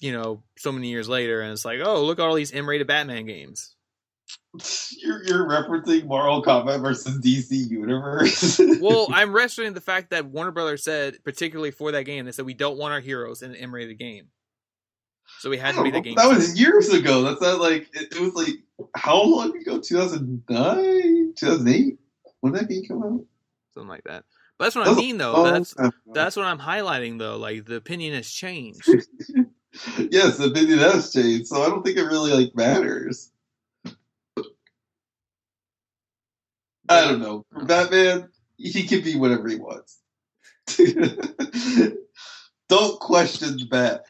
you 0.00 0.12
know, 0.12 0.42
so 0.56 0.72
many 0.72 0.88
years 0.88 1.08
later, 1.08 1.40
and 1.40 1.52
it's 1.52 1.64
like, 1.64 1.80
oh, 1.82 2.04
look 2.04 2.18
at 2.18 2.26
all 2.26 2.34
these 2.34 2.52
M-rated 2.52 2.86
Batman 2.86 3.26
games. 3.26 3.74
You're 4.98 5.24
you're 5.24 5.48
referencing 5.48 6.04
Mortal 6.04 6.42
Kombat 6.42 6.82
versus 6.82 7.18
DC 7.20 7.70
Universe. 7.70 8.60
Well, 8.80 9.08
I'm 9.10 9.32
wrestling 9.32 9.72
the 9.72 9.80
fact 9.80 10.10
that 10.10 10.26
Warner 10.26 10.50
Brothers 10.50 10.84
said, 10.84 11.16
particularly 11.24 11.70
for 11.70 11.92
that 11.92 12.04
game, 12.04 12.26
they 12.26 12.32
said 12.32 12.44
we 12.44 12.54
don't 12.54 12.76
want 12.76 12.92
our 12.92 13.00
heroes 13.00 13.42
in 13.42 13.52
an 13.52 13.56
M-rated 13.56 13.98
game. 13.98 14.26
So 15.38 15.48
we 15.48 15.56
had 15.56 15.74
to 15.76 15.82
be 15.82 15.90
the 15.90 16.00
game. 16.00 16.14
That 16.16 16.28
was 16.28 16.58
years 16.58 16.88
ago. 16.92 17.22
That's 17.22 17.40
not 17.40 17.60
like 17.60 17.88
it, 17.94 18.14
it 18.14 18.20
was 18.20 18.34
like 18.34 18.54
how 18.96 19.22
long 19.22 19.56
ago? 19.56 19.80
2009, 19.80 21.34
2008. 21.36 21.98
When 22.40 22.52
did 22.52 22.62
that 22.62 22.68
game 22.68 22.84
come 22.86 23.02
out? 23.02 23.24
something 23.74 23.88
like 23.88 24.04
that. 24.04 24.24
But 24.58 24.66
that's 24.66 24.76
what 24.76 24.86
I 24.86 24.90
That's 24.90 24.98
mean, 25.00 25.18
though. 25.18 25.44
That's 25.44 25.74
that's 26.12 26.36
what 26.36 26.46
I'm 26.46 26.58
highlighting, 26.58 27.18
though. 27.18 27.36
Like 27.36 27.64
the 27.64 27.76
opinion 27.76 28.14
has 28.14 28.28
changed. 28.28 28.88
yes, 30.10 30.36
the 30.38 30.44
opinion 30.44 30.78
has 30.78 31.12
changed, 31.12 31.46
so 31.48 31.62
I 31.62 31.68
don't 31.68 31.84
think 31.84 31.96
it 31.96 32.04
really 32.04 32.32
like 32.32 32.54
matters. 32.54 33.30
I 36.88 37.04
don't 37.04 37.20
know. 37.20 37.44
Batman, 37.64 38.28
he 38.56 38.84
can 38.84 39.02
be 39.02 39.16
whatever 39.16 39.48
he 39.48 39.56
wants. 39.56 39.98
don't 42.68 43.00
question 43.00 43.58
the 43.58 43.66
bat. 43.66 44.06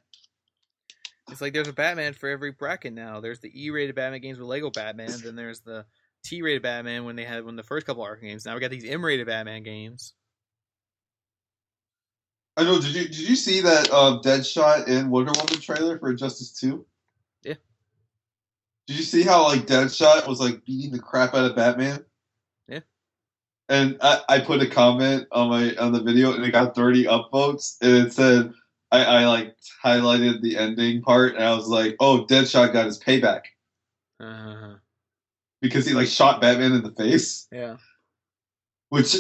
It's 1.30 1.40
like 1.40 1.52
there's 1.52 1.68
a 1.68 1.72
Batman 1.72 2.14
for 2.14 2.28
every 2.28 2.52
bracket 2.52 2.92
now. 2.92 3.20
There's 3.20 3.40
the 3.40 3.52
E-rated 3.54 3.94
Batman 3.94 4.20
games 4.20 4.38
with 4.38 4.48
Lego 4.48 4.70
Batman. 4.70 5.12
Then 5.22 5.36
there's 5.36 5.60
the 5.60 5.84
T-rated 6.24 6.62
Batman 6.62 7.04
when 7.04 7.16
they 7.16 7.24
had 7.24 7.44
when 7.44 7.56
the 7.56 7.62
first 7.62 7.86
couple 7.86 8.04
Arkham 8.04 8.22
games. 8.22 8.46
Now 8.46 8.54
we 8.54 8.60
got 8.60 8.70
these 8.70 8.88
M-rated 8.88 9.26
Batman 9.26 9.62
games. 9.62 10.14
I 12.59 12.64
know. 12.64 12.80
Did 12.80 12.92
you 12.92 13.04
did 13.04 13.28
you 13.28 13.36
see 13.36 13.61
that 13.61 13.88
uh, 13.92 14.20
Deadshot 14.20 14.88
and 14.88 15.12
Wonder 15.12 15.30
Woman 15.36 15.61
trailer 15.61 15.96
for 15.96 16.12
Justice 16.12 16.50
Two? 16.50 16.84
Yeah. 17.44 17.54
Did 18.88 18.96
you 18.96 19.04
see 19.04 19.22
how 19.22 19.44
like 19.44 19.61
Deadshot 19.61 20.26
was 20.26 20.40
like 20.40 20.64
beating 20.64 20.90
the 20.90 20.98
crap 20.98 21.34
out 21.34 21.48
of 21.48 21.54
Batman? 21.54 22.04
Yeah. 22.66 22.80
And 23.68 23.96
I, 24.02 24.22
I 24.28 24.40
put 24.40 24.61
a 24.61 24.66
comment 24.66 25.28
on 25.30 25.50
my 25.50 25.76
on 25.76 25.92
the 25.92 26.02
video 26.02 26.32
and 26.32 26.44
it 26.44 26.50
got 26.50 26.74
30 26.74 27.04
upvotes 27.04 27.76
and 27.80 28.06
it 28.06 28.12
said 28.12 28.52
I, 28.90 29.04
I 29.04 29.26
like 29.28 29.54
highlighted 29.84 30.42
the 30.42 30.59
ending 30.59 31.00
part 31.00 31.36
and 31.36 31.44
I 31.44 31.54
was 31.54 31.68
like, 31.68 31.94
oh, 32.00 32.26
Deadshot 32.28 32.72
got 32.72 32.86
his 32.86 32.98
payback 32.98 33.42
Uh, 34.18 34.74
because 35.61 35.86
he 35.86 35.94
like 35.94 36.09
shot 36.09 36.40
Batman 36.40 36.72
in 36.72 36.82
the 36.82 36.90
face, 36.90 37.46
yeah. 37.52 37.76
which 38.88 39.14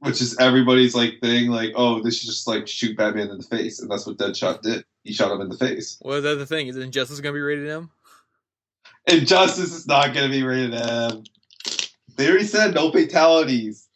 which 0.00 0.20
is 0.20 0.38
everybody's 0.38 0.94
like 0.94 1.20
thing 1.20 1.50
like, 1.50 1.72
oh, 1.74 2.02
they 2.02 2.10
should 2.10 2.28
just 2.28 2.46
like 2.46 2.66
shoot 2.66 2.96
Batman 2.96 3.30
in 3.30 3.38
the 3.38 3.44
face, 3.44 3.80
and 3.80 3.90
that's 3.90 4.06
what 4.06 4.16
Deadshot 4.16 4.62
did. 4.62 4.84
He 5.04 5.12
shot 5.12 5.32
him 5.32 5.40
in 5.40 5.48
the 5.48 5.56
face. 5.56 5.98
Well, 6.02 6.14
that's 6.14 6.24
the 6.24 6.32
other 6.32 6.46
thing. 6.46 6.68
Is 6.68 6.76
Injustice 6.76 7.20
going 7.20 7.34
to 7.34 7.38
be 7.38 7.42
rated 7.42 7.68
M? 7.68 7.90
Injustice 9.06 9.72
is 9.72 9.86
not 9.86 10.14
going 10.14 10.30
to 10.30 10.36
be 10.36 10.42
rated 10.42 10.74
M. 10.74 11.24
They 12.16 12.28
already 12.28 12.44
said 12.44 12.74
no 12.74 12.90
fatalities. 12.90 13.88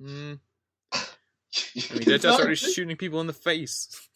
Mm, 0.00 0.38
I 0.92 0.98
mean, 0.98 1.08
It's 1.74 1.86
Deadshot's 1.86 2.24
already 2.26 2.54
shooting 2.54 2.96
people 2.96 3.20
in 3.20 3.26
the 3.26 3.32
face. 3.32 4.08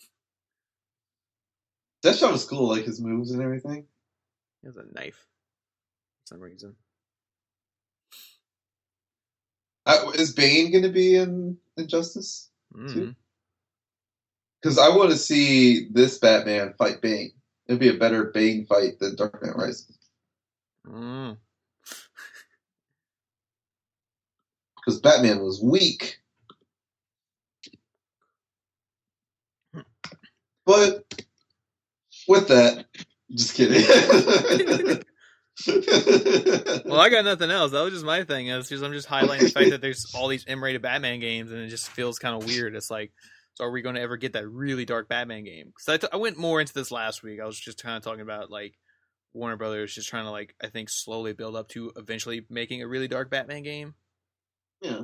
Deadshot 2.04 2.32
was 2.32 2.44
cool, 2.44 2.68
like 2.68 2.84
his 2.84 3.00
moves 3.00 3.30
and 3.32 3.42
everything. 3.42 3.86
He 4.62 4.68
has 4.68 4.76
a 4.76 4.84
knife. 4.94 5.26
For 6.22 6.34
some 6.34 6.40
reason. 6.40 6.76
Uh, 9.90 10.10
is 10.10 10.32
Bane 10.32 10.70
going 10.70 10.84
to 10.84 10.90
be 10.90 11.16
in 11.16 11.58
Injustice? 11.76 12.48
Mm. 12.72 13.16
Because 14.62 14.78
I 14.78 14.88
want 14.88 15.10
to 15.10 15.16
see 15.16 15.88
this 15.90 16.18
Batman 16.18 16.74
fight 16.78 17.00
Bane. 17.02 17.32
It'd 17.66 17.80
be 17.80 17.88
a 17.88 17.98
better 17.98 18.26
Bane 18.26 18.66
fight 18.66 19.00
than 19.00 19.16
Dark 19.16 19.42
Knight 19.42 19.56
Rises. 19.56 19.96
Mm. 20.88 21.36
Because 24.76 24.98
Batman 24.98 25.42
was 25.42 25.62
weak. 25.62 26.18
But 30.64 31.04
with 32.26 32.48
that, 32.48 32.86
just 33.30 33.54
kidding. 33.54 35.02
Well, 36.84 37.00
I 37.00 37.08
got 37.08 37.24
nothing 37.24 37.50
else. 37.50 37.72
That 37.72 37.82
was 37.82 37.92
just 37.92 38.04
my 38.04 38.24
thing. 38.24 38.48
It's 38.48 38.68
just 38.68 38.82
I'm 38.82 38.92
just 38.92 39.08
highlighting 39.08 39.40
the 39.40 39.50
fact 39.50 39.70
that 39.70 39.80
there's 39.80 40.12
all 40.14 40.28
these 40.28 40.44
M-rated 40.46 40.82
Batman 40.82 41.20
games, 41.20 41.52
and 41.52 41.60
it 41.60 41.68
just 41.68 41.88
feels 41.88 42.18
kind 42.18 42.34
of 42.40 42.48
weird. 42.48 42.74
It's 42.74 42.90
like, 42.90 43.12
so 43.54 43.64
are 43.64 43.70
we 43.70 43.82
going 43.82 43.94
to 43.94 44.00
ever 44.00 44.16
get 44.16 44.32
that 44.32 44.48
really 44.48 44.84
dark 44.84 45.08
Batman 45.08 45.44
game? 45.44 45.66
Because 45.66 45.88
I, 45.88 45.96
t- 45.98 46.12
I 46.12 46.16
went 46.16 46.36
more 46.36 46.60
into 46.60 46.72
this 46.74 46.90
last 46.90 47.22
week. 47.22 47.40
I 47.40 47.46
was 47.46 47.58
just 47.58 47.82
kind 47.82 47.96
of 47.96 48.02
talking 48.02 48.22
about 48.22 48.50
like 48.50 48.74
Warner 49.34 49.56
Brothers 49.56 49.94
just 49.94 50.08
trying 50.08 50.24
to 50.24 50.30
like 50.30 50.54
I 50.62 50.68
think 50.68 50.88
slowly 50.90 51.32
build 51.32 51.54
up 51.54 51.68
to 51.70 51.92
eventually 51.96 52.44
making 52.50 52.82
a 52.82 52.88
really 52.88 53.08
dark 53.08 53.30
Batman 53.30 53.62
game. 53.62 53.94
yeah. 54.80 55.02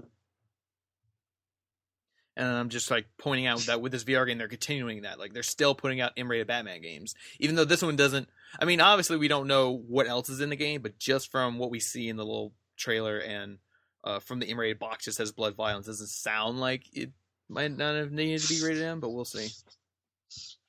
And 2.37 2.47
I'm 2.47 2.69
just 2.69 2.91
like 2.91 3.07
pointing 3.19 3.47
out 3.47 3.61
that 3.61 3.81
with 3.81 3.93
this 3.93 4.05
VR 4.05 4.27
game, 4.27 4.37
they're 4.37 4.49
continuing 4.49 5.03
that. 5.03 5.19
Like 5.19 5.33
they're 5.33 5.43
still 5.43 5.75
putting 5.75 6.01
out 6.03 6.13
M-rated 6.17 6.47
Batman 6.47 6.83
games, 6.83 7.15
even 7.41 7.57
though 7.57 7.65
this 7.65 7.83
one 7.83 7.97
doesn't. 7.97 8.29
I 8.61 8.67
mean, 8.67 8.81
obviously 8.81 9.17
we 9.17 9.29
don't 9.29 9.47
know 9.47 9.71
what 9.71 10.07
else 10.07 10.29
is 10.29 10.41
in 10.41 10.51
the 10.51 10.57
game, 10.57 10.83
but 10.83 10.99
just 10.99 11.31
from 11.31 11.59
what 11.59 11.71
we 11.71 11.81
see 11.81 12.09
in 12.09 12.17
the 12.17 12.25
little 12.25 12.53
trailer 12.77 13.19
and 13.19 13.59
uh, 14.05 14.21
from 14.21 14.39
the 14.39 14.51
M-rated 14.51 14.79
box, 14.79 15.07
just 15.07 15.17
says 15.17 15.33
blood 15.33 15.55
violence. 15.55 15.87
Doesn't 15.87 16.09
sound 16.09 16.61
like 16.61 16.85
it 16.93 17.11
might 17.49 17.77
not 17.77 17.95
have 17.97 18.13
needed 18.13 18.43
to 18.43 18.49
be 18.49 18.63
rated 18.63 18.83
M, 18.83 19.01
but 19.01 19.11
we'll 19.11 19.25
see. 19.25 19.49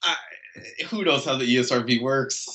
I, 0.03 0.15
who 0.89 1.03
knows 1.03 1.25
how 1.25 1.37
the 1.37 1.45
ESRB 1.45 2.01
works? 2.01 2.47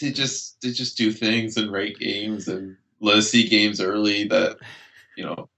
They 0.00 0.12
just 0.12 0.60
they 0.62 0.70
just 0.70 0.96
do 0.96 1.12
things 1.12 1.56
and 1.56 1.72
rate 1.72 1.98
games 1.98 2.48
and 2.48 2.76
let 3.00 3.16
us 3.16 3.30
see 3.30 3.48
games 3.48 3.80
early 3.80 4.28
that 4.28 4.58
you 5.16 5.24
know. 5.24 5.48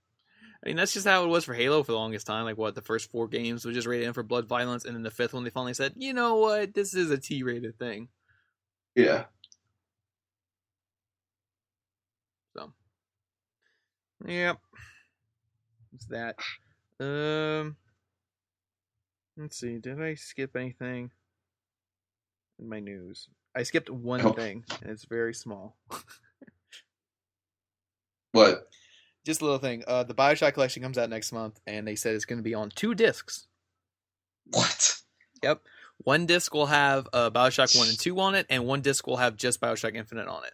I 0.62 0.68
mean, 0.68 0.76
that's 0.76 0.92
just 0.92 1.06
how 1.06 1.24
it 1.24 1.28
was 1.28 1.44
for 1.46 1.54
Halo 1.54 1.82
for 1.82 1.92
the 1.92 1.98
longest 1.98 2.26
time. 2.26 2.44
Like, 2.44 2.58
what 2.58 2.74
the 2.74 2.82
first 2.82 3.10
four 3.10 3.26
games 3.28 3.64
was 3.64 3.74
just 3.74 3.86
rated 3.86 4.06
M 4.06 4.12
for 4.12 4.22
blood 4.22 4.46
violence, 4.46 4.84
and 4.84 4.94
then 4.94 5.02
the 5.02 5.10
fifth 5.10 5.32
one 5.32 5.42
they 5.44 5.50
finally 5.50 5.72
said, 5.74 5.94
you 5.96 6.12
know 6.12 6.36
what, 6.36 6.74
this 6.74 6.92
is 6.94 7.10
a 7.10 7.16
T-rated 7.18 7.78
thing. 7.78 8.08
Yeah. 8.94 9.24
So, 12.54 12.72
yep, 14.26 14.58
it's 15.94 16.06
that. 16.06 16.36
Um, 16.98 17.76
let's 19.38 19.58
see. 19.58 19.78
Did 19.78 20.02
I 20.02 20.14
skip 20.14 20.56
anything 20.56 21.10
in 22.58 22.68
my 22.68 22.80
news? 22.80 23.28
I 23.56 23.62
skipped 23.62 23.88
one 23.88 24.20
Oh. 24.20 24.32
thing, 24.32 24.64
and 24.82 24.90
it's 24.90 25.04
very 25.06 25.32
small. 25.32 25.76
What? 28.32 28.68
Just 29.24 29.40
a 29.40 29.44
little 29.44 29.58
thing. 29.58 29.84
Uh, 29.86 30.02
the 30.02 30.14
Bioshock 30.14 30.54
collection 30.54 30.82
comes 30.82 30.96
out 30.98 31.10
next 31.10 31.32
month, 31.32 31.60
and 31.66 31.86
they 31.86 31.94
said 31.96 32.14
it's 32.14 32.24
going 32.24 32.38
to 32.38 32.42
be 32.42 32.54
on 32.54 32.70
two 32.70 32.94
discs. 32.94 33.46
What? 34.46 34.96
Yep. 35.42 35.62
One 35.98 36.26
disc 36.26 36.54
will 36.54 36.66
have 36.66 37.06
uh, 37.12 37.30
Bioshock 37.30 37.76
1 37.78 37.88
and 37.88 37.98
2 37.98 38.18
on 38.20 38.34
it, 38.34 38.46
and 38.48 38.64
one 38.66 38.80
disc 38.80 39.06
will 39.06 39.18
have 39.18 39.36
just 39.36 39.60
Bioshock 39.60 39.94
Infinite 39.94 40.28
on 40.28 40.44
it. 40.44 40.52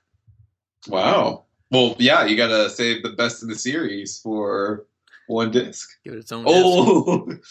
Wow. 0.88 1.44
Well, 1.70 1.96
yeah, 1.98 2.24
you 2.26 2.36
gotta 2.36 2.68
save 2.70 3.02
the 3.02 3.10
best 3.10 3.42
in 3.42 3.48
the 3.48 3.54
series 3.56 4.18
for 4.20 4.86
one 5.28 5.50
disc. 5.50 5.88
Give 6.04 6.14
it 6.14 6.18
its 6.18 6.32
own. 6.32 6.44
disc. 6.44 6.56
Oh, 6.56 7.32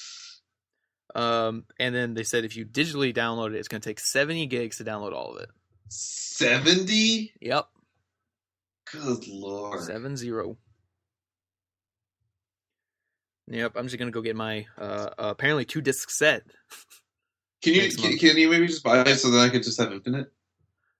Um, 1.16 1.64
and 1.80 1.96
then 1.96 2.14
they 2.14 2.24
said 2.24 2.44
if 2.44 2.58
you 2.58 2.66
digitally 2.66 3.16
download 3.16 3.54
it, 3.54 3.56
it's 3.56 3.70
going 3.70 3.80
to 3.80 3.88
take 3.90 4.02
70 4.02 4.48
gigs 4.48 4.80
to 4.80 4.84
download 4.84 5.14
all 5.14 5.34
of 5.34 5.42
it. 5.42 5.50
70? 5.88 7.32
Yep, 7.40 7.68
Good 8.92 9.26
lord. 9.30 9.82
seven 9.82 10.18
zero. 10.18 10.58
Yep, 13.48 13.74
I'm 13.76 13.86
just 13.86 13.98
gonna 13.98 14.12
go 14.12 14.22
get 14.22 14.36
my 14.36 14.66
uh, 14.78 15.10
uh 15.18 15.30
apparently 15.30 15.66
two 15.66 15.82
disc 15.82 16.10
set. 16.10 16.44
Can 17.62 17.74
you 17.74 17.90
can, 17.90 18.16
can 18.18 18.38
you 18.38 18.48
maybe 18.48 18.68
just 18.68 18.84
buy 18.84 19.02
it 19.02 19.16
so 19.16 19.32
that 19.32 19.40
I 19.40 19.50
could 19.50 19.64
just 19.64 19.80
have 19.80 19.92
infinite? 19.92 20.32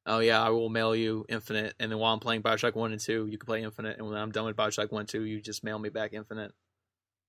Oh 0.08 0.20
yeah, 0.20 0.42
I 0.42 0.50
will 0.50 0.70
mail 0.70 0.96
you 0.96 1.26
Infinite, 1.30 1.76
and 1.80 1.92
then 1.92 2.00
while 2.00 2.14
I'm 2.14 2.20
playing 2.20 2.44
Bioshock 2.44 2.76
One 2.76 2.92
and 2.92 3.02
Two, 3.02 3.28
you 3.28 3.38
can 3.38 3.46
play 3.46 3.64
Infinite, 3.64 3.98
and 3.98 4.08
when 4.08 4.18
I'm 4.18 4.32
done 4.32 4.46
with 4.46 4.56
Bioshock 4.56 4.92
One 4.92 5.06
Two, 5.06 5.24
you 5.24 5.42
just 5.42 5.64
mail 5.64 5.78
me 5.78 5.90
back 5.90 6.14
Infinite. 6.14 6.54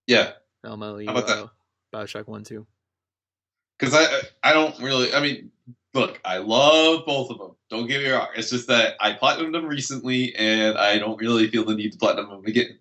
Yeah, 0.07 0.33
I'll 0.65 0.77
mail 0.77 1.01
you 1.01 1.09
How 1.09 1.17
about 1.17 1.27
that? 1.27 1.39
uh, 1.39 1.49
Bioshock 1.95 2.29
One 2.29 2.45
Two. 2.45 2.67
because 3.79 3.95
I 3.95 4.21
I 4.43 4.53
don't 4.53 4.79
really. 4.81 5.13
I 5.15 5.21
mean, 5.21 5.51
look, 5.95 6.21
I 6.25 6.39
love 6.39 7.05
both 7.07 7.31
of 7.31 7.39
them. 7.39 7.57
Don't 7.71 7.87
get 7.87 8.03
me 8.03 8.11
wrong. 8.11 8.29
It's 8.37 8.51
just 8.51 8.69
that 8.69 8.97
I 9.01 9.13
platinumed 9.13 9.53
them 9.53 9.67
recently, 9.67 10.35
and 10.37 10.77
I 10.79 10.99
don't 10.99 11.21
really 11.21 11.49
feel 11.49 11.65
the 11.65 11.75
need 11.75 11.93
to 11.93 11.99
platinum 11.99 12.31
them 12.31 12.45
again. 12.45 12.79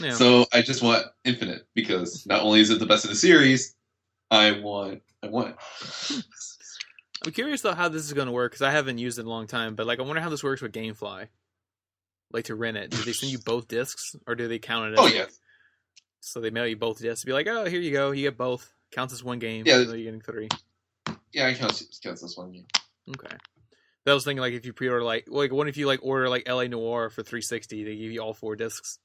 Yeah. 0.00 0.12
So 0.12 0.46
I 0.52 0.62
just 0.62 0.82
want 0.82 1.06
infinite 1.24 1.66
because 1.74 2.26
not 2.26 2.42
only 2.42 2.60
is 2.60 2.70
it 2.70 2.78
the 2.78 2.86
best 2.86 3.04
of 3.04 3.10
the 3.10 3.16
series, 3.16 3.74
I 4.30 4.52
want 4.60 5.02
I 5.22 5.28
want 5.28 5.56
it. 6.10 6.24
I'm 7.24 7.32
curious 7.32 7.62
though 7.62 7.74
how 7.74 7.88
this 7.88 8.04
is 8.04 8.12
gonna 8.12 8.32
work 8.32 8.52
because 8.52 8.62
I 8.62 8.70
haven't 8.70 8.98
used 8.98 9.18
it 9.18 9.22
in 9.22 9.26
a 9.26 9.30
long 9.30 9.46
time, 9.46 9.74
but 9.74 9.86
like 9.86 9.98
I 9.98 10.02
wonder 10.02 10.20
how 10.20 10.30
this 10.30 10.44
works 10.44 10.60
with 10.60 10.72
GameFly. 10.72 11.28
Like 12.32 12.46
to 12.46 12.54
rent 12.54 12.76
it, 12.76 12.90
do 12.90 12.98
they 12.98 13.12
send 13.12 13.32
you 13.32 13.38
both 13.38 13.68
discs 13.68 14.16
or 14.26 14.34
do 14.34 14.48
they 14.48 14.58
count 14.58 14.92
it? 14.92 14.92
As 14.94 14.98
Oh 14.98 15.06
yeah, 15.06 15.26
So 16.20 16.40
they 16.40 16.50
mail 16.50 16.66
you 16.66 16.76
both 16.76 16.98
discs. 16.98 17.20
To 17.20 17.26
be 17.26 17.32
like, 17.32 17.46
oh, 17.46 17.64
here 17.64 17.80
you 17.80 17.92
go, 17.92 18.10
you 18.10 18.22
get 18.22 18.36
both. 18.36 18.72
Counts 18.92 19.14
as 19.14 19.24
one 19.24 19.38
game. 19.38 19.64
Yeah. 19.66 19.78
you're 19.78 19.96
getting 19.96 20.20
three. 20.20 20.48
yeah. 21.32 21.46
I 21.46 21.54
count 21.54 21.82
counts 22.02 22.22
as 22.22 22.36
one. 22.36 22.52
game. 22.52 22.66
Okay. 23.08 23.36
That 24.04 24.12
was 24.12 24.24
thinking 24.24 24.40
like 24.40 24.52
if 24.52 24.64
you 24.64 24.72
pre-order 24.72 25.04
like 25.04 25.24
like 25.28 25.52
what 25.52 25.66
if 25.68 25.76
you 25.76 25.86
like 25.86 26.00
order 26.02 26.28
like 26.28 26.48
LA 26.48 26.64
Noire 26.64 27.10
for 27.10 27.22
360, 27.22 27.84
they 27.84 27.96
give 27.96 28.12
you 28.12 28.20
all 28.20 28.34
four 28.34 28.54
discs. 28.54 28.98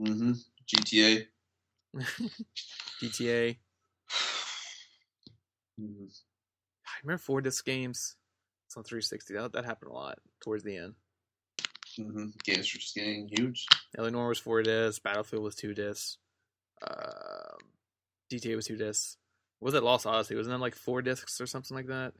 Mm-hmm. 0.00 0.32
GTA. 0.66 1.26
GTA. 3.02 3.56
Mhm. 5.80 6.10
I 6.86 6.90
remember 7.02 7.18
four 7.22 7.40
disc 7.40 7.64
games. 7.64 8.16
It's 8.66 8.76
on 8.76 8.84
360. 8.84 9.32
That 9.34 9.52
that 9.52 9.64
happened 9.64 9.90
a 9.90 9.94
lot 9.94 10.18
towards 10.42 10.62
the 10.62 10.76
end. 10.76 10.94
Mm-hmm. 11.98 12.26
Games 12.44 12.72
were 12.74 12.80
just 12.80 12.94
getting 12.94 13.28
huge. 13.28 13.66
LA 13.96 14.10
Noire 14.10 14.28
was 14.28 14.38
four 14.38 14.62
discs. 14.62 14.98
Battlefield 14.98 15.42
was 15.42 15.54
two 15.54 15.74
discs. 15.74 16.18
Um, 16.86 17.58
GTA 18.30 18.56
was 18.56 18.66
two 18.66 18.76
discs. 18.76 19.16
What 19.58 19.72
was 19.72 19.74
it 19.74 19.82
Lost 19.82 20.06
Odyssey? 20.06 20.36
Wasn't 20.36 20.52
that 20.54 20.60
like 20.60 20.74
four 20.74 21.02
discs 21.02 21.40
or 21.40 21.46
something 21.46 21.76
like 21.76 21.88
that? 21.88 22.12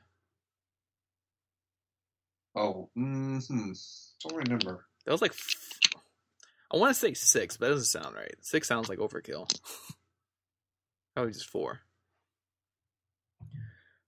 Oh, 2.56 2.90
hmm. 2.94 3.38
Don't 3.38 4.36
remember. 4.36 4.86
That 5.06 5.12
was 5.12 5.22
like, 5.22 5.34
I 6.72 6.76
want 6.76 6.94
to 6.94 7.00
say 7.00 7.14
six, 7.14 7.56
but 7.56 7.66
that 7.66 7.72
doesn't 7.72 8.00
sound 8.00 8.14
right. 8.14 8.34
Six 8.42 8.68
sounds 8.68 8.88
like 8.88 8.98
overkill. 8.98 9.50
Probably 11.14 11.32
just 11.32 11.48
four. 11.48 11.80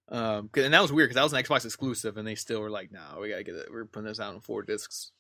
Um, 0.09 0.51
and 0.55 0.75
that 0.75 0.83
was 0.83 0.93
weird 0.93 1.09
because 1.09 1.17
that 1.17 1.25
was 1.25 1.33
an 1.33 1.43
Xbox 1.43 1.65
exclusive, 1.65 2.17
and 2.17 2.29
they 2.29 2.35
still 2.35 2.61
were 2.61 2.71
like, 2.71 2.93
"No, 2.93 3.19
we 3.21 3.31
gotta 3.31 3.43
get 3.43 3.55
it. 3.55 3.69
We're 3.73 3.87
putting 3.87 4.07
this 4.07 4.21
out 4.21 4.35
in 4.35 4.41
four 4.41 4.63
discs." 4.63 5.11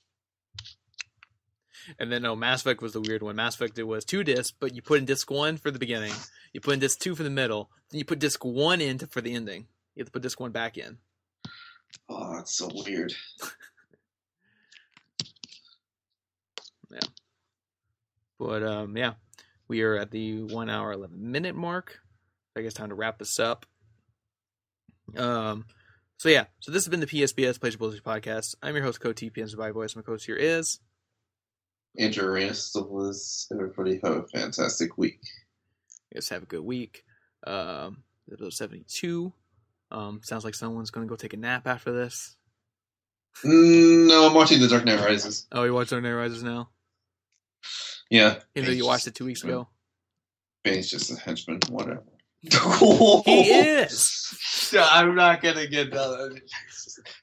And 1.98 2.12
then 2.12 2.22
no, 2.22 2.36
Mass 2.36 2.60
Effect 2.60 2.82
was 2.82 2.92
the 2.92 3.00
weird 3.00 3.22
one. 3.22 3.34
Mass 3.34 3.54
Effect 3.56 3.78
it 3.78 3.84
was 3.84 4.04
two 4.04 4.22
discs, 4.22 4.54
but 4.58 4.76
you 4.76 4.82
put 4.82 4.98
in 4.98 5.04
disc 5.04 5.30
one 5.30 5.56
for 5.56 5.70
the 5.70 5.78
beginning, 5.78 6.12
you 6.52 6.60
put 6.60 6.74
in 6.74 6.80
disc 6.80 7.00
two 7.00 7.14
for 7.16 7.22
the 7.22 7.30
middle, 7.30 7.70
then 7.90 7.98
you 7.98 8.04
put 8.04 8.18
disc 8.18 8.44
one 8.44 8.80
in 8.80 8.98
to, 8.98 9.06
for 9.06 9.20
the 9.20 9.34
ending. 9.34 9.66
You 9.94 10.02
have 10.02 10.08
to 10.08 10.12
put 10.12 10.22
disc 10.22 10.38
one 10.38 10.52
back 10.52 10.76
in. 10.76 10.98
Oh, 12.08 12.36
that's 12.36 12.54
so 12.54 12.68
weird. 12.72 13.14
But 18.42 18.64
um, 18.64 18.96
yeah, 18.96 19.12
we 19.68 19.82
are 19.82 19.96
at 19.96 20.10
the 20.10 20.42
one 20.42 20.68
hour 20.68 20.92
eleven 20.92 21.30
minute 21.30 21.54
mark. 21.54 22.00
I 22.56 22.62
guess 22.62 22.74
time 22.74 22.88
to 22.88 22.94
wrap 22.96 23.18
this 23.18 23.38
up. 23.38 23.66
Um, 25.16 25.66
so 26.18 26.28
yeah, 26.28 26.46
so 26.58 26.72
this 26.72 26.84
has 26.84 26.90
been 26.90 26.98
the 26.98 27.06
PSBS 27.06 27.78
Bull 27.78 27.90
Session 27.90 28.04
podcast. 28.04 28.56
I'm 28.60 28.74
your 28.74 28.84
host, 28.84 29.00
Co 29.00 29.12
TPN 29.12 29.56
by 29.56 29.70
Voice. 29.70 29.94
My 29.94 30.02
co-host 30.02 30.26
here 30.26 30.34
is 30.34 30.80
Andrew 31.96 32.26
Arenas 32.26 32.72
was 32.74 33.46
everybody 33.52 34.00
have 34.02 34.12
a 34.12 34.26
fantastic 34.26 34.98
week. 34.98 35.20
Guess 36.12 36.30
have 36.30 36.42
a 36.42 36.46
good 36.46 36.64
week. 36.64 37.04
Um, 37.46 38.02
episode 38.30 38.54
seventy 38.54 38.84
two. 38.88 39.32
Um, 39.92 40.20
sounds 40.24 40.44
like 40.44 40.56
someone's 40.56 40.90
gonna 40.90 41.06
go 41.06 41.14
take 41.14 41.34
a 41.34 41.36
nap 41.36 41.68
after 41.68 41.92
this. 41.92 42.36
Mm, 43.44 44.08
no, 44.08 44.26
I'm 44.26 44.34
watching 44.34 44.60
The 44.60 44.66
Dark 44.66 44.84
Knight 44.84 44.98
Rises. 44.98 45.46
Oh, 45.52 45.62
you 45.62 45.72
watch 45.72 45.90
Dark 45.90 46.02
Knight 46.02 46.10
Rises 46.10 46.42
now? 46.42 46.70
Yeah. 48.12 48.40
Even 48.54 48.68
though 48.68 48.76
you 48.76 48.84
watched 48.84 49.06
it 49.06 49.14
two 49.14 49.24
weeks 49.24 49.42
ago. 49.42 49.68
Bane's 50.62 50.90
just 50.90 51.10
a 51.10 51.18
henchman, 51.18 51.60
whatever. 51.70 52.02
He 53.24 53.50
is. 53.50 54.70
Yeah, 54.70 54.86
I'm 54.90 55.14
not 55.14 55.40
gonna 55.40 55.66
get 55.66 55.92
that. 55.92 56.40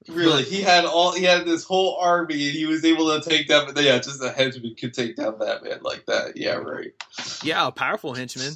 Really, 0.08 0.44
he 0.44 0.62
had 0.62 0.86
all 0.86 1.12
he 1.12 1.24
had 1.26 1.46
this 1.46 1.64
whole 1.64 1.98
army, 1.98 2.48
and 2.48 2.58
he 2.58 2.66
was 2.66 2.84
able 2.84 3.08
to 3.08 3.30
take 3.30 3.48
down. 3.48 3.72
Yeah, 3.76 4.00
just 4.00 4.24
a 4.24 4.32
henchman 4.32 4.76
could 4.76 4.96
take 4.96 5.16
down 5.16 5.38
Batman 5.38 5.80
like 5.84 6.06
that. 6.08 6.36
Yeah, 6.36 6.56
right. 6.56 6.92
Yeah, 7.44 7.68
a 7.68 7.72
powerful 7.72 8.16
henchman. 8.16 8.54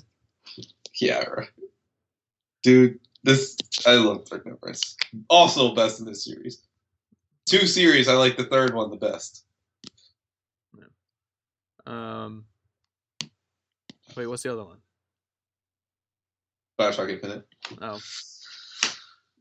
Yeah, 0.99 1.23
right. 1.25 1.49
Dude, 2.63 2.99
this 3.23 3.57
I 3.85 3.93
love 3.93 4.27
Knight 4.31 4.41
Rises. 4.63 4.97
Also, 5.29 5.75
best 5.75 5.99
in 5.99 6.07
this 6.07 6.25
series. 6.25 6.63
Two 7.45 7.67
series, 7.67 8.07
I 8.07 8.13
like 8.13 8.37
the 8.37 8.45
third 8.45 8.73
one 8.73 8.89
the 8.89 8.97
best. 8.97 9.43
Um, 11.85 12.45
wait, 14.15 14.27
what's 14.27 14.43
the 14.43 14.51
other 14.53 14.63
one? 14.63 14.77
Bioshock 16.79 17.09
Infinite. 17.11 17.45
Oh, 17.81 17.99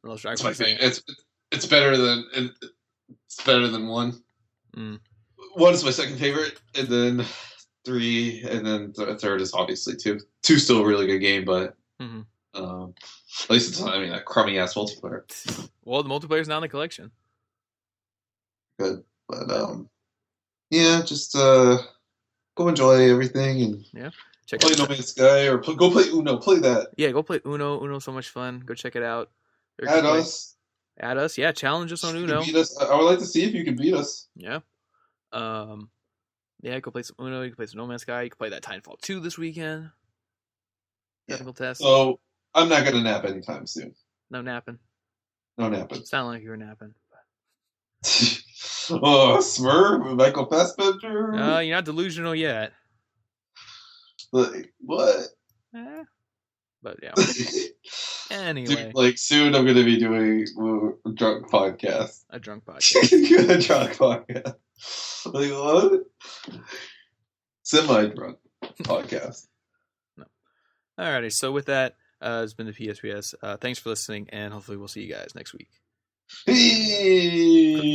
It's 0.04 0.42
my 0.44 0.52
thing. 0.52 0.76
It's 0.80 1.02
it's 1.50 1.66
better 1.66 1.96
than 1.96 2.24
it's 2.34 3.42
better 3.44 3.68
than 3.68 3.86
one. 3.88 4.22
Mm. 4.76 5.00
One 5.54 5.74
is 5.74 5.84
my 5.84 5.90
second 5.90 6.18
favorite, 6.18 6.60
and 6.74 6.88
then 6.88 7.24
three, 7.84 8.42
and 8.48 8.66
then 8.66 8.92
th- 8.92 9.18
third 9.20 9.40
is 9.40 9.54
obviously 9.54 9.94
two. 9.96 10.18
Two 10.42 10.58
still 10.58 10.80
a 10.82 10.86
really 10.86 11.06
good 11.06 11.18
game, 11.20 11.44
but 11.44 11.76
Mhm. 12.00 12.26
um, 12.54 12.94
at 13.44 13.50
least 13.50 13.68
it's 13.70 13.80
not. 13.80 13.94
I 13.94 14.00
mean, 14.00 14.12
a 14.12 14.22
crummy 14.22 14.58
ass 14.58 14.74
multiplayer. 14.74 15.22
Well, 15.84 16.02
the 16.02 16.08
multiplayer's 16.08 16.48
not 16.48 16.56
in 16.58 16.62
the 16.62 16.68
collection. 16.68 17.10
Good, 18.78 19.04
but 19.28 19.50
um, 19.50 19.88
yeah, 20.70 21.02
just 21.02 21.36
uh, 21.36 21.78
go 22.54 22.68
enjoy 22.68 23.10
everything 23.10 23.62
and 23.94 24.12
Check 24.46 24.60
play 24.60 24.72
out. 24.72 24.78
No 24.78 24.86
Man's 24.86 25.08
Sky 25.08 25.46
or 25.46 25.58
pl- 25.58 25.76
go 25.76 25.90
play 25.90 26.08
Uno. 26.10 26.36
Play 26.38 26.58
that. 26.58 26.88
yeah, 26.96 27.10
go 27.10 27.22
play 27.22 27.40
Uno. 27.46 27.80
Uno 27.82 27.98
so 28.00 28.12
much 28.12 28.28
fun. 28.28 28.60
Go 28.66 28.74
check 28.74 28.96
it 28.96 29.02
out. 29.02 29.30
Or 29.80 29.88
Add 29.88 30.02
go 30.02 30.10
play- 30.10 30.20
us. 30.20 30.56
Add 31.00 31.16
us. 31.16 31.38
Yeah, 31.38 31.52
challenge 31.52 31.92
us 31.92 32.04
on 32.04 32.16
You 32.16 32.24
Uno. 32.24 32.42
beat 32.44 32.54
us. 32.56 32.76
I 32.78 32.94
would 32.96 33.04
like 33.04 33.18
to 33.20 33.24
see 33.24 33.44
if 33.44 33.54
you 33.54 33.64
can 33.64 33.76
beat 33.76 33.94
us. 33.94 34.28
Yeah. 34.36 34.60
Um. 35.32 35.90
Yeah, 36.60 36.78
go 36.80 36.90
play 36.90 37.02
some 37.02 37.16
Uno. 37.20 37.42
You 37.42 37.50
can 37.50 37.56
play 37.56 37.66
some 37.66 37.78
No 37.78 37.86
Man's 37.86 38.02
Sky. 38.02 38.22
You 38.22 38.30
can 38.30 38.36
play 38.38 38.50
that 38.50 38.62
Titanfall 38.62 39.00
2 39.00 39.20
this 39.20 39.38
weekend. 39.38 39.90
Yeah. 41.28 41.36
Technical 41.36 41.54
test. 41.54 41.80
So 41.80 42.20
I'm 42.54 42.68
not 42.68 42.84
gonna 42.84 43.00
nap 43.02 43.24
anytime 43.24 43.66
soon. 43.66 43.94
No 44.30 44.42
napping. 44.42 44.78
No 45.56 45.68
napping. 45.68 46.04
Sound 46.04 46.28
like 46.28 46.42
you 46.42 46.50
were 46.50 46.56
napping. 46.56 46.94
oh, 48.90 49.38
Smurf, 49.40 50.16
Michael 50.16 50.46
Fassbender. 50.46 51.34
Uh, 51.34 51.60
you're 51.60 51.76
not 51.76 51.84
delusional 51.84 52.34
yet. 52.34 52.72
like 54.32 54.72
what? 54.80 55.26
Eh. 55.74 56.04
But 56.82 56.98
yeah. 57.02 57.14
Anyway, 58.32 58.74
Dude, 58.74 58.94
like 58.94 59.18
soon, 59.18 59.54
I'm 59.54 59.66
gonna 59.66 59.84
be 59.84 59.98
doing 59.98 60.46
a 61.04 61.10
drunk 61.12 61.50
podcast. 61.50 62.24
a 62.30 62.38
drunk 62.38 62.64
podcast. 62.66 63.50
a 63.50 63.60
drunk 63.60 63.92
podcast. 63.98 64.54
Like 65.26 65.50
what? 65.50 66.00
Semi 67.62 68.06
drunk 68.06 68.38
podcast. 68.84 69.48
No. 70.16 70.24
Alrighty. 70.98 71.30
So 71.30 71.52
with 71.52 71.66
that, 71.66 71.96
uh, 72.22 72.40
it's 72.42 72.54
been 72.54 72.66
the 72.66 72.72
PSBS. 72.72 73.34
Uh, 73.42 73.58
thanks 73.58 73.78
for 73.78 73.90
listening, 73.90 74.28
and 74.32 74.54
hopefully 74.54 74.78
we'll 74.78 74.88
see 74.88 75.02
you 75.02 75.12
guys 75.12 75.34
next 75.34 75.52
week. 75.52 75.68
Hey. 76.46 77.94